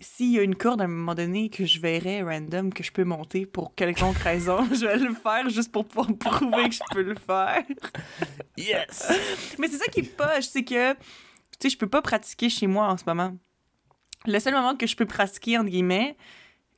s'il 0.00 0.30
y 0.32 0.38
a 0.38 0.42
une 0.42 0.54
corde 0.54 0.80
à 0.80 0.84
un 0.84 0.88
moment 0.88 1.14
donné 1.16 1.50
que 1.50 1.64
je 1.66 1.80
verrais 1.80 2.22
random 2.22 2.72
que 2.72 2.84
je 2.84 2.92
peux 2.92 3.02
monter 3.04 3.46
pour 3.46 3.74
quelconque 3.74 4.16
raison, 4.22 4.64
je 4.72 4.86
vais 4.86 4.96
le 4.98 5.12
faire 5.14 5.48
juste 5.48 5.72
pour 5.72 5.84
pouvoir 5.86 6.06
prouver 6.16 6.68
que 6.68 6.74
je 6.76 6.80
peux 6.92 7.02
le 7.02 7.16
faire. 7.16 7.64
Yes! 8.56 9.12
Mais 9.58 9.68
c'est 9.68 9.78
ça 9.78 9.86
qui 9.86 10.00
est 10.00 10.16
poche, 10.16 10.44
c'est 10.50 10.64
que, 10.64 10.92
tu 10.94 10.98
sais, 11.62 11.70
je 11.70 11.78
peux 11.78 11.88
pas 11.88 12.02
pratiquer 12.02 12.48
chez 12.48 12.66
moi 12.66 12.86
en 12.86 12.96
ce 12.96 13.04
moment. 13.06 13.36
Le 14.26 14.38
seul 14.40 14.54
moment 14.54 14.76
que 14.76 14.86
je 14.86 14.96
peux 14.96 15.06
pratiquer, 15.06 15.58
entre 15.58 15.70
guillemets, 15.70 16.16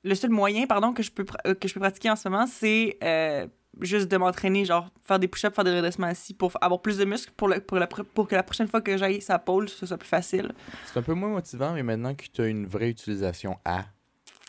le 0.05 0.15
seul 0.15 0.31
moyen, 0.31 0.67
pardon, 0.67 0.93
que 0.93 1.03
je 1.03 1.11
peux, 1.11 1.25
euh, 1.47 1.55
que 1.55 1.69
je 1.69 1.75
peux 1.75 1.81
pratiquer 1.81 2.11
en 2.11 2.17
ce 2.17 2.29
moment, 2.29 2.47
c'est 2.47 2.97
euh, 3.03 3.47
juste 3.81 4.09
de 4.11 4.17
m'entraîner, 4.17 4.65
genre 4.65 4.89
faire 5.05 5.19
des 5.19 5.29
push-ups, 5.29 5.55
faire 5.55 5.65
des 5.65 5.75
redressements 5.75 6.07
assis 6.09 6.35
pour 6.35 6.53
avoir 6.61 6.83
plus 6.83 6.99
de 6.99 7.05
muscles 7.05 7.33
pour, 7.37 7.49
le- 7.49 7.61
pour, 7.61 7.79
la, 7.79 7.87
pour 7.87 8.27
que 8.29 8.35
la 8.35 8.43
prochaine 8.43 8.69
fois 8.69 8.81
que 8.81 8.97
j'aille 8.97 9.21
sa 9.23 9.39
pôle, 9.39 9.69
ce 9.69 9.87
soit 9.87 9.97
plus 9.99 10.09
facile. 10.09 10.53
C'est 10.87 10.99
un 10.99 11.03
peu 11.03 11.15
moins 11.15 11.29
motivant, 11.31 11.73
mais 11.75 11.83
maintenant 11.83 12.15
que 12.15 12.25
tu 12.33 12.43
as 12.43 12.47
une 12.47 12.67
vraie 12.67 12.91
utilisation 12.91 13.59
à, 13.65 13.85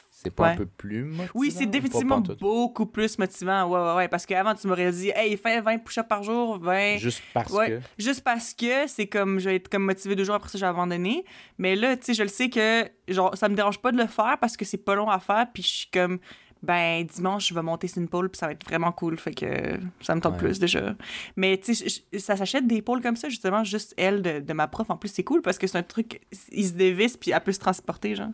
c'est 0.10 0.30
pas 0.30 0.44
Ouais. 0.44 0.50
un 0.50 0.56
peu 0.58 0.66
plus 0.68 1.04
motivant? 1.04 1.32
Oui, 1.34 1.50
c'est 1.52 1.66
définitivement 1.66 2.20
beaucoup 2.40 2.86
plus 2.86 3.18
motivant. 3.18 3.66
Ouais, 3.68 3.80
ouais, 3.80 3.96
ouais. 3.96 4.08
Parce 4.08 4.26
qu'avant, 4.28 4.54
tu 4.54 4.68
m'aurais 4.68 4.92
dit, 4.92 5.12
hey, 5.16 5.36
fais 5.38 5.62
20 5.62 5.80
push-ups 5.80 6.08
par 6.08 6.22
jour, 6.24 6.60
20. 6.60 6.98
Juste 6.98 7.24
parce 7.34 7.52
Ouais. 7.52 7.70
que? 7.70 7.80
Juste 7.98 8.24
parce 8.24 8.54
que 8.54 8.86
c'est 8.88 9.08
comme, 9.08 9.40
je 9.40 9.50
vais 9.50 9.56
être 9.56 9.68
comme 9.70 9.84
motivé 9.84 10.16
deux 10.16 10.24
jours 10.24 10.36
après 10.36 10.50
ça, 10.50 10.60
j'ai 10.60 10.66
abandonné. 10.68 11.26
Mais 11.58 11.76
là, 11.76 11.98
tu 11.98 12.06
sais, 12.06 12.14
je 12.14 12.22
le 12.24 12.30
sais 12.30 12.50
que, 12.52 12.88
genre, 13.08 13.36
ça 13.36 13.50
me 13.50 13.56
dérange 13.56 13.80
pas 13.80 13.92
de 13.92 13.98
le 13.98 14.06
faire 14.08 14.38
parce 14.40 14.56
que 14.58 14.64
c'est 14.66 14.78
pas 14.78 14.94
long 14.94 15.10
à 15.10 15.20
faire. 15.20 15.48
Puis 15.52 15.64
je 15.64 15.68
suis 15.70 15.90
comme, 15.92 16.20
ben 16.64 17.04
dimanche, 17.06 17.50
je 17.50 17.54
vais 17.54 17.62
monter 17.62 17.88
sur 17.88 18.02
une 18.02 18.08
pole, 18.08 18.30
puis 18.30 18.38
ça 18.38 18.46
va 18.48 18.52
être 18.54 18.64
vraiment 18.66 18.92
cool. 18.92 19.18
Fait 19.18 19.34
que 19.34 19.80
ça 20.02 20.14
me 20.16 20.22
tente 20.22 20.34
Ouais. 20.34 20.40
plus 20.40 20.60
déjà. 20.60 20.96
Mais 21.36 21.58
tu 21.58 21.74
sais, 21.74 22.20
ça 22.20 22.36
s'achète 22.38 22.68
des 22.68 22.82
pôles 22.82 23.02
comme 23.02 23.16
ça, 23.16 23.30
justement, 23.30 23.64
juste 23.64 23.94
elle 23.98 24.22
de, 24.22 24.40
de 24.40 24.54
ma 24.54 24.68
prof. 24.68 24.90
En 24.90 24.98
plus, 24.98 25.10
c'est 25.10 25.24
cool 25.24 25.42
parce 25.42 25.58
que 25.58 25.66
c'est 25.68 25.78
un 25.78 25.84
truc, 25.84 26.22
il 26.52 26.66
se 26.68 26.74
dévisse, 26.74 27.18
puis 27.18 27.32
elle 27.32 27.42
peut 27.42 27.52
se 27.52 27.60
transporter, 27.60 28.16
genre. 28.16 28.30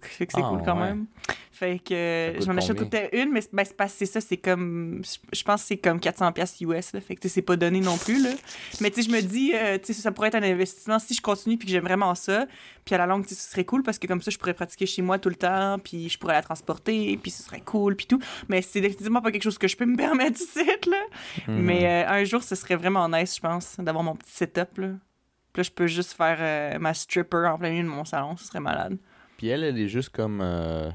Fait 0.00 0.26
que 0.26 0.32
c'est 0.34 0.42
Ah, 0.42 0.48
cool 0.50 0.62
quand 0.64 0.74
ouais. 0.78 0.84
même. 0.86 1.06
Fait 1.52 1.78
que 1.78 2.34
coûte 2.34 2.42
je 2.44 2.50
m'en 2.52 2.58
achète 2.58 2.76
tout 2.76 2.96
une, 3.12 3.32
mais 3.32 3.40
c'est 3.40 3.54
ben, 3.54 3.88
c'est 3.88 4.04
ça, 4.04 4.20
c'est 4.20 4.36
comme. 4.36 5.00
Je 5.32 5.42
pense 5.42 5.62
que 5.62 5.68
c'est 5.68 5.76
comme 5.78 5.98
400$ 5.98 6.32
piastres 6.34 6.60
US, 6.60 6.92
là. 6.92 7.00
Fait 7.00 7.16
que 7.16 7.28
c'est 7.28 7.40
pas 7.40 7.56
donné 7.56 7.80
non 7.80 7.96
plus, 7.96 8.22
là. 8.22 8.28
Mais 8.82 8.90
tu 8.90 9.02
sais, 9.02 9.08
je 9.08 9.14
me 9.16 9.22
dis, 9.22 9.52
euh, 9.54 9.78
tu 9.78 9.94
sais, 9.94 10.02
ça 10.02 10.12
pourrait 10.12 10.28
être 10.28 10.34
un 10.34 10.42
investissement 10.42 10.98
si 10.98 11.14
je 11.14 11.22
continue 11.22 11.56
puis 11.56 11.64
que 11.66 11.72
j'aime 11.72 11.84
vraiment 11.84 12.14
ça. 12.14 12.46
Puis 12.84 12.94
à 12.94 12.98
la 12.98 13.06
longue, 13.06 13.24
ce 13.26 13.34
serait 13.34 13.64
cool 13.64 13.82
parce 13.82 13.98
que 13.98 14.06
comme 14.06 14.20
ça, 14.20 14.30
je 14.30 14.36
pourrais 14.36 14.52
pratiquer 14.52 14.84
chez 14.84 15.00
moi 15.00 15.18
tout 15.18 15.30
le 15.30 15.34
temps, 15.34 15.78
puis 15.82 16.10
je 16.10 16.18
pourrais 16.18 16.34
la 16.34 16.42
transporter, 16.42 17.16
puis 17.22 17.30
ce 17.30 17.42
serait 17.42 17.62
cool, 17.62 17.96
puis 17.96 18.06
tout. 18.06 18.20
Mais 18.50 18.60
c'est 18.60 18.82
définitivement 18.82 19.22
pas 19.22 19.32
quelque 19.32 19.44
chose 19.44 19.56
que 19.56 19.66
je 19.66 19.78
peux 19.78 19.86
me 19.86 19.96
permettre 20.06 20.38
ici, 20.38 20.62
là. 20.88 21.02
Mhm. 21.48 21.62
Mais 21.62 21.86
euh, 21.86 22.08
un 22.10 22.24
jour, 22.24 22.42
ce 22.42 22.54
serait 22.54 22.76
vraiment 22.76 23.08
nice, 23.08 23.36
je 23.36 23.40
pense, 23.40 23.76
d'avoir 23.78 24.04
mon 24.04 24.14
petit 24.14 24.30
setup, 24.32 24.76
là. 24.76 24.88
Puis 25.54 25.60
là, 25.60 25.62
je 25.62 25.70
peux 25.70 25.86
juste 25.86 26.12
faire 26.12 26.36
euh, 26.38 26.78
ma 26.78 26.92
stripper 26.92 27.46
en 27.50 27.56
plein 27.56 27.70
milieu 27.70 27.84
de 27.84 27.88
mon 27.88 28.04
salon, 28.04 28.36
ce 28.36 28.44
serait 28.44 28.60
malade. 28.60 28.98
Puis 29.36 29.48
elle, 29.48 29.64
elle 29.64 29.78
est 29.78 29.88
juste 29.88 30.08
comme 30.10 30.40
euh, 30.42 30.90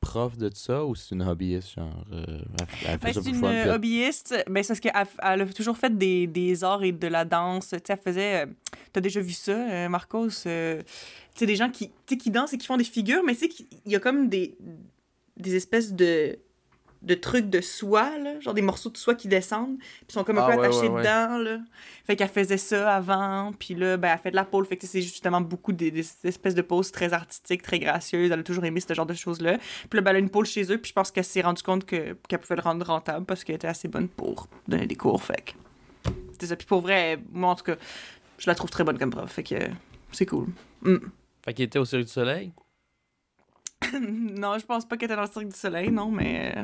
prof 0.00 0.36
de 0.36 0.50
ça 0.54 0.84
ou 0.84 0.94
c'est 0.94 1.14
une 1.14 1.22
hobbyiste, 1.22 1.74
genre. 1.74 2.04
euh, 2.12 2.24
elle, 2.28 2.66
elle 2.82 2.98
fait 2.98 3.04
Ben, 3.04 3.12
c'est 3.12 3.28
une 3.30 3.34
fun, 3.40 3.74
hobbyiste. 3.74 4.44
Ben, 4.48 4.62
c'est 4.62 4.68
parce 4.68 4.80
qu'elle 4.80 4.92
elle 5.22 5.42
a 5.42 5.46
toujours 5.46 5.76
fait 5.76 5.96
des, 5.96 6.26
des 6.26 6.62
arts 6.62 6.84
et 6.84 6.92
de 6.92 7.06
la 7.08 7.24
danse. 7.24 7.68
Tu 7.70 7.76
sais, 7.76 7.82
elle 7.92 7.98
faisait. 7.98 8.42
euh, 8.44 8.46
T'as 8.92 9.00
déjà 9.00 9.20
vu 9.20 9.32
ça, 9.32 9.52
euh, 9.52 9.88
Marcos? 9.88 10.28
tu 10.28 10.38
sais, 10.44 10.84
des 11.46 11.56
gens 11.56 11.70
qui, 11.70 11.90
qui 12.06 12.30
dansent 12.30 12.52
et 12.52 12.58
qui 12.58 12.66
font 12.66 12.76
des 12.76 12.84
figures, 12.84 13.22
mais 13.24 13.34
tu 13.34 13.40
sais, 13.40 13.48
qu'il 13.48 13.66
y 13.86 13.96
a 13.96 14.00
comme 14.00 14.28
des, 14.28 14.56
des 15.36 15.54
espèces 15.56 15.92
de, 15.92 16.38
de 17.06 17.14
trucs 17.14 17.48
de 17.48 17.60
soie, 17.60 18.18
là, 18.18 18.38
genre 18.40 18.52
des 18.52 18.62
morceaux 18.62 18.90
de 18.90 18.96
soie 18.96 19.14
qui 19.14 19.28
descendent, 19.28 19.78
puis 19.78 20.06
sont 20.12 20.24
comme 20.24 20.38
un 20.38 20.42
Ah, 20.46 20.52
peu 20.52 20.58
ouais, 20.60 20.66
attachés 20.66 20.88
ouais, 20.88 20.88
ouais. 20.88 21.00
dedans. 21.02 21.38
Là. 21.38 21.58
Fait 22.04 22.16
qu'elle 22.16 22.28
faisait 22.28 22.58
ça 22.58 22.94
avant, 22.96 23.52
puis 23.58 23.74
là, 23.74 23.96
ben, 23.96 24.10
elle 24.12 24.18
fait 24.18 24.30
de 24.32 24.36
la 24.36 24.44
pole. 24.44 24.66
Fait 24.66 24.76
que 24.76 24.86
c'est 24.86 25.00
justement 25.02 25.40
beaucoup 25.40 25.72
des, 25.72 25.90
des 25.90 26.04
espèces 26.24 26.54
de 26.54 26.62
poses 26.62 26.90
très 26.92 27.12
artistiques, 27.12 27.62
très 27.62 27.78
gracieuses. 27.78 28.30
Elle 28.30 28.40
a 28.40 28.42
toujours 28.42 28.64
aimé 28.64 28.80
ce 28.80 28.92
genre 28.92 29.06
de 29.06 29.14
choses-là. 29.14 29.58
Puis 29.88 29.96
là, 29.96 30.00
ben, 30.02 30.10
elle 30.10 30.16
a 30.16 30.18
une 30.18 30.30
pole 30.30 30.46
chez 30.46 30.62
eux, 30.72 30.78
puis 30.78 30.88
je 30.88 30.92
pense 30.94 31.10
qu'elle 31.12 31.24
s'est 31.24 31.40
rendue 31.42 31.62
compte 31.62 31.86
que- 31.86 32.14
qu'elle 32.28 32.40
pouvait 32.40 32.56
le 32.56 32.62
rendre 32.62 32.84
rentable 32.84 33.24
parce 33.24 33.44
qu'elle 33.44 33.56
était 33.56 33.68
assez 33.68 33.88
bonne 33.88 34.08
pour 34.08 34.48
donner 34.68 34.86
des 34.86 34.96
cours. 34.96 35.22
Fait 35.22 35.40
que 35.44 36.10
c'est 36.38 36.46
ça. 36.46 36.56
Puis 36.56 36.66
pour 36.66 36.80
vrai, 36.80 37.18
moi, 37.32 37.50
en 37.50 37.54
tout 37.54 37.64
cas, 37.64 37.76
je 38.38 38.48
la 38.50 38.54
trouve 38.54 38.70
très 38.70 38.82
bonne 38.84 38.98
comme 38.98 39.10
prof. 39.10 39.30
Fait 39.30 39.42
que 39.44 39.54
c'est 40.12 40.26
cool. 40.26 40.48
Mm. 40.82 40.96
Fait 41.44 41.54
qu'il 41.54 41.64
était 41.64 41.78
au 41.78 41.84
Cirque 41.84 42.02
du 42.04 42.08
Soleil? 42.10 42.52
non, 44.00 44.58
je 44.58 44.66
pense 44.66 44.84
pas 44.86 44.96
qu'elle 44.96 45.06
était 45.06 45.16
dans 45.16 45.22
le 45.22 45.28
Cirque 45.30 45.48
du 45.48 45.56
Soleil, 45.56 45.90
non, 45.92 46.10
mais... 46.10 46.54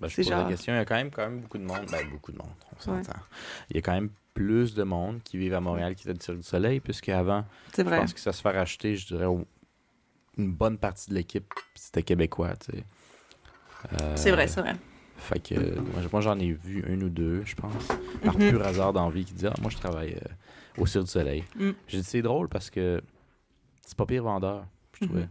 Ben, 0.00 0.08
je 0.08 0.16
pose 0.16 0.30
la 0.30 0.44
question. 0.44 0.72
Il 0.72 0.76
y 0.76 0.78
a 0.80 0.84
quand 0.84 0.94
même, 0.96 1.10
quand 1.10 1.22
même 1.22 1.40
beaucoup 1.40 1.58
de 1.58 1.64
monde. 1.64 1.86
Ben, 1.90 2.08
beaucoup 2.10 2.32
de 2.32 2.38
monde, 2.38 2.48
on 2.72 2.92
Ouais. 2.92 3.02
s'entend. 3.02 3.18
Il 3.68 3.76
y 3.76 3.78
a 3.78 3.82
quand 3.82 3.92
même 3.92 4.10
plus 4.34 4.74
de 4.74 4.82
monde 4.82 5.22
qui 5.22 5.36
vivent 5.36 5.54
à 5.54 5.60
Montréal 5.60 5.94
qui 5.94 6.02
était 6.08 6.14
du 6.18 6.24
Cirque 6.24 6.38
du 6.38 6.42
Soleil, 6.42 6.80
puisqu'avant, 6.80 7.44
je 7.76 7.82
pense 7.82 8.14
que 8.14 8.20
ça 8.20 8.32
se 8.32 8.40
fait 8.40 8.50
racheter, 8.50 8.96
je 8.96 9.06
dirais, 9.08 9.26
une 10.38 10.52
bonne 10.52 10.78
partie 10.78 11.10
de 11.10 11.14
l'équipe, 11.14 11.52
c'était 11.74 12.02
québécois, 12.02 12.54
tu 12.56 12.72
sais. 12.72 12.84
Euh, 14.00 14.16
C'est 14.16 14.30
vrai, 14.30 14.46
c'est 14.46 14.60
vrai. 14.60 14.76
Fait 15.16 15.38
que 15.40 15.54
moi, 16.12 16.20
j'en 16.22 16.38
ai 16.38 16.52
vu 16.52 16.82
un 16.88 16.98
ou 17.02 17.10
deux, 17.10 17.42
je 17.44 17.54
pense, 17.54 17.88
par 18.24 18.38
Mhm. 18.38 18.50
pur 18.50 18.62
hasard 18.66 18.92
d'envie 18.94 19.24
qui 19.26 19.34
dit 19.34 19.46
Ah, 19.46 19.52
moi 19.60 19.70
je 19.70 19.76
travaille 19.76 20.14
euh, 20.14 20.80
au 20.82 20.86
Cirque 20.86 21.04
du 21.04 21.10
Soleil. 21.10 21.44
Mm. 21.56 21.70
J'ai 21.88 21.98
dit 21.98 22.04
c'est 22.04 22.22
drôle 22.22 22.48
parce 22.48 22.70
que 22.70 23.02
c'est 23.84 23.96
pas 23.96 24.06
pire 24.06 24.22
vendeur, 24.22 24.64
je 24.98 25.04
trouvais. 25.06 25.22
Mhm. 25.22 25.28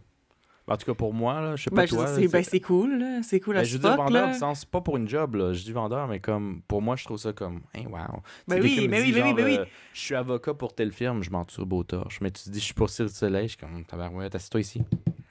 En 0.70 0.76
tout 0.76 0.86
cas 0.86 0.94
pour 0.94 1.12
moi, 1.12 1.40
là, 1.40 1.56
je 1.56 1.64
sais 1.64 1.70
pas 1.70 1.82
Ben, 1.82 1.88
toi. 1.88 2.06
c'est 2.06 2.28
ben, 2.28 2.44
c'est- 2.44 2.60
cool. 2.60 3.04
C'est 3.24 3.40
cool 3.40 3.56
à 3.56 3.60
ben, 3.60 3.66
ce 3.66 3.72
je 3.72 3.78
fuck, 3.78 3.96
vendeur 3.96 4.26
là. 4.28 4.32
sens, 4.34 4.64
pas 4.64 4.80
pour 4.80 4.96
une 4.96 5.08
job, 5.08 5.34
là. 5.34 5.52
Je 5.52 5.64
dis 5.64 5.72
vendeur, 5.72 6.06
mais 6.06 6.20
comme 6.20 6.62
pour 6.68 6.80
moi, 6.80 6.94
je 6.94 7.04
trouve 7.04 7.18
ça 7.18 7.32
comme 7.32 7.62
Hey 7.74 7.86
wow. 7.86 8.22
Ben 8.46 8.62
oui, 8.62 8.76
dit, 8.78 8.88
oui, 8.88 8.88
oui, 9.02 9.12
genre, 9.12 9.34
oui. 9.34 9.56
euh, 9.58 9.64
je 9.92 10.00
suis 10.00 10.14
avocat 10.14 10.54
pour 10.54 10.72
telle 10.72 10.92
firme, 10.92 11.24
je 11.24 11.30
m'en 11.30 11.44
tue 11.44 11.64
beau 11.64 11.82
torche. 11.82 12.20
Mais 12.20 12.30
tu 12.30 12.44
te 12.44 12.50
dis 12.50 12.60
je 12.60 12.64
suis 12.66 12.74
pour 12.74 12.88
Cirque 12.88 13.08
du 13.08 13.14
Soleil, 13.16 13.48
je 13.48 13.48
suis 13.48 13.58
comme 13.58 13.84
tabarouette, 13.84 14.32
assieds-toi 14.36 14.60
ici. 14.60 14.82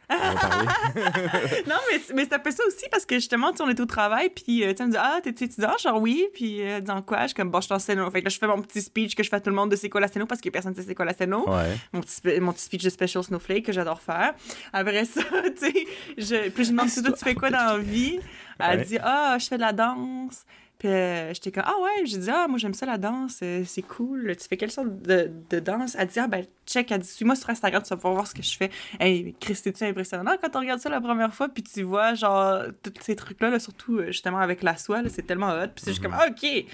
Non, 1.67 1.75
mais, 1.91 2.01
mais 2.15 2.23
c'est 2.25 2.33
un 2.33 2.39
peu 2.39 2.51
ça 2.51 2.63
aussi 2.67 2.85
parce 2.91 3.05
que 3.05 3.15
justement, 3.15 3.51
tu 3.53 3.61
on 3.61 3.69
est 3.69 3.79
au 3.79 3.85
travail, 3.85 4.29
puis 4.29 4.63
euh, 4.63 4.73
tu 4.73 4.83
me 4.83 4.91
dit 4.91 4.97
Ah, 4.99 5.19
t'es 5.23 5.29
étudiant 5.29 5.77
Genre 5.77 6.01
oui, 6.01 6.27
puis 6.33 6.61
euh, 6.67 6.81
dans 6.81 7.01
quoi? 7.01 7.21
Je 7.23 7.27
suis 7.27 7.35
comme 7.35 7.49
Bon, 7.51 7.61
je 7.61 7.65
suis 7.65 7.73
en. 7.73 7.79
Fait 8.11 8.19
que 8.19 8.25
là, 8.25 8.29
je 8.29 8.37
fais 8.39 8.47
mon 8.47 8.61
petit 8.61 8.81
speech 8.81 9.15
que 9.15 9.23
je 9.23 9.29
fais 9.29 9.35
à 9.35 9.39
tout 9.39 9.49
le 9.49 9.55
monde 9.55 9.71
de 9.71 9.75
c'est 9.75 9.89
quoi 9.89 10.01
la 10.01 10.07
sténo 10.07 10.25
parce 10.25 10.41
que 10.41 10.49
personne 10.49 10.71
ne 10.71 10.77
sait 10.77 10.83
c'est 10.87 10.95
quoi 10.95 11.05
la 11.05 11.13
sténo. 11.13 11.47
ouais. 11.49 11.77
Mon, 11.93 12.01
petit, 12.01 12.39
mon 12.39 12.51
petit 12.53 12.63
speech 12.63 12.83
de 12.83 12.89
Special 12.89 13.23
Snowflake 13.23 13.65
que 13.65 13.71
j'adore 13.71 14.01
faire. 14.01 14.33
Après 14.73 15.05
ça, 15.05 15.21
tu 15.59 15.71
sais, 15.71 15.87
je, 16.17 16.49
puis 16.49 16.65
je 16.65 16.69
demande 16.71 16.89
tu 16.89 17.01
fais 17.23 17.35
quoi 17.35 17.49
dans 17.49 17.73
la 17.73 17.77
vie? 17.77 18.19
Elle 18.59 18.79
Ouais. 18.79 18.85
dit 18.85 18.97
Ah, 19.01 19.37
je 19.39 19.47
fais 19.47 19.55
de 19.57 19.61
la 19.61 19.73
danse. 19.73 20.43
Puis 20.79 20.87
euh, 20.87 21.33
j'étais 21.33 21.51
comme 21.51 21.65
Ah 21.67 21.75
ouais, 21.81 22.05
j'ai 22.05 22.17
dit 22.17 22.29
Ah, 22.31 22.47
moi 22.47 22.57
j'aime 22.57 22.73
ça 22.73 22.85
la 22.85 22.97
danse, 22.97 23.39
euh, 23.43 23.63
c'est 23.65 23.81
cool. 23.81 24.35
Tu 24.37 24.47
fais 24.47 24.55
quelle 24.57 24.71
sorte 24.71 25.01
de, 25.01 25.29
de 25.49 25.59
danse? 25.59 25.95
Elle 25.99 26.07
dit 26.07 26.19
Ah 26.19 26.27
ben, 26.27 26.45
check, 26.65 26.89
elle 26.91 27.01
dit 27.01 27.07
Suis-moi 27.07 27.35
sur 27.35 27.49
Instagram, 27.49 27.83
tu 27.83 27.89
vas 27.89 27.97
pouvoir 27.97 28.13
voir 28.13 28.27
ce 28.27 28.33
que 28.33 28.41
je 28.41 28.55
fais. 28.57 28.71
Hey, 28.99 29.35
Chris, 29.39 29.55
c'est-tu 29.55 29.83
impressionnant 29.83 30.35
quand 30.41 30.55
on 30.55 30.59
regarde 30.59 30.79
ça 30.79 30.89
la 30.89 31.01
première 31.01 31.33
fois, 31.35 31.49
puis 31.49 31.63
tu 31.63 31.83
vois, 31.83 32.13
genre, 32.13 32.63
tous 32.81 32.93
ces 33.01 33.15
trucs-là, 33.15 33.49
là, 33.49 33.59
surtout 33.59 33.97
euh, 33.99 34.07
justement 34.07 34.39
avec 34.39 34.63
la 34.63 34.77
soie, 34.77 35.01
c'est 35.09 35.27
tellement 35.27 35.49
hot. 35.51 35.67
Puis 35.75 35.83
c'est 35.83 35.91
juste 35.91 36.01
comme 36.01 36.15
Ah, 36.17 36.27
Ok, 36.29 36.39
tu 36.41 36.65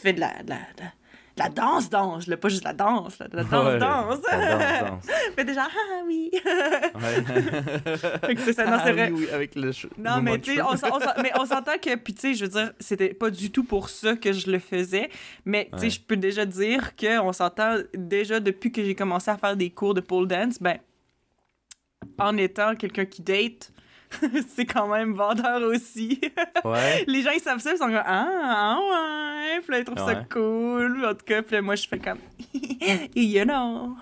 fais 0.00 0.12
de 0.12 0.20
la. 0.20 0.42
De 0.44 0.50
la, 0.50 0.56
de 0.56 0.82
la- 0.82 0.92
la 1.42 1.48
danse, 1.48 1.88
danse, 1.88 2.26
là, 2.26 2.36
pas 2.36 2.48
juste 2.50 2.64
la 2.64 2.72
danse, 2.74 3.18
là, 3.18 3.26
la 3.32 3.44
danse, 3.44 3.64
Ouais. 3.72 3.78
danse. 3.78 4.18
La 4.30 4.80
danse, 4.90 5.06
Fait 5.36 5.44
déjà, 5.44 5.62
ah 5.64 6.02
oui. 6.06 6.30
danse. 6.32 8.00
Fait 8.26 8.34
que 8.34 8.40
c'est 8.42 8.52
ça, 8.52 8.64
non, 8.66 8.78
c'est 8.84 8.90
Ah 8.90 8.92
vrai. 8.92 9.10
oui, 9.10 9.24
oui, 9.26 9.30
avec 9.32 9.54
le 9.54 9.70
Non, 9.98 10.20
mais 10.20 10.38
tu 10.38 10.54
sais, 10.56 10.60
on, 10.62 10.68
on 10.72 11.40
on 11.40 11.46
s'entend 11.46 11.78
que, 11.82 11.96
puis 11.96 12.14
tu 12.14 12.20
sais, 12.20 12.34
je 12.34 12.44
veux 12.44 12.50
dire, 12.50 12.72
c'était 12.78 13.14
pas 13.14 13.30
du 13.30 13.50
tout 13.50 13.64
pour 13.64 13.88
ça 13.88 14.16
que 14.16 14.32
je 14.32 14.50
le 14.50 14.58
faisais, 14.58 15.08
mais 15.44 15.68
tu 15.72 15.78
sais, 15.78 15.84
Ouais. 15.84 15.90
je 15.90 16.00
peux 16.00 16.16
déjà 16.16 16.44
dire 16.44 16.94
qu'on 16.96 17.32
s'entend 17.32 17.76
déjà 17.94 18.38
depuis 18.40 18.70
que 18.70 18.84
j'ai 18.84 18.94
commencé 18.94 19.30
à 19.30 19.38
faire 19.38 19.56
des 19.56 19.70
cours 19.70 19.94
de 19.94 20.00
pole 20.00 20.28
dance, 20.28 20.58
ben, 20.60 20.78
en 22.18 22.36
étant 22.36 22.74
quelqu'un 22.74 23.06
qui 23.06 23.22
date, 23.22 23.72
c'est 24.54 24.66
quand 24.66 24.88
même 24.88 25.12
vendeur 25.14 25.62
aussi. 25.62 26.20
Ouais. 26.64 27.04
Les 27.06 27.22
gens, 27.22 27.30
ils 27.34 27.40
savent 27.40 27.60
ça, 27.60 27.72
ils 27.72 27.78
sont 27.78 27.86
comme, 27.86 28.02
ah, 28.04 28.28
ah 28.42 28.78
ouais, 28.80 29.60
puis 29.60 29.72
là, 29.72 29.78
ils 29.78 29.84
trouvent 29.84 29.98
ça 30.06 30.14
cool, 30.30 31.04
en 31.06 31.14
tout 31.14 31.24
cas, 31.24 31.42
puis 31.42 31.54
là, 31.56 31.62
moi, 31.62 31.74
je 31.76 31.88
fais 31.88 31.98
comme, 31.98 32.18
you 33.16 33.44
know. 33.44 33.96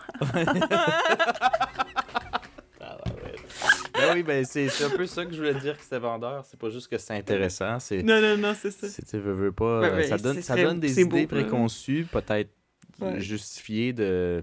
Ben 3.95 4.15
oui, 4.15 4.23
ben 4.23 4.45
c'est 4.45 4.69
c'est 4.69 4.85
un 4.85 4.91
peu 4.91 5.07
ça 5.07 5.25
que 5.27 5.33
je 5.33 5.39
voulais 5.39 5.55
dire 5.55 5.77
que 5.77 5.83
c'était 5.83 5.99
vendeur. 5.99 6.45
C'est 6.45 6.59
pas 6.59 6.71
juste 6.71 6.89
que 6.89 6.99
c'est 6.99 7.15
intéressant, 7.15 7.79
c'est. 7.81 8.03
Non, 8.03 8.21
non, 8.21 8.37
non, 8.37 8.55
c'est 8.57 8.71
ça. 8.71 8.87
c'est- 8.89 9.05
Tu 9.05 9.19
veux, 9.19 9.33
veux 9.33 9.53
pas. 9.53 9.81
Ben, 9.91 10.07
ça 10.09 10.19
donne, 10.19 10.37
c'est 10.37 10.43
ça 10.43 10.55
très- 10.55 10.65
donne 10.65 10.79
des 10.81 10.89
c'est 10.89 11.03
idées 11.03 11.27
beau, 11.27 11.35
là. 11.37 11.43
préconçues, 11.43 12.07
peut-être 12.11 12.51
Ouais. 13.01 13.21
justifiées 13.21 13.93
de 13.93 14.41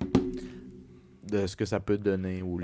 de 1.24 1.48
ce 1.48 1.56
que 1.56 1.66
ça 1.66 1.80
peut 1.80 1.98
donner 1.98 2.42
ou 2.42 2.60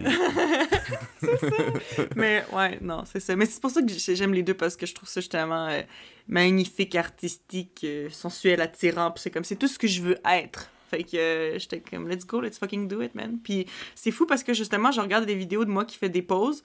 les- 1.21 2.07
Mais 2.15 2.43
ouais, 2.53 2.77
non, 2.81 3.03
c'est 3.05 3.19
ça. 3.19 3.35
Mais 3.35 3.45
c'est 3.45 3.61
pour 3.61 3.71
ça 3.71 3.81
que 3.81 3.87
j'ai- 3.89 4.15
j'aime 4.15 4.33
les 4.33 4.43
deux 4.43 4.53
parce 4.53 4.75
que 4.75 4.85
je 4.85 4.93
trouve 4.93 5.07
ça 5.09 5.21
justement 5.21 5.67
euh, 5.67 5.81
magnifique, 6.27 6.95
artistique, 6.95 7.81
euh, 7.83 8.09
sensuel, 8.09 8.61
attirant. 8.61 9.11
Puis 9.11 9.21
c'est 9.23 9.31
comme, 9.31 9.43
c'est 9.43 9.55
tout 9.55 9.67
ce 9.67 9.77
que 9.79 9.87
je 9.87 10.01
veux 10.01 10.17
être. 10.25 10.69
Fait 10.89 11.03
que 11.03 11.15
euh, 11.17 11.59
j'étais 11.59 11.79
comme, 11.79 12.09
let's 12.09 12.25
go, 12.25 12.41
let's 12.41 12.57
fucking 12.57 12.87
do 12.87 13.01
it, 13.01 13.15
man. 13.15 13.39
Puis 13.41 13.65
c'est 13.95 14.11
fou 14.11 14.25
parce 14.25 14.43
que 14.43 14.53
justement, 14.53 14.91
je 14.91 14.99
regarde 15.01 15.25
des 15.25 15.35
vidéos 15.35 15.63
de 15.65 15.69
moi 15.69 15.85
qui 15.85 15.97
fait 15.97 16.09
des 16.09 16.21
pauses 16.21 16.63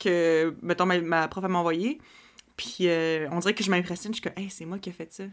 que, 0.00 0.54
mettons, 0.62 0.86
ma, 0.86 1.00
ma 1.00 1.28
prof 1.28 1.44
m'a 1.44 1.58
envoyé. 1.58 1.98
Puis 2.56 2.76
euh, 2.88 3.28
on 3.30 3.38
dirait 3.38 3.54
que 3.54 3.62
je 3.64 3.70
m'impressionne. 3.70 4.12
Je 4.12 4.20
suis 4.20 4.28
comme, 4.28 4.42
hey, 4.42 4.50
c'est 4.50 4.64
moi 4.64 4.78
qui 4.78 4.90
ai 4.90 4.92
fait 4.92 5.12
ça. 5.12 5.24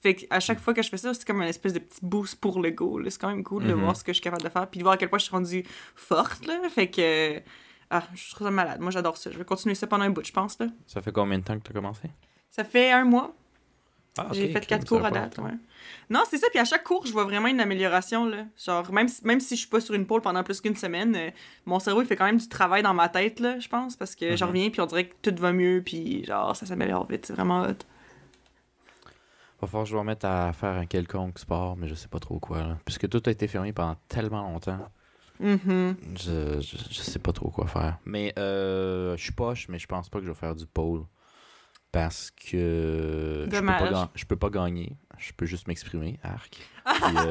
Fait 0.00 0.14
que 0.14 0.26
à 0.30 0.38
chaque 0.38 0.60
fois 0.60 0.74
que 0.74 0.82
je 0.82 0.88
fais 0.90 0.96
ça, 0.96 1.12
c'est 1.12 1.26
comme 1.26 1.40
un 1.40 1.46
espèce 1.48 1.72
de 1.72 1.80
petit 1.80 1.98
boost 2.02 2.36
pour 2.36 2.60
le 2.62 2.70
go. 2.70 3.00
C'est 3.08 3.20
quand 3.20 3.30
même 3.30 3.42
cool 3.42 3.64
de 3.66 3.72
Mhm. 3.74 3.80
voir 3.80 3.96
ce 3.96 4.04
que 4.04 4.12
je 4.12 4.16
suis 4.16 4.22
capable 4.22 4.42
de 4.44 4.48
faire. 4.48 4.68
Puis 4.70 4.78
de 4.78 4.84
voir 4.84 4.94
à 4.94 4.96
quel 4.96 5.08
point 5.08 5.18
je 5.18 5.24
suis 5.24 5.32
rendue 5.32 5.64
forte, 5.96 6.46
là. 6.46 6.60
Fait 6.72 6.88
que. 6.88 7.40
Ah, 7.90 8.02
je 8.14 8.30
trouve 8.34 8.46
ça 8.46 8.50
malade. 8.50 8.80
Moi, 8.80 8.90
j'adore 8.90 9.16
ça. 9.16 9.30
Je 9.30 9.38
vais 9.38 9.44
continuer 9.44 9.74
ça 9.74 9.86
pendant 9.86 10.04
un 10.04 10.10
bout, 10.10 10.24
je 10.24 10.32
pense, 10.32 10.58
là. 10.58 10.66
Ça 10.86 11.00
fait 11.00 11.12
combien 11.12 11.38
de 11.38 11.44
temps 11.44 11.58
que 11.58 11.64
tu 11.64 11.70
as 11.70 11.74
commencé? 11.74 12.10
Ça 12.50 12.64
fait 12.64 12.90
un 12.92 13.04
mois. 13.04 13.34
Ah, 14.20 14.26
J'ai 14.32 14.48
fait 14.52 14.66
quatre 14.66 14.86
cours 14.86 15.04
à 15.04 15.10
date, 15.12 15.38
ouais. 15.38 15.52
Non, 16.10 16.24
c'est 16.28 16.38
ça. 16.38 16.48
Puis 16.50 16.58
à 16.58 16.64
chaque 16.64 16.82
cours, 16.82 17.06
je 17.06 17.12
vois 17.12 17.22
vraiment 17.24 17.46
une 17.46 17.60
amélioration, 17.60 18.26
là. 18.26 18.44
Genre, 18.62 18.90
même 18.92 19.06
si, 19.06 19.24
même 19.24 19.38
si 19.38 19.54
je 19.54 19.60
suis 19.60 19.68
pas 19.68 19.80
sur 19.80 19.94
une 19.94 20.06
pôle 20.06 20.22
pendant 20.22 20.42
plus 20.42 20.60
qu'une 20.60 20.74
semaine, 20.74 21.14
euh, 21.14 21.30
mon 21.66 21.78
cerveau, 21.78 22.02
il 22.02 22.06
fait 22.06 22.16
quand 22.16 22.24
même 22.24 22.38
du 22.38 22.48
travail 22.48 22.82
dans 22.82 22.94
ma 22.94 23.08
tête, 23.08 23.38
là, 23.38 23.58
je 23.60 23.68
pense. 23.68 23.94
Parce 23.96 24.16
que 24.16 24.34
je 24.36 24.44
Mhm. 24.44 24.50
reviens, 24.50 24.70
puis 24.70 24.80
on 24.80 24.86
dirait 24.86 25.06
que 25.08 25.14
tout 25.30 25.40
va 25.40 25.52
mieux, 25.52 25.82
puis 25.84 26.24
genre, 26.24 26.56
ça 26.56 26.66
s'améliore 26.66 27.06
vite. 27.06 27.26
C'est 27.26 27.32
vraiment 27.32 27.62
hot. 27.62 27.74
Va 29.60 29.66
falloir 29.66 29.84
que 29.84 29.88
je 29.90 29.94
vais 29.94 29.98
remettre 30.00 30.26
à 30.26 30.52
faire 30.52 30.70
un 30.76 30.86
quelconque 30.86 31.38
sport, 31.38 31.76
mais 31.76 31.88
je 31.88 31.94
sais 31.94 32.08
pas 32.08 32.20
trop 32.20 32.38
quoi. 32.38 32.58
Là. 32.58 32.78
Puisque 32.84 33.08
tout 33.08 33.22
a 33.26 33.30
été 33.30 33.48
fermé 33.48 33.72
pendant 33.72 33.96
tellement 34.08 34.42
longtemps, 34.42 34.78
Mhm. 35.40 35.96
je, 36.16 36.60
je, 36.60 36.76
je 36.90 37.00
sais 37.00 37.18
pas 37.18 37.32
trop 37.32 37.50
quoi 37.50 37.66
faire. 37.66 37.98
Mais 38.04 38.32
euh, 38.38 39.16
je 39.16 39.22
suis 39.22 39.32
poche, 39.32 39.68
mais 39.68 39.78
je 39.78 39.86
pense 39.86 40.08
pas 40.08 40.18
que 40.18 40.24
je 40.26 40.30
vais 40.30 40.36
faire 40.38 40.54
du 40.54 40.66
pole. 40.66 41.02
Parce 41.90 42.30
que 42.30 43.46
je 43.50 43.58
peux, 43.60 43.64
pas 43.66 44.10
je 44.14 44.24
peux 44.26 44.36
pas 44.36 44.50
gagner. 44.50 44.94
Je 45.16 45.32
peux 45.32 45.46
juste 45.46 45.66
m'exprimer. 45.68 46.18
Arc. 46.22 46.58
Puis, 46.84 47.16
euh, 47.16 47.30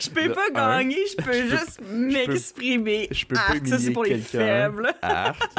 Je 0.00 0.10
peux 0.10 0.32
pas 0.32 0.50
gagner, 0.50 0.96
je 1.10 1.16
peux 1.22 1.48
juste 1.48 1.80
m'exprimer. 1.90 3.08
je 3.10 3.24
peux 3.26 3.34
pas 3.34 3.48
ça, 3.48 3.54
c'est 3.54 3.64
humilier 3.76 3.90
pour 3.92 4.04
les 4.04 4.10
quelqu'un. 4.10 4.26
faibles. 4.28 4.94
arc. 5.02 5.54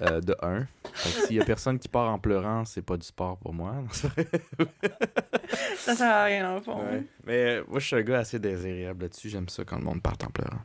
Euh, 0.00 0.20
de 0.20 0.34
un. 0.42 0.66
Fait 0.92 1.20
que 1.20 1.26
S'il 1.26 1.36
y 1.36 1.40
a 1.40 1.44
personne 1.44 1.78
qui 1.78 1.88
part 1.88 2.10
en 2.10 2.18
pleurant, 2.18 2.64
c'est 2.64 2.82
pas 2.82 2.96
du 2.96 3.06
sport 3.06 3.36
pour 3.38 3.52
moi. 3.54 3.76
Ça 5.76 5.94
sert 5.94 6.10
à 6.10 6.24
rien, 6.24 6.42
dans 6.48 6.54
le 6.56 6.60
fond. 6.62 6.78
Ouais. 6.82 7.02
Mais 7.26 7.56
euh, 7.58 7.64
moi, 7.68 7.78
je 7.78 7.86
suis 7.86 7.96
un 7.96 8.02
gars 8.02 8.18
assez 8.20 8.38
désagréable 8.38 9.02
là-dessus. 9.02 9.28
J'aime 9.28 9.48
ça 9.48 9.64
quand 9.64 9.78
le 9.78 9.84
monde 9.84 10.02
part 10.02 10.16
en 10.24 10.30
pleurant. 10.30 10.60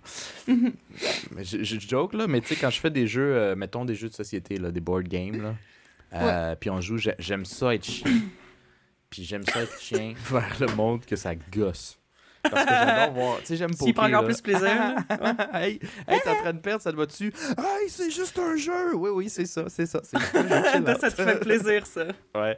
mais 1.31 1.43
je, 1.43 1.63
je 1.63 1.79
joke, 1.79 2.13
là, 2.13 2.27
mais 2.27 2.41
tu 2.41 2.47
sais, 2.47 2.55
quand 2.55 2.69
je 2.69 2.79
fais 2.79 2.89
des 2.89 3.07
jeux, 3.07 3.35
euh, 3.35 3.55
mettons 3.55 3.85
des 3.85 3.95
jeux 3.95 4.09
de 4.09 4.13
société, 4.13 4.57
là, 4.57 4.71
des 4.71 4.79
board 4.79 5.07
games, 5.07 5.41
là, 5.41 5.55
euh, 6.13 6.55
puis 6.55 6.69
on 6.69 6.81
joue, 6.81 6.97
j'ai- 6.97 7.15
j'aime 7.19 7.45
ça 7.45 7.75
être 7.75 7.83
chien. 7.85 8.11
puis 9.09 9.23
j'aime 9.23 9.43
ça 9.45 9.61
être 9.61 9.79
chien 9.79 10.13
vers 10.31 10.55
le 10.59 10.67
monde 10.75 11.05
que 11.05 11.15
ça 11.15 11.35
gosse. 11.35 11.99
Parce 12.43 12.63
que 12.65 12.69
j'adore 12.69 13.13
voir. 13.13 13.37
Tu 13.39 13.45
sais, 13.45 13.55
j'aime 13.57 13.73
S'il 13.73 13.93
prend 13.93 14.07
encore 14.07 14.25
plus 14.25 14.41
plaisir. 14.41 14.67
hey, 15.53 15.79
hey 16.07 16.19
t'es 16.23 16.29
en 16.29 16.35
train 16.35 16.53
de 16.53 16.59
perdre, 16.59 16.81
ça 16.81 16.91
te 16.91 16.97
va-tu? 16.97 17.27
Hey, 17.57 17.89
c'est 17.89 18.11
juste 18.11 18.37
un 18.39 18.55
jeu! 18.55 18.95
Oui, 18.95 19.09
oui, 19.13 19.29
c'est 19.29 19.45
ça, 19.45 19.65
c'est 19.67 19.85
ça. 19.85 20.01
Ça 20.03 20.19
te 21.09 21.09
fait 21.21 21.39
plaisir, 21.39 21.85
ça. 21.85 22.05
Ouais. 22.35 22.57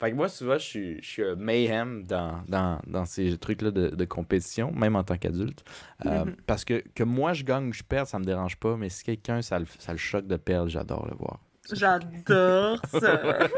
Fait 0.00 0.10
que 0.10 0.16
moi, 0.16 0.28
souvent, 0.28 0.54
je 0.58 0.64
suis, 0.64 1.02
je 1.02 1.08
suis 1.08 1.22
un 1.24 1.36
mayhem 1.36 2.04
dans, 2.04 2.42
dans, 2.48 2.80
dans 2.86 3.04
ces 3.04 3.38
trucs-là 3.38 3.70
de, 3.70 3.88
de 3.90 4.04
compétition, 4.04 4.72
même 4.72 4.96
en 4.96 5.04
tant 5.04 5.16
qu'adulte. 5.16 5.64
Euh, 6.04 6.24
Mhm. 6.24 6.36
Parce 6.46 6.64
que, 6.64 6.82
que 6.94 7.04
moi, 7.04 7.32
je 7.32 7.44
gagne 7.44 7.68
ou 7.68 7.72
je 7.72 7.82
perds, 7.82 8.08
ça 8.08 8.18
me 8.18 8.24
dérange 8.24 8.56
pas, 8.56 8.76
mais 8.76 8.88
si 8.88 9.04
quelqu'un, 9.04 9.40
ça 9.40 9.58
le, 9.58 9.66
ça 9.78 9.92
le 9.92 9.98
choque 9.98 10.26
de 10.26 10.36
perdre, 10.36 10.68
j'adore 10.68 11.06
le 11.08 11.16
voir. 11.16 11.38
J'adore 11.72 12.80
ça. 12.90 13.20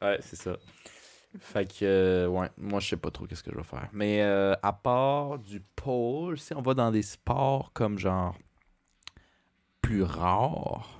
Ouais, 0.00 0.18
c'est 0.20 0.36
ça. 0.36 0.56
Fait 1.40 1.66
que, 1.66 1.84
euh, 1.84 2.26
ouais, 2.26 2.48
moi, 2.56 2.80
je 2.80 2.88
sais 2.88 2.96
pas 2.96 3.10
trop 3.10 3.26
qu'est-ce 3.26 3.42
que 3.42 3.50
je 3.52 3.56
vais 3.56 3.62
faire. 3.62 3.88
Mais 3.92 4.22
euh, 4.22 4.54
à 4.62 4.72
part 4.72 5.38
du 5.38 5.60
pole, 5.76 6.38
si 6.38 6.54
on 6.54 6.62
va 6.62 6.74
dans 6.74 6.90
des 6.90 7.02
sports 7.02 7.72
comme 7.72 7.98
genre 7.98 8.36
plus 9.82 10.02
rares, 10.02 10.94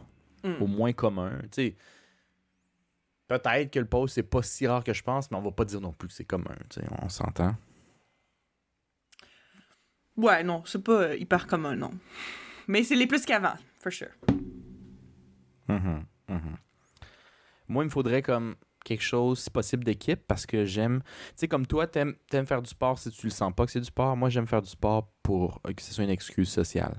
Mm. 0.44 0.62
au 0.62 0.66
moins 0.68 0.92
commun, 0.92 1.32
tu 1.44 1.48
sais. 1.52 1.76
Peut-être 3.26 3.72
que 3.72 3.80
le 3.80 3.86
pole, 3.86 4.08
c'est 4.08 4.22
pas 4.22 4.40
si 4.42 4.66
rare 4.68 4.84
que 4.84 4.92
je 4.94 5.02
pense, 5.02 5.30
mais 5.30 5.36
on 5.36 5.42
va 5.42 5.50
pas 5.50 5.64
dire 5.64 5.80
non 5.80 5.92
plus 5.92 6.06
que 6.08 6.14
c'est 6.14 6.24
commun, 6.24 6.54
tu 6.70 6.80
sais, 6.80 6.86
on 7.02 7.08
s'entend. 7.08 7.56
Ouais, 10.16 10.42
non, 10.44 10.62
c'est 10.64 10.82
pas 10.82 11.14
hyper 11.16 11.46
commun, 11.46 11.74
non. 11.76 11.90
Mais 12.68 12.84
c'est 12.84 12.94
les 12.94 13.06
plus 13.08 13.24
qu'avant, 13.24 13.54
for 13.80 13.90
sure. 13.92 14.08
Mhm, 15.68 16.04
mhm. 16.28 16.56
Moi, 17.68 17.82
il 17.84 17.86
me 17.86 17.90
faudrait 17.90 18.22
comme 18.22 18.54
quelque 18.88 19.02
chose, 19.04 19.38
si 19.38 19.50
possible, 19.50 19.84
d'équipe 19.84 20.20
parce 20.26 20.46
que 20.46 20.64
j'aime. 20.64 21.00
Tu 21.02 21.32
sais, 21.36 21.48
comme 21.48 21.66
toi, 21.66 21.86
t'aimes 21.86 22.14
aimes 22.32 22.46
faire 22.46 22.62
du 22.62 22.70
sport 22.70 22.98
si 22.98 23.10
tu 23.10 23.26
le 23.26 23.30
sens 23.30 23.52
pas 23.54 23.66
que 23.66 23.72
c'est 23.72 23.80
du 23.80 23.86
sport. 23.86 24.16
Moi, 24.16 24.28
j'aime 24.30 24.46
faire 24.46 24.62
du 24.62 24.70
sport 24.70 25.08
pour 25.22 25.60
euh, 25.66 25.72
que 25.72 25.82
ce 25.82 25.92
soit 25.94 26.04
une 26.04 26.10
excuse 26.10 26.48
sociale. 26.48 26.96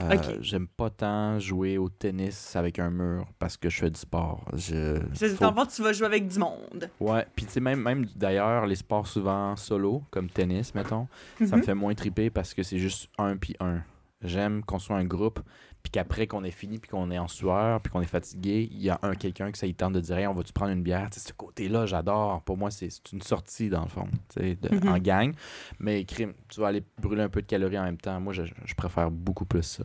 Euh. 0.00 0.16
J'aime 0.40 0.68
pas 0.68 0.90
tant 0.90 1.40
jouer 1.40 1.76
au 1.78 1.88
tennis 1.88 2.54
avec 2.54 2.78
un 2.78 2.90
mur 2.90 3.26
parce 3.38 3.56
que 3.56 3.68
je 3.68 3.78
fais 3.80 3.90
du 3.90 3.98
sport. 3.98 4.44
Je, 4.52 5.00
C'est 5.14 5.30
faut- 5.30 5.44
le 5.46 5.52
fond, 5.52 5.66
tu 5.66 5.82
vas 5.82 5.92
jouer 5.92 6.06
avec 6.06 6.28
du 6.28 6.38
monde. 6.38 6.88
Ouais, 7.00 7.26
puis 7.34 7.46
tu 7.46 7.52
sais, 7.52 7.60
même, 7.60 7.80
même 7.82 8.04
d'ailleurs, 8.14 8.66
les 8.66 8.76
sports 8.76 9.06
souvent 9.08 9.56
solo, 9.56 10.04
comme 10.10 10.28
tennis, 10.30 10.72
mettons, 10.74 11.08
ça 11.38 11.56
me 11.56 11.56
Mhm. 11.56 11.62
fait 11.64 11.74
moins 11.74 11.94
triper 11.94 12.30
parce 12.30 12.54
que 12.54 12.62
c'est 12.62 12.78
juste 12.78 13.08
un 13.18 13.36
puis 13.36 13.56
un. 13.60 13.80
J'aime 14.20 14.62
qu'on 14.64 14.78
soit 14.78 14.96
un 14.96 15.04
groupe, 15.04 15.40
puis 15.88 15.92
qu'après 15.92 16.26
qu'on 16.26 16.44
ait 16.44 16.50
fini, 16.50 16.78
puis 16.78 16.90
qu'on 16.90 17.10
est 17.10 17.18
en 17.18 17.28
sueur, 17.28 17.80
puis 17.80 17.90
qu'on 17.90 18.02
est 18.02 18.06
fatigué, 18.06 18.68
il 18.70 18.82
y 18.82 18.90
a 18.90 18.98
un 19.00 19.14
quelqu'un 19.14 19.50
que 19.50 19.56
ça 19.56 19.66
y 19.66 19.72
tente 19.72 19.94
de 19.94 20.00
dire 20.00 20.18
hey, 20.18 20.26
on 20.26 20.34
va-tu 20.34 20.52
prendre 20.52 20.70
une 20.72 20.82
bière? 20.82 21.08
Tu 21.10 21.18
sais, 21.18 21.28
ce 21.28 21.32
côté-là, 21.32 21.86
j'adore. 21.86 22.42
Pour 22.42 22.58
moi, 22.58 22.70
c'est 22.70 22.90
une 23.14 23.22
sortie, 23.22 23.70
dans 23.70 23.84
le 23.84 23.88
fond, 23.88 24.06
de- 24.36 24.56
Mhm. 24.70 24.86
en 24.88 24.98
gang. 24.98 25.32
Mais 25.78 26.04
crime, 26.04 26.34
tu 26.50 26.60
vas 26.60 26.66
aller 26.66 26.84
brûler 27.00 27.22
un 27.22 27.30
peu 27.30 27.40
de 27.40 27.46
calories 27.46 27.78
en 27.78 27.84
même 27.84 27.96
temps. 27.96 28.20
Moi, 28.20 28.34
je, 28.34 28.42
je 28.66 28.74
préfère 28.74 29.10
beaucoup 29.10 29.46
plus 29.46 29.62
ça. 29.62 29.84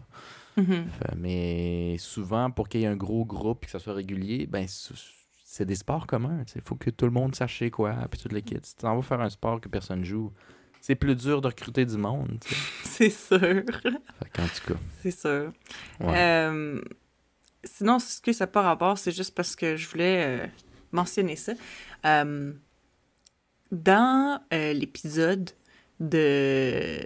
Mhm. 0.57 0.65
Fait- 0.89 1.15
mais 1.15 1.95
souvent, 1.99 2.51
pour 2.51 2.67
qu'il 2.67 2.81
y 2.81 2.83
ait 2.83 2.87
un 2.87 2.97
gros 2.97 3.23
groupe 3.23 3.63
et 3.63 3.65
que 3.67 3.71
ça 3.71 3.79
soit 3.79 3.93
régulier, 3.93 4.45
ben 4.45 4.65
c'est 4.67 5.65
des 5.65 5.75
sports 5.75 6.05
communs. 6.05 6.43
Il 6.53 6.61
faut 6.61 6.75
que 6.75 6.89
tout 6.89 7.05
le 7.05 7.11
monde 7.11 7.33
sache 7.33 7.63
quoi, 7.71 7.93
puis 8.11 8.19
toutes 8.19 8.33
les. 8.33 8.43
Si 8.63 8.75
tu 8.75 8.85
en 8.85 8.97
vas 8.97 9.01
faire 9.01 9.21
un 9.21 9.29
sport 9.29 9.61
que 9.61 9.69
personne 9.69 10.03
joue, 10.03 10.33
c'est 10.83 10.95
plus 10.95 11.15
dur 11.15 11.39
de 11.39 11.47
recruter 11.47 11.85
du 11.85 11.95
monde. 11.95 12.43
C'est 12.83 13.09
sûr. 13.09 13.39
Fait 13.39 13.63
qu'en 14.33 14.43
tout 14.43 14.73
cas, 14.73 14.79
C'est 15.01 15.11
sûr. 15.17 15.53
ouais. 16.01 16.13
Euh, 16.13 16.81
sinon, 17.63 17.99
ce 17.99 18.19
que 18.19 18.33
ça 18.33 18.43
n'a 18.43 18.47
pas 18.51 18.63
rapport, 18.63 18.97
c'est 18.97 19.13
juste 19.13 19.33
parce 19.33 19.55
que 19.55 19.77
je 19.77 19.87
voulais 19.87 20.25
euh, 20.43 20.47
mentionner 20.91 21.37
ça. 21.37 21.53
Euh, 22.05 22.51
dans 23.71 24.41
euh, 24.53 24.73
l'épisode 24.73 25.51
de 26.01 26.99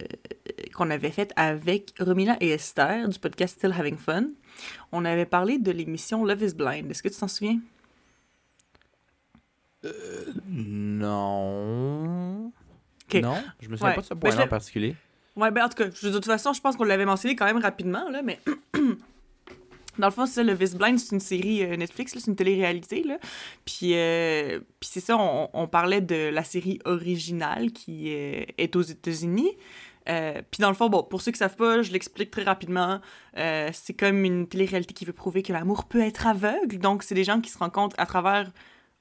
qu'on 0.74 0.90
avait 0.90 1.12
fait 1.12 1.32
avec 1.36 1.94
Romina 2.00 2.36
et 2.42 2.50
Esther 2.50 3.08
du 3.08 3.20
podcast 3.20 3.58
Still 3.60 3.74
Having 3.78 3.98
Fun, 3.98 4.30
on 4.92 5.06
avait 5.06 5.28
parlé 5.28 5.60
de 5.60 5.70
l'émission 5.70 6.26
Love 6.26 6.42
is 6.42 6.56
Blind. 6.56 6.90
Est-ce 6.90 7.04
que 7.04 7.10
tu 7.10 7.20
t'en 7.20 7.28
souviens? 7.28 7.60
non. 10.48 12.17
Ok. 13.14 13.22
Non, 13.22 13.36
je 13.62 13.70
me 13.70 13.76
souviens 13.78 13.90
Ouais. 13.90 13.96
pas 13.96 14.02
de 14.02 14.06
ce 14.06 14.14
Ben, 14.14 14.20
point-là 14.20 14.38
en 14.38 14.44
l'ai- 14.44 14.50
particulier. 14.50 14.96
Ouais, 15.36 15.52
ben 15.52 15.66
en 15.66 15.70
tout 15.70 15.76
cas, 15.84 15.90
je- 15.94 16.08
de 16.08 16.14
toute 16.14 16.26
façon, 16.26 16.52
je 16.54 16.62
pense 16.62 16.76
qu'on 16.76 16.84
l'avait 16.84 17.06
mentionné 17.06 17.36
quand 17.36 17.46
même 17.46 17.60
rapidement, 17.62 18.10
là, 18.10 18.22
mais... 18.22 18.40
Dans 20.00 20.08
le 20.08 20.14
fond, 20.14 20.28
c'est 20.28 20.34
ça, 20.34 20.44
Love 20.44 20.62
is 20.62 20.76
Blind, 20.76 21.00
c'est 21.00 21.16
une 21.16 21.20
série 21.20 21.64
euh, 21.64 21.76
Netflix, 21.76 22.14
c'est 22.16 22.28
une 22.30 22.36
télé-réalité, 22.36 23.02
là. 23.02 23.18
Puis, 23.66 23.96
euh, 23.96 24.60
puis 24.80 24.90
c'est 24.94 25.00
ça, 25.00 25.18
on, 25.18 25.50
on 25.54 25.68
parlait 25.68 26.02
de 26.02 26.30
la 26.32 26.44
série 26.44 26.78
originale 26.86 27.72
qui 27.72 28.14
euh, 28.14 28.44
est 28.60 28.76
aux 28.76 28.82
États-Unis. 28.84 29.50
Puis 30.06 30.62
dans 30.62 30.70
le 30.70 30.76
fond, 30.76 30.88
bon, 30.88 31.04
pour 31.04 31.22
ceux 31.22 31.32
qui 31.34 31.38
savent 31.40 31.56
pas, 31.58 31.82
je 31.82 31.92
l'explique 31.92 32.32
très 32.32 32.44
rapidement. 32.44 33.02
C'est 33.36 33.94
comme 33.98 34.24
une 34.24 34.48
télé-réalité 34.48 34.94
qui 34.94 35.04
veut 35.04 35.12
prouver 35.12 35.44
que 35.44 35.52
l'amour 35.52 35.84
peut 35.86 36.00
être 36.00 36.28
aveugle. 36.28 36.78
Donc, 36.78 37.04
c'est 37.04 37.14
des 37.16 37.26
gens 37.26 37.42
qui 37.42 37.50
se 37.50 37.58
rencontrent 37.58 37.96
à 38.00 38.06
travers 38.06 38.50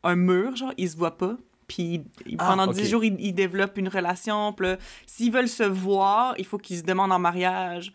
un 0.02 0.16
mur, 0.16 0.56
genre, 0.56 0.72
ils 0.78 0.90
se 0.90 0.96
voient 0.96 1.16
pas. 1.16 1.36
Puis 1.66 2.02
Ah, 2.38 2.48
pendant 2.48 2.68
ok. 2.68 2.76
10 2.76 2.88
jours, 2.88 3.04
ils, 3.04 3.16
ils 3.20 3.32
développent 3.32 3.78
une 3.78 3.88
relation. 3.88 4.52
Puis 4.52 4.68
s'ils 5.06 5.32
veulent 5.32 5.48
se 5.48 5.62
voir, 5.64 6.34
il 6.38 6.44
faut 6.44 6.58
qu'ils 6.58 6.78
se 6.78 6.82
demandent 6.82 7.12
en 7.12 7.18
mariage. 7.18 7.92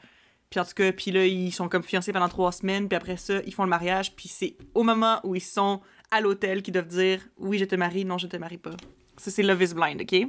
Puis 0.50 0.60
en 0.60 0.66
tout 0.66 0.74
cas, 0.76 0.92
puis 0.92 1.12
là, 1.12 1.26
ils 1.26 1.52
sont 1.52 1.70
comme 1.70 1.84
fiancés 1.84 2.12
pendant 2.12 2.28
trois 2.28 2.52
semaines. 2.52 2.90
Puis 2.90 2.98
après 2.98 3.18
ça, 3.18 3.42
ils 3.46 3.54
font 3.54 3.64
le 3.64 3.70
mariage. 3.70 4.16
Puis 4.16 4.28
c'est 4.28 4.56
au 4.76 4.84
moment 4.84 5.20
où 5.24 5.36
ils 5.36 5.42
sont 5.42 5.82
à 6.12 6.20
l'hôtel 6.20 6.62
qu'ils 6.62 6.74
doivent 6.74 6.88
dire 6.88 7.22
«Oui, 7.38 7.58
je 7.58 7.66
te 7.66 7.76
marie. 7.76 8.04
Non, 8.04 8.18
je 8.18 8.28
te 8.28 8.36
marie 8.38 8.58
pas.» 8.58 8.76
Ça, 9.18 9.32
c'est 9.32 9.44
Love 9.44 9.62
is 9.62 9.74
Blind, 9.74 10.02
OK? 10.02 10.28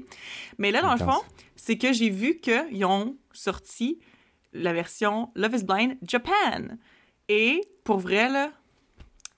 Mais 0.58 0.70
là, 0.70 0.82
dans 0.82 0.92
le 0.92 0.98
fond, 0.98 1.22
c'est 1.56 1.78
que 1.78 1.92
j'ai 1.92 2.10
vu 2.10 2.38
qu'ils 2.40 2.84
ont 2.84 3.16
sorti 3.32 3.98
la 4.52 4.72
version 4.72 5.30
Love 5.34 5.54
is 5.54 5.64
Blind 5.64 5.96
Japan. 6.06 6.76
Et 7.28 7.62
pour 7.84 7.98
vrai, 7.98 8.28
là, 8.28 8.52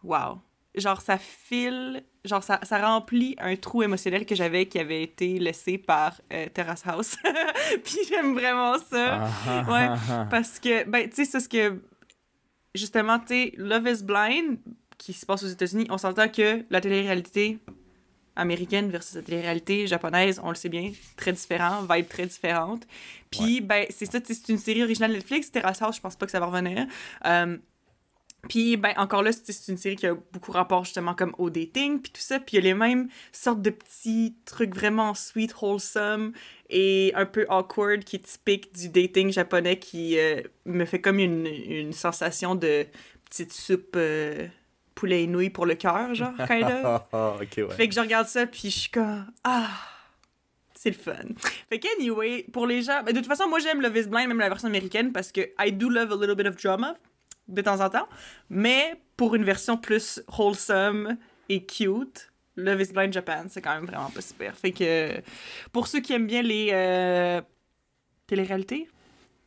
wow. 0.02 0.40
Genre, 0.74 1.00
ça 1.00 1.18
file, 1.18 2.02
genre, 2.24 2.42
ça, 2.42 2.58
ça 2.62 2.84
remplit 2.84 3.36
un 3.38 3.54
trou 3.56 3.82
émotionnel 3.82 4.26
que 4.26 4.34
j'avais 4.34 4.66
qui 4.66 4.78
avait 4.78 5.02
été 5.02 5.38
laissé 5.38 5.78
par 5.78 6.20
euh, 6.32 6.46
Terrace 6.52 6.82
House. 6.86 7.16
Puis 7.84 7.98
j'aime 8.08 8.34
vraiment 8.34 8.76
ça. 8.78 9.28
Ah, 9.46 9.62
Ouais, 9.68 9.88
ah, 9.88 9.98
ah. 10.10 10.26
Parce 10.30 10.58
que, 10.58 10.84
ben, 10.84 11.08
tu 11.08 11.16
sais, 11.16 11.24
c'est 11.24 11.40
ce 11.40 11.48
que. 11.48 11.80
Justement, 12.74 13.20
tu 13.20 13.26
sais, 13.28 13.52
Love 13.56 13.86
is 13.88 14.02
Blind, 14.02 14.58
qui 14.98 15.12
se 15.12 15.24
passe 15.24 15.44
aux 15.44 15.48
États-Unis, 15.48 15.86
on 15.90 15.98
s'entend 15.98 16.28
que 16.28 16.64
la 16.70 16.80
télé-réalité 16.80 17.58
américaine 18.36 18.90
versus 18.90 19.14
la 19.14 19.22
télé-réalité 19.22 19.86
japonaise, 19.86 20.40
on 20.42 20.48
le 20.48 20.56
sait 20.56 20.68
bien, 20.68 20.90
très 21.16 21.32
différent, 21.32 21.82
vibe 21.88 22.08
très 22.08 22.26
différente. 22.26 22.84
Puis, 23.30 23.60
ben, 23.60 23.86
c'est 23.90 24.10
ça, 24.10 24.18
c'est 24.24 24.48
une 24.48 24.58
série 24.58 24.82
originale 24.82 25.12
Netflix, 25.12 25.52
Terrace 25.52 25.82
House, 25.82 25.96
je 25.96 26.00
pense 26.00 26.16
pas 26.16 26.26
que 26.26 26.32
ça 26.32 26.40
va 26.40 26.46
revenir. 26.46 26.86
Euh, 27.26 27.56
puis, 28.49 28.76
ben, 28.76 28.92
encore 28.97 29.22
là, 29.22 29.30
c'est 29.32 29.68
une 29.68 29.76
série 29.76 29.97
qui 29.97 30.07
a 30.07 30.14
beaucoup 30.14 30.53
rapport 30.53 30.84
justement 30.84 31.14
comme 31.14 31.34
au 31.38 31.51
dating, 31.51 32.01
puis 32.01 32.12
tout 32.12 32.20
ça. 32.20 32.38
Puis, 32.38 32.57
il 32.57 32.57
y 32.57 32.59
a 32.59 32.62
les 32.62 32.74
mêmes 32.74 33.09
sortes 33.32 33.62
de 33.62 33.70
petits 33.70 34.34
trucs 34.45 34.74
vraiment 34.74 35.14
sweet, 35.14 35.55
wholesome 35.61 36.32
et 36.70 37.12
un 37.14 37.26
peu 37.26 37.47
awkward 37.49 38.05
qui 38.05 38.16
est 38.16 38.20
typique 38.20 38.74
du 38.74 38.88
dating 38.88 39.32
japonais 39.32 39.78
qui 39.78 40.18
euh, 40.18 40.40
me 40.64 40.84
fait 40.84 41.01
comme 41.01 41.18
une, 41.18 41.47
une 41.47 41.92
sensation 41.92 42.55
de 42.55 42.86
petite 43.28 43.53
soupe 43.53 43.95
euh, 43.97 44.47
poulet 44.95 45.24
et 45.24 45.26
nouilles 45.26 45.51
pour 45.51 45.66
le 45.66 45.74
cœur, 45.74 46.14
genre, 46.14 46.34
kind 46.49 46.64
of. 46.64 46.84
Ah, 46.84 47.09
ah, 47.12 47.36
ok, 47.40 47.68
ouais. 47.68 47.74
Fait 47.74 47.88
que 47.88 47.95
je 47.95 48.01
regarde 48.01 48.26
ça, 48.28 48.47
puis 48.47 48.70
je 48.70 48.78
suis 48.78 48.90
comme 48.90 49.26
Ah, 49.42 49.70
c'est 50.74 50.90
le 50.90 50.97
fun. 50.97 51.28
Fait 51.68 51.78
que, 51.78 51.88
anyway, 51.99 52.45
pour 52.53 52.66
les 52.66 52.82
gens. 52.82 53.03
ben, 53.03 53.12
de 53.12 53.18
toute 53.18 53.28
façon, 53.28 53.49
moi, 53.49 53.59
j'aime 53.59 53.80
Love 53.80 53.97
is 53.97 54.07
Blind, 54.07 54.28
même 54.28 54.38
la 54.38 54.49
version 54.49 54.68
américaine, 54.68 55.12
parce 55.12 55.32
que 55.32 55.40
I 55.59 55.72
do 55.72 55.88
love 55.88 56.12
a 56.12 56.16
little 56.16 56.34
bit 56.34 56.47
of 56.47 56.57
drama 56.57 56.95
de 57.49 57.61
temps 57.62 57.80
en 57.84 57.90
temps. 57.90 58.09
Mais 58.51 58.95
pour 59.16 59.34
une 59.34 59.45
version 59.45 59.76
plus 59.76 60.22
wholesome 60.38 61.16
et 61.49 61.64
cute, 61.64 62.30
Love 62.57 62.80
is 62.82 62.92
Blind 62.92 63.12
Japan, 63.12 63.45
c'est 63.49 63.61
quand 63.61 63.74
même 63.74 63.86
vraiment 63.86 64.11
pas 64.11 64.20
super. 64.20 64.57
Fait 64.57 64.72
que 64.72 65.20
pour 65.72 65.86
ceux 65.88 66.01
qui 66.01 66.12
aiment 66.12 66.26
bien 66.26 66.42
les 66.42 66.70
euh, 66.72 67.40
télé-réalités, 68.26 68.88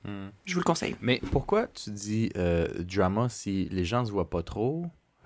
Hmm. 0.04 0.30
Je 0.46 0.54
vous 0.54 0.60
le 0.62 0.64
conseille. 0.64 0.96
Mais 1.02 1.20
pourquoi 1.32 1.68
tu 1.68 1.90
dis 1.90 2.30
euh, 2.38 2.68
drama 2.84 3.28
si 3.30 3.68
les 3.72 3.84
gens 3.84 4.06
se 4.06 4.12
voient 4.12 4.30
pas 4.30 4.44
trop? 4.44 4.86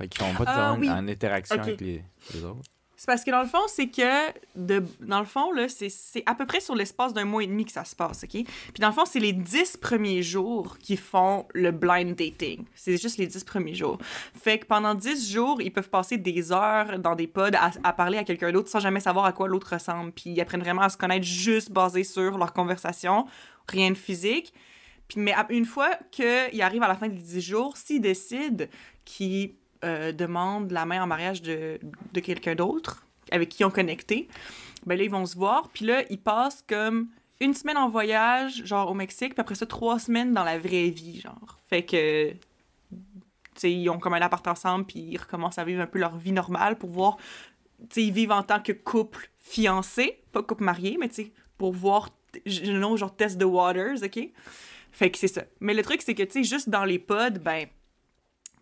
Qu'ils 0.10 0.26
n'ont 0.26 0.34
pas 0.34 0.46
Ah, 0.48 0.74
de 0.76 0.80
oui. 0.80 0.90
en 0.90 1.08
interaction 1.08 1.60
avec 1.62 1.80
les, 1.82 2.04
les 2.34 2.44
autres? 2.44 2.62
C'est 3.02 3.08
parce 3.08 3.24
que 3.24 3.32
dans 3.32 3.42
le 3.42 3.48
fond, 3.48 3.64
c'est 3.68 3.88
que, 3.88 4.30
de, 4.56 4.86
dans 5.00 5.22
le 5.22 5.26
fond, 5.26 5.52
là, 5.54 5.68
c'est, 5.68 5.90
c'est 5.90 6.22
à 6.28 6.36
peu 6.36 6.46
près 6.46 6.60
sur 6.60 6.76
l'espace 6.76 7.16
d'un 7.16 7.26
mois 7.26 7.44
et 7.44 7.48
demi 7.48 7.66
que 7.66 7.72
ça 7.72 7.84
se 7.84 7.96
passe, 7.96 8.24
OK? 8.26 8.30
Puis 8.30 8.80
dans 8.80 8.90
le 8.90 8.94
fond, 8.94 9.06
c'est 9.06 9.20
les 9.20 9.34
dix 9.34 9.76
premiers 9.76 10.22
jours 10.22 10.78
qui 10.78 10.98
font 10.98 11.48
le 11.56 11.72
blind 11.72 12.16
dating. 12.16 12.64
C'est 12.76 13.02
juste 13.02 13.18
les 13.18 13.26
dix 13.26 13.44
premiers 13.44 13.74
jours. 13.74 13.98
Fait 14.40 14.60
que 14.60 14.68
pendant 14.68 14.94
dix 14.94 15.34
jours, 15.34 15.64
ils 15.64 15.74
peuvent 15.74 15.90
passer 15.90 16.20
des 16.20 16.52
heures 16.52 17.00
dans 17.00 17.16
des 17.16 17.26
pods 17.26 17.58
à, 17.84 17.94
parler 17.94 18.20
à 18.20 18.24
quelqu'un 18.24 18.52
d'autre 18.52 18.70
sans 18.70 18.80
jamais 18.80 19.00
savoir 19.00 19.26
à 19.26 19.32
quoi 19.32 19.48
l'autre 19.48 19.74
ressemble. 19.74 20.12
Puis 20.12 20.30
ils 20.30 20.40
apprennent 20.40 20.62
vraiment 20.62 20.84
à 20.84 20.90
se 20.90 20.98
connaître 20.98 21.26
juste 21.26 21.72
basé 21.72 22.04
sur 22.04 22.38
leur 22.38 22.54
conversation, 22.54 23.26
rien 23.68 23.90
de 23.90 23.98
physique. 23.98 24.54
Puis, 25.08 25.20
mais 25.20 25.34
une 25.50 25.66
fois 25.66 25.90
qu'ils 26.12 26.62
arrivent 26.62 26.84
à 26.84 26.88
la 26.88 26.96
fin 26.96 27.08
des 27.08 27.18
dix 27.18 27.42
jours, 27.42 27.78
s'ils 27.78 28.00
décident 28.00 28.66
qu'ils 29.06 29.56
euh, 29.84 30.12
demandent 30.12 30.72
la 30.72 30.86
main 30.86 31.04
en 31.04 31.08
mariage 31.08 31.42
de, 31.42 31.80
de 32.14 32.20
quelqu'un 32.20 32.56
d'autre 32.56 33.06
avec 33.32 33.50
qui 33.50 33.64
ont 33.64 33.72
connecté, 33.72 34.28
ben 34.86 34.98
là, 34.98 35.04
ils 35.04 35.10
vont 35.10 35.26
se 35.26 35.36
voir. 35.36 35.70
Puis 35.70 35.86
là, 35.86 36.04
ils 36.10 36.20
passent 36.20 36.64
comme 36.68 37.08
une 37.40 37.54
semaine 37.54 37.78
en 37.78 37.90
voyage, 37.90 38.64
genre 38.66 38.90
au 38.90 38.94
Mexique, 38.94 39.34
puis 39.34 39.42
après 39.42 39.56
ça, 39.56 39.66
trois 39.66 40.00
semaines 40.00 40.34
dans 40.34 40.44
la 40.44 40.60
vraie 40.60 40.90
vie, 40.90 41.20
genre. 41.20 41.58
Fait 41.68 41.84
que, 41.84 42.32
tu 42.32 42.38
sais, 43.56 43.72
ils 43.72 43.90
ont 43.90 44.00
comme 44.00 44.14
un 44.14 44.22
appart 44.22 44.48
ensemble, 44.48 44.86
puis 44.86 45.00
ils 45.00 45.18
recommencent 45.18 45.58
à 45.58 45.64
vivre 45.64 45.82
un 45.82 45.88
peu 45.88 46.00
leur 46.00 46.18
vie 46.18 46.32
normale 46.32 46.78
pour 46.78 46.92
voir, 46.92 47.18
tu 47.80 47.86
sais, 47.92 48.04
ils 48.04 48.14
vivent 48.14 48.32
en 48.32 48.44
tant 48.44 48.60
que 48.60 48.72
couple 48.72 49.30
fiancé, 49.40 50.22
pas 50.32 50.44
couple 50.44 50.64
marié, 50.64 50.98
mais 51.00 51.10
tu 51.10 51.16
sais, 51.16 51.32
pour 51.58 51.74
voir, 51.74 52.10
know, 52.46 52.96
genre 52.98 53.16
test 53.16 53.40
the 53.40 53.46
waters, 53.46 54.04
OK? 54.04 54.30
Fait 54.92 55.10
que 55.10 55.18
c'est 55.18 55.28
ça. 55.28 55.44
Mais 55.60 55.74
le 55.74 55.84
truc, 55.84 56.02
c'est 56.02 56.14
que, 56.14 56.24
tu 56.24 56.32
sais, 56.32 56.44
juste 56.44 56.70
dans 56.70 56.86
les 56.86 57.00
pods, 57.00 57.40
ben, 57.42 57.68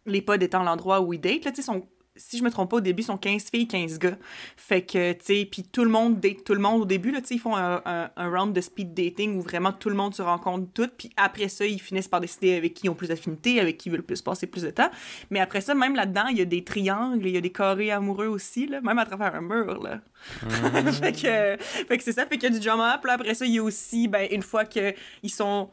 les 0.06 0.22
pods 0.22 0.36
étant 0.42 0.64
l'endroit 0.64 1.02
où 1.02 1.14
ils 1.14 1.20
datent, 1.20 1.46
là, 1.46 1.52
tu 1.52 1.58
sais, 1.58 1.62
sont, 1.62 1.86
si 2.20 2.38
je 2.38 2.44
me 2.44 2.52
trompe 2.52 2.70
pas, 2.70 2.78
au 2.78 2.82
début, 2.82 3.02
ils 3.02 3.06
sont 3.06 3.18
15 3.18 3.50
filles, 3.50 3.68
15 3.68 3.98
gars. 3.98 4.18
Fait 4.58 4.82
que, 4.82 5.14
tu 5.14 5.26
sais, 5.26 5.48
puis 5.50 5.64
tout 5.64 5.84
le 5.84 5.90
monde 5.90 6.20
date 6.20 6.44
tout 6.44 6.54
le 6.54 6.60
monde 6.60 6.82
au 6.82 6.86
début, 6.86 7.12
là, 7.12 7.22
tu 7.22 7.28
sais, 7.28 7.36
ils 7.36 7.40
font 7.40 7.56
un, 7.56 7.82
un, 7.86 8.12
un 8.16 8.30
round 8.30 8.54
de 8.54 8.62
speed 8.62 8.94
dating 8.94 9.38
où 9.38 9.42
vraiment 9.42 9.72
tout 9.72 9.90
le 9.90 9.96
monde 9.96 10.14
se 10.14 10.22
rencontre 10.22 10.68
toutes, 10.74 10.92
puis 10.98 11.10
après 11.16 11.48
ça, 11.48 11.66
ils 11.66 11.82
finissent 11.82 12.08
par 12.08 12.20
décider 12.20 12.56
avec 12.56 12.74
qui 12.74 12.88
ils 12.88 12.90
ont 12.90 12.96
plus 12.96 13.08
d'affinité, 13.08 13.60
avec 13.60 13.78
qui 13.78 13.90
ils 13.90 13.92
veulent 13.92 14.04
plus 14.04 14.22
passer 14.22 14.48
plus 14.48 14.64
de 14.64 14.70
temps. 14.70 14.90
Mais 15.30 15.40
après 15.40 15.62
ça, 15.62 15.74
même 15.74 15.96
là-dedans, 15.96 16.28
il 16.28 16.38
y 16.38 16.42
a 16.42 16.46
des 16.46 16.64
triangles, 16.64 17.26
il 17.26 17.34
y 17.34 17.38
a 17.38 17.42
des 17.42 17.52
carrés 17.52 17.92
amoureux 17.92 18.28
aussi, 18.28 18.68
là, 18.68 18.82
même 18.82 19.00
à 19.00 19.06
travers 19.06 19.34
un 19.36 19.42
mur, 19.42 19.82
là. 19.82 20.02
fait 20.92 21.14
que, 21.14 21.64
fait 21.64 21.98
que 21.98 22.04
c'est 22.04 22.12
ça, 22.12 22.26
fait 22.26 22.38
qu'il 22.38 22.52
y 22.52 22.56
a 22.56 22.60
du 22.60 22.66
drama, 22.66 23.00
puis 23.02 23.12
après 23.12 23.34
ça, 23.34 23.46
il 23.46 23.54
y 23.54 23.60
a 23.60 23.64
aussi, 23.64 24.08
ben, 24.08 24.28
une 24.32 24.44
fois 24.44 24.66
qu'ils 24.66 24.94
sont 25.28 25.70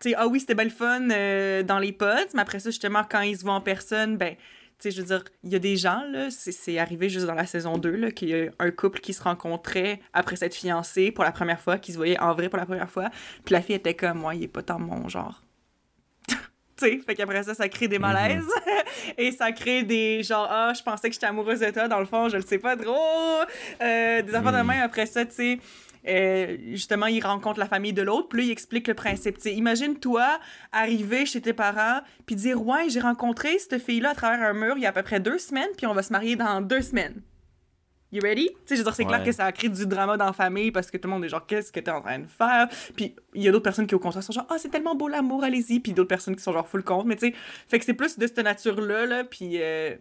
tu 0.00 0.10
sais, 0.10 0.14
ah 0.16 0.26
oui, 0.26 0.40
c'était 0.40 0.54
belle 0.54 0.70
fun 0.70 1.10
euh, 1.10 1.62
dans 1.62 1.78
les 1.78 1.92
pods, 1.92 2.30
mais 2.34 2.40
après 2.40 2.58
ça, 2.58 2.70
justement, 2.70 3.02
quand 3.08 3.20
ils 3.20 3.36
se 3.36 3.42
voient 3.42 3.54
en 3.54 3.60
personne, 3.60 4.16
ben, 4.16 4.34
tu 4.34 4.38
sais, 4.78 4.90
je 4.92 5.02
veux 5.02 5.06
dire, 5.06 5.22
il 5.44 5.52
y 5.52 5.56
a 5.56 5.58
des 5.58 5.76
gens, 5.76 6.02
là, 6.10 6.30
c'est 6.30 6.78
arrivé 6.78 7.10
juste 7.10 7.26
dans 7.26 7.34
la 7.34 7.44
saison 7.44 7.76
2, 7.76 7.90
là, 7.90 8.10
qu'il 8.10 8.30
y 8.30 8.34
a 8.34 8.50
un 8.58 8.70
couple 8.70 9.00
qui 9.00 9.12
se 9.12 9.22
rencontrait 9.22 10.00
après 10.14 10.36
s'être 10.36 10.54
fiancé 10.54 11.12
pour 11.12 11.22
la 11.22 11.32
première 11.32 11.60
fois, 11.60 11.76
qui 11.76 11.92
se 11.92 11.98
voyait 11.98 12.18
en 12.18 12.32
vrai 12.32 12.48
pour 12.48 12.58
la 12.58 12.64
première 12.64 12.88
fois, 12.88 13.10
puis 13.44 13.52
la 13.52 13.60
fille 13.60 13.74
était 13.74 13.92
comme, 13.92 14.18
moi, 14.18 14.34
il 14.34 14.42
est 14.44 14.48
pas 14.48 14.62
tant 14.62 14.78
mon 14.78 15.06
genre. 15.10 15.42
tu 16.28 16.36
sais, 16.78 16.98
fait 17.06 17.14
qu'après 17.14 17.42
ça, 17.42 17.52
ça 17.52 17.68
crée 17.68 17.88
des 17.88 17.98
malaises, 17.98 18.48
et 19.18 19.32
ça 19.32 19.52
crée 19.52 19.82
des, 19.82 20.22
genre, 20.22 20.48
ah, 20.50 20.72
je 20.74 20.82
pensais 20.82 21.10
que 21.10 21.14
j'étais 21.14 21.26
amoureuse 21.26 21.60
de 21.60 21.70
toi, 21.72 21.88
dans 21.88 22.00
le 22.00 22.06
fond, 22.06 22.30
je 22.30 22.36
le 22.36 22.42
sais 22.42 22.58
pas 22.58 22.74
trop, 22.74 22.96
euh, 23.82 24.22
des 24.22 24.34
affaires 24.34 24.52
de 24.52 24.66
même, 24.66 24.82
après 24.82 25.04
ça, 25.04 25.26
tu 25.26 25.34
sais, 25.34 25.58
euh, 26.08 26.56
justement, 26.70 27.06
il 27.06 27.24
rencontre 27.24 27.58
la 27.58 27.66
famille 27.66 27.92
de 27.92 28.02
l'autre, 28.02 28.28
puis 28.28 28.40
là, 28.40 28.44
il 28.46 28.50
explique 28.50 28.88
le 28.88 28.94
principe. 28.94 29.36
Tu 29.36 29.42
sais, 29.42 29.54
imagine 29.54 29.98
toi 29.98 30.38
arriver 30.72 31.26
chez 31.26 31.40
tes 31.40 31.52
parents, 31.52 32.00
puis 32.26 32.36
dire 32.36 32.64
Ouais, 32.64 32.88
j'ai 32.88 33.00
rencontré 33.00 33.58
cette 33.58 33.82
fille-là 33.82 34.10
à 34.10 34.14
travers 34.14 34.42
un 34.42 34.52
mur 34.52 34.74
il 34.76 34.82
y 34.82 34.86
a 34.86 34.90
à 34.90 34.92
peu 34.92 35.02
près 35.02 35.20
deux 35.20 35.38
semaines, 35.38 35.70
puis 35.76 35.86
on 35.86 35.94
va 35.94 36.02
se 36.02 36.12
marier 36.12 36.36
dans 36.36 36.60
deux 36.60 36.82
semaines. 36.82 37.22
You 38.12 38.20
ready? 38.22 38.48
Tu 38.48 38.54
sais, 38.66 38.74
je 38.74 38.80
veux 38.80 38.84
dire, 38.84 38.94
c'est 38.94 39.04
clair 39.04 39.22
que 39.22 39.30
ça 39.30 39.44
a 39.44 39.52
créé 39.52 39.70
du 39.70 39.86
drama 39.86 40.16
dans 40.16 40.24
la 40.24 40.32
famille 40.32 40.72
parce 40.72 40.90
que 40.90 40.96
tout 40.96 41.06
le 41.06 41.14
monde 41.14 41.24
est 41.24 41.28
genre, 41.28 41.46
qu'est-ce 41.46 41.70
que 41.70 41.78
t'es 41.78 41.92
en 41.92 42.00
train 42.00 42.18
de 42.18 42.26
faire? 42.26 42.68
Puis 42.96 43.14
il 43.34 43.42
y 43.42 43.48
a 43.48 43.52
d'autres 43.52 43.62
personnes 43.62 43.86
qui, 43.86 43.94
au 43.94 44.00
contraire, 44.00 44.24
sont 44.24 44.32
genre, 44.32 44.46
ah, 44.48 44.56
c'est 44.58 44.68
tellement 44.68 44.96
beau 44.96 45.06
l'amour, 45.06 45.44
allez-y. 45.44 45.78
Puis 45.78 45.92
d'autres 45.92 46.08
personnes 46.08 46.34
qui 46.34 46.42
sont 46.42 46.52
genre 46.52 46.66
full 46.66 46.82
contre. 46.82 47.06
Mais 47.06 47.14
tu 47.14 47.28
sais, 47.28 47.34
fait 47.68 47.78
que 47.78 47.84
c'est 47.84 47.94
plus 47.94 48.18
de 48.18 48.26
cette 48.26 48.38
nature-là, 48.38 49.06
là. 49.06 49.22
Puis 49.22 49.62
euh, 49.62 49.94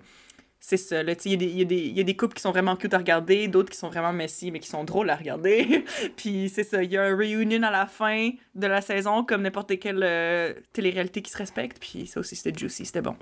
c'est 0.60 0.78
ça, 0.78 1.02
il 1.02 1.42
y, 1.42 1.46
y, 1.46 1.92
y 1.94 2.00
a 2.00 2.04
des 2.04 2.16
couples 2.16 2.36
qui 2.36 2.42
sont 2.42 2.52
vraiment 2.52 2.76
cute 2.76 2.94
à 2.94 2.98
regarder, 2.98 3.48
d'autres 3.48 3.70
qui 3.70 3.78
sont 3.78 3.90
vraiment 3.90 4.12
messy, 4.12 4.52
mais 4.52 4.60
qui 4.60 4.68
sont 4.68 4.84
drôles 4.84 5.10
à 5.10 5.16
regarder. 5.16 5.86
puis 6.18 6.50
c'est 6.50 6.64
ça, 6.64 6.84
il 6.84 6.92
y 6.92 6.98
a 6.98 7.04
un 7.04 7.16
reunion 7.16 7.64
à 7.64 7.72
la 7.72 7.86
fin 7.86 8.32
de 8.56 8.68
la 8.68 8.82
saison, 8.82 9.24
comme 9.24 9.44
n'importe 9.44 9.80
quelle 9.80 10.04
euh, 10.04 10.54
télé-réalité 10.74 11.22
qui 11.22 11.32
se 11.32 11.38
respecte. 11.38 11.80
Puis 11.80 12.08
ça 12.08 12.20
aussi, 12.20 12.36
c'était 12.36 12.58
juicy, 12.58 12.86
c'était 12.86 13.02
bon. 13.02 13.16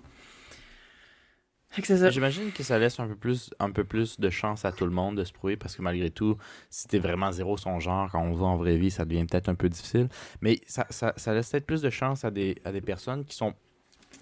J'imagine 2.09 2.51
que 2.51 2.63
ça 2.63 2.79
laisse 2.79 2.99
un 2.99 3.07
peu, 3.07 3.15
plus, 3.15 3.51
un 3.59 3.71
peu 3.71 3.83
plus 3.83 4.19
de 4.19 4.29
chance 4.29 4.65
à 4.65 4.71
tout 4.71 4.85
le 4.85 4.91
monde 4.91 5.17
de 5.17 5.23
se 5.23 5.31
prouver 5.31 5.57
parce 5.57 5.75
que 5.75 5.81
malgré 5.81 6.09
tout, 6.09 6.37
si 6.69 6.87
t'es 6.87 6.97
vraiment 6.97 7.31
zéro 7.31 7.55
son 7.57 7.79
genre, 7.79 8.09
quand 8.11 8.21
on 8.21 8.33
va 8.33 8.45
en 8.47 8.57
vraie 8.57 8.77
vie, 8.77 8.89
ça 8.89 9.05
devient 9.05 9.25
peut-être 9.25 9.49
un 9.49 9.55
peu 9.55 9.69
difficile. 9.69 10.09
Mais 10.41 10.59
ça, 10.65 10.87
ça, 10.89 11.13
ça 11.17 11.33
laisse 11.33 11.51
peut-être 11.51 11.67
plus 11.67 11.81
de 11.81 11.89
chance 11.89 12.25
à 12.25 12.31
des, 12.31 12.59
à 12.65 12.71
des 12.71 12.81
personnes 12.81 13.25
qui 13.25 13.35
sont 13.35 13.53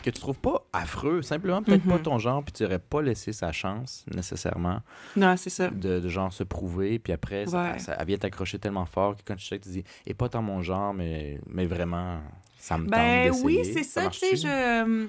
que 0.04 0.10
tu 0.10 0.20
trouves 0.20 0.38
pas 0.40 0.64
affreux, 0.74 1.22
simplement 1.22 1.64
peut-être 1.64 1.84
pas 1.88 1.96
Mhm. 1.96 2.02
ton 2.04 2.20
genre, 2.20 2.44
puis 2.44 2.52
tu 2.54 2.64
n'aurais 2.64 2.80
pas 2.80 3.02
laissé 3.02 3.34
sa 3.34 3.52
chance 3.52 4.06
nécessairement 4.14 4.82
Non, 5.16 5.36
c'est 5.38 5.50
ça. 5.50 5.70
de, 5.70 6.00
de 6.00 6.10
genre 6.10 6.32
se 6.32 6.44
prouver, 6.44 7.00
puis 7.00 7.12
après, 7.14 7.46
ça, 7.48 7.72
Ouais. 7.74 7.80
ça- 7.80 7.96
elle 8.00 8.06
vient 8.06 8.18
t'accrocher 8.18 8.60
tellement 8.60 8.86
fort 8.86 9.16
que 9.16 9.22
quand 9.26 9.36
tu 9.36 9.46
sais 9.46 9.58
tu 9.60 9.70
dis, 9.70 9.84
et 10.06 10.14
pas 10.14 10.30
tant 10.30 10.42
mon 10.44 10.62
genre, 10.62 10.94
mais, 10.94 11.40
mais 11.48 11.66
vraiment, 11.66 12.20
ça 12.60 12.78
me 12.78 12.88
Ben 12.88 13.32
tente 13.32 13.42
oui, 13.44 13.60
c'est 13.74 13.84
ça, 13.84 14.08
tu 14.10 14.20
sais, 14.20 14.36
je... 14.36 15.08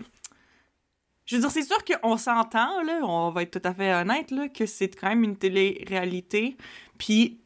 Je 1.28 1.34
veux 1.34 1.40
dire, 1.40 1.50
c'est 1.50 1.62
sûr 1.64 1.78
qu'on 1.84 2.16
s'entend, 2.16 2.82
là, 2.84 3.00
on 3.02 3.30
va 3.30 3.42
être 3.42 3.60
tout 3.60 3.68
à 3.68 3.74
fait 3.74 3.92
honnête, 3.92 4.30
là, 4.30 4.48
que 4.48 4.64
c'est 4.64 4.88
quand 4.94 5.08
même 5.08 5.24
une 5.24 5.36
télé-réalité, 5.36 6.56
puis 6.98 7.40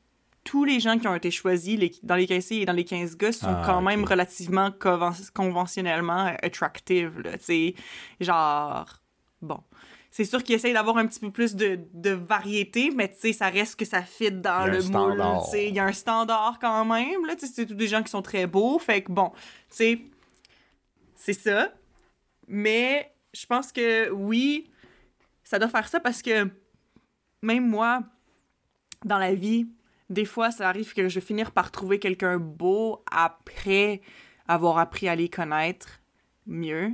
tous 0.45 0.64
les 0.64 0.80
gens 0.80 0.99
qui 0.99 1.07
ont 1.07 1.14
été 1.14 1.30
choisis 1.30 1.78
les- 1.78 1.93
dans 2.03 2.14
les 2.16 2.26
15 2.26 2.47
filles 2.47 2.62
et 2.62 2.66
dans 2.66 2.72
les 2.72 2.84
15 2.84 3.16
gars 3.16 3.30
sont 3.32 3.47
Ah, 3.49 3.62
quand 3.66 3.82
même 3.82 4.05
relativement 4.05 4.70
conven- 4.70 5.30
conventionnellement 5.32 6.34
attractive, 6.43 7.20
là, 7.20 7.36
tu 7.38 7.45
sais, 7.45 7.74
genre, 8.20 8.86
bon. 9.43 9.59
C'est 10.12 10.24
sûr 10.24 10.43
qu'ils 10.43 10.57
essayent 10.57 10.72
d'avoir 10.72 10.97
un 10.97 11.07
petit 11.07 11.20
peu 11.20 11.30
plus 11.30 11.55
de, 11.55 11.78
de 11.93 12.11
variété, 12.11 12.91
mais 12.91 13.09
tu 13.09 13.20
sais, 13.20 13.32
ça 13.32 13.49
reste 13.49 13.76
que 13.78 13.84
ça 13.84 14.03
fit 14.03 14.32
dans 14.32 14.66
le 14.66 14.82
moule, 14.93 15.16
tu 15.45 15.51
sais. 15.53 15.68
Il 15.68 15.74
y 15.74 15.78
a 15.78 15.84
un 15.84 15.93
standard 15.93 16.59
quand 16.61 16.84
même, 16.84 17.24
là, 17.26 17.36
tu 17.36 17.47
sais, 17.47 17.53
c'est 17.55 17.66
tous 17.66 17.74
des 17.74 17.86
gens 17.86 18.03
qui 18.03 18.11
sont 18.11 18.22
très 18.22 18.47
beaux, 18.49 18.78
fait 18.80 19.03
que 19.03 19.12
bon, 19.12 19.30
tu 19.30 19.76
sais, 19.76 20.01
c'est 21.14 21.32
ça. 21.34 21.72
Mais 22.49 23.12
je 23.32 23.47
pense 23.47 23.70
que 23.70 24.11
oui, 24.11 24.68
ça 25.45 25.59
doit 25.59 25.68
faire 25.68 25.86
ça 25.88 26.01
parce 26.01 26.22
que 26.22 26.49
même 27.43 27.68
moi, 27.68 28.01
dans 29.05 29.18
la 29.18 29.32
vie, 29.34 29.68
des 30.11 30.24
fois, 30.24 30.50
ça 30.50 30.68
arrive 30.68 30.92
que 30.92 31.08
je 31.08 31.14
vais 31.14 31.24
finir 31.24 31.52
par 31.52 31.70
trouver 31.70 31.98
quelqu'un 31.98 32.38
beau 32.38 33.02
après 33.11 34.02
avoir 34.48 34.78
appris 34.78 35.08
à 35.08 35.14
les 35.14 35.28
connaître 35.28 36.00
mieux. 36.46 36.90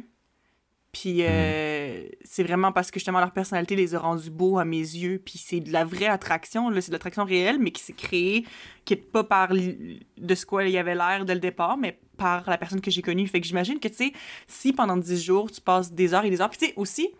Puis 0.92 1.18
euh, 1.20 2.06
c'est 2.24 2.42
vraiment 2.42 2.72
parce 2.72 2.90
que 2.90 2.98
justement 2.98 3.20
leur 3.20 3.32
personnalité 3.32 3.76
les 3.76 3.94
a 3.94 3.98
rendus 3.98 4.30
beaux 4.30 4.58
à 4.58 4.64
mes 4.64 4.78
yeux. 4.78 5.20
Puis 5.22 5.38
c'est 5.38 5.60
de 5.60 5.72
la 5.72 5.84
vraie 5.84 6.06
attraction, 6.06 6.70
là, 6.70 6.80
c'est 6.80 6.88
de 6.88 6.94
l'attraction 6.94 7.24
réelle, 7.24 7.58
mais 7.58 7.70
qui 7.70 7.82
s'est 7.82 7.92
créée, 7.92 8.44
qui 8.84 8.94
est 8.94 8.96
pas 8.96 9.24
par 9.24 9.48
de 9.52 10.34
ce 10.34 10.46
quoi 10.46 10.64
il 10.64 10.70
y 10.70 10.78
avait 10.78 10.94
l'air 10.94 11.24
dès 11.24 11.34
le 11.34 11.40
départ, 11.40 11.76
mais 11.76 11.98
par 12.16 12.48
la 12.48 12.56
personne 12.56 12.80
que 12.80 12.90
j'ai 12.90 13.02
connue. 13.02 13.26
Fait 13.26 13.40
que 13.40 13.46
j'imagine 13.46 13.78
que, 13.78 13.88
tu 13.88 13.94
sais, 13.94 14.12
si 14.46 14.72
pendant 14.72 14.96
10 14.96 15.22
jours, 15.22 15.50
tu 15.50 15.60
passes 15.60 15.92
des 15.92 16.14
heures 16.14 16.24
et 16.24 16.30
des 16.30 16.40
heures, 16.40 16.50
puis 16.50 16.58
tu 16.58 16.66
sais, 16.66 16.72
aussi, 16.76 17.10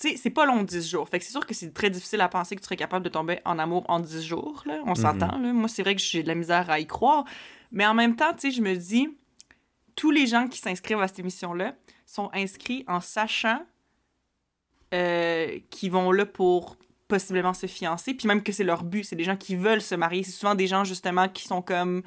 tu 0.00 0.10
sais, 0.10 0.16
c'est 0.16 0.30
pas 0.30 0.46
long 0.46 0.62
10 0.62 0.88
jours. 0.90 1.08
Fait 1.08 1.18
que 1.18 1.24
c'est 1.24 1.32
sûr 1.32 1.44
que 1.44 1.54
c'est 1.54 1.72
très 1.74 1.90
difficile 1.90 2.20
à 2.20 2.28
penser 2.28 2.54
que 2.54 2.60
tu 2.60 2.66
serais 2.66 2.76
capable 2.76 3.04
de 3.04 3.10
tomber 3.10 3.40
en 3.44 3.58
amour 3.58 3.84
en 3.88 3.98
10 3.98 4.22
jours, 4.24 4.62
là. 4.64 4.80
On 4.86 4.94
s'entend, 4.94 5.38
là. 5.38 5.52
Moi, 5.52 5.68
c'est 5.68 5.82
vrai 5.82 5.96
que 5.96 6.00
j'ai 6.00 6.22
de 6.22 6.28
la 6.28 6.36
misère 6.36 6.70
à 6.70 6.78
y 6.78 6.86
croire. 6.86 7.24
Mais 7.72 7.84
en 7.84 7.94
même 7.94 8.14
temps, 8.14 8.32
tu 8.32 8.50
sais, 8.50 8.56
je 8.56 8.62
me 8.62 8.76
dis, 8.76 9.08
tous 9.96 10.12
les 10.12 10.26
gens 10.26 10.46
qui 10.46 10.58
s'inscrivent 10.58 11.00
à 11.00 11.08
cette 11.08 11.18
émission-là 11.18 11.74
sont 12.06 12.30
inscrits 12.32 12.84
en 12.86 13.00
sachant 13.00 13.60
euh, 14.94 15.58
qu'ils 15.70 15.90
vont 15.90 16.12
là 16.12 16.24
pour 16.24 16.76
possiblement 17.08 17.54
se 17.54 17.66
fiancer, 17.66 18.14
puis 18.14 18.28
même 18.28 18.42
que 18.42 18.52
c'est 18.52 18.64
leur 18.64 18.84
but, 18.84 19.02
c'est 19.02 19.16
des 19.16 19.24
gens 19.24 19.36
qui 19.36 19.56
veulent 19.56 19.80
se 19.80 19.94
marier. 19.94 20.22
C'est 20.22 20.30
souvent 20.30 20.54
des 20.54 20.66
gens, 20.66 20.84
justement, 20.84 21.28
qui 21.28 21.44
sont 21.44 21.62
comme 21.62 22.02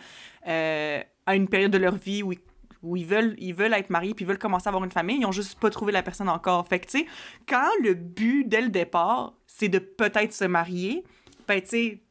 euh, 0.47 1.01
à 1.25 1.35
une 1.35 1.47
période 1.49 1.71
de 1.71 1.77
leur 1.77 1.95
vie 1.95 2.23
où 2.23 2.31
ils 2.31 2.39
où 2.83 2.95
ils 2.95 3.05
veulent, 3.05 3.35
ils 3.37 3.53
veulent 3.53 3.73
être 3.73 3.89
mariés 3.89 4.13
puis 4.13 4.25
ils 4.25 4.27
veulent 4.27 4.39
commencer 4.39 4.67
à 4.67 4.69
avoir 4.69 4.83
une 4.83 4.91
famille, 4.91 5.19
ils 5.19 5.25
ont 5.25 5.31
juste 5.31 5.59
pas 5.59 5.69
trouvé 5.69 5.91
la 5.91 6.03
personne 6.03 6.29
encore. 6.29 6.67
Fait 6.67 6.79
que, 6.79 6.87
tu 6.87 6.99
sais, 6.99 7.05
quand 7.47 7.69
le 7.83 7.93
but, 7.93 8.45
dès 8.47 8.61
le 8.61 8.69
départ, 8.69 9.33
c'est 9.47 9.69
de 9.69 9.79
peut-être 9.79 10.33
se 10.33 10.45
marier, 10.45 11.03
ben, 11.47 11.61
tu 11.61 11.67
sais, 11.67 12.01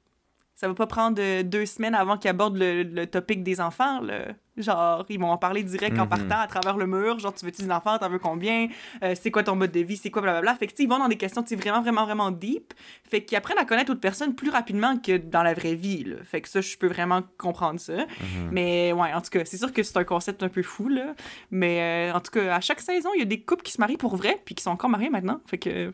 ça 0.54 0.68
va 0.68 0.74
pas 0.74 0.86
prendre 0.86 1.20
euh, 1.20 1.42
deux 1.42 1.64
semaines 1.64 1.94
avant 1.94 2.18
qu'ils 2.18 2.30
abordent 2.30 2.58
le, 2.58 2.82
le 2.82 3.06
topic 3.06 3.42
des 3.42 3.60
enfants, 3.60 4.00
là. 4.00 4.28
Genre, 4.62 5.04
ils 5.08 5.18
vont 5.18 5.30
en 5.30 5.36
parler 5.38 5.62
direct 5.62 5.98
en 5.98 6.02
Mhm. 6.02 6.08
partant 6.08 6.38
à 6.40 6.46
travers 6.46 6.76
le 6.76 6.86
mur. 6.86 7.18
Genre, 7.18 7.32
tu 7.34 7.44
veux-tu 7.44 7.62
des 7.62 7.70
enfants? 7.70 7.98
T'en 7.98 8.08
veux 8.08 8.18
combien? 8.18 8.68
Euh, 9.02 9.14
c'est 9.20 9.30
quoi 9.30 9.42
ton 9.42 9.56
mode 9.56 9.72
de 9.72 9.80
vie? 9.80 9.96
C'est 9.96 10.10
quoi? 10.10 10.22
Blablabla? 10.22 10.54
Fait 10.56 10.66
que, 10.66 10.72
ils 10.78 10.88
vont 10.88 10.98
dans 10.98 11.08
des 11.08 11.16
questions, 11.16 11.42
tu 11.42 11.56
vraiment, 11.56 11.82
vraiment, 11.82 12.04
vraiment 12.04 12.30
deep. 12.30 12.74
Fait 13.10 13.24
qu'ils 13.24 13.36
apprennent 13.38 13.58
à 13.58 13.64
connaître 13.64 13.88
d'autres 13.88 14.00
personnes 14.00 14.34
plus 14.34 14.50
rapidement 14.50 14.96
que 14.98 15.16
dans 15.16 15.42
la 15.42 15.54
vraie 15.54 15.74
vie, 15.74 16.04
là. 16.04 16.16
Fait 16.24 16.40
que 16.40 16.48
ça, 16.48 16.60
je 16.60 16.76
peux 16.76 16.88
vraiment 16.88 17.22
comprendre 17.38 17.80
ça. 17.80 17.96
Mhm. 17.96 18.48
Mais 18.52 18.92
ouais, 18.92 19.12
en 19.12 19.20
tout 19.20 19.30
cas, 19.30 19.44
c'est 19.44 19.56
sûr 19.58 19.72
que 19.72 19.82
c'est 19.82 19.96
un 19.96 20.04
concept 20.04 20.42
un 20.42 20.48
peu 20.48 20.62
fou, 20.62 20.88
là. 20.88 21.14
Mais 21.50 22.10
euh, 22.10 22.16
en 22.16 22.20
tout 22.20 22.30
cas, 22.30 22.54
à 22.56 22.60
chaque 22.60 22.80
saison, 22.80 23.10
il 23.14 23.20
y 23.20 23.22
a 23.22 23.26
des 23.26 23.40
couples 23.40 23.62
qui 23.62 23.72
se 23.72 23.80
marient 23.80 23.96
pour 23.96 24.16
vrai, 24.16 24.40
puis 24.44 24.54
qui 24.54 24.62
sont 24.62 24.70
encore 24.70 24.90
mariés 24.90 25.10
maintenant. 25.10 25.40
Fait 25.46 25.58
que, 25.58 25.92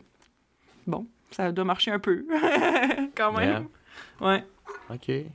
bon, 0.85 1.07
ça 1.31 1.51
doit 1.51 1.65
marcher 1.65 1.91
un 1.91 1.99
peu. 1.99 2.25
Quand 3.15 3.31
même. 3.33 3.67
Ouais, 4.21 4.43
Ok. 4.89 5.07
Ouais, 5.09 5.25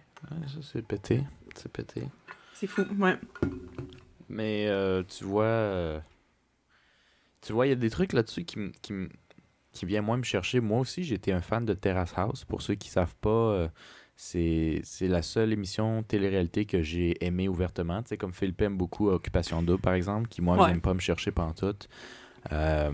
ça, 0.47 0.59
c'est 0.63 0.83
pété. 0.87 1.25
C'est 1.55 1.71
pété. 1.71 2.03
C'est 2.63 2.69
fou. 2.69 2.83
Ouais. 2.99 3.17
Mais 4.29 4.67
euh, 4.69 5.03
tu 5.03 5.25
vois, 5.25 5.45
euh, 5.45 6.01
tu 7.41 7.53
vois, 7.53 7.67
il 7.67 7.71
y 7.71 7.73
a 7.73 7.77
des 7.77 7.91
trucs 7.91 8.13
là-dessus 8.13 8.45
qui, 8.45 8.59
m- 8.59 8.73
qui, 8.83 8.93
m- 8.93 9.09
qui 9.73 9.85
viennent 9.87 10.05
moi 10.05 10.17
me 10.17 10.23
chercher. 10.23 10.61
Moi 10.61 10.79
aussi, 10.79 11.03
j'étais 11.03 11.33
un 11.33 11.41
fan 11.41 11.65
de 11.65 11.75
Terrace 11.75 12.13
House. 12.17 12.45
Pour 12.45 12.63
ceux 12.63 12.75
qui 12.77 12.89
savent 12.89 13.17
pas, 13.21 13.29
euh, 13.31 13.69
c'est 14.15 14.81
c'est 14.85 15.09
la 15.09 15.23
seule 15.23 15.53
émission 15.53 16.03
télé-réalité 16.05 16.65
que 16.67 16.83
j'ai 16.83 17.23
aimée 17.25 17.49
ouvertement. 17.49 18.01
Tu 18.03 18.11
sais, 18.11 18.17
comme 18.17 18.33
Philippe 18.33 18.63
aime 18.63 18.77
beaucoup 18.77 19.09
Occupation 19.11 19.63
Double, 19.63 19.81
par 19.83 19.95
exemple, 19.95 20.29
qui 20.29 20.41
moi, 20.41 20.57
Ouais. 20.57 20.69
n'aime 20.69 20.81
pas 20.81 20.95
me 20.95 21.01
chercher 21.01 21.33
pendant 21.33 21.53
tout. 21.55 21.75
Euh, 22.53 22.91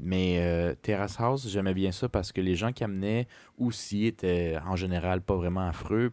mais 0.00 0.38
euh, 0.40 0.74
Terrace 0.80 1.20
House, 1.20 1.48
j'aimais 1.48 1.74
bien 1.74 1.92
ça 1.92 2.08
parce 2.08 2.32
que 2.32 2.40
les 2.40 2.54
gens 2.56 2.72
qui 2.72 2.82
amenaient 2.84 3.26
aussi 3.56 4.06
étaient 4.06 4.58
en 4.64 4.76
général 4.76 5.22
pas 5.22 5.34
vraiment 5.36 5.68
affreux. 5.68 6.12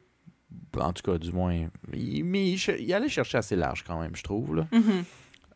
En 0.79 0.93
tout 0.93 1.03
cas, 1.03 1.17
du 1.17 1.31
moins. 1.31 1.67
ils- 1.93 2.23
Mais 2.23 2.51
ils 2.51 2.93
allaient 2.93 3.09
chercher 3.09 3.37
assez 3.37 3.55
large 3.55 3.83
quand 3.83 3.99
même, 3.99 4.15
je 4.15 4.23
trouve. 4.23 4.55
Là. 4.55 4.67
Mhm. 4.71 5.03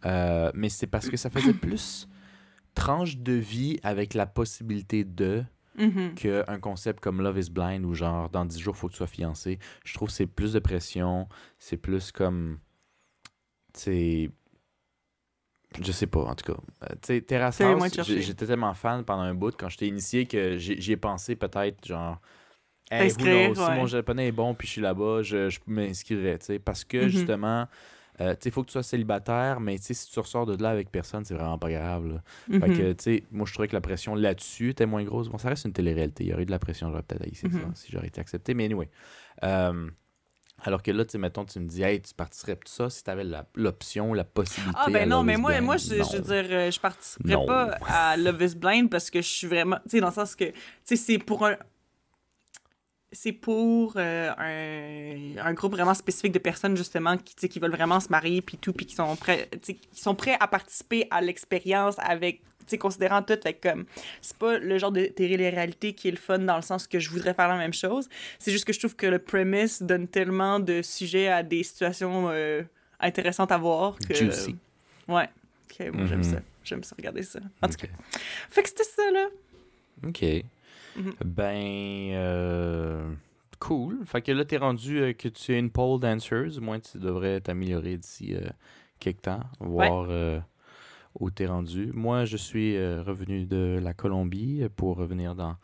Euh, 0.05 0.51
mais 0.53 0.69
c'est 0.69 0.87
parce 0.87 1.09
que 1.09 1.17
ça 1.17 1.29
faisait 1.29 1.53
plus 1.53 2.07
tranche 2.75 3.17
de 3.17 3.33
vie 3.33 3.79
avec 3.83 4.13
la 4.13 4.25
possibilité 4.25 5.03
de 5.03 5.43
Mhm. 5.77 6.13
qu'un 6.15 6.59
concept 6.59 6.99
comme 7.01 7.21
Love 7.21 7.39
is 7.39 7.49
Blind 7.49 7.85
ou 7.85 7.93
genre 7.93 8.29
dans 8.29 8.45
10 8.45 8.59
jours, 8.59 8.75
faut 8.77 8.87
que 8.87 8.93
tu 8.93 8.97
sois 8.97 9.07
fiancé. 9.07 9.59
Je 9.85 9.93
trouve 9.93 10.07
que 10.09 10.13
c'est 10.13 10.25
plus 10.27 10.53
de 10.53 10.59
pression, 10.59 11.27
c'est 11.57 11.77
plus 11.77 12.11
comme. 12.11 12.59
C'est. 13.73 14.29
Je 15.81 15.91
sais 15.91 16.07
pas, 16.07 16.21
en 16.23 16.33
tout 16.35 16.51
cas. 16.53 16.59
Euh, 16.83 16.87
tu 17.01 17.13
sais, 17.13 17.21
Terrace 17.21 17.61
j'étais 18.07 18.45
tellement 18.47 18.73
fan 18.73 19.03
pendant 19.05 19.21
un 19.21 19.35
bout 19.35 19.55
quand 19.55 19.69
j'étais 19.69 19.87
initié 19.87 20.25
que 20.25 20.57
j'ai 20.57 20.81
j'y 20.81 20.93
ai 20.93 20.97
pensé 20.97 21.35
peut-être 21.35 21.85
genre. 21.87 22.19
Hey, 22.91 23.13
knows, 23.13 23.55
Si 23.55 23.61
ouais. 23.61 23.75
mon 23.75 23.85
japonais 23.85 24.27
est 24.27 24.31
bon 24.31 24.53
puis 24.55 24.67
je 24.67 24.71
suis 24.73 24.81
là-bas, 24.81 25.21
je, 25.21 25.49
je 25.49 25.59
m'inscrirais, 25.67 26.39
tu 26.39 26.45
sais. 26.47 26.59
Parce 26.59 26.83
que 26.83 27.03
Mhm. 27.03 27.09
justement, 27.09 27.67
euh, 28.19 28.31
tu 28.33 28.37
sais, 28.41 28.49
il 28.49 28.51
faut 28.51 28.61
que 28.63 28.67
tu 28.67 28.73
sois 28.73 28.83
célibataire, 28.83 29.59
mais 29.59 29.77
tu 29.77 29.85
sais, 29.85 29.93
si 29.93 30.09
tu 30.11 30.19
ressors 30.19 30.45
de 30.45 30.61
là 30.61 30.69
avec 30.71 30.91
personne, 30.91 31.23
c'est 31.23 31.35
vraiment 31.35 31.59
pas 31.59 31.69
grave. 31.69 32.07
là. 32.07 32.23
Fait 32.59 32.67
Mhm. 32.69 32.77
que, 32.77 32.91
tu 32.93 33.03
sais, 33.03 33.23
moi, 33.31 33.45
je 33.45 33.53
trouvais 33.53 33.67
que 33.67 33.75
la 33.75 33.81
pression 33.81 34.15
là-dessus 34.15 34.71
était 34.71 34.85
moins 34.87 35.03
grosse. 35.03 35.29
Bon, 35.29 35.37
ça 35.37 35.49
reste 35.49 35.65
une 35.65 35.73
télé-réalité. 35.73 36.23
Il 36.23 36.29
y 36.29 36.33
aurait 36.33 36.41
eu 36.43 36.45
de 36.47 36.51
la 36.51 36.59
pression, 36.59 36.89
j'aurais 36.89 37.03
peut-être 37.03 37.23
haï 37.23 37.35
ça 37.35 37.47
Mhm. 37.47 37.71
si 37.75 37.91
j'aurais 37.91 38.07
été 38.07 38.19
accepté. 38.19 38.53
Mais 38.55 38.65
anyway. 38.65 38.89
Euh, 39.43 39.87
alors 40.63 40.81
que 40.83 40.91
là, 40.91 41.05
tu 41.05 41.11
sais, 41.11 41.17
mettons, 41.19 41.45
tu 41.45 41.59
me 41.59 41.67
dis, 41.67 41.83
hey, 41.83 42.01
tu 42.01 42.13
partirais 42.13 42.55
de 42.55 42.61
ça 42.65 42.89
si 42.89 43.03
tu 43.03 43.09
avais 43.09 43.23
l'option, 43.55 44.13
la 44.13 44.25
possibilité. 44.25 44.77
Ah 44.83 44.89
ben 44.91 45.07
non, 45.07 45.23
mais 45.23 45.35
is 45.35 45.37
moi, 45.37 45.51
Blind. 45.51 45.65
moi 45.65 45.77
je, 45.77 45.93
Non. 45.95 46.03
je 46.11 46.17
veux 46.17 46.21
dire, 46.23 46.45
euh, 46.51 46.71
je 46.71 46.79
participerais 46.81 47.33
Non. 47.35 47.45
pas 47.45 47.77
à 47.87 48.17
Love 48.17 48.41
is 48.41 48.55
Blind 48.55 48.89
parce 48.89 49.09
que 49.09 49.21
je 49.21 49.27
suis 49.27 49.47
vraiment, 49.47 49.77
tu 49.83 49.91
sais, 49.91 49.99
dans 50.01 50.07
le 50.07 50.13
sens 50.13 50.35
que, 50.35 50.45
tu 50.45 50.53
sais, 50.83 50.95
c'est 50.97 51.17
pour 51.19 51.45
un, 51.45 51.55
c'est 53.11 53.31
pour 53.31 53.93
euh, 53.95 54.29
un, 54.37 55.37
un 55.43 55.53
groupe 55.53 55.71
vraiment 55.71 55.93
spécifique 55.93 56.31
de 56.31 56.39
personnes 56.39 56.77
justement 56.77 57.17
qui, 57.17 57.49
qui 57.49 57.59
veulent 57.59 57.71
vraiment 57.71 57.99
se 57.99 58.09
marier 58.09 58.41
puis 58.41 58.57
tout, 58.57 58.73
puis 58.73 58.85
qui 58.85 58.95
sont 58.95 59.15
prêts, 59.15 59.49
qui 59.63 59.79
sont 60.01 60.15
prêts 60.15 60.37
à 60.39 60.47
participer 60.47 61.07
à 61.09 61.19
l'expérience 61.21 61.95
avec, 61.99 62.41
tu 62.59 62.65
sais, 62.67 62.77
considérant 62.77 63.23
tout, 63.23 63.37
fait 63.41 63.53
comme, 63.55 63.85
c'est 64.21 64.37
pas 64.37 64.59
le 64.59 64.77
genre 64.77 64.91
de 64.91 65.05
télé-réalité 65.05 65.93
qui 65.93 66.07
est 66.07 66.11
le 66.11 66.17
fun 66.17 66.37
dans 66.39 66.55
le 66.55 66.61
sens 66.61 66.85
que 66.87 66.99
je 66.99 67.09
voudrais 67.09 67.33
faire 67.33 67.47
la 67.47 67.57
même 67.57 67.73
chose. 67.73 68.07
C'est 68.37 68.51
juste 68.51 68.65
que 68.65 68.73
je 68.73 68.79
trouve 68.79 68.95
que 68.95 69.07
le 69.07 69.17
premise 69.19 69.81
donne 69.81 70.07
tellement 70.07 70.59
de 70.59 70.81
sujets 70.83 71.29
à 71.29 71.41
des 71.41 71.63
situations 71.63 72.29
euh, 72.29 72.61
intéressantes 72.99 73.51
à 73.51 73.57
voir 73.57 73.97
que. 74.07 74.13
Juicy. 74.13 74.55
Ouais. 75.07 75.27
Ok, 75.71 75.87
moi 75.93 76.05
j'aime 76.05 76.19
Mhm. 76.19 76.23
ça. 76.23 76.37
J'aime 76.63 76.83
ça 76.83 76.95
regarder 76.95 77.23
ça. 77.23 77.39
En 77.63 77.67
tout 77.69 77.73
Ok. 77.73 77.81
cas. 77.87 77.87
Fait 78.51 78.61
que 78.61 78.69
c'était 78.69 78.83
ça, 78.83 79.09
là. 79.11 79.25
OK. 80.07 80.23
Mhm. 80.95 81.13
Ben, 81.25 82.11
euh, 82.13 83.13
cool. 83.59 84.05
Fait 84.05 84.21
que 84.21 84.31
là, 84.31 84.45
t'es 84.45 84.57
rendu 84.57 84.99
euh, 84.99 85.13
que 85.13 85.27
tu 85.27 85.53
es 85.53 85.59
une 85.59 85.69
pole 85.71 85.99
dancer. 85.99 86.47
Du 86.49 86.59
moins, 86.59 86.79
tu 86.79 86.97
devrais 86.97 87.39
t'améliorer 87.41 87.97
d'ici 87.97 88.35
euh, 88.35 88.47
quelques 88.99 89.21
temps, 89.23 89.41
voir 89.59 90.07
euh, 90.09 90.39
où 91.19 91.29
t'es 91.29 91.45
rendu. 91.47 91.91
Moi, 91.93 92.25
je 92.25 92.37
suis 92.37 92.77
revenu 92.77 93.45
de 93.45 93.79
la 93.81 93.93
Colombie 93.93 94.63
pour 94.75 94.97
revenir 94.97 95.35
dans 95.35 95.55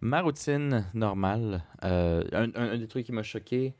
ma 0.00 0.20
routine 0.20 0.84
normale. 0.94 1.62
Un, 1.82 2.22
un- 2.32 2.50
un 2.54 2.78
des 2.78 2.88
trucs 2.88 3.06
qui 3.06 3.12
m'a 3.12 3.22
choqué, 3.22 3.74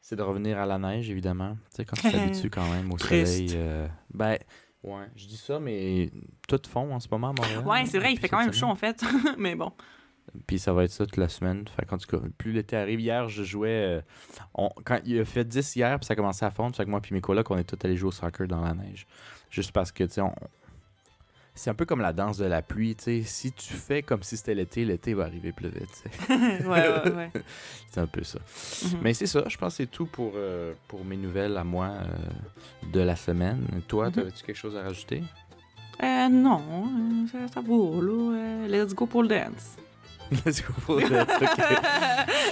c'est 0.00 0.16
de 0.16 0.22
revenir 0.22 0.58
à 0.58 0.66
la 0.66 0.78
neige, 0.78 1.10
évidemment. 1.10 1.54
Tu 1.70 1.76
sais, 1.76 1.84
quand 1.84 1.96
tu 1.96 2.02
t'habitues 2.10 2.50
quand 2.50 2.70
même 2.72 2.92
au 2.92 2.96
Triste. 2.96 3.48
soleil. 3.50 3.88
ben, 4.14 4.38
ouais, 4.82 5.06
je 5.16 5.26
dis 5.26 5.36
ça, 5.36 5.58
mais 5.60 6.10
tout 6.48 6.60
fond 6.68 6.92
en 6.94 7.00
ce 7.00 7.08
moment 7.10 7.30
à 7.30 7.32
Montréal. 7.32 7.62
Ouais, 7.66 7.86
c'est 7.86 7.98
vrai, 7.98 8.12
il 8.12 8.18
fait 8.18 8.28
quand 8.28 8.38
même 8.38 8.52
chaud 8.52 8.66
en 8.66 8.74
fait. 8.74 9.02
Mais 9.38 9.54
bon. 9.54 9.72
Puis 10.46 10.58
ça 10.58 10.72
va 10.72 10.84
être 10.84 10.90
ça 10.92 11.06
toute 11.06 11.16
la 11.16 11.28
semaine. 11.28 11.64
Fait 11.76 11.84
qu'en 11.86 11.98
tout 11.98 12.06
cas, 12.06 12.22
plus 12.38 12.52
l'été 12.52 12.76
arrive. 12.76 13.00
Hier, 13.00 13.28
je 13.28 13.42
jouais. 13.42 13.68
euh, 13.98 14.00
on- 14.54 14.70
quand 14.84 14.98
il 15.04 15.18
a 15.20 15.24
fait 15.24 15.44
10 15.44 15.76
hier, 15.76 15.98
puis 15.98 16.06
ça 16.06 16.12
a 16.12 16.16
commencé 16.16 16.44
à 16.44 16.50
fondre. 16.50 16.74
Fait 16.76 16.84
que 16.84 16.90
moi, 16.90 17.00
puis 17.00 17.14
mes 17.14 17.20
colocs, 17.20 17.50
on 17.50 17.58
est 17.58 17.64
tous 17.64 17.78
allés 17.86 17.96
jouer 17.96 18.08
au 18.08 18.12
soccer 18.12 18.46
dans 18.46 18.60
la 18.62 18.74
neige. 18.74 19.06
Juste 19.50 19.72
parce 19.72 19.90
que, 19.92 20.04
tu 20.04 20.12
sais, 20.14 20.20
on- 20.20 20.34
c'est 21.54 21.68
un 21.68 21.74
peu 21.74 21.84
comme 21.84 22.00
la 22.00 22.12
danse 22.12 22.38
de 22.38 22.44
la 22.46 22.62
pluie. 22.62 22.94
Tu 22.94 23.02
sais, 23.04 23.22
si 23.22 23.52
tu 23.52 23.74
fais 23.74 24.02
comme 24.02 24.22
si 24.22 24.36
c'était 24.36 24.54
l'été, 24.54 24.84
l'été 24.84 25.14
va 25.14 25.24
arriver 25.24 25.52
plus 25.52 25.68
vite. 25.68 25.88
tu 26.04 26.10
sais. 26.26 26.28
ouais, 26.66 26.88
ouais, 26.88 27.12
ouais. 27.12 27.30
C'est 27.90 28.00
un 28.00 28.06
peu 28.06 28.22
ça. 28.22 28.38
Mhm. 28.84 28.98
Mais 29.02 29.14
c'est 29.14 29.26
ça, 29.26 29.42
je 29.48 29.56
pense 29.58 29.72
que 29.72 29.76
c'est 29.82 29.90
tout 29.90 30.06
pour, 30.06 30.32
euh, 30.36 30.72
pour 30.86 31.04
mes 31.04 31.16
nouvelles 31.16 31.56
à 31.56 31.64
moi 31.64 31.86
euh, 31.88 32.06
de 32.92 33.00
la 33.00 33.16
semaine. 33.16 33.66
Toi, 33.88 34.06
Mhm. 34.06 34.12
t'avais-tu 34.12 34.44
quelque 34.44 34.56
chose 34.56 34.76
à 34.76 34.82
rajouter? 34.82 35.24
Euh, 36.02 36.28
non, 36.30 36.62
ça, 37.30 37.38
ça 37.48 37.60
là. 37.60 38.66
Let's 38.68 38.94
go 38.94 39.06
pour 39.06 39.22
le 39.22 39.28
dance. 39.28 39.76
Let's 40.44 40.60
go 40.60 40.72
for 40.78 41.00
that. 41.00 41.26
Ok. 41.40 41.58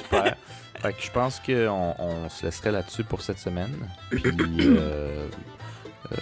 Super. 0.05 0.37
Fait 0.81 0.93
que 0.93 1.03
je 1.03 1.11
pense 1.11 1.41
qu'on 1.41 1.95
on 1.99 2.29
se 2.29 2.45
laisserait 2.47 2.73
là-dessus 2.73 3.05
pour 3.05 3.21
cette 3.23 3.39
semaine. 3.39 3.75
Puis 4.11 4.23
euh, 4.61 5.27
euh, 6.13 6.17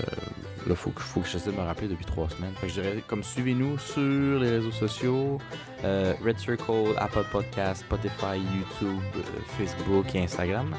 là, 0.66 0.74
faut 0.74 0.90
que, 0.90 1.00
faut 1.00 1.20
que 1.20 1.28
j'essaie 1.28 1.50
de 1.50 1.56
me 1.56 1.62
rappeler 1.62 1.88
depuis 1.88 2.04
trois 2.04 2.28
semaines. 2.30 2.54
Fait 2.60 2.66
que 2.66 2.72
je 2.72 2.80
dirais, 2.80 3.02
comme 3.06 3.22
suivez-nous 3.22 3.78
sur 3.78 4.40
les 4.40 4.50
réseaux 4.50 4.72
sociaux, 4.72 5.38
euh, 5.84 6.14
Red 6.24 6.38
Circle, 6.38 6.94
Apple 6.98 7.24
Podcast, 7.30 7.82
Spotify, 7.82 8.38
YouTube, 8.38 9.02
euh, 9.16 9.22
Facebook 9.58 10.14
et 10.14 10.22
Instagram. 10.22 10.74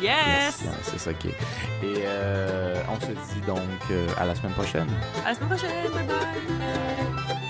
Yes! 0.00 0.62
Ouais, 0.62 0.72
c'est 0.82 0.98
ça 0.98 1.12
qui 1.12 1.28
est. 1.28 1.36
Et 1.82 2.02
euh, 2.04 2.82
on 2.90 3.00
se 3.00 3.06
dit 3.06 3.46
donc 3.46 3.60
à 4.18 4.24
la 4.24 4.34
semaine 4.34 4.52
prochaine. 4.52 4.88
À 5.24 5.30
la 5.30 5.34
semaine 5.34 5.48
prochaine, 5.50 5.92
bye 5.92 6.06
bye! 6.06 7.45